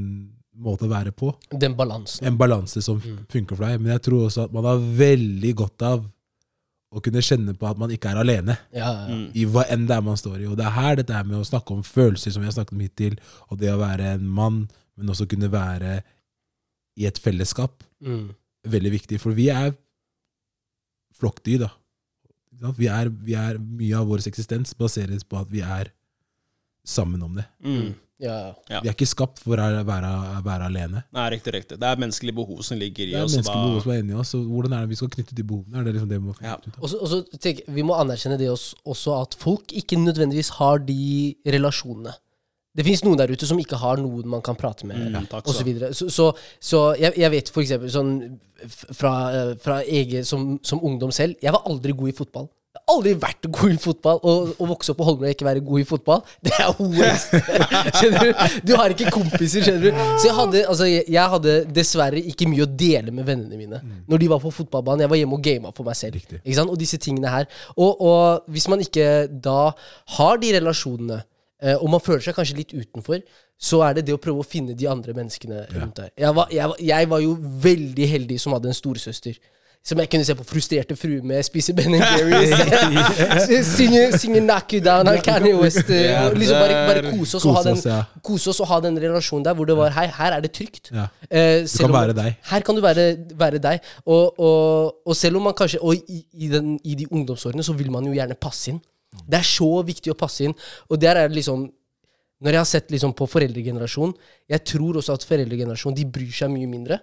måte 0.60 0.84
å 0.84 0.88
være 0.92 1.12
på. 1.16 1.34
Den 1.58 1.74
balansen. 1.74 2.26
en 2.26 2.36
balanse 2.36 2.82
som 2.82 3.00
Mm. 3.00 3.26
funker 3.28 3.56
for 3.56 3.64
deg. 3.64 3.80
Men 3.80 3.92
jeg 3.92 4.02
tror 4.02 4.26
også 4.28 4.44
at 4.44 4.52
man 4.52 4.64
har 4.64 4.76
veldig 4.78 5.54
godt 5.56 5.82
av 5.82 6.04
å 6.92 7.00
kunne 7.00 7.22
kjenne 7.24 7.54
på 7.56 7.66
at 7.70 7.78
man 7.80 7.92
ikke 7.94 8.10
er 8.12 8.18
alene 8.20 8.54
Ja, 8.76 8.90
ja. 9.08 9.16
I 9.32 9.46
hva 9.48 9.64
enn 9.72 9.86
det 9.88 9.96
er 9.96 10.04
man 10.04 10.18
står 10.20 10.42
i. 10.42 10.48
Og 10.50 10.58
det 10.60 10.66
er 10.68 10.74
her 10.76 10.98
dette 11.00 11.14
her 11.16 11.24
med 11.24 11.38
å 11.40 11.46
snakke 11.48 11.72
om 11.72 11.82
følelser, 11.86 12.34
som 12.34 12.42
vi 12.44 12.50
har 12.50 12.56
snakket 12.56 12.76
om 12.76 12.82
hittil, 12.84 13.16
og 13.48 13.60
det 13.62 13.70
å 13.72 13.78
være 13.80 14.10
en 14.18 14.26
mann, 14.28 14.58
men 15.00 15.08
også 15.12 15.24
kunne 15.30 15.48
være 15.52 16.02
i 17.00 17.06
et 17.08 17.18
fellesskap, 17.18 17.82
Mm. 18.02 18.34
veldig 18.68 18.90
viktig. 18.92 19.20
For 19.22 19.32
vi 19.32 19.48
er 19.48 19.72
flokkdyr, 21.18 21.64
da. 21.64 21.70
Vi 22.76 22.86
er, 22.86 23.08
vi 23.08 23.34
er, 23.34 23.58
mye 23.58 23.96
av 23.98 24.06
vår 24.10 24.26
eksistens 24.28 24.74
baseres 24.78 25.24
på 25.24 25.38
at 25.40 25.48
vi 25.50 25.62
er 25.64 25.90
sammen 26.86 27.22
om 27.22 27.34
det. 27.38 27.46
Mm. 27.64 27.94
Ja, 28.20 28.54
ja. 28.70 28.80
Vi 28.84 28.88
er 28.88 28.92
ikke 28.94 29.06
skapt 29.08 29.40
for 29.42 29.56
å 29.58 29.84
være, 29.84 30.42
være 30.44 30.66
alene. 30.68 31.04
Nei, 31.12 31.28
riktig, 31.34 31.52
riktig. 31.56 31.78
Det 31.80 31.88
er 31.88 31.96
menneskelige 31.98 32.34
behov 32.36 32.60
som 32.62 32.78
ligger 32.78 33.08
i 33.08 33.14
oss. 33.18 33.32
Det 33.32 33.40
er 33.40 33.42
menneskelige 33.42 33.64
behov 33.66 33.82
som 33.82 33.92
er 33.92 34.02
inni 34.02 34.14
oss. 34.14 34.32
Hvordan 34.34 34.72
er 34.76 34.80
det 34.84 34.88
vi 34.92 34.98
skal 35.00 35.08
knytte 35.16 35.34
de 35.34 35.42
behovene? 35.42 35.78
Er 35.80 35.84
det 35.88 35.94
liksom 35.96 36.08
det 36.12 36.18
vi 36.20 36.26
må 36.28 36.34
finne 36.36 36.50
Ja. 36.52 36.56
ut 36.56 36.68
av? 36.68 36.82
Og 36.82 36.88
så- 36.90 37.00
og 37.02 37.08
så 37.08 37.38
tenker 37.38 37.64
jeg, 37.66 37.74
Vi 37.74 37.82
må 37.82 37.94
anerkjenne 37.98 38.38
det 38.38 38.48
også, 38.50 38.74
også 38.86 39.22
at 39.22 39.34
folk 39.34 39.66
ikke 39.72 39.96
nødvendigvis 39.96 40.50
har 40.50 40.78
de 40.78 41.34
relasjonene. 41.46 42.14
Det 42.74 42.84
finnes 42.86 43.02
noen 43.04 43.18
der 43.18 43.28
ute 43.28 43.46
som 43.46 43.58
ikke 43.58 43.76
har 43.76 43.96
noen 43.96 44.24
man 44.26 44.40
kan 44.40 44.54
prate 44.56 44.86
med, 44.86 44.96
Mm, 44.96 45.26
takk 45.28 45.46
og 45.46 45.54
så 45.54 45.62
videre. 45.64 45.92
Så, 45.92 46.08
så, 46.08 46.32
så 46.60 46.96
jeg, 46.98 47.12
jeg 47.18 47.30
vet 47.30 47.48
for 47.50 47.60
eksempel 47.60 47.90
sånn 47.90 48.38
fra, 48.94 49.30
eh, 49.30 49.54
fra 49.56 49.82
egen 49.82 50.24
som, 50.24 50.58
som 50.62 50.80
ungdom 50.80 51.10
selv 51.12 51.34
Jeg 51.42 51.52
var 51.52 51.62
aldri 51.66 51.92
god 51.92 52.08
i 52.08 52.12
fotball. 52.12 52.48
Aldri 52.92 53.14
vært 53.20 53.48
god 53.48 53.74
i 53.74 53.78
fotball. 53.80 54.20
Å 54.22 54.68
vokse 54.68 54.92
opp 54.92 55.00
på 55.00 55.06
Holmlia 55.06 55.30
og 55.30 55.36
ikke 55.36 55.46
være 55.48 55.64
god 55.66 55.82
i 55.82 55.86
fotball, 55.88 56.22
det 56.44 56.52
er 56.60 56.70
worst. 56.78 57.34
skjønner 57.98 58.28
du? 58.28 58.44
Du 58.68 58.72
har 58.78 58.94
ikke 58.94 59.12
kompiser, 59.14 59.64
skjønner 59.64 59.88
du. 59.88 60.02
Så 60.20 60.28
jeg 60.28 60.36
hadde, 60.38 60.64
altså, 60.68 60.88
jeg, 60.90 61.06
jeg 61.12 61.34
hadde 61.36 61.56
dessverre 61.80 62.22
ikke 62.32 62.48
mye 62.50 62.66
å 62.66 62.70
dele 62.84 63.14
med 63.14 63.28
vennene 63.28 63.60
mine 63.60 63.82
når 64.10 64.22
de 64.22 64.30
var 64.32 64.42
på 64.42 64.52
fotballbanen. 64.60 65.06
Jeg 65.06 65.12
var 65.12 65.20
hjemme 65.22 65.38
og 65.38 65.46
gama 65.46 65.74
for 65.76 65.88
meg 65.88 65.98
selv. 65.98 66.18
Riktig. 66.20 66.42
Ikke 66.42 66.58
sant? 66.58 66.72
Og 66.72 66.80
disse 66.80 67.00
tingene 67.02 67.32
her. 67.32 67.48
Og, 67.76 68.02
og 68.02 68.52
hvis 68.52 68.68
man 68.72 68.82
ikke 68.84 69.06
da 69.32 69.72
har 70.18 70.42
de 70.42 70.52
relasjonene, 70.58 71.22
eh, 71.62 71.78
og 71.78 71.88
man 71.94 72.02
føler 72.04 72.24
seg 72.26 72.36
kanskje 72.36 72.58
litt 72.60 72.76
utenfor, 72.76 73.22
så 73.62 73.78
er 73.86 73.98
det 73.98 74.08
det 74.08 74.16
å 74.16 74.20
prøve 74.20 74.42
å 74.42 74.46
finne 74.46 74.74
de 74.78 74.88
andre 74.90 75.14
menneskene 75.16 75.64
rundt 75.76 76.00
deg. 76.00 76.14
Jeg 76.18 76.34
var, 76.34 76.50
jeg, 76.50 76.78
jeg 76.88 77.10
var 77.12 77.22
jo 77.22 77.36
veldig 77.62 78.08
heldig 78.16 78.38
som 78.42 78.56
hadde 78.56 78.72
en 78.72 78.78
storesøster. 78.78 79.38
Som 79.82 79.98
jeg 79.98 80.08
kunne 80.12 80.22
se 80.24 80.34
på 80.38 80.44
frustrerte 80.46 80.94
fruer 80.94 81.24
med, 81.26 81.42
spise 81.42 81.72
Ben 81.74 81.96
Jerry's, 81.98 82.52
synge, 83.76 84.02
synge 84.18 84.40
Knock 84.44 84.74
You 84.76 84.80
Down 84.84 85.08
av 85.10 85.16
Kanye 85.26 85.56
West. 85.58 85.88
eh, 85.90 86.04
Ja, 86.12 86.20
og 86.28 86.36
liksom 86.38 86.60
bare, 86.62 86.76
bare 86.86 87.02
kose 87.16 87.36
oss 87.40 87.42
Kose 87.48 87.72
oss, 87.72 87.82
den, 87.82 87.90
ja. 87.90 87.96
kose 88.22 88.50
oss 88.52 88.60
og 88.62 88.68
ha 88.70 88.78
den 88.84 89.00
relasjonen 89.02 89.44
der 89.48 89.56
hvor 89.58 89.66
det 89.66 89.76
var 89.76 89.90
Hei, 89.96 90.06
her 90.06 90.36
er 90.36 90.44
det 90.44 90.52
trygt. 90.54 90.92
Ja. 90.94 91.08
Eh, 91.28 91.64
Du 91.66 91.78
kan 91.82 91.90
om- 91.90 91.96
være 91.98 92.14
deg. 92.14 92.36
Her 92.52 92.60
kan 92.60 92.78
du 92.78 92.80
være, 92.84 93.08
være 93.42 93.58
deg. 93.58 93.80
Og, 94.06 94.38
og, 94.38 94.94
og 95.06 95.16
selv 95.18 95.36
om 95.36 95.42
man 95.50 95.54
kanskje 95.58 95.82
Og 95.82 95.94
i, 95.96 96.24
i, 96.32 96.48
den, 96.48 96.78
i 96.84 96.94
de 96.94 97.06
ungdomsårene 97.10 97.62
så 97.66 97.72
vil 97.74 97.90
man 97.90 98.06
jo 98.06 98.12
gjerne 98.14 98.34
passe 98.38 98.70
inn. 98.70 98.80
Det 99.28 99.38
er 99.42 99.44
så 99.44 99.82
viktig 99.84 100.12
å 100.14 100.16
passe 100.16 100.44
inn. 100.46 100.54
Og 100.90 101.00
der 101.02 101.16
er 101.18 101.28
det 101.28 101.36
liksom 101.42 101.66
Når 102.42 102.50
jeg 102.54 102.58
har 102.62 102.64
sett 102.70 102.90
liksom 102.90 103.12
på 103.18 103.26
foreldregenerasjonen 103.26 104.14
Jeg 104.50 104.64
tror 104.64 104.96
også 105.02 105.12
at 105.18 105.26
foreldregenerasjonen 105.26 105.96
De 105.98 106.06
bryr 106.06 106.30
seg 106.32 106.50
mye 106.54 106.66
mindre. 106.70 106.98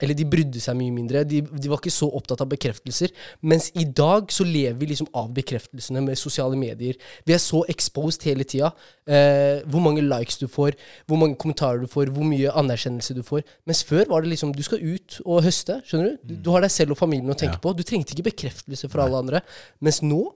Eller 0.00 0.14
de 0.14 0.24
brydde 0.30 0.60
seg 0.62 0.76
mye 0.78 0.92
mindre. 0.94 1.24
De, 1.26 1.40
de 1.42 1.68
var 1.70 1.80
ikke 1.80 1.90
så 1.90 2.06
opptatt 2.14 2.40
av 2.44 2.48
bekreftelser. 2.52 3.10
Mens 3.42 3.70
i 3.74 3.84
dag 3.84 4.30
så 4.30 4.44
lever 4.46 4.76
vi 4.78 4.86
liksom 4.92 5.08
av 5.18 5.32
bekreftelsene 5.34 6.02
med 6.06 6.18
sosiale 6.20 6.54
medier. 6.58 6.94
Vi 7.26 7.34
er 7.34 7.42
så 7.42 7.64
exposed 7.72 8.22
hele 8.28 8.46
tida. 8.46 8.70
Eh, 9.08 9.64
hvor 9.66 9.82
mange 9.82 10.04
likes 10.06 10.38
du 10.38 10.46
får, 10.46 10.76
hvor 11.10 11.18
mange 11.18 11.34
kommentarer 11.40 11.82
du 11.82 11.88
får, 11.90 12.12
hvor 12.14 12.24
mye 12.28 12.52
anerkjennelse 12.62 13.16
du 13.18 13.24
får. 13.26 13.42
Mens 13.66 13.82
før 13.88 14.04
var 14.12 14.22
det 14.22 14.30
liksom 14.36 14.52
du 14.54 14.62
skal 14.62 14.78
ut 14.84 15.18
og 15.24 15.42
høste. 15.48 15.80
skjønner 15.88 16.14
Du 16.22 16.34
Du, 16.34 16.42
du 16.46 16.50
har 16.54 16.62
deg 16.62 16.70
selv 16.70 16.94
og 16.94 16.98
familien 17.02 17.30
å 17.34 17.38
tenke 17.38 17.58
Ja. 17.58 17.64
på. 17.64 17.74
Du 17.76 17.82
trengte 17.82 18.14
ikke 18.14 18.30
bekreftelse 18.30 18.88
fra 18.92 19.04
alle 19.08 19.18
andre. 19.18 19.40
Mens 19.80 19.98
nå 20.02 20.28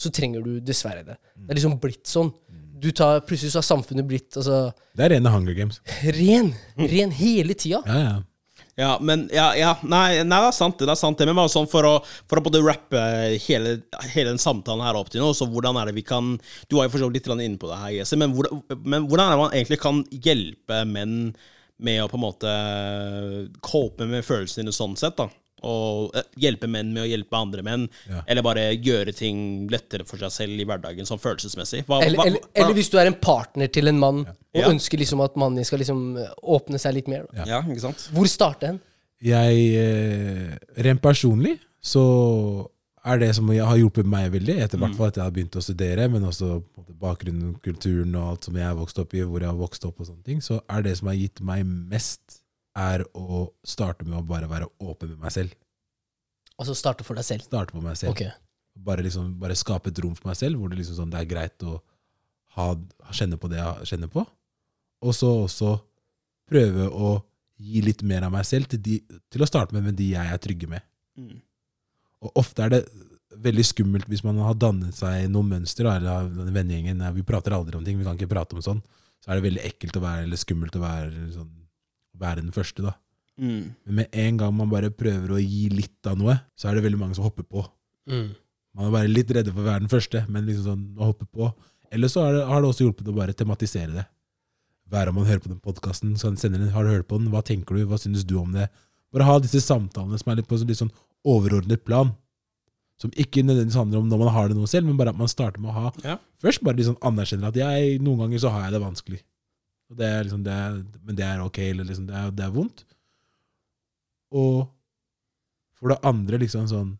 så 0.00 0.08
trenger 0.10 0.40
du 0.42 0.60
dessverre 0.64 1.04
det. 1.04 1.18
Det 1.36 1.50
er 1.52 1.58
liksom 1.60 1.76
blitt 1.82 2.06
sånn. 2.08 2.32
Du 2.80 2.88
tar, 2.96 3.20
plutselig 3.28 3.52
så 3.52 3.58
har 3.60 3.66
samfunnet 3.68 4.06
blitt 4.08 4.38
altså, 4.40 4.72
Det 4.96 5.04
er 5.04 5.10
rene 5.18 5.28
Hunger 5.28 5.52
Games. 5.58 5.80
ren. 6.16 6.54
Ren 6.78 7.10
hele 7.12 7.52
tida. 7.52 7.82
Ja, 7.84 7.98
ja. 8.06 8.14
Ja, 8.78 8.98
men 9.02 9.26
ja, 9.34 9.48
ja 9.58 9.72
nei, 9.82 10.22
nei, 10.22 10.38
det 10.40 10.48
er 10.48 10.54
sant, 10.56 10.78
det. 10.78 10.86
det 10.88 10.94
er 10.94 11.00
sant 11.00 11.18
det, 11.18 11.26
Men 11.28 11.36
bare 11.40 11.50
sånn 11.52 11.66
for 11.68 11.84
å, 11.88 11.92
for 12.30 12.38
å 12.40 12.44
både 12.46 12.62
rappe 12.64 13.00
hele, 13.44 13.74
hele 14.14 14.30
den 14.30 14.40
samtalen 14.40 14.84
her 14.86 14.96
opp 15.00 15.10
til 15.12 15.20
nå, 15.24 15.32
så 15.36 15.48
hvordan 15.50 15.76
er 15.80 15.90
det 15.90 15.96
vi 15.98 16.04
kan 16.06 16.36
Du 16.70 16.76
var 16.78 16.86
jo 16.86 16.94
for 16.94 17.02
så 17.02 17.10
vidt 17.10 17.26
litt 17.28 17.44
inne 17.44 17.58
på 17.60 17.68
det 17.70 17.80
her, 17.82 17.90
Jesse, 17.98 18.16
men, 18.20 18.32
hvordan- 18.36 18.62
men 18.84 19.08
hvordan 19.08 19.26
er 19.26 19.34
det 19.34 19.42
man 19.42 19.56
egentlig 19.58 19.80
kan 19.82 20.04
hjelpe 20.10 20.84
menn 20.86 21.16
med 21.80 22.02
å 22.04 22.08
på 22.12 22.18
en 22.18 22.24
måte 22.26 22.54
cope 23.64 24.06
med 24.08 24.24
følelsene 24.26 24.72
sånn 24.74 24.96
sett, 25.00 25.16
da? 25.16 25.28
Og 25.62 26.14
eh, 26.16 26.22
hjelpe 26.40 26.68
menn 26.68 26.92
med 26.94 27.04
å 27.04 27.08
hjelpe 27.10 27.36
andre 27.36 27.62
menn, 27.62 27.88
Ja. 28.08 28.22
eller 28.26 28.42
bare 28.42 28.68
gjøre 28.76 29.14
ting 29.14 29.68
lettere 29.68 30.06
for 30.08 30.16
seg 30.16 30.30
selv 30.32 30.60
i 30.60 30.64
hverdagen, 30.64 31.04
sånn 31.08 31.20
følelsesmessig. 31.20 31.84
Hva, 31.86 32.02
Eller, 32.02 32.18
hva- 32.18 32.26
eller, 32.26 32.40
hva- 32.40 32.50
eller 32.64 32.74
hvis 32.78 32.90
du 32.90 32.98
er 32.98 33.06
en 33.06 33.14
partner 33.20 33.66
til 33.68 33.88
en 33.88 33.98
mann 33.98 34.20
og 34.26 34.60
Ja. 34.62 34.68
ønsker 34.68 34.98
liksom 34.98 35.20
at 35.24 35.36
mannen 35.36 35.56
din 35.56 35.64
skal 35.64 35.78
liksom 35.78 36.16
eh, 36.18 36.28
åpne 36.42 36.78
seg 36.80 36.94
litt 36.94 37.08
mer. 37.08 37.26
Da. 37.32 37.44
Ja, 37.46 37.62
ikke 37.62 37.80
sant? 37.80 38.08
Hvor 38.12 38.26
starter 38.26 38.66
den? 38.72 38.80
Jeg 39.20 39.74
eh, 39.76 40.58
Rent 40.82 41.02
personlig 41.02 41.58
så 41.82 42.68
er 43.04 43.18
det 43.18 43.34
som 43.34 43.48
har 43.48 43.76
hjulpet 43.80 44.04
meg 44.04 44.30
veldig, 44.32 44.58
etter 44.60 44.78
hvert 44.80 44.94
fall 44.96 45.06
at 45.08 45.16
jeg 45.16 45.24
har 45.24 45.30
begynt 45.32 45.56
å 45.56 45.62
studere, 45.64 46.08
men 46.12 46.22
også 46.28 46.62
bakgrunnen, 47.00 47.54
kulturen 47.64 48.14
og 48.16 48.26
alt 48.34 48.44
som 48.44 48.56
jeg 48.56 48.64
har 48.66 48.74
vokst 48.76 48.98
opp 49.00 49.14
i, 49.16 49.22
hvor 49.24 49.40
jeg 49.40 49.48
har 49.48 49.56
vokst 49.56 49.84
opp 49.88 50.00
og 50.00 50.06
sånne 50.10 50.24
ting, 50.26 50.40
så 50.44 50.60
er 50.68 50.82
det 50.84 50.98
som 50.98 51.08
har 51.08 51.16
gitt 51.16 51.40
meg 51.40 51.64
mest, 51.64 52.42
er 52.78 53.04
å 53.16 53.46
starte 53.66 54.06
med 54.06 54.20
å 54.20 54.26
bare 54.26 54.48
være 54.50 54.68
åpen 54.78 55.12
med 55.14 55.24
meg 55.24 55.34
selv. 55.34 55.54
Altså 56.60 56.76
starte 56.76 57.06
for 57.06 57.18
deg 57.18 57.26
selv. 57.26 57.46
Starte 57.46 57.76
med 57.76 57.86
meg 57.88 57.98
selv. 57.98 58.14
Okay. 58.14 58.30
Bare, 58.80 59.02
liksom, 59.04 59.32
bare 59.40 59.56
skape 59.58 59.90
et 59.90 60.00
rom 60.02 60.14
for 60.16 60.30
meg 60.30 60.38
selv, 60.38 60.60
hvor 60.60 60.70
det, 60.70 60.78
liksom 60.80 61.00
sånn, 61.00 61.12
det 61.12 61.22
er 61.22 61.30
greit 61.30 61.66
å 61.66 61.80
ha, 62.56 62.70
kjenne 63.14 63.38
på 63.40 63.50
det 63.50 63.60
jeg 63.60 63.92
kjenner 63.94 64.12
på. 64.12 64.24
Og 65.06 65.16
så 65.16 65.30
også 65.44 65.74
prøve 66.50 66.88
å 66.88 67.14
gi 67.60 67.82
litt 67.84 68.02
mer 68.06 68.24
av 68.26 68.32
meg 68.34 68.46
selv 68.48 68.70
til, 68.70 68.80
de, 68.84 68.98
til 69.32 69.44
å 69.44 69.48
starte 69.48 69.76
med, 69.76 69.84
med 69.90 69.98
de 69.98 70.12
jeg 70.14 70.32
er 70.32 70.42
trygge 70.42 70.68
med. 70.70 70.84
Mm. 71.18 71.38
Og 72.24 72.42
ofte 72.42 72.64
er 72.64 72.74
det 72.74 72.82
veldig 73.40 73.64
skummelt 73.64 74.08
hvis 74.10 74.24
man 74.26 74.40
har 74.44 74.56
dannet 74.58 74.96
seg 74.96 75.28
noen 75.32 75.54
mønster, 75.54 75.88
eller 75.88 76.28
denne 76.32 76.54
vennegjengen. 76.54 77.02
Vi 77.16 77.26
prater 77.26 77.54
aldri 77.56 77.78
om 77.78 77.84
ting, 77.86 77.98
vi 78.00 78.06
kan 78.06 78.18
ikke 78.18 78.32
prate 78.32 78.56
om 78.56 78.64
sånn. 78.64 78.82
Så 79.20 79.30
er 79.30 79.38
det 79.38 79.46
veldig 79.46 79.64
ekkelt 79.68 79.98
å 80.00 80.04
være, 80.04 80.24
eller 80.26 80.40
skummelt 80.40 80.76
å 80.76 80.82
være, 80.82 81.26
sånn, 81.34 81.50
være 82.20 82.42
den 82.44 82.52
første, 82.54 82.84
da. 82.84 82.94
Mm. 83.40 83.74
Men 83.86 83.94
med 84.02 84.08
en 84.12 84.36
gang 84.42 84.54
man 84.54 84.70
bare 84.72 84.90
prøver 84.92 85.32
å 85.32 85.40
gi 85.40 85.68
litt 85.72 86.06
av 86.10 86.18
noe, 86.20 86.36
så 86.60 86.68
er 86.68 86.76
det 86.76 86.84
veldig 86.84 87.00
mange 87.00 87.16
som 87.16 87.24
hopper 87.24 87.46
på. 87.48 87.64
Mm. 88.10 88.30
Man 88.76 88.86
er 88.86 88.94
bare 88.94 89.10
litt 89.10 89.30
redde 89.34 89.52
for 89.54 89.64
å 89.64 89.68
være 89.70 89.82
den 89.86 89.92
første, 89.92 90.24
men 90.28 90.46
liksom 90.46 90.66
sånn, 90.68 90.82
å 91.00 91.08
hoppe 91.10 91.26
på. 91.26 91.48
Eller 91.90 92.10
så 92.12 92.22
har 92.26 92.36
det, 92.36 92.42
har 92.46 92.60
det 92.62 92.68
også 92.70 92.84
hjulpet 92.86 93.08
å 93.10 93.16
bare 93.16 93.34
tematisere 93.34 93.94
det. 93.96 94.04
Hver 94.90 95.08
om 95.10 95.16
man 95.20 95.26
hører 95.26 95.42
på 95.42 95.50
den 95.50 95.62
podkasten, 95.62 96.12
så 96.18 96.30
sender 96.38 96.58
den, 96.62 96.70
har 96.74 96.84
du 96.86 96.90
hørt 96.92 97.08
på 97.10 97.18
den, 97.18 97.30
hva 97.32 97.42
tenker 97.46 97.78
du, 97.78 97.84
hva 97.90 97.98
synes 97.98 98.26
du 98.26 98.36
om 98.38 98.52
det? 98.54 98.68
Bare 99.14 99.26
ha 99.26 99.38
disse 99.42 99.58
samtalene 99.64 100.18
som 100.20 100.30
er 100.30 100.38
litt 100.38 100.48
på 100.50 100.58
sånn- 100.58 100.68
litt 100.70 100.78
sånn 100.78 100.92
overordnet 101.26 101.82
plan. 101.84 102.12
Som 103.00 103.10
ikke 103.16 103.42
nødvendigvis 103.42 103.78
handler 103.80 103.98
om 104.02 104.08
når 104.10 104.18
man 104.18 104.32
har 104.34 104.48
det 104.50 104.56
noe 104.58 104.68
selv, 104.70 104.86
men 104.86 104.96
bare 104.98 105.10
at 105.14 105.18
man 105.18 105.30
starter 105.30 105.58
med 105.62 105.70
å 105.72 105.74
ha 105.74 105.92
Ja. 106.04 106.18
Først 106.42 106.62
bare 106.62 106.76
liksom 106.76 106.98
anerkjenner 107.00 107.48
at 107.48 107.56
jeg, 107.56 107.98
noen 108.02 108.18
ganger 108.18 108.38
så 108.38 108.50
har 108.50 108.64
jeg 108.68 108.72
det 108.76 108.82
vanskelig. 108.82 109.20
Og 109.90 109.98
det 109.98 110.06
er 110.06 110.22
liksom, 110.22 110.42
det 110.46 110.54
er, 110.54 110.76
men 111.02 111.18
det 111.18 111.26
er 111.26 111.42
ok, 111.42 111.58
eller 111.72 111.88
liksom, 111.88 112.06
det 112.06 112.16
er, 112.16 112.30
det 112.34 112.44
er 112.46 112.54
vondt. 112.54 112.84
Og 114.30 114.68
for 115.80 115.92
det 115.92 116.02
andre 116.06 116.42
liksom 116.44 116.68
sånn 116.70 116.96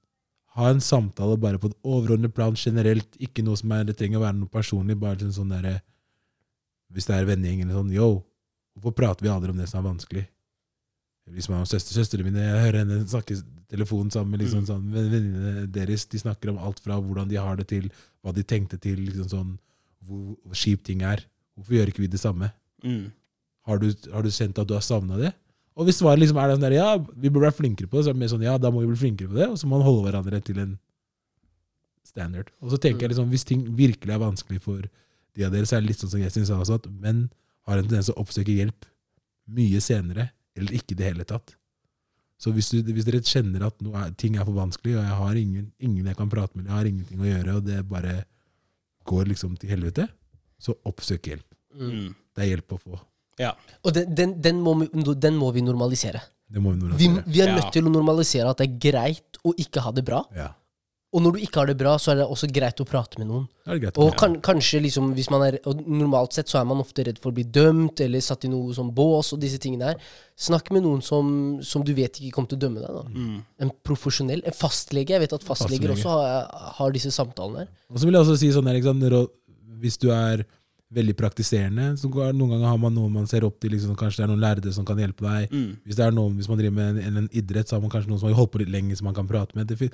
Ha 0.58 0.66
en 0.66 0.80
samtale 0.82 1.36
bare 1.38 1.60
på 1.62 1.68
et 1.70 1.76
overordnet 1.86 2.32
plan 2.34 2.56
generelt, 2.58 3.12
ikke 3.22 3.44
noe 3.46 3.54
som 3.54 3.70
er, 3.70 3.84
det 3.86 3.94
trenger 4.00 4.18
å 4.18 4.24
være 4.24 4.34
noe 4.34 4.50
personlig. 4.50 4.96
bare 4.98 5.20
liksom 5.20 5.44
sånn 5.44 5.52
der, 5.54 5.78
Hvis 6.90 7.06
det 7.06 7.14
er 7.14 7.28
vennegjeng 7.28 7.62
eller 7.62 7.78
sånn 7.78 7.92
Yo, 7.94 8.08
hvorfor 8.74 8.96
prater 8.98 9.22
vi 9.22 9.30
aldri 9.30 9.54
om 9.54 9.60
det 9.62 9.68
som 9.70 9.78
er 9.78 9.86
vanskelig? 9.86 10.24
Hvis 11.30 11.46
man 11.48 11.62
har 11.62 11.68
søster, 11.70 11.94
søstrene 11.94 12.26
mine, 12.26 12.42
jeg 12.42 12.64
hører 12.64 12.80
henne 12.82 12.98
snakke 13.06 13.36
telefonen 13.70 14.10
sammen 14.10 14.34
med 14.34 14.42
liksom 14.42 14.64
sånn, 14.66 14.88
venninnene 14.90 15.68
deres. 15.70 16.08
De 16.10 16.18
snakker 16.18 16.50
om 16.50 16.58
alt 16.58 16.80
fra 16.82 16.98
hvordan 16.98 17.30
de 17.30 17.38
har 17.38 17.60
det, 17.60 17.68
til 17.70 17.86
hva 18.20 18.34
de 18.34 18.42
tenkte 18.42 18.80
til 18.82 18.98
liksom 19.06 19.28
sånn, 19.30 19.52
hvor, 20.02 20.34
hvor 20.42 20.58
kjipt 20.58 20.88
ting 20.88 21.04
er. 21.06 21.22
Hvorfor 21.54 21.78
gjør 21.78 21.92
ikke 21.92 22.02
vi 22.02 22.10
det 22.10 22.22
samme? 22.22 22.50
Mm. 22.84 23.10
Har 23.68 23.80
du, 23.82 23.88
har 24.12 24.24
du 24.24 24.30
kjent 24.32 24.58
at 24.58 24.68
du 24.68 24.74
har 24.76 24.84
savna 24.84 25.18
det? 25.20 25.32
Og 25.78 25.86
hvis 25.86 26.00
svaret 26.02 26.20
liksom 26.20 26.38
er 26.42 26.52
sånn 26.52 26.64
der, 26.64 26.76
ja, 26.76 26.88
vi 26.98 27.30
burde 27.30 27.46
være 27.46 27.56
flinkere 27.60 27.88
på 27.88 27.98
det, 27.98 28.04
så 28.04 28.12
er 28.12 28.16
det 28.16 28.22
mer 28.22 28.32
sånn, 28.32 28.44
ja, 28.44 28.56
da 28.60 28.72
må 28.72 28.82
vi 28.82 28.90
bli 28.90 29.00
flinkere 29.00 29.30
på 29.30 29.38
det, 29.38 29.46
og 29.52 29.60
så 29.60 29.68
må 29.68 29.78
man 29.78 29.86
holde 29.86 30.08
hverandre 30.08 30.40
til 30.44 30.58
en 30.60 30.74
standard. 32.06 32.50
Og 32.60 32.72
så 32.72 32.80
tenker 32.82 33.06
jeg 33.06 33.14
liksom, 33.14 33.30
hvis 33.32 33.46
ting 33.48 33.62
virkelig 33.78 34.16
er 34.16 34.20
vanskelig 34.20 34.60
for 34.64 34.82
de 34.84 35.46
av 35.46 35.54
dere, 35.54 35.68
så 35.68 35.78
er 35.78 35.84
det 35.84 35.92
litt 35.92 36.02
sånn 36.02 36.12
som 36.12 36.22
Jessin 36.22 36.48
sa 36.48 36.58
også, 36.58 36.80
at 36.82 36.90
menn 36.90 37.28
har 37.68 37.78
en 37.78 37.86
tendens 37.86 38.10
til 38.10 38.16
å 38.16 38.24
oppsøke 38.24 38.56
hjelp 38.56 38.88
mye 39.56 39.80
senere, 39.84 40.30
eller 40.58 40.76
ikke 40.76 40.96
i 40.96 41.00
det 41.00 41.10
hele 41.12 41.26
tatt. 41.28 41.54
Så 42.40 42.52
hvis, 42.56 42.70
du, 42.72 42.88
hvis 42.88 43.06
dere 43.06 43.20
kjenner 43.24 43.66
at 43.66 43.82
er, 43.84 44.12
ting 44.18 44.38
er 44.38 44.46
for 44.48 44.56
vanskelig, 44.56 44.96
og 44.96 45.04
jeg 45.04 45.18
har 45.20 45.38
ingen, 45.38 45.66
ingen 45.78 46.08
jeg 46.08 46.16
kan 46.18 46.30
prate 46.32 46.56
med, 46.56 46.66
jeg 46.66 46.76
har 46.76 46.88
ingenting 46.88 47.20
å 47.20 47.28
gjøre, 47.28 47.56
og 47.58 47.66
det 47.68 47.82
bare 47.88 48.14
går 49.10 49.28
liksom 49.28 49.58
til 49.60 49.72
helvete, 49.74 50.06
så 50.60 50.74
oppsøk 50.88 51.28
hjelp. 51.30 51.46
Mm. 51.76 52.14
Det 52.36 52.44
er 52.44 52.56
hjelp 52.56 52.76
å 52.76 52.80
få. 52.80 53.00
Ja. 53.40 53.54
Og 53.84 53.94
den, 53.96 54.14
den, 54.14 54.36
den, 54.42 54.60
må, 54.62 54.74
vi- 54.82 55.14
den 55.14 55.36
må 55.40 55.50
vi 55.52 55.62
normalisere. 55.64 56.20
Det 56.50 56.60
må 56.60 56.72
vi 56.74 56.78
Vi, 56.80 57.08
normalisere. 57.08 57.24
vi 57.26 57.40
er 57.40 57.46
Ja. 57.48 57.56
nødt 57.60 57.72
til 57.72 57.84
å 57.86 57.90
normalisere 57.92 58.50
at 58.50 58.58
det 58.58 58.68
er 58.68 58.90
greit 58.90 59.38
å 59.44 59.54
ikke 59.56 59.80
ha 59.80 59.90
det 59.92 60.04
bra. 60.04 60.24
Ja. 60.36 60.48
Og 61.12 61.22
når 61.24 61.32
du 61.32 61.38
ikke 61.42 61.56
har 61.58 61.66
det 61.66 61.76
bra, 61.76 61.96
så 61.98 62.12
er 62.12 62.16
det 62.20 62.26
også 62.30 62.46
greit 62.54 62.78
å 62.78 62.84
prate 62.86 63.18
med 63.18 63.26
noen. 63.26 63.48
Er 63.66 63.78
greit. 63.82 63.96
Og 63.98 64.14
kan, 64.16 64.34
ja. 64.34 64.40
kanskje 64.40 64.78
liksom 64.84 65.08
hvis 65.16 65.28
man 65.28 65.42
er 65.42 65.56
og 65.66 65.80
Normalt 65.88 66.32
sett 66.36 66.46
så 66.46 66.60
er 66.60 66.64
man 66.70 66.78
ofte 66.78 67.02
redd 67.04 67.18
for 67.18 67.32
å 67.32 67.34
bli 67.34 67.42
dømt 67.42 67.98
eller 68.00 68.20
satt 68.22 68.44
i 68.44 68.48
noe 68.48 68.70
sånn 68.72 68.92
bås 68.94 69.32
og 69.32 69.40
disse 69.40 69.58
tingene 69.58 69.88
her. 69.90 69.96
Snakk 70.38 70.70
med 70.70 70.84
noen 70.84 71.02
som, 71.02 71.58
som 71.66 71.82
du 71.82 71.92
vet 71.94 72.14
ikke 72.20 72.30
kommer 72.36 72.48
til 72.52 72.58
å 72.58 72.62
dømme 72.62 72.78
deg. 72.84 72.94
da 72.94 73.02
Mm. 73.10 73.42
En 73.58 73.72
profesjonell. 73.82 74.42
En 74.46 74.52
fastlege. 74.54 75.08
Jeg 75.16 75.20
vet 75.20 75.32
at 75.32 75.42
fastleger 75.42 75.88
Fastlege. 75.88 75.98
også 75.98 76.10
har, 76.14 76.72
har 76.78 76.90
disse 76.92 77.10
samtalene 77.10 77.58
her. 77.64 77.68
Og 77.90 77.98
så 77.98 78.04
vil 78.06 78.14
jeg 78.14 78.22
også 78.22 78.38
si 78.38 78.52
sånn 78.54 78.68
her, 78.70 79.26
hvis 79.80 79.98
du 79.98 80.10
er 80.12 80.44
veldig 80.90 81.12
praktiserende, 81.14 81.92
så 82.00 82.08
noen 82.10 82.50
ganger 82.50 82.66
har 82.66 82.78
man 82.82 82.94
noen 82.96 83.12
man 83.14 83.26
ser 83.30 83.44
opp 83.46 83.60
til, 83.62 83.70
liksom, 83.76 83.92
kanskje 83.98 84.20
det 84.20 84.24
er 84.24 84.30
noen 84.32 84.42
lærde 84.42 84.72
som 84.74 84.86
kan 84.86 84.98
hjelpe 84.98 85.22
deg. 85.22 85.52
Mm. 85.52 85.68
Hvis 85.86 85.98
det 86.00 86.02
er 86.02 86.14
noen, 86.16 86.32
hvis 86.38 86.48
man 86.50 86.58
driver 86.58 86.74
med 86.74 86.98
en, 86.98 87.20
en 87.20 87.28
idrett, 87.36 87.70
så 87.70 87.76
har 87.76 87.84
man 87.84 87.92
kanskje 87.92 88.10
noen 88.10 88.18
som 88.18 88.26
har 88.26 88.34
holdt 88.40 88.50
på 88.56 88.62
litt 88.64 88.72
lenger, 88.74 88.98
som 88.98 89.06
man 89.06 89.14
kan 89.14 89.28
prate 89.28 89.54
med. 89.54 89.70
Det, 89.70 89.90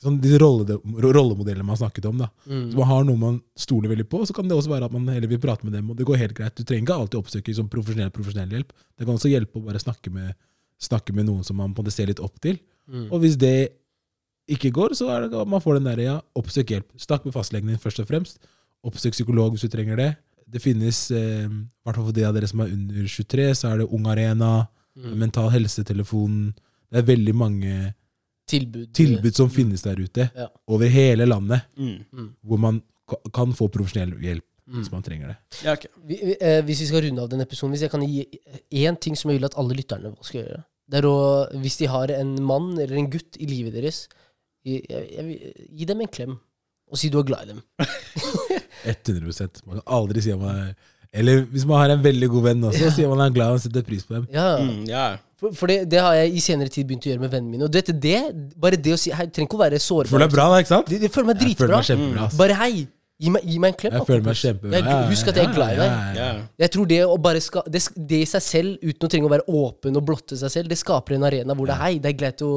sånn, 0.00 0.16
disse 0.24 0.38
rolle, 0.40 0.78
rollemodellene 1.04 1.66
man 1.66 1.76
har 1.76 1.82
snakket 1.82 2.08
om. 2.08 2.22
da. 2.24 2.30
Mm. 2.48 2.62
Så 2.72 2.80
man 2.80 2.88
har 2.88 3.04
noen 3.10 3.20
man 3.26 3.36
stoler 3.60 3.92
veldig 3.92 4.06
på, 4.08 4.22
så 4.24 4.36
kan 4.38 4.48
det 4.48 4.56
også 4.56 4.72
være 4.72 4.88
at 4.88 4.94
man 4.96 5.10
heller 5.12 5.28
vil 5.34 5.42
prate 5.42 5.68
med 5.68 5.76
dem. 5.76 5.90
og 5.92 6.00
det 6.00 6.06
går 6.08 6.22
helt 6.22 6.36
greit. 6.38 6.56
Du 6.56 6.64
trenger 6.64 6.86
ikke 6.86 6.96
alltid 7.02 7.20
oppsøke 7.20 7.52
liksom, 7.52 7.68
profesjonell, 7.74 8.12
profesjonell 8.14 8.54
hjelp. 8.56 8.72
Det 8.96 9.04
kan 9.04 9.18
også 9.20 9.32
hjelpe 9.34 9.60
å 9.60 9.66
bare 9.66 9.82
snakke 9.82 10.14
med, 10.14 10.32
snakke 10.80 11.12
med 11.12 11.28
noen 11.28 11.44
som 11.44 11.60
man 11.60 11.74
på 11.74 11.82
en 11.82 11.90
måte 11.90 11.96
ser 11.98 12.08
litt 12.08 12.22
opp 12.24 12.40
til. 12.40 12.56
Mm. 12.88 13.10
Og 13.10 13.20
hvis 13.20 13.36
det 13.36 13.58
ikke 14.48 14.72
går, 14.72 14.96
så 14.96 15.10
er 15.12 15.26
det 15.26 15.44
man 15.44 15.60
får 15.60 15.76
den 15.76 15.90
der, 15.90 16.00
ja, 16.06 16.16
oppsøk 16.38 16.72
hjelp. 16.72 16.88
Snakk 16.96 17.28
med 17.28 17.36
fastlegen 17.36 17.68
din 17.68 17.82
først 17.82 18.00
og 18.00 18.08
fremst. 18.08 18.40
Oppsøk 18.86 19.12
psykolog 19.12 19.52
hvis 19.52 19.66
du 19.68 19.72
trenger 19.74 20.00
det. 20.00 20.12
Det 20.50 20.62
finnes, 20.62 21.10
eh, 21.10 21.48
hvert 21.84 21.94
fall 21.98 22.04
for 22.06 22.12
de 22.16 22.24
av 22.24 22.34
dere 22.34 22.48
som 22.48 22.60
er 22.64 22.72
under 22.72 23.06
23, 23.06 23.50
så 23.54 23.72
er 23.72 23.78
det 23.82 23.88
Ung 23.92 24.06
Arena, 24.06 24.66
Mm. 24.98 25.12
Mental 25.16 25.48
Helse-telefonen. 25.50 26.54
Det 26.90 26.98
er 26.98 27.02
veldig 27.06 27.32
mange 27.34 27.94
Tilbud. 28.50 28.88
tilbud 28.92 29.34
som 29.36 29.48
finnes 29.48 29.82
der 29.82 29.94
ute, 30.00 30.30
Ja. 30.34 30.48
over 30.66 30.88
hele 30.88 31.24
landet, 31.24 31.60
Mm. 31.78 32.34
hvor 32.44 32.58
man 32.58 32.82
kan 33.32 33.52
få 33.52 33.68
profesjonell 33.70 34.18
hjelp 34.20 34.42
Mm. 34.66 34.74
hvis 34.82 34.90
man 34.92 35.02
trenger 35.02 35.28
det. 35.28 35.36
Ja, 35.64 35.72
okay. 35.72 35.88
Vi, 36.04 36.16
vi, 36.16 36.36
eh, 36.40 36.62
hvis 36.62 36.80
vi 36.80 36.86
skal 36.86 37.02
runde 37.02 37.22
av 37.22 37.28
den 37.28 37.40
episoden, 37.40 37.70
hvis 37.72 37.82
jeg 37.82 37.90
kan 37.90 38.00
gi 38.02 38.26
én 38.72 38.98
ting 39.00 39.14
som 39.14 39.30
jeg 39.30 39.38
vil 39.38 39.44
at 39.46 39.54
alle 39.56 39.74
lytterne 39.74 40.16
skal 40.22 40.42
gjøre 40.44 40.64
Det 40.90 41.04
er 41.04 41.08
å, 41.08 41.52
Hvis 41.60 41.76
de 41.78 41.86
har 41.86 42.10
en 42.10 42.42
mann 42.42 42.72
eller 42.78 42.96
en 42.96 43.10
gutt 43.10 43.36
i 43.38 43.46
livet 43.46 43.74
deres, 43.74 44.08
gi, 44.64 44.84
jeg, 44.88 45.10
jeg, 45.12 45.54
gi 45.78 45.84
dem 45.84 46.00
en 46.00 46.06
klem. 46.08 46.38
Og 46.90 46.98
si 47.00 47.08
du 47.12 47.18
er 47.20 47.26
glad 47.28 47.44
i 47.44 47.52
dem. 47.54 47.62
100 48.88 49.62
Man 49.66 49.80
kan 49.80 49.84
aldri 49.98 50.22
si 50.24 50.30
at 50.32 50.40
man 50.40 50.56
er 50.62 50.74
Eller 51.18 51.42
hvis 51.50 51.64
man 51.68 51.80
har 51.82 51.90
en 51.94 52.02
veldig 52.04 52.28
god 52.30 52.44
venn 52.50 52.64
også, 52.68 52.90
sier 52.94 53.08
man 53.10 53.22
er 53.24 53.32
glad 53.34 53.54
og 53.56 53.62
setter 53.64 53.82
pris 53.86 54.04
på 54.04 54.14
dem. 54.18 54.26
Ja, 54.34 54.48
Mm, 54.60 54.84
yeah. 54.88 55.16
For, 55.38 55.52
for 55.54 55.70
det, 55.70 55.84
det 55.90 56.00
har 56.02 56.16
jeg 56.18 56.32
i 56.34 56.40
senere 56.42 56.68
tid 56.74 56.84
begynt 56.88 57.04
å 57.06 57.10
gjøre 57.12 57.22
med 57.22 57.30
vennene 57.30 57.52
mine. 57.54 57.64
Og 57.64 57.70
du 57.70 57.76
vet 57.78 57.90
det, 58.02 58.18
bare 58.58 58.74
det 58.82 58.90
å 58.92 58.98
si 58.98 59.12
Hei, 59.14 59.28
trenger 59.30 59.46
ikke 59.48 59.56
å 59.56 59.60
være 59.62 59.78
sårbar. 59.80 60.10
Føler 60.10 60.26
deg 60.26 60.34
bra, 60.34 60.46
da, 60.50 60.56
ikke 60.64 60.72
sant? 60.72 60.88
Jeg, 60.90 61.00
det 61.04 61.10
føler 61.14 61.28
meg 61.30 61.38
dritbra. 61.38 61.60
føler 61.62 61.76
meg 61.78 61.86
kjempebra. 61.88 62.24
Bare 62.40 62.56
hei, 62.58 62.72
gi 63.22 63.30
meg, 63.36 63.44
gi 63.46 63.58
meg 63.62 63.70
en 63.72 63.78
klem. 63.84 63.94
Jeg 64.00 64.08
føler 64.10 64.24
meg 64.26 64.40
kjempebra. 64.40 64.74
Jeg, 64.80 64.86
er- 64.96 65.12
husk 65.12 65.30
at 65.32 65.38
jeg 65.38 65.46
er 65.48 65.54
glad 65.54 65.76
i 65.76 65.78
deg. 65.78 65.92
Ja, 65.92 66.00
ja, 66.02 66.16
ja. 66.18 66.26
ja. 66.34 66.42
Jeg 66.64 66.72
tror 66.74 66.90
det 66.90 66.98
å 67.06 67.14
bare 67.28 67.40
ska, 67.46 67.62
det, 67.70 67.84
det 68.10 68.20
i 68.24 68.28
seg 68.34 68.44
selv, 68.48 68.82
uten 68.82 69.06
å 69.06 69.12
trenge 69.14 69.30
å 69.30 69.32
være 69.36 69.46
åpen 69.62 70.00
og 70.02 70.06
blotte 70.10 70.40
seg 70.42 70.52
selv, 70.56 70.72
det 70.74 70.80
skaper 70.82 71.16
en 71.20 71.28
arena 71.30 71.54
hvor 71.56 71.70
det 71.70 71.76
er 71.78 71.82
hei, 71.86 71.92
det 72.02 72.10
er 72.12 72.18
greit 72.24 72.42
å 72.44 72.52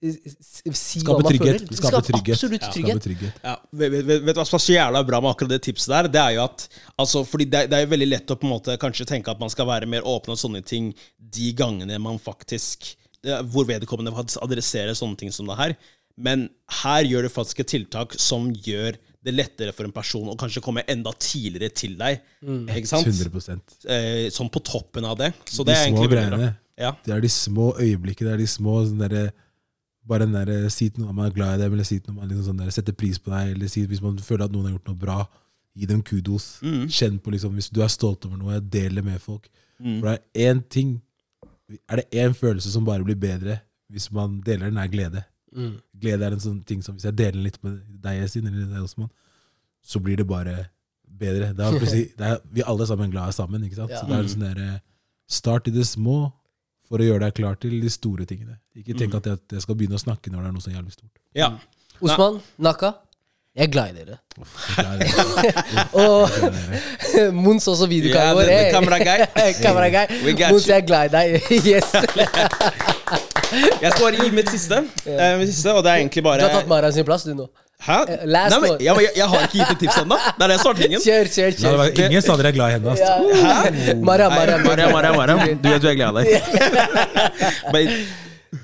si 0.00 1.00
hva 1.02 1.14
Skape 1.14 1.22
man 1.22 1.28
trygghet. 1.32 1.60
føler. 1.60 1.76
Skape 1.76 1.90
skaper 1.90 2.06
trygghet. 2.08 2.34
absolutt 2.36 2.62
Skape 2.62 2.74
trygghet. 2.74 3.02
trygghet. 3.04 3.40
Ja, 3.44 3.54
vet, 3.72 3.92
vet, 3.92 4.06
vet 4.24 4.34
du 4.34 4.40
hva 4.40 4.46
som 4.48 4.56
er 4.58 4.64
så 4.64 4.72
jævla 4.76 5.02
bra 5.06 5.20
med 5.20 5.30
akkurat 5.34 5.52
det 5.54 5.60
tipset 5.66 5.92
der? 5.92 6.08
Det 6.14 6.20
er 6.22 6.32
jo 6.38 6.44
at 6.46 6.64
altså, 6.96 7.24
fordi 7.28 7.44
det, 7.52 7.64
det 7.70 7.78
er 7.78 7.84
jo 7.84 7.92
veldig 7.92 8.08
lett 8.08 8.32
å 8.32 8.38
på 8.40 8.48
en 8.48 8.54
måte 8.54 8.76
kanskje 8.80 9.06
tenke 9.10 9.30
at 9.34 9.40
man 9.42 9.52
skal 9.52 9.68
være 9.68 9.86
mer 9.90 10.06
åpen 10.08 10.32
og 10.34 10.40
sånne 10.40 10.62
ting 10.64 10.92
de 11.18 11.52
gangene 11.58 11.98
man 12.00 12.18
faktisk 12.18 12.94
eh, 13.24 13.42
Hvor 13.52 13.68
vedkommende 13.68 14.12
adresserer 14.40 14.94
sånne 14.96 15.16
ting 15.20 15.32
som 15.36 15.46
det 15.50 15.58
her. 15.60 15.76
Men 16.20 16.48
her 16.82 17.04
gjør 17.08 17.28
det 17.28 17.32
faktisk 17.32 17.60
et 17.62 17.70
tiltak 17.76 18.16
som 18.20 18.48
gjør 18.52 18.96
det 19.24 19.34
lettere 19.36 19.72
for 19.76 19.84
en 19.84 19.92
person 19.92 20.28
å 20.32 20.36
kanskje 20.40 20.62
komme 20.64 20.80
enda 20.88 21.12
tidligere 21.20 21.74
til 21.76 21.92
deg. 22.00 22.22
Ikke 22.72 22.88
sant? 22.88 23.04
100% 23.06 23.84
Eh, 23.84 24.30
sånn 24.32 24.48
på 24.52 24.62
toppen 24.64 25.04
av 25.04 25.18
det. 25.20 25.30
Så 25.44 25.60
De 25.64 25.68
det 25.72 25.76
er 25.76 25.86
små 25.90 26.00
egentlig 26.00 26.10
bra. 26.14 26.24
greiene. 26.24 26.50
Ja. 26.80 26.94
Det 27.04 27.12
er 27.12 27.20
de 27.20 27.28
små 27.28 27.66
øyeblikkene, 27.76 28.30
det 28.30 28.34
er 28.38 28.40
de 28.40 28.46
små 28.48 28.78
sånn 28.88 29.00
derre 29.04 29.26
Bare 30.10 30.26
den 30.26 30.34
der, 30.34 30.68
si 30.74 30.88
til 30.90 31.04
noen 31.04 31.14
man 31.14 31.28
er 31.28 31.34
glad 31.34 31.58
i 31.58 31.62
dem, 31.62 31.76
eller 31.76 31.86
si 31.86 32.00
til 32.00 32.10
noen 32.10 32.24
man 32.24 32.30
liksom 32.30 32.48
sånn 32.50 32.64
der, 32.64 32.72
setter 32.74 32.96
pris 32.98 33.20
på 33.22 33.30
deg, 33.32 33.54
eller 33.54 33.70
si 33.70 33.84
hvis 33.86 34.02
man 34.02 34.18
føler 34.18 34.48
at 34.48 34.54
noen 34.54 34.66
har 34.66 34.74
gjort 34.74 34.90
noe 34.90 35.02
bra, 35.04 35.18
gi 35.78 35.86
dem 35.86 36.02
kudos. 36.06 36.56
Mm. 36.66 36.86
Kjenn 36.90 37.18
på 37.22 37.32
liksom, 37.34 37.54
Hvis 37.54 37.70
du 37.70 37.82
er 37.84 37.92
stolt 37.92 38.26
over 38.26 38.40
noe, 38.40 38.60
del 38.60 38.98
det 38.98 39.04
med 39.06 39.22
folk. 39.22 39.46
Mm. 39.78 40.00
For 40.00 40.10
det 40.10 40.16
er 40.18 40.50
én 40.50 40.64
ting 40.68 40.98
Er 41.88 42.00
det 42.00 42.18
én 42.18 42.34
følelse 42.34 42.68
som 42.72 42.84
bare 42.84 43.04
blir 43.06 43.16
bedre 43.16 43.60
hvis 43.90 44.08
man 44.14 44.40
deler 44.46 44.68
den, 44.70 44.78
er 44.78 44.90
glede. 44.90 45.22
Mm. 45.54 45.72
Glede 46.02 46.26
er 46.26 46.34
en 46.34 46.42
sånn 46.42 46.60
ting 46.66 46.82
som 46.82 46.94
hvis 46.94 47.08
jeg 47.08 47.16
deler 47.18 47.34
den 47.34 47.46
litt 47.46 47.56
med 47.62 47.80
deg, 48.02 48.20
Yasin, 48.20 48.46
eller 48.46 48.68
deg, 48.70 48.84
Osman, 48.86 49.08
så 49.82 49.98
blir 50.02 50.18
det 50.20 50.26
bare 50.30 50.68
bedre. 51.06 51.48
Det 51.58 51.66
er, 51.66 51.78
det 52.20 52.28
er, 52.28 52.36
vi 52.54 52.62
alle 52.62 52.86
sammen 52.86 53.10
glad 53.10 53.34
sammen, 53.34 53.64
ikke 53.66 53.80
sant? 53.80 53.90
Ja. 53.90 53.98
Så 53.98 54.06
det 54.06 54.14
er 54.14 54.22
en 54.22 54.30
sånn 54.30 54.46
der, 54.46 54.78
Start 55.30 55.66
i 55.70 55.74
det 55.74 55.86
små 55.86 56.32
for 56.90 56.98
å 56.98 57.06
gjøre 57.06 57.22
deg 57.28 57.34
klar 57.38 57.54
til 57.62 57.76
de 57.80 57.90
store 57.92 58.26
tingene. 58.26 58.56
Ikke 58.76 58.96
tenk 58.98 59.12
Mm. 59.14 59.18
at 59.20 59.26
jeg, 59.30 59.32
at 59.38 59.52
jeg 59.56 59.62
skal 59.62 59.74
begynne 59.78 59.94
å 59.94 60.02
snakke 60.02 60.32
når 60.32 60.42
det 60.42 60.48
er 60.48 60.56
noe 60.58 60.64
så 60.64 60.72
jævlig 60.74 60.92
stort. 60.96 61.14
Ja. 61.38 61.52
Osman, 62.02 62.40
Naka, 62.58 62.90
jeg 63.54 63.68
er 63.68 63.72
glad 63.72 63.94
i 63.94 64.04
dere. 64.04 64.18
Og 65.92 66.28
Mons 67.34 67.66
også 67.68 67.86
videokameraet 67.90 68.36
vår. 68.36 68.42
Yeah, 68.42 68.58
the 68.58 68.64
Hey. 68.64 68.72
camera 68.72 68.98
guy. 68.98 69.18
kamera 69.62 69.88
guy. 69.90 70.06
We 70.26 70.32
got 70.38 70.50
Mons, 70.52 70.66
you. 70.66 70.74
jeg 70.74 70.82
er 70.82 70.86
glad 70.86 71.04
i 71.04 71.12
deg. 71.16 71.26
Yes. 71.70 71.92
Jeg 73.50 73.90
skal 73.90 74.04
bare 74.04 74.20
gi 74.22 74.30
mitt 74.30 74.46
siste, 74.52 74.76
uh, 74.78 75.38
mitt 75.40 75.48
siste 75.50 75.72
og 75.74 75.82
det 75.82 75.90
er 75.90 75.96
egentlig 76.04 76.22
bare 76.22 76.38
Du 76.38 76.44
har 76.46 76.52
tatt 76.60 76.68
Mara 76.70 76.92
sin 76.94 77.02
plass, 77.08 77.24
du 77.26 77.32
nå. 77.34 77.48
Hæ? 77.80 77.98
Eh, 78.12 78.24
last 78.28 78.52
Nei, 78.52 78.60
men, 78.60 78.72
men 78.76 78.84
jeg, 78.84 79.12
jeg 79.16 79.28
har 79.32 79.44
ikke 79.46 79.58
gitt 79.58 79.74
et 79.74 79.82
tips 79.84 80.00
ennå. 80.02 80.16
Det 80.36 80.46
er 80.46 80.52
det 80.52 80.58
som 80.60 80.72
er 80.72 80.80
tingen. 80.82 81.04
Kjør, 81.04 81.30
kjør, 81.36 81.50
Nei, 81.50 81.70
det 81.70 81.92
kjør. 81.96 82.10
ingen 82.10 82.24
sa 82.26 82.36
dere 82.40 82.50
er 82.52 82.56
glad 82.58 82.72
i 82.72 82.76
henne. 82.76 82.94
Altså. 82.94 83.12
Ja. 83.40 83.94
Mara, 84.10 84.26
Nei, 84.28 84.40
Mara, 84.40 84.58
Maria, 84.64 84.90
Maria, 84.92 85.12
Maria. 85.16 85.54
Du 85.54 85.68
vet 85.70 85.84
du 85.84 85.88
er 85.88 86.00
glad 86.00 86.20
i 86.20 86.34
deg. 87.76 87.94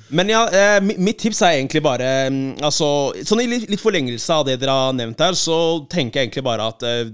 Men, 0.08 0.30
ja, 0.30 0.40
eh, 0.50 0.80
mitt 0.82 1.18
tips 1.22 1.40
er 1.46 1.60
egentlig 1.60 1.82
bare 1.82 2.06
mm, 2.30 2.56
Altså, 2.66 2.86
sånn 3.26 3.42
i 3.44 3.46
litt, 3.50 3.68
litt 3.70 3.82
forlengelse 3.82 4.34
av 4.34 4.44
det 4.48 4.56
dere 4.62 4.74
har 4.74 4.96
nevnt 4.98 5.22
her, 5.22 5.36
så 5.38 5.58
tenker 5.90 6.20
jeg 6.20 6.28
egentlig 6.28 6.46
bare 6.46 6.66
at 6.72 6.86
eh, 6.86 7.06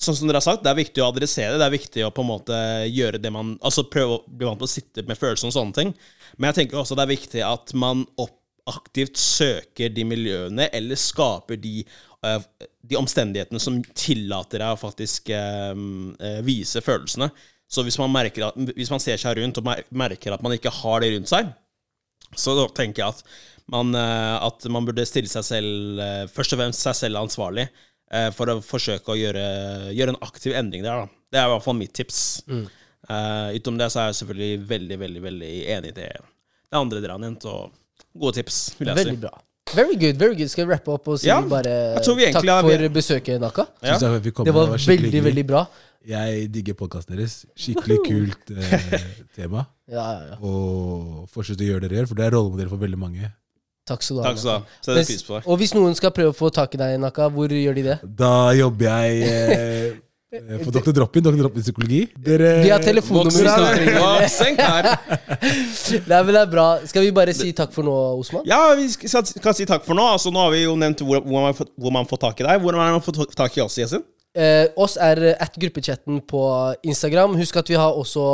Sånn 0.00 0.16
som 0.16 0.28
dere 0.28 0.42
har 0.42 0.44
sagt, 0.44 0.60
Det 0.64 0.68
er 0.68 0.76
viktig 0.76 1.00
å 1.00 1.08
adressere 1.08 1.54
det. 1.54 1.60
Det 1.62 1.66
er 1.66 1.72
viktig 1.72 2.02
å 2.04 2.10
på 2.12 2.20
en 2.24 2.28
måte 2.28 2.56
gjøre 2.92 3.20
det 3.20 3.30
man 3.32 3.54
Altså 3.64 3.86
prøve 3.88 4.18
å 4.18 4.24
bli 4.28 4.44
vant 4.48 4.60
til 4.60 4.68
å 4.68 4.72
sitte 4.74 5.04
med 5.08 5.16
følelser 5.16 5.48
og 5.48 5.54
sånne 5.56 5.76
ting. 5.78 5.94
Men 6.36 6.50
jeg 6.50 6.58
tenker 6.60 6.82
også 6.82 6.98
det 6.98 7.06
er 7.06 7.14
viktig 7.14 7.44
at 7.48 7.72
man 7.80 8.02
opp, 8.20 8.35
aktivt 8.70 9.18
søker 9.20 9.92
de 9.94 10.04
miljøene, 10.08 10.68
eller 10.74 10.98
skaper 10.98 11.58
de, 11.60 11.80
eh, 12.26 12.46
de 12.82 12.98
omstendighetene 12.98 13.60
som 13.62 13.80
tillater 13.94 14.62
deg 14.62 14.74
å 14.74 14.80
faktisk 14.80 15.30
eh, 15.34 15.72
eh, 15.72 16.40
vise 16.46 16.82
følelsene. 16.84 17.30
Så 17.66 17.82
hvis 17.82 17.98
man, 17.98 18.14
at, 18.14 18.58
hvis 18.76 18.92
man 18.92 19.02
ser 19.02 19.18
seg 19.18 19.40
rundt 19.40 19.58
og 19.58 19.68
merker 19.90 20.34
at 20.34 20.42
man 20.44 20.54
ikke 20.54 20.74
har 20.82 21.02
det 21.02 21.12
rundt 21.16 21.30
seg, 21.32 21.50
så 22.36 22.54
tenker 22.74 23.02
jeg 23.02 23.14
at 23.14 23.22
man, 23.70 23.90
at 23.94 24.62
man 24.70 24.86
burde 24.86 25.02
stille 25.06 25.30
seg 25.30 25.42
selv 25.46 26.00
Først 26.30 26.54
og 26.54 26.60
fremst 26.60 26.84
seg 26.84 26.94
selv 26.94 27.18
ansvarlig 27.18 27.64
for 28.36 28.50
å 28.50 28.60
forsøke 28.62 29.10
å 29.10 29.18
gjøre, 29.18 29.42
gjøre 29.94 30.14
en 30.14 30.20
aktiv 30.22 30.54
endring 30.54 30.84
der. 30.86 31.02
Da. 31.02 31.22
Det 31.34 31.40
er 31.40 31.48
i 31.48 31.52
hvert 31.54 31.64
fall 31.64 31.78
mitt 31.78 31.94
tips. 31.98 32.20
Eh, 33.08 33.56
utom 33.56 33.78
det 33.78 33.90
så 33.92 34.02
er 34.02 34.10
jeg 34.10 34.20
selvfølgelig 34.20 34.68
veldig, 34.70 34.98
veldig 34.98 35.22
veldig 35.22 35.50
enig 35.76 35.92
i 35.92 35.96
det, 36.00 36.08
det 36.66 36.78
andre 36.78 37.02
dere 37.02 37.16
har 37.16 37.22
nevnt. 37.22 37.46
Og 37.50 37.74
gode 38.20 38.34
tips, 38.40 38.74
vil 38.78 38.88
jeg 38.88 38.96
Veldig 38.96 39.14
si. 39.18 39.20
bra. 39.26 39.30
Very 39.74 39.96
good. 39.98 40.16
very 40.16 40.34
good 40.38 40.48
Skal 40.48 40.66
vi 40.68 40.72
rappe 40.76 40.92
opp 40.94 41.08
og 41.08 41.18
si 41.18 41.26
Ja, 41.26 41.40
bare 41.42 41.96
vi 41.98 42.30
takk 42.32 42.44
har- 42.46 42.62
for 42.62 42.88
besøket, 42.94 43.40
Naka? 43.40 43.66
Ja. 43.82 43.98
Det 43.98 44.54
var 44.54 44.76
skikkelig 44.78 45.10
veldig, 45.10 45.22
veldig 45.24 45.46
bra. 45.46 45.66
Jeg 46.06 46.52
digger 46.52 46.74
podkasten 46.78 47.16
deres. 47.16 47.44
Skikkelig 47.58 47.98
kult 48.06 48.50
eh, 48.54 49.00
tema. 49.36 49.66
Ja, 49.90 50.04
ja, 50.12 50.20
ja. 50.30 50.36
Og 50.40 51.26
fortsett 51.34 51.58
å 51.58 51.66
gjøre 51.66 51.80
det 51.82 51.90
dere 51.90 52.04
gjør, 52.04 52.08
for 52.12 52.14
det 52.20 52.24
er 52.28 52.30
rollemodell 52.36 52.68
for 52.70 52.78
veldig 52.78 52.98
mange. 52.98 53.32
Takk 53.86 54.02
skal 54.02 54.16
du 54.16 54.22
ha. 54.22 54.28
Takk 54.30 54.38
skal 54.38 54.50
du 54.50 54.54
ha. 54.54 54.78
Så 54.82 54.86
det 54.94 54.96
Mens- 55.00 55.10
pris 55.10 55.22
på 55.26 55.34
det. 55.40 55.42
Og 55.50 55.58
hvis 55.58 55.74
noen 55.74 55.94
skal 55.98 56.10
prøve 56.14 56.30
å 56.30 56.36
få 56.38 56.52
tak 56.54 56.74
i 56.74 56.78
deg, 56.78 57.00
Naka, 57.02 57.28
hvor 57.28 57.48
gjør 57.50 57.74
de 57.74 57.82
det? 57.82 57.98
Da 58.22 58.52
jobber 58.54 58.86
jeg 58.86 59.22
eh, 59.26 59.94
eh, 60.36 60.62
for 60.64 60.70
Dr. 60.76 60.92
Drop-in, 60.96 61.24
Dr. 61.26 61.38
Drop-in 61.42 61.62
psykologi. 61.66 62.00
Dere, 62.28 62.50
Vi 62.64 62.70
har 62.72 62.82
telefonnummer. 62.84 63.30
Voksen 63.30 63.46
hvis 63.46 63.56
noen 63.56 63.66
kar. 63.66 63.76
trenger 63.76 63.94
det. 63.94 64.02
Voksen 64.02 64.56
kar. 64.60 64.88
Nei, 66.10 66.20
men 66.22 66.32
det 66.34 66.40
er 66.42 66.50
bra. 66.52 66.66
Skal 66.90 67.06
vi 67.06 67.12
bare 67.16 67.34
si 67.36 67.52
takk 67.56 67.72
for 67.76 67.86
nå, 67.86 67.94
Osman? 68.20 68.42
Ja, 68.48 68.60
vi 68.78 68.88
skal, 68.92 69.24
skal 69.30 69.54
si 69.58 69.66
takk 69.68 69.84
for 69.86 69.98
nå. 69.98 70.04
Altså, 70.16 70.32
nå 70.34 70.42
har 70.46 70.52
vi 70.54 70.64
jo 70.64 70.76
nevnt 70.80 71.02
hvor, 71.06 71.22
hvor, 71.24 71.46
man, 71.48 71.54
får- 71.58 71.72
hvor 71.76 71.94
man 71.98 72.06
får 72.10 72.22
tak 72.28 72.40
i 72.42 72.48
deg. 72.48 72.60
Hvordan 72.64 72.94
man 72.98 73.04
får 73.04 73.24
tak 73.36 73.56
i 73.58 73.64
oss, 73.64 73.78
Yasin? 73.80 74.04
Eh, 74.36 74.66
oss 74.76 74.96
er 75.00 75.22
eh, 75.32 75.36
at 75.40 75.56
gruppechatten 75.56 76.20
på 76.28 76.42
Instagram. 76.86 77.36
Husk 77.40 77.60
at 77.60 77.70
vi 77.72 77.78
har 77.78 77.96
også 77.96 78.26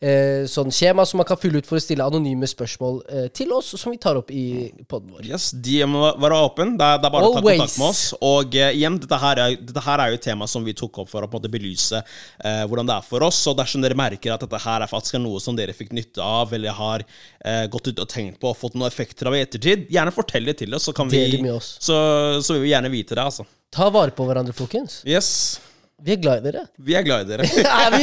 eh, 0.00 0.46
sånn 0.50 0.72
skjema 0.74 1.04
som 1.08 1.20
man 1.20 1.28
kan 1.28 1.40
fylle 1.40 1.60
ut 1.60 1.68
for 1.68 1.80
å 1.80 1.84
stille 1.84 2.06
anonyme 2.06 2.48
spørsmål 2.48 3.02
eh, 3.08 3.28
til 3.36 3.52
oss, 3.56 3.74
som 3.80 3.92
vi 3.92 4.00
tar 4.00 4.20
opp 4.20 4.32
i 4.32 4.70
poden 4.88 5.12
vår. 5.14 5.26
Yes, 5.30 5.50
De 5.52 5.80
må 5.88 6.06
være 6.20 6.40
åpen. 6.46 6.76
Det 6.80 6.90
det 7.00 7.08
er 7.08 7.14
bare 7.14 7.28
å 7.28 7.34
ta 7.34 7.42
kontakt 7.44 7.78
med 7.80 7.88
oss. 7.88 8.02
Og 8.26 8.56
eh, 8.58 8.72
igjen, 8.78 8.98
dette 9.02 9.18
her, 9.20 9.42
er, 9.44 9.56
dette 9.60 9.84
her 9.84 10.02
er 10.02 10.12
jo 10.12 10.20
et 10.20 10.26
tema 10.26 10.48
som 10.50 10.64
vi 10.66 10.74
tok 10.76 11.02
opp 11.04 11.12
for 11.12 11.24
å 11.24 11.30
på 11.30 11.36
en 11.36 11.42
måte 11.42 11.52
belyse 11.52 12.00
eh, 12.00 12.64
hvordan 12.70 12.88
det 12.90 12.96
er 12.96 13.06
for 13.06 13.26
oss. 13.26 13.40
Og 13.50 13.58
dersom 13.60 13.84
dere 13.84 13.98
merker 13.98 14.34
at 14.34 14.44
dette 14.44 14.62
her 14.64 14.84
er 14.84 14.90
faktisk 14.90 15.20
noe 15.20 15.42
som 15.42 15.58
dere 15.58 15.76
fikk 15.76 15.94
nytte 15.96 16.24
av, 16.24 16.52
eller 16.56 16.76
har 16.76 17.04
eh, 17.04 17.64
gått 17.72 17.92
ut 17.92 18.04
og 18.04 18.10
tenkt 18.10 18.40
på 18.42 18.50
og 18.50 18.58
fått 18.58 18.76
noen 18.78 18.90
effekter 18.90 19.30
av 19.30 19.36
i 19.36 19.44
ettertid, 19.44 19.88
gjerne 19.92 20.14
fortell 20.14 20.48
det 20.50 20.58
til 20.62 20.76
oss, 20.76 20.88
så 20.88 20.96
kan 20.96 21.10
vi 21.10 21.24
så, 21.60 21.96
så 22.40 22.56
vil 22.56 22.66
vi 22.66 22.74
gjerne 22.74 22.92
vite 22.92 23.16
det, 23.16 23.24
altså. 23.24 23.46
Ta 23.70 23.86
vare 23.94 24.10
på 24.10 24.24
hverandre, 24.26 24.52
folkens. 24.56 25.00
Yes. 25.06 25.60
Vi 26.02 26.14
er 26.16 26.20
glad 26.22 26.40
i 26.40 26.50
dere. 26.50 26.64
Vi 26.80 26.94
er 26.96 27.04
glad 27.06 27.26
i 27.26 27.36
dere. 27.36 27.44
Er? 27.90 27.98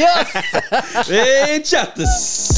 Vi 1.08 1.64
chattes! 1.66 2.57